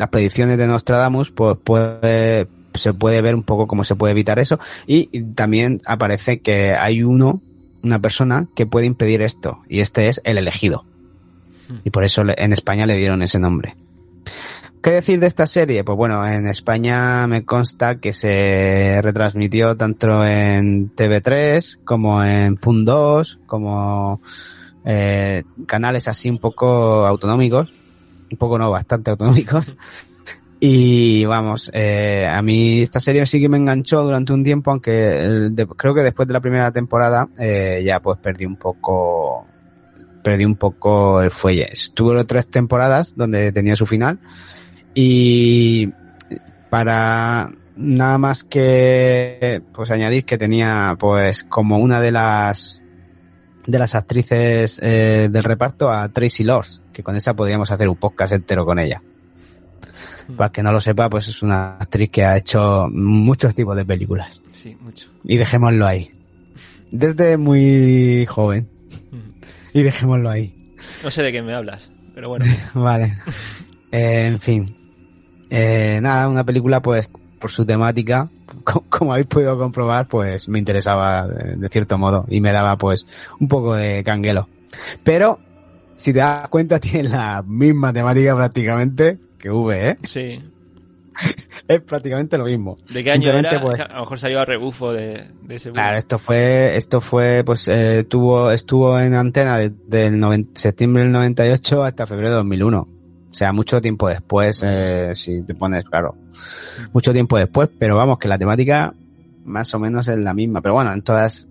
las 0.00 0.08
predicciones 0.08 0.56
de 0.56 0.66
Nostradamus, 0.66 1.30
pues 1.30 1.58
puede, 1.62 2.48
se 2.72 2.94
puede 2.94 3.20
ver 3.20 3.34
un 3.34 3.42
poco 3.42 3.66
cómo 3.66 3.84
se 3.84 3.96
puede 3.96 4.12
evitar 4.12 4.38
eso. 4.38 4.58
Y, 4.86 5.24
también 5.34 5.82
aparece 5.84 6.40
que 6.40 6.72
hay 6.72 7.02
uno, 7.02 7.42
una 7.82 7.98
persona 7.98 8.46
que 8.56 8.64
puede 8.64 8.86
impedir 8.86 9.20
esto. 9.20 9.58
Y 9.68 9.80
este 9.80 10.08
es 10.08 10.22
el 10.24 10.38
elegido. 10.38 10.86
Y 11.84 11.90
por 11.90 12.04
eso 12.04 12.22
en 12.26 12.54
España 12.54 12.86
le 12.86 12.96
dieron 12.96 13.20
ese 13.20 13.38
nombre. 13.38 13.76
¿Qué 14.82 14.92
decir 14.92 15.20
de 15.20 15.26
esta 15.26 15.46
serie? 15.46 15.84
Pues 15.84 15.98
bueno, 15.98 16.26
en 16.26 16.46
España 16.46 17.26
me 17.26 17.44
consta 17.44 17.96
que 17.96 18.14
se 18.14 19.02
retransmitió 19.02 19.76
tanto 19.76 20.24
en 20.24 20.96
TV3 20.96 21.80
como 21.84 22.24
en 22.24 22.56
PUN 22.56 22.86
2, 22.86 23.40
como 23.44 24.22
eh, 24.86 25.44
canales 25.66 26.08
así 26.08 26.30
un 26.30 26.38
poco 26.38 27.06
autonómicos, 27.06 27.70
un 28.30 28.36
poco 28.38 28.58
no, 28.58 28.70
bastante 28.70 29.10
autonómicos. 29.10 29.76
Y 30.62 31.24
vamos, 31.24 31.70
eh, 31.72 32.26
a 32.30 32.42
mí 32.42 32.82
esta 32.82 33.00
serie 33.00 33.24
sí 33.24 33.40
que 33.40 33.48
me 33.48 33.56
enganchó 33.56 34.02
durante 34.02 34.34
un 34.34 34.44
tiempo, 34.44 34.70
aunque 34.70 35.18
el 35.24 35.54
de- 35.56 35.66
creo 35.66 35.94
que 35.94 36.02
después 36.02 36.28
de 36.28 36.34
la 36.34 36.40
primera 36.42 36.70
temporada 36.70 37.28
eh, 37.38 37.80
ya 37.82 38.00
pues 38.00 38.18
perdí 38.18 38.44
un 38.44 38.56
poco 38.56 39.46
perdí 40.22 40.44
un 40.44 40.56
poco 40.56 41.22
el 41.22 41.30
fuelle. 41.30 41.70
Tuvo 41.94 42.26
tres 42.26 42.48
temporadas 42.48 43.14
donde 43.16 43.52
tenía 43.52 43.74
su 43.74 43.86
final 43.86 44.18
y 44.92 45.88
para 46.68 47.50
nada 47.76 48.18
más 48.18 48.44
que 48.44 49.62
pues 49.72 49.90
añadir 49.90 50.24
que 50.26 50.36
tenía 50.38 50.96
pues 50.98 51.44
como 51.44 51.78
una 51.78 52.00
de 52.00 52.12
las 52.12 52.79
de 53.66 53.78
las 53.78 53.94
actrices 53.94 54.80
eh, 54.82 55.28
del 55.30 55.44
reparto 55.44 55.90
a 55.90 56.08
Tracy 56.08 56.44
Lords, 56.44 56.82
que 56.92 57.02
con 57.02 57.16
esa 57.16 57.34
podríamos 57.34 57.70
hacer 57.70 57.88
un 57.88 57.96
podcast 57.96 58.32
entero 58.32 58.64
con 58.64 58.78
ella. 58.78 59.02
Para 60.36 60.46
el 60.46 60.52
que 60.52 60.62
no 60.62 60.72
lo 60.72 60.80
sepa, 60.80 61.10
pues 61.10 61.28
es 61.28 61.42
una 61.42 61.76
actriz 61.76 62.10
que 62.10 62.24
ha 62.24 62.36
hecho 62.36 62.88
muchos 62.90 63.54
tipos 63.54 63.76
de 63.76 63.84
películas. 63.84 64.42
Sí, 64.52 64.76
mucho. 64.80 65.08
Y 65.24 65.36
dejémoslo 65.36 65.86
ahí. 65.86 66.10
Desde 66.90 67.36
muy 67.36 68.26
joven. 68.26 68.68
Y 69.72 69.82
dejémoslo 69.82 70.30
ahí. 70.30 70.74
No 71.02 71.10
sé 71.10 71.22
de 71.22 71.32
qué 71.32 71.42
me 71.42 71.54
hablas, 71.54 71.90
pero 72.14 72.28
bueno. 72.28 72.44
Vale. 72.74 73.16
Eh, 73.92 74.26
en 74.26 74.38
fin. 74.38 74.66
Eh, 75.50 75.98
nada, 76.00 76.28
una 76.28 76.44
película, 76.44 76.80
pues, 76.80 77.10
por 77.40 77.50
su 77.50 77.64
temática, 77.66 78.28
co- 78.64 78.84
como 78.88 79.12
habéis 79.12 79.26
podido 79.26 79.58
comprobar, 79.58 80.06
pues 80.06 80.48
me 80.48 80.58
interesaba 80.58 81.26
de, 81.26 81.56
de 81.56 81.68
cierto 81.68 81.98
modo 81.98 82.24
y 82.28 82.40
me 82.40 82.52
daba, 82.52 82.76
pues, 82.76 83.06
un 83.40 83.48
poco 83.48 83.74
de 83.74 84.04
canguelo. 84.04 84.48
Pero, 85.02 85.38
si 85.96 86.12
te 86.12 86.20
das 86.20 86.46
cuenta, 86.48 86.78
tiene 86.80 87.08
la 87.08 87.42
misma 87.46 87.92
temática 87.92 88.36
prácticamente 88.36 89.18
que 89.38 89.50
V, 89.50 89.88
¿eh? 89.90 89.98
Sí. 90.06 90.40
Es 91.68 91.80
prácticamente 91.82 92.38
lo 92.38 92.44
mismo. 92.44 92.76
¿De 92.92 93.04
qué 93.04 93.12
año 93.12 93.30
era? 93.30 93.60
pues, 93.60 93.78
A 93.80 93.88
lo 93.94 94.00
mejor 94.00 94.18
salió 94.18 94.40
a 94.40 94.44
rebufo 94.44 94.92
de, 94.92 95.30
de 95.42 95.54
ese 95.54 95.70
Claro, 95.70 95.98
esto 95.98 96.18
fue, 96.18 96.76
esto 96.76 97.00
fue, 97.00 97.42
pues, 97.44 97.68
eh, 97.68 98.04
tuvo, 98.08 98.50
estuvo 98.50 98.98
en 98.98 99.14
antena 99.14 99.58
desde 99.58 100.06
el 100.06 100.18
noven- 100.18 100.48
septiembre 100.54 101.02
del 101.02 101.12
98 101.12 101.82
hasta 101.84 102.06
febrero 102.06 102.30
de 102.30 102.34
2001. 102.36 102.80
O 102.80 103.34
sea, 103.34 103.52
mucho 103.52 103.80
tiempo 103.80 104.08
después, 104.08 104.62
eh, 104.64 105.12
si 105.14 105.42
te 105.44 105.54
pones, 105.54 105.84
claro, 105.84 106.16
mucho 106.92 107.12
tiempo 107.12 107.38
después, 107.38 107.68
pero 107.78 107.96
vamos, 107.96 108.18
que 108.18 108.28
la 108.28 108.38
temática 108.38 108.94
más 109.44 109.74
o 109.74 109.78
menos 109.78 110.08
es 110.08 110.18
la 110.18 110.34
misma. 110.34 110.60
Pero 110.60 110.74
bueno, 110.74 110.92
en 110.92 111.02
todas, 111.02 111.48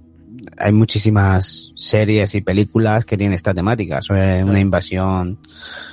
hay 0.58 0.72
muchísimas 0.72 1.72
series 1.76 2.36
y 2.36 2.42
películas 2.42 3.06
que 3.06 3.18
tienen 3.18 3.34
esta 3.34 3.54
temática. 3.54 4.02
Sobre 4.02 4.44
una 4.44 4.60
invasión 4.60 5.40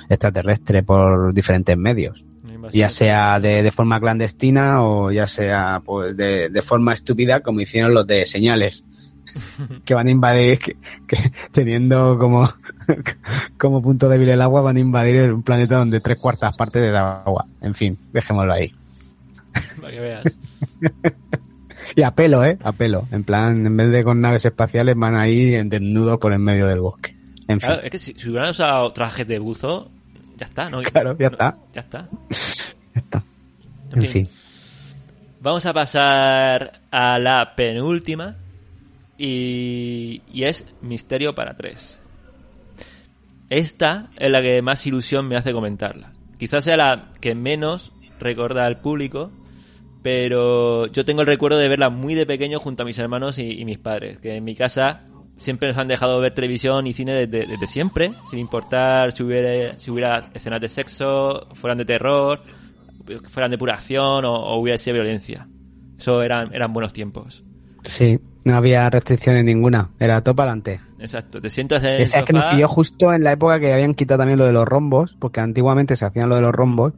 extraterrestre 0.09 0.83
por 0.83 1.33
diferentes 1.33 1.77
medios. 1.77 2.23
Ya 2.73 2.89
sea 2.89 3.39
de, 3.39 3.63
de 3.63 3.71
forma 3.71 3.99
clandestina 3.99 4.83
o 4.83 5.09
ya 5.11 5.25
sea 5.25 5.81
pues 5.85 6.17
de, 6.17 6.49
de 6.49 6.61
forma 6.61 6.91
estúpida 6.91 7.39
como 7.39 7.61
hicieron 7.61 7.93
los 7.93 8.05
de 8.05 8.25
señales 8.25 8.83
que 9.85 9.93
van 9.93 10.07
a 10.07 10.11
invadir 10.11 10.59
que, 10.59 10.77
que 11.07 11.31
teniendo 11.51 12.17
como 12.17 12.49
como 13.57 13.81
punto 13.81 14.09
débil 14.09 14.29
el 14.29 14.41
agua 14.41 14.61
van 14.61 14.77
a 14.77 14.79
invadir 14.79 15.31
un 15.31 15.43
planeta 15.43 15.77
donde 15.77 15.99
tres 15.99 16.17
cuartas 16.17 16.55
partes 16.55 16.83
es 16.83 16.95
agua. 16.95 17.45
En 17.61 17.73
fin 17.73 17.97
dejémoslo 18.11 18.53
ahí. 18.53 18.71
Para 19.81 19.93
que 19.93 19.99
veas. 19.99 20.23
y 21.95 22.01
a 22.01 22.11
pelo 22.11 22.43
eh 22.43 22.57
a 22.63 22.71
pelo. 22.71 23.07
En 23.11 23.23
plan 23.23 23.65
en 23.65 23.77
vez 23.77 23.91
de 23.91 24.03
con 24.03 24.21
naves 24.21 24.45
espaciales 24.45 24.95
van 24.95 25.15
ahí 25.15 25.51
desnudos 25.67 26.17
por 26.17 26.33
en 26.33 26.41
medio 26.41 26.67
del 26.67 26.79
bosque. 26.79 27.15
En 27.47 27.59
fin. 27.59 27.67
Claro, 27.67 27.81
es 27.83 27.91
que 27.91 27.99
si, 27.99 28.13
si 28.13 28.29
hubieran 28.29 28.49
usado 28.49 28.89
trajes 28.89 29.27
de 29.27 29.39
buzo, 29.39 29.89
ya 30.37 30.45
está, 30.45 30.69
¿no? 30.69 30.81
Claro, 30.81 31.17
ya 31.17 31.27
está. 31.27 31.57
Ya 31.73 31.81
está. 31.81 32.07
en 33.93 34.09
fin. 34.09 34.27
Vamos 35.39 35.65
a 35.65 35.73
pasar 35.73 36.81
a 36.91 37.17
la 37.19 37.55
penúltima 37.55 38.35
y, 39.17 40.21
es 40.33 40.65
Misterio 40.81 41.33
para 41.33 41.55
tres. 41.55 41.99
Esta 43.49 44.09
es 44.17 44.31
la 44.31 44.41
que 44.41 44.61
más 44.61 44.85
ilusión 44.85 45.27
me 45.27 45.37
hace 45.37 45.53
comentarla. 45.53 46.11
Quizás 46.37 46.63
sea 46.63 46.77
la 46.77 47.13
que 47.19 47.33
menos 47.33 47.91
recuerda 48.19 48.65
al 48.65 48.81
público, 48.81 49.31
pero 50.03 50.87
yo 50.87 51.05
tengo 51.05 51.21
el 51.21 51.27
recuerdo 51.27 51.57
de 51.57 51.67
verla 51.67 51.89
muy 51.89 52.13
de 52.13 52.25
pequeño 52.25 52.59
junto 52.59 52.83
a 52.83 52.85
mis 52.85 52.99
hermanos 52.99 53.39
y, 53.39 53.63
mis 53.65 53.79
padres, 53.79 54.19
que 54.19 54.35
en 54.35 54.43
mi 54.43 54.55
casa 54.55 55.05
siempre 55.37 55.69
nos 55.69 55.77
han 55.77 55.87
dejado 55.87 56.19
ver 56.19 56.33
televisión 56.33 56.87
y 56.87 56.93
cine 56.93 57.13
desde, 57.13 57.47
desde 57.47 57.67
siempre, 57.67 58.11
sin 58.29 58.39
importar 58.39 59.11
si 59.11 59.23
hubiera, 59.23 59.79
si 59.79 59.91
hubiera 59.91 60.29
escenas 60.33 60.61
de 60.61 60.67
sexo, 60.67 61.47
fueran 61.53 61.77
de 61.77 61.85
terror, 61.85 62.41
fueran 63.29 63.51
de 63.51 63.57
pura 63.57 63.75
acción 63.75 64.25
o, 64.25 64.33
o 64.33 64.59
hubiese 64.59 64.91
violencia. 64.91 65.47
Eso 65.97 66.21
eran, 66.21 66.53
eran 66.53 66.73
buenos 66.73 66.93
tiempos. 66.93 67.43
Sí, 67.83 68.19
no 68.47 68.55
había 68.57 68.89
restricciones 68.89 69.43
ninguna. 69.43 69.91
Era 69.99 70.21
todo 70.23 70.35
para 70.35 70.51
adelante. 70.51 70.81
Exacto, 70.99 71.39
te 71.39 71.49
sientas 71.49 71.83
en 71.83 71.89
el 71.89 72.01
Esa 72.01 72.19
es 72.19 72.25
que 72.25 72.33
nos 72.33 72.45
pilló 72.45 72.67
justo 72.67 73.13
en 73.13 73.23
la 73.23 73.33
época 73.33 73.59
que 73.59 73.73
habían 73.73 73.93
quitado 73.93 74.19
también 74.19 74.39
lo 74.39 74.45
de 74.45 74.53
los 74.53 74.65
rombos, 74.65 75.15
porque 75.19 75.39
antiguamente 75.39 75.95
se 75.95 76.05
hacían 76.05 76.29
lo 76.29 76.35
de 76.35 76.41
los 76.41 76.51
rombos, 76.51 76.93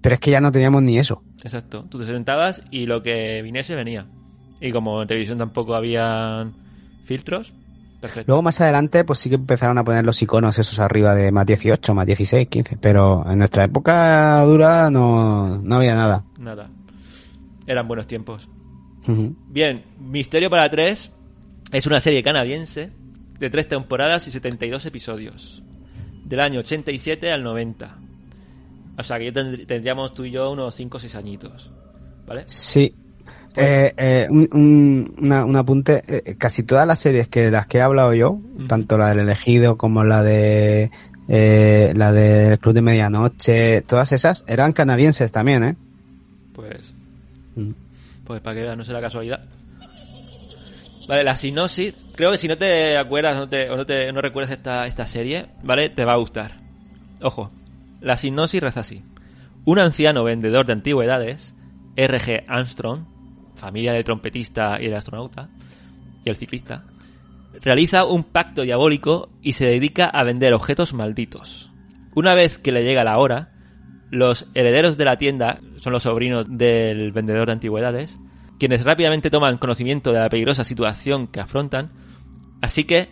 pero 0.00 0.14
es 0.14 0.20
que 0.20 0.30
ya 0.30 0.40
no 0.40 0.52
teníamos 0.52 0.82
ni 0.82 0.98
eso. 0.98 1.22
Exacto, 1.42 1.86
tú 1.90 1.98
te 1.98 2.04
sentabas 2.04 2.62
y 2.70 2.86
lo 2.86 3.02
que 3.02 3.42
viniese 3.42 3.74
venía. 3.74 4.06
Y 4.60 4.70
como 4.70 5.02
en 5.02 5.08
televisión 5.08 5.38
tampoco 5.38 5.74
habían 5.74 6.54
filtros, 7.04 7.52
perfecto. 8.00 8.30
Luego 8.30 8.42
más 8.42 8.60
adelante, 8.60 9.04
pues 9.04 9.18
sí 9.18 9.28
que 9.28 9.36
empezaron 9.36 9.76
a 9.78 9.84
poner 9.84 10.04
los 10.04 10.20
iconos 10.22 10.58
esos 10.58 10.78
arriba 10.78 11.14
de 11.14 11.32
más 11.32 11.46
18, 11.46 11.94
más 11.94 12.06
16, 12.06 12.48
15, 12.48 12.78
pero 12.80 13.28
en 13.28 13.38
nuestra 13.38 13.64
época 13.64 14.42
dura 14.44 14.88
no, 14.90 15.58
no 15.58 15.76
había 15.76 15.94
nada. 15.94 16.24
Nada. 16.38 16.70
Eran 17.66 17.88
buenos 17.88 18.06
tiempos. 18.06 18.48
Bien, 19.48 19.82
Misterio 20.00 20.48
para 20.50 20.68
tres 20.70 21.10
es 21.72 21.86
una 21.86 22.00
serie 22.00 22.22
canadiense 22.22 22.90
de 23.38 23.50
tres 23.50 23.68
temporadas 23.68 24.26
y 24.28 24.30
72 24.30 24.86
episodios. 24.86 25.62
Del 26.24 26.40
año 26.40 26.60
87 26.60 27.30
al 27.32 27.42
90. 27.42 27.96
O 28.96 29.02
sea 29.02 29.18
que 29.18 29.26
yo 29.26 29.32
tendr- 29.32 29.66
tendríamos 29.66 30.14
tú 30.14 30.24
y 30.24 30.30
yo 30.30 30.50
unos 30.50 30.74
5 30.74 30.96
o 30.96 31.00
6 31.00 31.14
añitos. 31.16 31.70
¿Vale? 32.26 32.44
Sí. 32.46 32.94
Eh, 33.56 33.92
eh, 33.96 34.26
un, 34.30 34.48
un, 34.52 35.14
una- 35.18 35.44
un 35.44 35.56
apunte, 35.56 36.02
eh, 36.08 36.34
casi 36.36 36.62
todas 36.62 36.86
las 36.86 36.98
series 36.98 37.28
que 37.28 37.42
de 37.42 37.50
las 37.50 37.66
que 37.66 37.78
he 37.78 37.82
hablado 37.82 38.12
yo, 38.14 38.40
tanto 38.68 38.96
la 38.98 39.10
del 39.10 39.20
elegido 39.20 39.76
como 39.76 40.02
la 40.02 40.22
de 40.22 40.90
eh, 41.28 41.92
la 41.96 42.12
del 42.12 42.58
Club 42.58 42.74
de 42.74 42.82
Medianoche, 42.82 43.82
todas 43.82 44.12
esas 44.12 44.44
eran 44.48 44.72
canadienses 44.72 45.30
también, 45.32 45.64
¿eh? 45.64 45.76
Pues, 46.54 46.94
Mm. 47.56 47.70
Pues 48.24 48.40
para 48.40 48.56
que 48.56 48.62
veas, 48.62 48.76
no 48.76 48.84
será 48.84 49.00
casualidad. 49.00 49.44
Vale, 51.06 51.22
la 51.22 51.36
sinopsis, 51.36 51.94
creo 52.14 52.30
que 52.30 52.38
si 52.38 52.48
no 52.48 52.56
te 52.56 52.96
acuerdas 52.96 53.36
no 53.36 53.48
te, 53.48 53.68
o 53.68 53.76
no, 53.76 53.84
te, 53.84 54.10
no 54.12 54.22
recuerdas 54.22 54.52
esta, 54.52 54.86
esta 54.86 55.06
serie, 55.06 55.48
¿vale? 55.62 55.90
Te 55.90 56.04
va 56.04 56.14
a 56.14 56.18
gustar. 56.18 56.52
Ojo, 57.20 57.50
la 58.00 58.16
sinopsis 58.16 58.62
reza 58.62 58.80
así. 58.80 59.02
Un 59.66 59.78
anciano 59.78 60.24
vendedor 60.24 60.66
de 60.66 60.72
antigüedades, 60.72 61.54
R.G. 61.96 62.44
Armstrong, 62.48 63.04
familia 63.54 63.92
del 63.92 64.04
trompetista 64.04 64.80
y 64.80 64.86
el 64.86 64.94
astronauta, 64.94 65.50
y 66.24 66.30
el 66.30 66.36
ciclista, 66.36 66.84
realiza 67.60 68.04
un 68.04 68.24
pacto 68.24 68.62
diabólico 68.62 69.30
y 69.42 69.52
se 69.52 69.66
dedica 69.66 70.06
a 70.06 70.24
vender 70.24 70.54
objetos 70.54 70.94
malditos. 70.94 71.70
Una 72.14 72.34
vez 72.34 72.58
que 72.58 72.72
le 72.72 72.82
llega 72.82 73.04
la 73.04 73.18
hora, 73.18 73.53
los 74.10 74.48
herederos 74.54 74.96
de 74.96 75.04
la 75.04 75.16
tienda 75.16 75.60
son 75.76 75.92
los 75.92 76.04
sobrinos 76.04 76.46
del 76.48 77.12
vendedor 77.12 77.46
de 77.46 77.52
antigüedades, 77.52 78.18
quienes 78.58 78.84
rápidamente 78.84 79.30
toman 79.30 79.58
conocimiento 79.58 80.12
de 80.12 80.20
la 80.20 80.28
peligrosa 80.28 80.64
situación 80.64 81.26
que 81.26 81.40
afrontan, 81.40 81.92
así 82.60 82.84
que, 82.84 83.10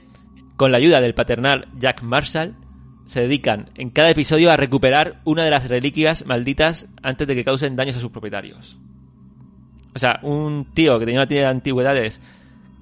con 0.56 0.70
la 0.70 0.78
ayuda 0.78 1.00
del 1.00 1.14
paternal 1.14 1.68
Jack 1.78 2.02
Marshall, 2.02 2.54
se 3.04 3.22
dedican 3.22 3.70
en 3.74 3.90
cada 3.90 4.10
episodio 4.10 4.50
a 4.50 4.56
recuperar 4.56 5.20
una 5.24 5.44
de 5.44 5.50
las 5.50 5.68
reliquias 5.68 6.24
malditas 6.24 6.88
antes 7.02 7.26
de 7.26 7.34
que 7.34 7.44
causen 7.44 7.76
daños 7.76 7.96
a 7.96 8.00
sus 8.00 8.12
propietarios. 8.12 8.78
O 9.94 9.98
sea, 9.98 10.20
un 10.22 10.66
tío 10.72 10.98
que 10.98 11.04
tenía 11.04 11.20
una 11.20 11.26
tienda 11.26 11.48
de 11.48 11.54
antigüedades 11.54 12.20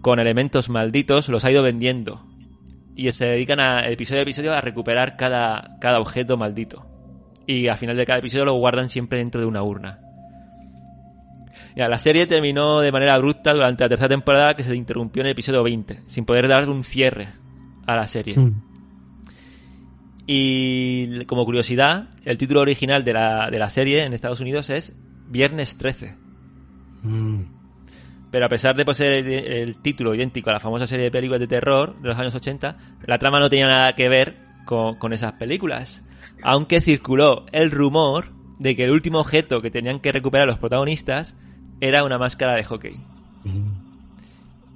con 0.00 0.18
elementos 0.20 0.68
malditos 0.68 1.28
los 1.28 1.44
ha 1.44 1.50
ido 1.50 1.62
vendiendo. 1.62 2.24
Y 2.94 3.10
se 3.12 3.26
dedican 3.26 3.60
a 3.60 3.80
episodio 3.88 4.20
a 4.20 4.22
episodio 4.22 4.52
a 4.52 4.60
recuperar 4.60 5.16
cada, 5.16 5.78
cada 5.80 6.00
objeto 6.00 6.36
maldito. 6.36 6.89
Y 7.50 7.68
al 7.68 7.78
final 7.78 7.96
de 7.96 8.06
cada 8.06 8.20
episodio 8.20 8.44
lo 8.44 8.54
guardan 8.54 8.88
siempre 8.88 9.18
dentro 9.18 9.40
de 9.40 9.46
una 9.46 9.62
urna. 9.62 9.98
La 11.74 11.98
serie 11.98 12.26
terminó 12.26 12.80
de 12.80 12.92
manera 12.92 13.14
abrupta 13.14 13.52
durante 13.52 13.84
la 13.84 13.88
tercera 13.88 14.08
temporada 14.08 14.54
que 14.54 14.62
se 14.62 14.74
interrumpió 14.74 15.22
en 15.22 15.26
el 15.26 15.32
episodio 15.32 15.62
20, 15.62 16.02
sin 16.08 16.24
poder 16.24 16.46
dar 16.46 16.68
un 16.68 16.84
cierre 16.84 17.28
a 17.86 17.96
la 17.96 18.06
serie. 18.06 18.38
Mm. 18.38 18.62
Y 20.26 21.24
como 21.24 21.44
curiosidad, 21.44 22.08
el 22.24 22.38
título 22.38 22.60
original 22.60 23.02
de 23.02 23.12
la, 23.12 23.48
de 23.50 23.58
la 23.58 23.68
serie 23.68 24.04
en 24.04 24.12
Estados 24.12 24.40
Unidos 24.40 24.70
es 24.70 24.96
Viernes 25.28 25.76
13. 25.76 26.14
Mm. 27.02 27.42
Pero 28.30 28.46
a 28.46 28.48
pesar 28.48 28.76
de 28.76 28.84
poseer 28.84 29.26
el, 29.26 29.52
el 29.52 29.82
título 29.82 30.14
idéntico 30.14 30.50
a 30.50 30.52
la 30.52 30.60
famosa 30.60 30.86
serie 30.86 31.06
de 31.06 31.10
películas 31.10 31.40
de 31.40 31.48
terror 31.48 32.00
de 32.00 32.08
los 32.08 32.18
años 32.18 32.34
80, 32.34 32.76
la 33.06 33.18
trama 33.18 33.40
no 33.40 33.48
tenía 33.48 33.66
nada 33.66 33.94
que 33.94 34.08
ver 34.08 34.36
con, 34.66 34.96
con 34.96 35.12
esas 35.12 35.32
películas. 35.32 36.04
Aunque 36.42 36.80
circuló 36.80 37.46
el 37.52 37.70
rumor 37.70 38.32
de 38.58 38.76
que 38.76 38.84
el 38.84 38.90
último 38.90 39.20
objeto 39.20 39.62
que 39.62 39.70
tenían 39.70 40.00
que 40.00 40.12
recuperar 40.12 40.46
los 40.46 40.58
protagonistas 40.58 41.34
era 41.80 42.04
una 42.04 42.18
máscara 42.18 42.54
de 42.54 42.64
hockey. 42.64 43.00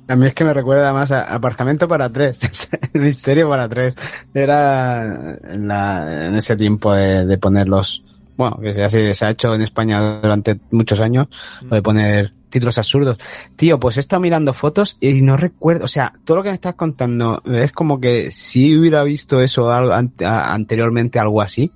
A 0.09 0.17
mí 0.17 0.27
es 0.27 0.35
que 0.35 0.45
me 0.45 0.53
recuerda 0.53 0.93
más 0.93 1.13
a 1.13 1.23
Apartamento 1.23 1.89
para 1.89 2.11
tres, 2.11 2.69
el 2.93 3.01
misterio 3.03 3.49
para 3.49 3.69
tres. 3.69 3.97
Era 4.33 5.37
en 5.43 6.35
ese 6.35 6.57
tiempo 6.57 6.95
de, 6.95 7.27
de 7.27 7.39
poner 7.39 7.69
los, 7.69 8.03
bueno, 8.37 8.59
que 8.61 9.15
se, 9.15 9.25
ha 9.25 9.31
hecho 9.31 9.55
en 9.55 9.63
España 9.63 10.21
durante 10.21 10.59
muchos 10.71 11.01
años, 11.01 11.29
lo 11.63 11.77
de 11.77 11.83
poner 11.83 12.33
títulos 12.55 12.79
absurdos. 12.79 13.19
Tío, 13.57 13.81
pues 13.81 13.97
he 13.97 14.01
estado 14.01 14.21
mirando 14.21 14.53
fotos 14.53 14.97
y 15.01 15.23
no 15.23 15.37
recuerdo, 15.37 15.85
o 15.85 15.89
sea, 15.89 16.15
todo 16.25 16.39
lo 16.39 16.43
que 16.43 16.51
me 16.51 16.55
estás 16.55 16.75
contando 16.75 17.43
es 17.45 17.73
como 17.73 18.01
que 18.01 18.31
si 18.31 18.77
hubiera 18.77 19.03
visto 19.03 19.41
eso 19.41 19.71
anteriormente, 19.73 21.19
algo 21.19 21.43
así. 21.43 21.71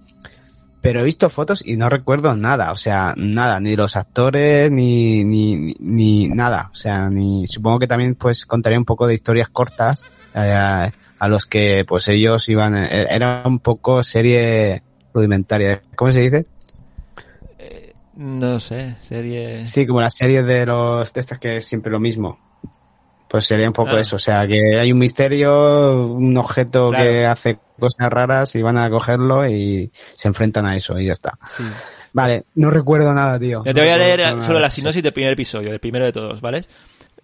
Pero 0.80 1.00
he 1.00 1.04
visto 1.04 1.28
fotos 1.28 1.60
y 1.66 1.76
no 1.76 1.88
recuerdo 1.88 2.36
nada, 2.36 2.70
o 2.70 2.76
sea, 2.76 3.12
nada, 3.16 3.58
ni 3.58 3.74
los 3.74 3.96
actores, 3.96 4.70
ni, 4.70 5.24
ni, 5.24 5.74
ni, 5.80 6.28
nada, 6.28 6.70
o 6.72 6.74
sea, 6.76 7.10
ni, 7.10 7.48
supongo 7.48 7.80
que 7.80 7.88
también 7.88 8.14
pues 8.14 8.46
contaría 8.46 8.78
un 8.78 8.84
poco 8.84 9.08
de 9.08 9.14
historias 9.14 9.48
cortas, 9.48 10.04
eh, 10.36 10.52
a, 10.52 10.92
a 11.18 11.28
los 11.28 11.46
que 11.46 11.84
pues 11.86 12.06
ellos 12.06 12.48
iban, 12.48 12.76
eh, 12.76 13.06
era 13.10 13.42
un 13.44 13.58
poco 13.58 14.04
serie 14.04 14.84
rudimentaria, 15.18 15.82
¿cómo 15.96 16.12
se 16.12 16.20
dice? 16.20 16.46
No 18.16 18.58
sé, 18.58 18.96
serie... 19.00 19.64
Sí, 19.64 19.86
como 19.86 20.00
las 20.00 20.14
series 20.16 20.44
de 20.44 20.66
los, 20.66 21.12
de 21.12 21.20
estas 21.20 21.38
que 21.38 21.58
es 21.58 21.64
siempre 21.64 21.92
lo 21.92 22.00
mismo. 22.00 22.38
Pues 23.28 23.44
sería 23.46 23.68
un 23.68 23.72
poco 23.72 23.90
Claro. 23.90 24.00
eso, 24.00 24.16
o 24.16 24.18
sea, 24.18 24.44
que 24.48 24.76
hay 24.78 24.90
un 24.90 24.98
misterio, 24.98 26.04
un 26.14 26.36
objeto 26.36 26.88
Claro. 26.90 27.04
que 27.04 27.26
hace 27.26 27.58
cosas 27.78 28.10
raras 28.10 28.56
y 28.56 28.62
van 28.62 28.76
a 28.76 28.90
cogerlo 28.90 29.46
y 29.48 29.92
se 30.16 30.26
enfrentan 30.26 30.66
a 30.66 30.74
eso 30.74 30.98
y 30.98 31.06
ya 31.06 31.12
está. 31.12 31.38
Sí. 31.56 31.62
Vale, 32.12 32.44
no 32.56 32.70
recuerdo 32.70 33.14
nada, 33.14 33.38
tío. 33.38 33.62
Ya 33.64 33.72
te 33.72 33.80
No 33.80 33.86
voy 33.86 33.94
a 33.94 33.98
leer 33.98 34.20
nada. 34.20 34.40
solo 34.42 34.58
la 34.58 34.70
sinopsis 34.70 35.02
del 35.02 35.12
primer 35.12 35.34
episodio, 35.34 35.70
del 35.70 35.78
primero 35.78 36.04
de 36.06 36.12
todos, 36.12 36.40
¿vale? 36.40 36.64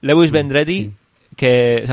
Lewis 0.02 0.30
Vendredi, 0.30 0.92
que, 1.36 1.84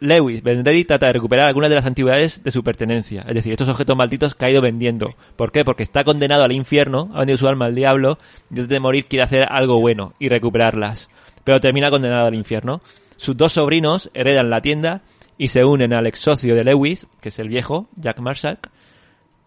Lewis 0.00 0.42
Vendredi 0.42 0.84
trata 0.84 1.06
de 1.06 1.14
recuperar 1.14 1.46
algunas 1.46 1.70
de 1.70 1.76
las 1.76 1.86
antigüedades 1.86 2.42
de 2.42 2.50
su 2.50 2.62
pertenencia, 2.62 3.24
es 3.26 3.34
decir, 3.34 3.52
estos 3.52 3.68
objetos 3.68 3.96
malditos 3.96 4.34
que 4.34 4.46
ha 4.46 4.50
ido 4.50 4.60
vendiendo. 4.60 5.14
¿Por 5.36 5.52
qué? 5.52 5.64
Porque 5.64 5.82
está 5.82 6.04
condenado 6.04 6.44
al 6.44 6.52
infierno, 6.52 7.10
ha 7.14 7.18
vendido 7.18 7.36
su 7.36 7.48
alma 7.48 7.66
al 7.66 7.74
diablo, 7.74 8.18
y 8.50 8.54
antes 8.54 8.68
de 8.68 8.80
morir 8.80 9.06
quiere 9.06 9.24
hacer 9.24 9.46
algo 9.48 9.80
bueno 9.80 10.14
y 10.18 10.28
recuperarlas. 10.28 11.08
Pero 11.44 11.60
termina 11.60 11.90
condenado 11.90 12.26
al 12.26 12.34
infierno. 12.34 12.80
Sus 13.16 13.36
dos 13.36 13.52
sobrinos 13.52 14.10
heredan 14.14 14.50
la 14.50 14.60
tienda 14.60 15.02
y 15.38 15.48
se 15.48 15.64
unen 15.64 15.92
al 15.92 16.06
ex 16.06 16.18
socio 16.18 16.54
de 16.54 16.64
Lewis, 16.64 17.06
que 17.20 17.28
es 17.28 17.38
el 17.38 17.48
viejo, 17.48 17.88
Jack 17.96 18.20
Marshall, 18.20 18.58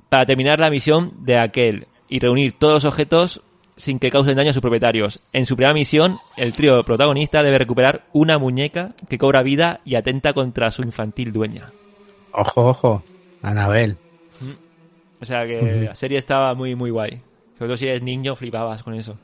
para 0.09 0.25
terminar 0.25 0.59
la 0.59 0.69
misión 0.69 1.13
de 1.25 1.39
aquel 1.39 1.87
y 2.09 2.19
reunir 2.19 2.53
todos 2.53 2.75
los 2.75 2.85
objetos 2.85 3.41
sin 3.77 3.99
que 3.99 4.09
causen 4.09 4.35
daño 4.35 4.49
a 4.49 4.53
sus 4.53 4.61
propietarios. 4.61 5.21
En 5.31 5.45
su 5.45 5.55
primera 5.55 5.73
misión, 5.73 6.17
el 6.35 6.53
trío 6.53 6.83
protagonista 6.83 7.43
debe 7.43 7.59
recuperar 7.59 8.05
una 8.11 8.37
muñeca 8.37 8.93
que 9.07 9.17
cobra 9.17 9.43
vida 9.43 9.79
y 9.85 9.95
atenta 9.95 10.33
contra 10.33 10.71
su 10.71 10.81
infantil 10.81 11.31
dueña. 11.31 11.67
Ojo, 12.33 12.69
ojo. 12.69 13.03
Anabel. 13.41 13.97
O 15.21 15.25
sea 15.25 15.45
que 15.45 15.61
la 15.61 15.95
serie 15.95 16.17
estaba 16.17 16.53
muy, 16.53 16.75
muy 16.75 16.91
guay. 16.91 17.17
Sobre 17.57 17.69
todo 17.69 17.77
si 17.77 17.87
eres 17.87 18.03
niño, 18.03 18.35
flipabas 18.35 18.83
con 18.83 18.93
eso. 18.93 19.17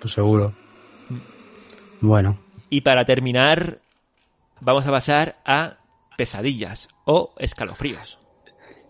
Pues 0.00 0.12
seguro. 0.12 0.52
Bueno. 2.00 2.38
Y 2.70 2.82
para 2.82 3.04
terminar, 3.04 3.78
vamos 4.62 4.86
a 4.86 4.90
pasar 4.90 5.36
a 5.44 5.78
pesadillas 6.16 6.88
o 7.04 7.32
escalofríos. 7.38 8.18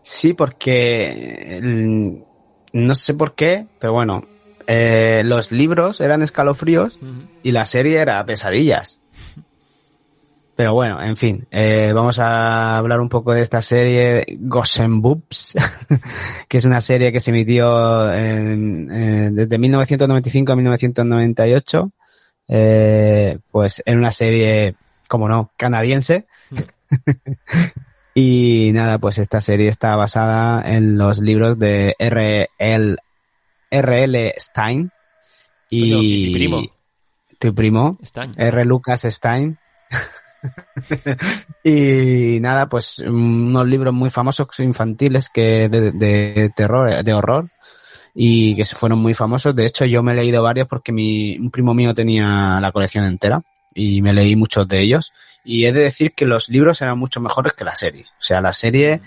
Sí, 0.02 0.34
porque 0.34 1.60
mm, 1.62 2.18
no 2.74 2.94
sé 2.94 3.14
por 3.14 3.34
qué, 3.34 3.66
pero 3.78 3.94
bueno, 3.94 4.22
eh, 4.66 5.22
los 5.24 5.52
libros 5.52 6.00
eran 6.00 6.22
escalofríos 6.22 6.98
y 7.42 7.52
la 7.52 7.64
serie 7.66 7.98
era 7.98 8.24
pesadillas. 8.24 9.00
Pero 10.56 10.72
bueno, 10.72 11.02
en 11.02 11.16
fin, 11.16 11.48
eh, 11.50 11.90
vamos 11.92 12.20
a 12.20 12.78
hablar 12.78 13.00
un 13.00 13.08
poco 13.08 13.34
de 13.34 13.40
esta 13.42 13.60
serie 13.60 14.24
Gossen 14.38 15.02
Boobs, 15.02 15.54
que 16.48 16.58
es 16.58 16.64
una 16.64 16.80
serie 16.80 17.10
que 17.12 17.18
se 17.18 17.30
emitió 17.32 18.12
en- 18.14 18.88
eh, 18.92 19.30
desde 19.32 19.58
1995 19.58 20.52
a 20.52 20.56
1998. 20.56 21.90
Eh, 22.46 23.38
pues 23.50 23.82
en 23.84 23.98
una 23.98 24.12
serie, 24.12 24.76
como 25.08 25.28
no, 25.28 25.50
canadiense. 25.56 26.26
y 28.14 28.70
nada, 28.72 28.98
pues 28.98 29.18
esta 29.18 29.40
serie 29.40 29.68
está 29.68 29.96
basada 29.96 30.62
en 30.72 30.96
los 30.96 31.18
libros 31.18 31.58
de 31.58 31.96
R.L. 31.98 32.96
R.L. 33.74 34.34
Stein 34.38 34.90
y 35.70 36.26
mi 36.26 36.34
primo. 36.34 36.62
tu 37.38 37.54
primo 37.54 37.98
Están. 38.02 38.32
R. 38.36 38.64
Lucas 38.64 39.02
Stein. 39.02 39.58
y 41.64 42.38
nada, 42.40 42.68
pues 42.68 42.98
unos 43.00 43.66
libros 43.66 43.92
muy 43.92 44.10
famosos 44.10 44.48
infantiles 44.60 45.28
que 45.28 45.68
de, 45.68 45.92
de 45.92 46.50
terror, 46.54 47.02
de 47.02 47.14
horror 47.14 47.50
y 48.14 48.54
que 48.54 48.64
se 48.64 48.76
fueron 48.76 49.00
muy 49.00 49.14
famosos. 49.14 49.56
De 49.56 49.66
hecho, 49.66 49.84
yo 49.84 50.02
me 50.02 50.12
he 50.12 50.16
leído 50.16 50.42
varios 50.42 50.68
porque 50.68 50.92
mi, 50.92 51.36
un 51.36 51.50
primo 51.50 51.74
mío 51.74 51.94
tenía 51.94 52.60
la 52.60 52.70
colección 52.70 53.04
entera 53.04 53.42
y 53.74 54.02
me 54.02 54.12
leí 54.12 54.36
muchos 54.36 54.68
de 54.68 54.80
ellos. 54.80 55.12
Y 55.44 55.66
he 55.66 55.72
de 55.72 55.82
decir 55.82 56.12
que 56.14 56.26
los 56.26 56.48
libros 56.48 56.80
eran 56.80 56.98
mucho 56.98 57.20
mejores 57.20 57.54
que 57.54 57.64
la 57.64 57.74
serie. 57.74 58.04
O 58.18 58.22
sea, 58.22 58.40
la 58.40 58.52
serie, 58.52 59.00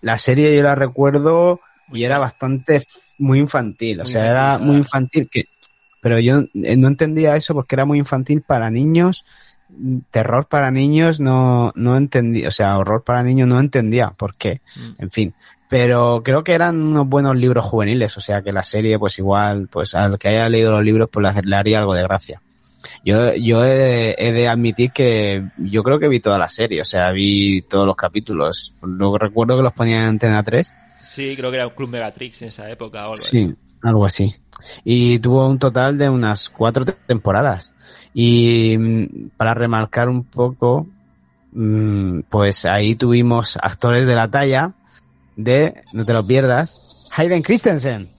la 0.00 0.18
serie 0.18 0.56
yo 0.56 0.62
la 0.62 0.74
recuerdo 0.74 1.60
y 1.92 2.04
era 2.04 2.18
bastante 2.18 2.84
muy 3.18 3.38
infantil. 3.38 4.00
O 4.00 4.04
Muy 4.04 4.12
sea, 4.12 4.30
era 4.30 4.58
muy 4.58 4.76
infantil 4.76 5.28
que, 5.30 5.44
pero 6.00 6.18
yo 6.18 6.40
eh, 6.54 6.76
no 6.76 6.88
entendía 6.88 7.36
eso 7.36 7.54
porque 7.54 7.74
era 7.74 7.84
muy 7.84 7.98
infantil 7.98 8.42
para 8.42 8.70
niños. 8.70 9.24
Mm, 9.68 9.98
Terror 10.10 10.46
para 10.48 10.70
niños 10.70 11.20
no, 11.20 11.72
no 11.76 11.96
entendía, 11.96 12.48
o 12.48 12.50
sea, 12.50 12.76
horror 12.78 13.04
para 13.04 13.22
niños 13.22 13.48
no 13.48 13.58
entendía 13.60 14.10
por 14.10 14.34
qué 14.36 14.60
Mm. 14.76 15.02
en 15.02 15.10
fin. 15.10 15.34
Pero 15.68 16.22
creo 16.22 16.44
que 16.44 16.52
eran 16.52 16.82
unos 16.82 17.08
buenos 17.08 17.34
libros 17.34 17.64
juveniles, 17.64 18.14
o 18.18 18.20
sea 18.20 18.42
que 18.42 18.52
la 18.52 18.62
serie, 18.62 18.98
pues 18.98 19.18
igual, 19.18 19.68
pues 19.72 19.94
al 19.94 20.18
que 20.18 20.28
haya 20.28 20.46
leído 20.50 20.70
los 20.72 20.84
libros, 20.84 21.08
pues 21.10 21.34
le- 21.34 21.42
le 21.42 21.56
haría 21.56 21.78
algo 21.78 21.94
de 21.94 22.02
gracia. 22.02 22.42
Yo, 23.04 23.32
yo 23.36 23.64
he 23.64 23.68
de, 23.78 24.14
he 24.18 24.32
de 24.32 24.48
admitir 24.48 24.90
que 24.90 25.44
yo 25.56 25.82
creo 25.84 25.98
que 25.98 26.08
vi 26.08 26.20
toda 26.20 26.36
la 26.36 26.48
serie, 26.48 26.80
o 26.82 26.84
sea, 26.84 27.10
vi 27.12 27.62
todos 27.62 27.86
los 27.86 27.96
capítulos. 27.96 28.74
Luego 28.82 29.16
recuerdo 29.18 29.56
que 29.56 29.62
los 29.62 29.72
ponían 29.72 30.00
en 30.02 30.08
Antena 30.08 30.42
3. 30.42 30.74
Sí, 31.14 31.34
creo 31.36 31.50
que 31.50 31.56
era 31.58 31.66
un 31.66 31.74
Club 31.74 31.90
Megatrix 31.90 32.42
en 32.42 32.48
esa 32.48 32.70
época 32.70 33.00
o 33.00 33.12
algo 33.12 33.16
Sí, 33.16 33.44
así. 33.44 33.56
algo 33.82 34.04
así. 34.06 34.34
Y 34.84 35.18
tuvo 35.18 35.46
un 35.46 35.58
total 35.58 35.98
de 35.98 36.08
unas 36.08 36.48
cuatro 36.48 36.84
te- 36.84 36.92
temporadas. 37.06 37.72
Y 38.14 38.76
mm, 38.78 39.28
para 39.36 39.54
remarcar 39.54 40.08
un 40.08 40.24
poco, 40.24 40.86
mm, 41.52 42.20
pues 42.30 42.64
ahí 42.64 42.94
tuvimos 42.94 43.58
actores 43.60 44.06
de 44.06 44.14
la 44.14 44.30
talla 44.30 44.72
de, 45.36 45.82
no 45.92 46.04
te 46.04 46.12
lo 46.12 46.26
pierdas, 46.26 46.80
Hayden 47.14 47.42
Christensen, 47.42 48.10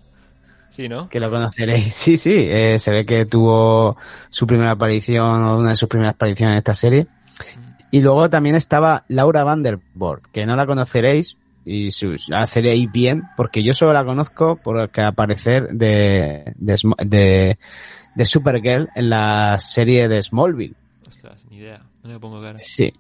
Sí, 0.70 0.88
¿no? 0.90 1.08
que 1.10 1.20
lo 1.20 1.30
conoceréis. 1.30 1.88
Sí, 1.96 2.18
sí, 2.18 2.34
eh, 2.36 2.78
se 2.80 2.92
ve 2.92 3.06
que 3.06 3.26
tuvo 3.26 3.98
su 4.30 4.46
primera 4.48 4.72
aparición 4.72 5.44
o 5.44 5.58
una 5.58 5.70
de 5.70 5.76
sus 5.76 5.90
primeras 5.90 6.14
apariciones 6.16 6.54
en 6.54 6.58
esta 6.60 6.76
serie. 6.76 7.08
Y 7.92 8.02
luego 8.02 8.30
también 8.30 8.56
estaba 8.56 9.04
Laura 9.08 9.44
Vandervoort, 9.44 10.26
que 10.32 10.46
no 10.48 10.56
la 10.56 10.66
conoceréis 10.66 11.38
y 11.66 11.92
sus, 11.92 12.30
haceréis 12.32 12.92
bien, 12.92 13.24
porque 13.38 13.64
yo 13.64 13.74
solo 13.74 13.94
la 13.94 14.04
conozco 14.04 14.58
por 14.58 14.90
que 14.90 15.02
aparecer 15.02 15.70
de, 15.70 16.54
de, 16.56 16.78
de, 17.06 17.58
de 18.16 18.26
Supergirl 18.26 18.90
en 18.96 19.10
la 19.10 19.58
serie 19.60 20.08
de 20.08 20.22
Smallville. 20.22 20.76
Ostras, 21.08 21.40
ni 21.50 21.58
idea. 21.58 21.82
No 22.04 22.12
le 22.12 22.20
pongo 22.20 22.42
cara. 22.42 22.58
Sí. 22.58 22.94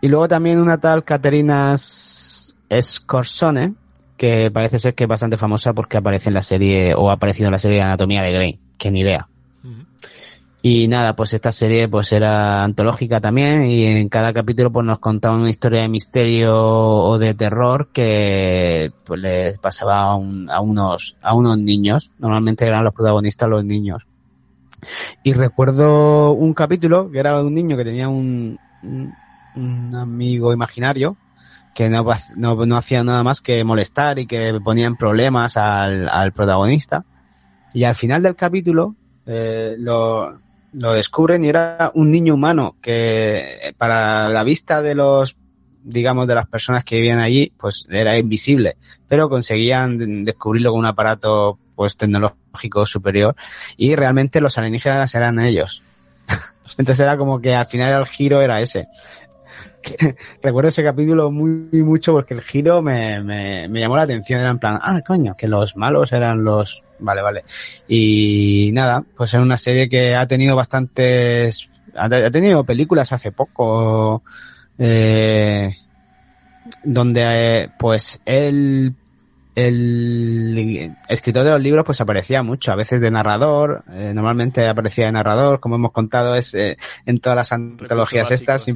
Y 0.00 0.08
luego 0.08 0.28
también 0.28 0.58
una 0.60 0.78
tal 0.78 1.04
Caterina 1.04 1.74
Scorsone, 1.78 3.74
que 4.16 4.50
parece 4.50 4.78
ser 4.78 4.94
que 4.94 5.04
es 5.04 5.08
bastante 5.08 5.38
famosa 5.38 5.72
porque 5.72 5.96
aparece 5.96 6.28
en 6.28 6.34
la 6.34 6.42
serie, 6.42 6.94
o 6.94 7.10
ha 7.10 7.14
aparecido 7.14 7.48
en 7.48 7.52
la 7.52 7.58
serie 7.58 7.78
de 7.78 7.84
Anatomía 7.84 8.22
de 8.22 8.32
Grey, 8.32 8.60
que 8.76 8.90
ni 8.90 9.00
idea. 9.00 9.28
Y 10.66 10.88
nada, 10.88 11.14
pues 11.14 11.34
esta 11.34 11.52
serie 11.52 11.88
pues 11.90 12.10
era 12.10 12.64
antológica 12.64 13.20
también 13.20 13.66
y 13.66 13.84
en 13.84 14.08
cada 14.08 14.32
capítulo 14.32 14.72
pues 14.72 14.86
nos 14.86 14.98
contaba 14.98 15.36
una 15.36 15.50
historia 15.50 15.82
de 15.82 15.90
misterio 15.90 16.56
o 16.58 17.18
de 17.18 17.34
terror 17.34 17.88
que 17.92 18.90
pues 19.04 19.20
les 19.20 19.58
pasaba 19.58 20.00
a, 20.04 20.14
un- 20.14 20.48
a 20.50 20.62
unos 20.62 21.18
a 21.20 21.34
unos 21.34 21.58
niños, 21.58 22.12
normalmente 22.18 22.66
eran 22.66 22.82
los 22.82 22.94
protagonistas 22.94 23.46
los 23.50 23.62
niños. 23.62 24.06
Y 25.22 25.34
recuerdo 25.34 26.32
un 26.32 26.54
capítulo 26.54 27.10
que 27.10 27.18
era 27.18 27.36
de 27.36 27.44
un 27.44 27.54
niño 27.54 27.76
que 27.76 27.84
tenía 27.84 28.08
un, 28.08 28.58
un, 28.82 29.12
un 29.56 29.94
amigo 29.94 30.50
imaginario 30.54 31.18
que 31.74 31.90
no, 31.90 32.06
no, 32.36 32.64
no 32.64 32.76
hacía 32.78 33.04
nada 33.04 33.22
más 33.22 33.42
que 33.42 33.62
molestar 33.64 34.18
y 34.18 34.26
que 34.26 34.58
ponía 34.64 34.86
en 34.86 34.96
problemas 34.96 35.58
al, 35.58 36.08
al 36.08 36.32
protagonista. 36.32 37.04
Y 37.74 37.84
al 37.84 37.96
final 37.96 38.22
del 38.22 38.34
capítulo 38.36 38.94
eh, 39.26 39.74
lo, 39.78 40.38
lo 40.74 40.92
descubren 40.92 41.44
y 41.44 41.48
era 41.48 41.90
un 41.94 42.10
niño 42.10 42.34
humano 42.34 42.76
que 42.80 43.58
eh, 43.62 43.72
para 43.76 44.28
la 44.28 44.44
vista 44.44 44.82
de 44.82 44.94
los 44.94 45.36
digamos 45.82 46.26
de 46.26 46.34
las 46.34 46.46
personas 46.46 46.84
que 46.84 46.96
vivían 46.96 47.18
allí 47.18 47.52
pues 47.56 47.86
era 47.90 48.16
invisible 48.16 48.76
pero 49.06 49.28
conseguían 49.28 50.24
descubrirlo 50.24 50.70
con 50.70 50.80
un 50.80 50.86
aparato 50.86 51.58
pues 51.74 51.96
tecnológico 51.96 52.86
superior 52.86 53.34
y 53.76 53.94
realmente 53.96 54.40
los 54.40 54.56
alienígenas 54.58 55.14
eran 55.14 55.38
ellos. 55.38 55.82
Entonces 56.78 57.00
era 57.00 57.16
como 57.16 57.40
que 57.40 57.54
al 57.54 57.66
final 57.66 58.00
el 58.00 58.06
giro 58.06 58.40
era 58.40 58.60
ese 58.60 58.86
recuerdo 60.42 60.68
ese 60.68 60.82
capítulo 60.82 61.30
muy, 61.30 61.68
muy 61.72 61.82
mucho 61.82 62.12
porque 62.12 62.34
el 62.34 62.42
giro 62.42 62.82
me, 62.82 63.22
me, 63.22 63.68
me 63.68 63.80
llamó 63.80 63.96
la 63.96 64.02
atención. 64.02 64.40
Era 64.40 64.50
en 64.50 64.58
plan 64.58 64.78
ah 64.82 65.00
coño 65.06 65.36
que 65.36 65.48
los 65.48 65.76
malos 65.76 66.12
eran 66.12 66.44
los 66.44 66.82
vale 66.98 67.22
vale. 67.22 67.44
Y 67.88 68.70
nada, 68.72 69.04
pues 69.16 69.34
es 69.34 69.40
una 69.40 69.56
serie 69.56 69.88
que 69.88 70.14
ha 70.14 70.26
tenido 70.26 70.56
bastantes, 70.56 71.68
ha, 71.96 72.08
tenido 72.08 72.64
películas 72.64 73.12
hace 73.12 73.32
poco, 73.32 74.22
eh, 74.78 75.72
donde 76.82 77.22
eh, 77.24 77.70
pues 77.78 78.20
el, 78.24 78.94
el 79.54 80.96
escritor 81.08 81.44
de 81.44 81.50
los 81.50 81.60
libros 81.60 81.84
pues 81.84 82.00
aparecía 82.00 82.42
mucho, 82.42 82.72
a 82.72 82.76
veces 82.76 83.00
de 83.00 83.10
narrador, 83.10 83.84
eh, 83.92 84.12
normalmente 84.14 84.66
aparecía 84.66 85.06
de 85.06 85.12
narrador, 85.12 85.60
como 85.60 85.76
hemos 85.76 85.92
contado 85.92 86.34
es 86.34 86.54
eh, 86.54 86.76
en 87.06 87.18
todas 87.18 87.36
las 87.36 87.52
antologías 87.52 88.30
básico, 88.30 88.52
estas, 88.52 88.62
sí. 88.64 88.74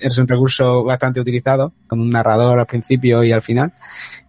es 0.00 0.18
un 0.18 0.26
recurso 0.26 0.84
bastante 0.84 1.20
utilizado, 1.20 1.72
con 1.86 2.00
un 2.00 2.10
narrador 2.10 2.58
al 2.58 2.66
principio 2.66 3.22
y 3.22 3.32
al 3.32 3.42
final, 3.42 3.72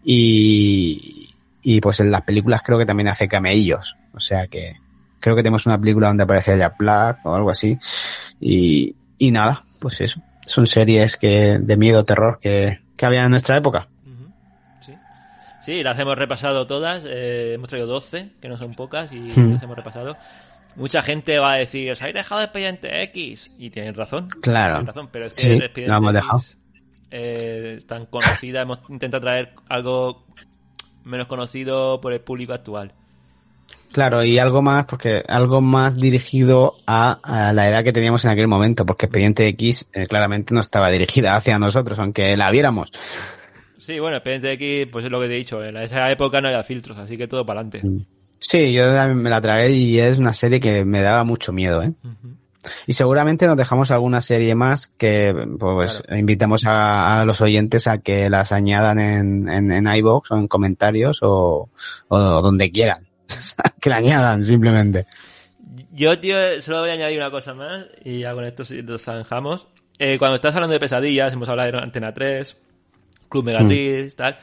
y, 0.03 1.29
y 1.61 1.81
pues 1.81 1.99
en 1.99 2.11
las 2.11 2.21
películas 2.21 2.61
creo 2.63 2.77
que 2.77 2.85
también 2.85 3.07
hace 3.07 3.27
cameillos. 3.27 3.97
O 4.13 4.19
sea 4.19 4.47
que 4.47 4.75
creo 5.19 5.35
que 5.35 5.41
tenemos 5.41 5.65
una 5.65 5.79
película 5.79 6.09
donde 6.09 6.23
aparece 6.23 6.57
Jack 6.57 6.77
Black 6.77 7.25
o 7.25 7.35
algo 7.35 7.49
así. 7.49 7.77
Y, 8.39 8.95
y 9.17 9.31
nada, 9.31 9.65
pues 9.79 9.99
eso. 10.01 10.21
Son 10.45 10.67
series 10.67 11.17
que 11.17 11.57
de 11.59 11.77
miedo, 11.77 12.05
terror 12.05 12.37
que, 12.39 12.81
que 12.95 13.05
había 13.07 13.23
en 13.23 13.31
nuestra 13.31 13.57
época. 13.57 13.87
Sí. 15.65 15.83
Las 15.83 15.97
hemos 15.99 16.17
repasado 16.17 16.67
todas. 16.67 17.03
eh, 17.07 17.53
hemos 17.55 17.69
traído 17.69 17.87
12, 17.87 18.29
que 18.41 18.47
no 18.49 18.57
son 18.57 18.73
pocas, 18.75 19.11
y 19.11 19.19
Hmm. 19.19 19.53
las 19.53 19.63
hemos 19.63 19.75
repasado. 19.75 20.15
Mucha 20.75 21.01
gente 21.01 21.39
va 21.39 21.53
a 21.53 21.57
decir, 21.57 21.89
os 21.91 22.01
habéis 22.01 22.15
dejado 22.15 22.41
Expediente 22.41 23.01
X. 23.03 23.49
Y 23.57 23.69
tienen 23.69 23.93
razón. 23.95 24.27
Claro. 24.41 24.75
Tienen 24.75 24.87
razón, 24.87 25.09
pero 25.11 25.25
es 25.27 25.35
que 25.35 25.41
Sí, 25.41 25.51
Expediente 25.53 25.87
lo 25.87 25.97
hemos 25.97 26.11
X, 26.13 26.21
dejado. 26.21 26.41
eh, 27.11 27.73
es 27.77 27.87
tan 27.87 28.05
conocida. 28.07 28.61
hemos 28.61 28.79
intentado 28.89 29.21
traer 29.21 29.53
algo 29.69 30.25
menos 31.03 31.27
conocido 31.27 32.01
por 32.01 32.11
el 32.13 32.19
público 32.21 32.53
actual. 32.53 32.91
Claro, 33.91 34.25
y 34.25 34.37
algo 34.39 34.61
más, 34.61 34.85
porque 34.85 35.23
algo 35.25 35.61
más 35.61 35.95
dirigido 35.95 36.75
a, 36.85 37.19
a 37.23 37.53
la 37.53 37.69
edad 37.69 37.83
que 37.85 37.93
teníamos 37.93 38.25
en 38.25 38.31
aquel 38.31 38.47
momento, 38.49 38.85
porque 38.85 39.05
Expediente 39.05 39.47
X 39.49 39.89
eh, 39.93 40.05
claramente 40.07 40.53
no 40.53 40.59
estaba 40.59 40.89
dirigida 40.89 41.35
hacia 41.35 41.57
nosotros, 41.57 41.97
aunque 41.99 42.35
la 42.35 42.51
viéramos. 42.51 42.91
Sí, 43.85 43.99
bueno, 43.99 44.17
Expediente 44.17 44.51
X, 44.53 44.87
pues 44.91 45.05
es 45.05 45.11
lo 45.11 45.21
que 45.21 45.27
te 45.27 45.35
he 45.35 45.37
dicho. 45.37 45.63
En 45.63 45.77
esa 45.77 46.09
época 46.09 46.41
no 46.41 46.47
había 46.47 46.63
filtros, 46.63 46.97
así 46.97 47.17
que 47.17 47.27
todo 47.27 47.45
para 47.45 47.59
adelante. 47.59 48.05
Sí, 48.39 48.73
yo 48.73 48.83
me 49.13 49.29
la 49.29 49.39
tragué 49.39 49.71
y 49.73 49.99
es 49.99 50.17
una 50.17 50.33
serie 50.33 50.59
que 50.59 50.83
me 50.83 51.01
daba 51.01 51.23
mucho 51.23 51.53
miedo, 51.53 51.83
¿eh? 51.83 51.93
Y 52.87 52.93
seguramente 52.93 53.45
nos 53.45 53.57
dejamos 53.57 53.91
alguna 53.91 54.21
serie 54.21 54.55
más 54.55 54.87
que 54.87 55.35
pues 55.59 56.01
invitamos 56.09 56.65
a, 56.65 57.21
a 57.21 57.25
los 57.25 57.39
oyentes 57.41 57.85
a 57.87 57.99
que 57.99 58.27
las 58.27 58.51
añadan 58.51 58.97
en, 58.97 59.47
en, 59.47 59.71
en 59.71 59.87
iVoox 59.87 60.31
o 60.31 60.37
en 60.37 60.47
comentarios 60.47 61.19
o, 61.21 61.69
o 62.07 62.17
donde 62.17 62.71
quieran. 62.71 63.07
que 63.79 63.91
la 63.91 63.97
añadan 63.97 64.43
simplemente. 64.43 65.05
Yo, 65.91 66.19
tío, 66.19 66.59
solo 66.59 66.79
voy 66.79 66.89
a 66.89 66.93
añadir 66.93 67.19
una 67.19 67.29
cosa 67.29 67.53
más 67.53 67.85
y 68.03 68.21
ya 68.21 68.33
con 68.33 68.45
esto 68.45 68.63
nos 68.83 69.03
zanjamos. 69.03 69.67
Eh, 69.99 70.17
cuando 70.17 70.35
estás 70.35 70.55
hablando 70.55 70.73
de 70.73 70.79
pesadillas, 70.79 71.33
hemos 71.33 71.47
hablado 71.47 71.71
de 71.71 71.77
Antena 71.77 72.13
3, 72.13 72.57
Club 73.29 73.45
Megatrix, 73.45 74.15
tal. 74.15 74.37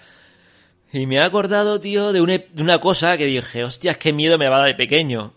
Y 0.93 1.07
me 1.07 1.17
he 1.17 1.21
acordado, 1.21 1.81
tío, 1.81 2.13
de 2.13 2.21
una, 2.21 2.39
de 2.39 2.63
una 2.63 2.79
cosa 2.81 3.17
que 3.17 3.25
dije, 3.25 3.65
hostias, 3.65 3.97
qué 3.97 4.13
miedo 4.13 4.37
me 4.39 4.45
daba 4.47 4.67
de 4.67 4.75
pequeño. 4.75 5.33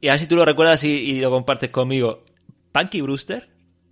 Y 0.00 0.08
a 0.08 0.12
ver 0.12 0.20
si 0.20 0.26
tú 0.28 0.36
lo 0.36 0.44
recuerdas 0.44 0.84
y, 0.84 0.90
y 0.92 1.20
lo 1.20 1.30
compartes 1.30 1.70
conmigo. 1.70 2.22
Punky 2.70 3.00
Brewster, 3.00 3.48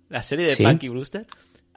la 0.09 0.23
serie 0.23 0.45
de 0.47 0.55
Sí. 0.55 0.63
Punky 0.63 0.87
Brewster. 0.87 1.27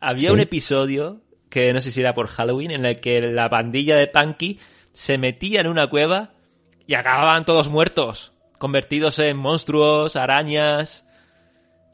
Había 0.01 0.29
Sí. 0.29 0.35
un 0.35 0.41
episodio 0.41 1.21
que 1.49 1.73
no 1.73 1.81
sé 1.81 1.91
si 1.91 2.01
era 2.01 2.15
por 2.15 2.29
Halloween, 2.29 2.71
en 2.71 2.85
el 2.85 3.01
que 3.01 3.21
la 3.21 3.51
pandilla 3.51 3.97
de 3.97 4.07
Punky 4.07 4.61
se 4.93 5.19
metía 5.19 5.61
en 5.61 5.67
una 5.67 5.89
cueva 5.89 6.31
y 6.87 6.95
acababan 6.95 7.45
todos 7.45 7.69
muertos, 7.69 8.33
convertidos 8.59 9.19
en 9.19 9.37
monstruos, 9.37 10.15
arañas. 10.15 11.05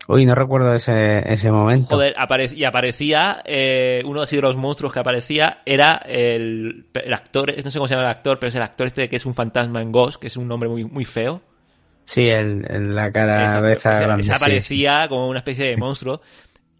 Uy, 0.09 0.25
no 0.25 0.35
recuerdo 0.37 0.73
ese, 0.75 1.21
ese 1.33 1.51
momento. 1.51 1.97
Joder, 1.97 2.15
apare- 2.17 2.53
y 2.55 2.65
aparecía, 2.65 3.43
eh, 3.45 4.03
uno 4.05 4.23
así 4.23 4.37
de 4.37 4.43
los 4.43 4.57
monstruos 4.57 4.93
que 4.93 5.01
aparecía 5.01 5.63
era 5.67 6.01
el, 6.07 6.87
el 6.95 7.13
actor, 7.13 7.53
no 7.65 7.71
sé 7.71 7.79
cómo 7.79 7.89
se 7.89 7.95
llama 7.95 8.07
el 8.07 8.13
actor, 8.15 8.39
pero 8.39 8.49
es 8.49 8.55
el 8.55 8.63
actor 8.63 8.87
este 8.87 9.09
que 9.09 9.17
es 9.17 9.27
un 9.27 9.35
fantasma 9.35 9.83
en 9.83 9.91
Ghost, 9.91 10.21
que 10.21 10.29
es 10.29 10.37
un 10.37 10.47
nombre 10.47 10.69
muy, 10.69 10.85
muy 10.85 11.05
feo. 11.05 11.43
Sí, 12.05 12.29
el, 12.29 12.65
el- 12.69 12.95
la 12.95 13.11
cara 13.11 13.59
Ese- 13.59 13.73
esa 13.73 13.93
ese- 13.93 14.03
grande. 14.05 14.23
sí, 14.23 14.31
aparecía 14.31 15.07
como 15.09 15.29
una 15.29 15.39
especie 15.41 15.67
de 15.67 15.77
monstruo. 15.77 16.21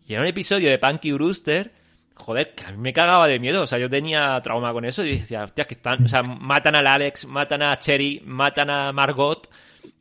Y 0.07 0.13
era 0.13 0.23
un 0.23 0.29
episodio 0.29 0.71
de 0.71 0.79
Punky 0.79 1.11
Brewster, 1.11 1.73
joder, 2.15 2.55
que 2.55 2.65
a 2.65 2.71
mí 2.71 2.77
me 2.79 2.93
cagaba 2.93 3.27
de 3.27 3.41
miedo. 3.41 3.63
O 3.63 3.67
sea, 3.67 3.77
yo 3.81 3.91
tenía 3.91 4.41
trauma 4.41 4.73
con 4.73 4.85
eso 4.85 5.05
y 5.05 5.19
decía, 5.19 5.43
hostia, 5.43 5.65
que 5.65 5.75
están, 5.75 6.05
o 6.05 6.09
sea, 6.09 6.23
matan 6.23 6.77
al 6.77 6.87
Alex, 6.87 7.27
matan 7.27 7.63
a 7.63 7.77
Cherry, 7.77 8.23
matan 8.25 8.71
a 8.71 8.93
Margot. 8.93 9.51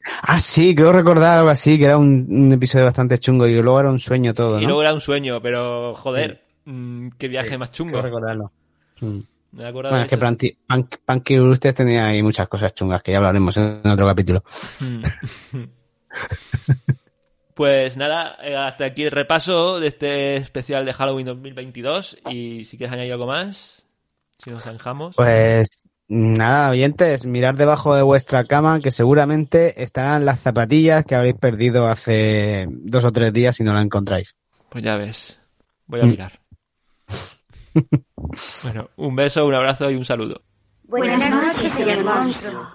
Sí. 0.05 0.11
Ah, 0.21 0.39
sí, 0.39 0.75
creo 0.75 0.91
recordar 0.93 1.39
algo 1.39 1.49
así, 1.49 1.77
que 1.77 1.85
era 1.85 1.97
un, 1.97 2.25
un 2.29 2.53
episodio 2.53 2.85
bastante 2.85 3.17
chungo 3.19 3.47
y 3.47 3.53
luego 3.61 3.79
era 3.79 3.89
un 3.89 3.99
sueño 3.99 4.33
todo, 4.33 4.57
¿no? 4.57 4.61
Y 4.61 4.65
luego 4.65 4.81
era 4.81 4.93
un 4.93 5.01
sueño, 5.01 5.41
pero 5.41 5.93
joder, 5.95 6.43
mm, 6.65 7.09
qué 7.17 7.27
viaje 7.27 7.57
más 7.57 7.71
chungo. 7.71 7.91
Creo 7.93 8.03
recordarlo. 8.03 8.51
Mm. 9.01 9.19
Me 9.53 9.63
he 9.63 9.67
acordado 9.67 9.93
Bueno, 9.93 9.99
de 9.99 10.03
es 10.05 10.09
que 10.09 10.15
eso. 10.15 10.21
Planti- 10.25 10.57
Punk- 10.67 10.97
Punky 11.05 11.39
Brewster 11.39 11.73
tenía 11.73 12.07
ahí 12.07 12.21
muchas 12.21 12.47
cosas 12.49 12.73
chungas 12.75 13.01
que 13.01 13.11
ya 13.11 13.17
hablaremos 13.17 13.55
en 13.57 13.81
otro 13.85 14.05
capítulo. 14.05 14.43
Mm. 14.81 15.01
Pues 17.53 17.95
nada, 17.95 18.35
eh, 18.43 18.53
hasta 18.53 18.83
aquí 18.83 19.03
el 19.03 19.11
repaso 19.11 19.79
de 19.79 19.87
este 19.87 20.35
especial 20.35 20.85
de 20.85 20.91
Halloween 20.91 21.25
2022. 21.27 22.17
Y 22.29 22.65
si 22.65 22.77
quieres 22.77 22.93
añadir 22.93 23.13
algo 23.13 23.27
más, 23.27 23.85
si 24.39 24.49
nos 24.51 24.63
zanjamos. 24.63 25.15
Pues 25.15 25.87
nada, 26.07 26.69
oyentes, 26.69 27.25
mirar 27.25 27.57
debajo 27.57 27.95
de 27.95 28.03
vuestra 28.03 28.43
cama 28.45 28.79
que 28.79 28.91
seguramente 28.91 29.81
estarán 29.83 30.25
las 30.25 30.39
zapatillas 30.39 31.03
que 31.05 31.15
habréis 31.15 31.35
perdido 31.35 31.87
hace 31.87 32.67
dos 32.69 33.03
o 33.03 33.11
tres 33.11 33.33
días 33.33 33.55
si 33.55 33.63
no 33.63 33.73
la 33.73 33.81
encontráis. 33.81 34.35
Pues 34.69 34.83
ya 34.83 34.95
ves. 34.97 35.41
Voy 35.87 36.01
a 36.01 36.05
Mm. 36.05 36.09
mirar. 36.09 36.39
bueno, 38.63 38.89
un 38.97 39.15
beso, 39.15 39.45
un 39.45 39.55
abrazo 39.55 39.89
y 39.91 39.95
un 39.95 40.05
saludo. 40.05 40.41
Buenas 40.83 41.29
noches, 41.29 41.73
señor 41.73 42.03
monstruo. 42.03 42.67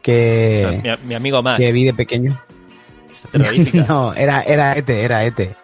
Que, 0.05 0.83
Mi, 0.83 1.07
mi 1.07 1.15
amigo 1.15 1.41
Matt, 1.41 1.57
que 1.57 1.71
vi 1.71 1.83
de 1.83 1.93
pequeño. 1.95 2.39
es 3.09 3.73
no, 3.89 4.13
era, 4.13 4.43
era 4.43 4.77
Ete, 4.77 5.01
era 5.01 5.25
Ete. 5.25 5.55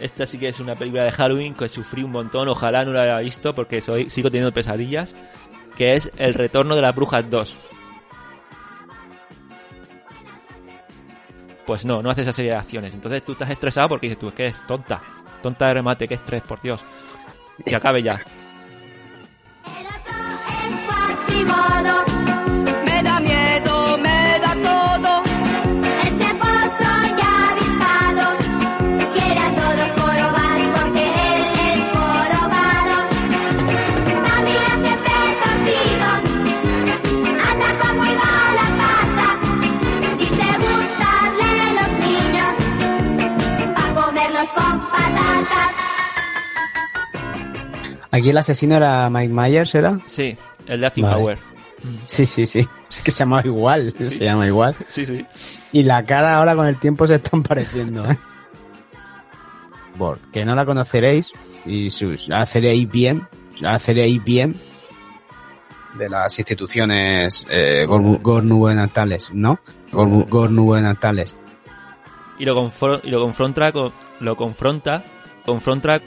Esta 0.00 0.24
sí 0.24 0.38
que 0.38 0.48
es 0.48 0.58
una 0.58 0.74
película 0.74 1.04
de 1.04 1.12
Halloween 1.12 1.52
que 1.52 1.68
sufrí 1.68 2.02
un 2.02 2.12
montón. 2.12 2.48
Ojalá 2.48 2.82
no 2.86 2.94
la 2.94 3.02
haya 3.02 3.18
visto 3.18 3.54
porque 3.54 3.82
soy, 3.82 4.08
sigo 4.08 4.30
teniendo 4.30 4.54
pesadillas. 4.54 5.14
Que 5.76 5.96
es 5.96 6.10
El 6.16 6.32
Retorno 6.32 6.74
de 6.74 6.80
las 6.80 6.96
Brujas 6.96 7.28
2. 7.28 7.58
Pues 11.66 11.84
no, 11.84 12.00
no 12.00 12.08
hace 12.08 12.22
esa 12.22 12.32
serie 12.32 12.52
de 12.52 12.56
acciones. 12.56 12.94
Entonces 12.94 13.22
tú 13.22 13.32
estás 13.32 13.50
estresado 13.50 13.90
porque 13.90 14.06
dices 14.06 14.18
tú, 14.18 14.28
es 14.28 14.34
que 14.34 14.46
es 14.46 14.66
tonta. 14.66 15.02
Tonta 15.42 15.66
de 15.66 15.74
remate, 15.74 16.08
que 16.08 16.14
estrés, 16.14 16.42
por 16.42 16.62
Dios. 16.62 16.82
Que 17.66 17.76
acabe 17.76 18.02
ya. 18.02 18.18
Me 22.84 23.02
da 23.02 23.20
miedo, 23.20 23.98
me 23.98 24.18
da 24.44 24.52
todo. 24.68 25.12
este 26.06 26.28
pozo 26.40 26.90
ya 27.20 27.32
avispado, 27.50 28.26
quiere 29.14 29.40
a 29.40 29.50
todos 29.60 29.88
jorobar 29.96 30.60
porque 30.74 31.04
él 31.30 31.42
es 31.68 31.78
jorobado. 31.94 32.96
Camina 34.26 34.72
siempre 34.82 35.16
torcido, 35.42 36.08
anda 37.50 37.70
con 37.80 37.92
muy 37.98 38.12
mala 38.22 38.66
pata, 38.80 39.28
dice 40.18 40.48
gustarle 40.64 41.52
los 41.78 41.90
niños, 42.04 42.52
pa' 43.76 43.90
comerlos 44.00 44.48
con 44.54 44.74
patatas. 44.90 45.70
Aquí 48.10 48.30
el 48.30 48.38
asesino 48.38 48.76
era 48.76 49.10
Mike 49.10 49.32
Myers, 49.34 49.74
¿era? 49.74 49.98
Sí, 50.06 50.38
el 50.66 50.80
de 50.80 50.86
Acting 50.86 51.04
Vale. 51.04 51.16
Power. 51.16 51.38
Sí, 52.06 52.26
sí, 52.26 52.46
sí. 52.46 52.66
Es 52.88 53.02
que 53.02 53.10
se 53.10 53.18
llama 53.20 53.42
igual, 53.44 53.92
se 53.92 54.24
llama 54.24 54.46
igual. 54.46 54.74
Sí, 54.88 55.04
sí. 55.04 55.24
Y 55.72 55.82
la 55.82 56.04
cara 56.04 56.36
ahora 56.36 56.54
con 56.54 56.66
el 56.66 56.78
tiempo 56.78 57.06
se 57.06 57.16
están 57.16 57.42
pareciendo, 57.42 58.08
¿eh? 58.10 58.18
Por 59.98 60.18
que 60.30 60.44
no 60.44 60.54
la 60.54 60.64
conoceréis 60.64 61.32
y 61.64 61.90
sus 61.90 62.30
haceréis 62.30 62.90
bien, 62.90 63.26
haceréis 63.64 64.22
bien 64.22 64.60
de 65.98 66.08
las 66.08 66.38
instituciones 66.38 67.46
eh, 67.50 67.86
gubernamenales, 67.86 69.32
¿no? 69.32 69.58
Gubernamenales. 69.92 71.36
Y 72.38 72.44
lo, 72.44 72.70
y 73.02 73.10
lo 73.10 73.20
confronta 73.20 73.72
con, 73.72 73.92
lo 74.20 74.36
confronta, 74.36 75.04
confronta 75.44 76.00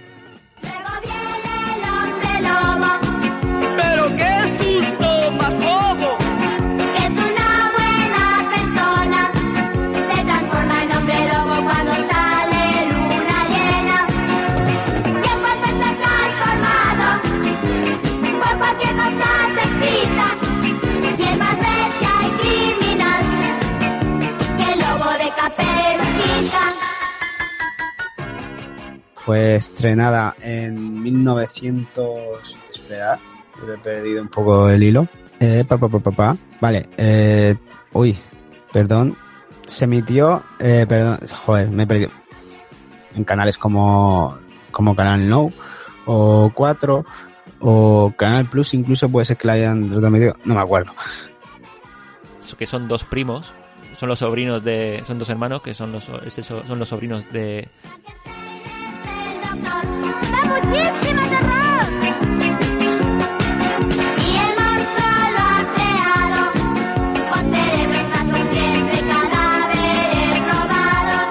Fue 29.29 29.53
estrenada 29.53 30.35
en 30.41 31.03
1900... 31.03 32.57
Espera, 32.71 33.19
he 33.61 33.77
perdido 33.77 34.23
un 34.23 34.27
poco 34.27 34.71
el 34.71 34.81
hilo. 34.81 35.07
Eh, 35.39 35.63
pa, 35.67 35.77
pa, 35.77 35.87
pa. 35.87 36.35
Vale, 36.59 36.89
eh, 36.97 37.55
uy, 37.93 38.17
perdón. 38.73 39.15
Se 39.67 39.85
emitió, 39.85 40.43
eh, 40.57 40.87
perdón, 40.89 41.19
joder, 41.45 41.69
me 41.69 41.83
he 41.83 41.85
perdido. 41.85 42.09
En 43.13 43.23
canales 43.23 43.59
como, 43.59 44.35
como 44.71 44.95
Canal 44.95 45.29
No, 45.29 45.53
o 46.07 46.51
4, 46.51 47.05
o 47.59 48.11
Canal 48.17 48.49
Plus, 48.49 48.73
incluso 48.73 49.09
puede 49.09 49.25
ser 49.25 49.37
que 49.37 49.45
la 49.45 49.53
hayan 49.53 49.93
retransmitido, 49.93 50.33
no 50.43 50.55
me 50.55 50.61
acuerdo. 50.61 50.91
que 52.57 52.65
son 52.65 52.87
dos 52.87 53.03
primos, 53.03 53.53
son 53.99 54.09
los 54.09 54.17
sobrinos 54.17 54.63
de, 54.63 55.03
son 55.05 55.19
dos 55.19 55.29
hermanos 55.29 55.61
que 55.61 55.75
son 55.75 55.91
los, 55.91 56.09
es 56.25 56.39
eso, 56.39 56.63
son 56.65 56.79
los 56.79 56.87
sobrinos 56.87 57.31
de, 57.31 57.67
da 59.63 60.41
muchísimo 60.45 61.21
terror. 61.33 61.87
Y 64.17 64.29
el 64.45 64.51
monstruo 64.59 65.13
lo 65.35 65.43
ha 65.49 65.59
creado 65.75 66.41
con 67.31 67.43
cerebros 67.53 68.05
más 68.09 68.25
cadáveres 69.11 70.37
robados. 70.49 71.25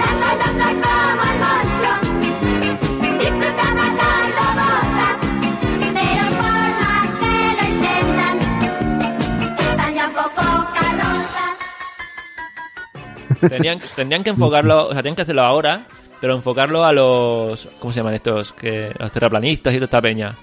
Tanto 0.00 0.24
el 0.30 0.36
doctor 0.42 0.72
como 0.82 1.22
el 1.30 1.38
monstruo 1.44 1.94
disfrutan 3.18 3.72
matando 3.80 4.42
botas, 4.60 5.16
pero 5.94 6.24
por 6.40 6.68
más 6.80 7.08
que 7.20 7.34
lo 7.58 7.64
intentan, 7.74 8.34
están 9.58 9.90
ya 9.94 10.04
un 10.08 10.14
poco 10.14 10.44
carrozas. 10.74 11.54
Tendrían, 13.96 14.22
que 14.22 14.30
enfocarlo, 14.30 14.76
o 14.88 14.92
sea, 14.92 15.02
tienen 15.02 15.16
que 15.16 15.22
hacerlo 15.22 15.42
ahora, 15.42 15.86
pero 16.24 16.36
enfocarlo 16.36 16.86
a 16.86 16.90
los, 16.90 17.68
¿cómo 17.78 17.92
se 17.92 18.00
llaman 18.00 18.14
estos? 18.14 18.54
Que, 18.54 18.94
los 18.98 19.12
terraplanistas 19.12 19.74
y 19.74 19.76
toda 19.76 19.84
esta 19.84 20.00
peña. 20.00 20.34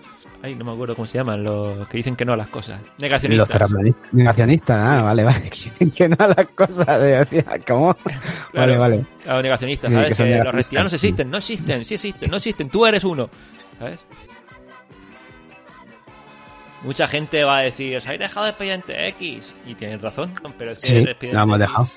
Ay, 0.43 0.53
no 0.53 0.63
me 0.63 0.73
acuerdo 0.73 0.93
cómo 0.93 1.07
se 1.07 1.17
llaman, 1.17 1.43
los 1.43 1.87
que 1.87 1.97
dicen 1.97 2.15
que 2.15 2.23
no 2.23 2.33
a 2.33 2.37
las 2.37 2.49
cosas. 2.49 2.79
Los 2.81 2.99
Negacionistas. 2.99 3.49
terraplanistas. 3.49 4.13
Negacionistas, 4.13 4.77
ah, 4.79 5.01
vale, 5.01 5.23
vale. 5.23 5.49
Que 5.95 6.07
no 6.07 6.15
a 6.19 6.27
las 6.27 6.45
cosas 6.53 7.01
de 7.01 7.25
decía, 7.25 7.45
¿cómo? 7.67 7.97
Vale, 8.53 8.77
vale. 8.77 9.05
Los 9.25 9.41
negacionistas, 9.41 9.89
Sí, 9.89 9.95
¿sabes? 9.95 10.09
que 10.09 10.13
son 10.15 10.27
Que 10.27 10.37
los 10.43 10.53
reptilianos 10.53 10.89
sí. 10.91 10.95
existen, 10.97 11.31
no 11.31 11.37
existen, 11.39 11.83
sí 11.85 11.93
existen, 11.95 12.29
no 12.29 12.37
existen, 12.37 12.69
tú 12.69 12.85
eres 12.85 13.03
uno. 13.03 13.27
¿Sabes? 13.79 14.05
Mucha 16.83 17.07
gente 17.07 17.43
va 17.43 17.57
a 17.57 17.61
decir, 17.63 17.97
os 17.97 18.05
habéis 18.05 18.19
dejado 18.21 18.45
Expediente 18.49 19.07
X. 19.07 19.55
Y 19.65 19.73
tienen 19.73 19.99
razón, 19.99 20.31
pero 20.59 20.73
es 20.73 20.77
que 20.83 20.87
Sí, 20.89 20.97
el 20.97 21.07
Expediente 21.09 21.37
lo 21.37 21.43
hemos 21.43 21.57
X- 21.59 21.67
dejado. 21.67 21.87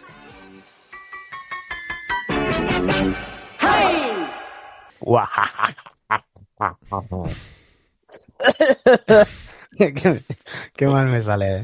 Qué, 9.79 10.23
qué 10.77 10.87
mal 10.89 11.07
me 11.07 11.23
sale, 11.23 11.57
¿eh? 11.59 11.63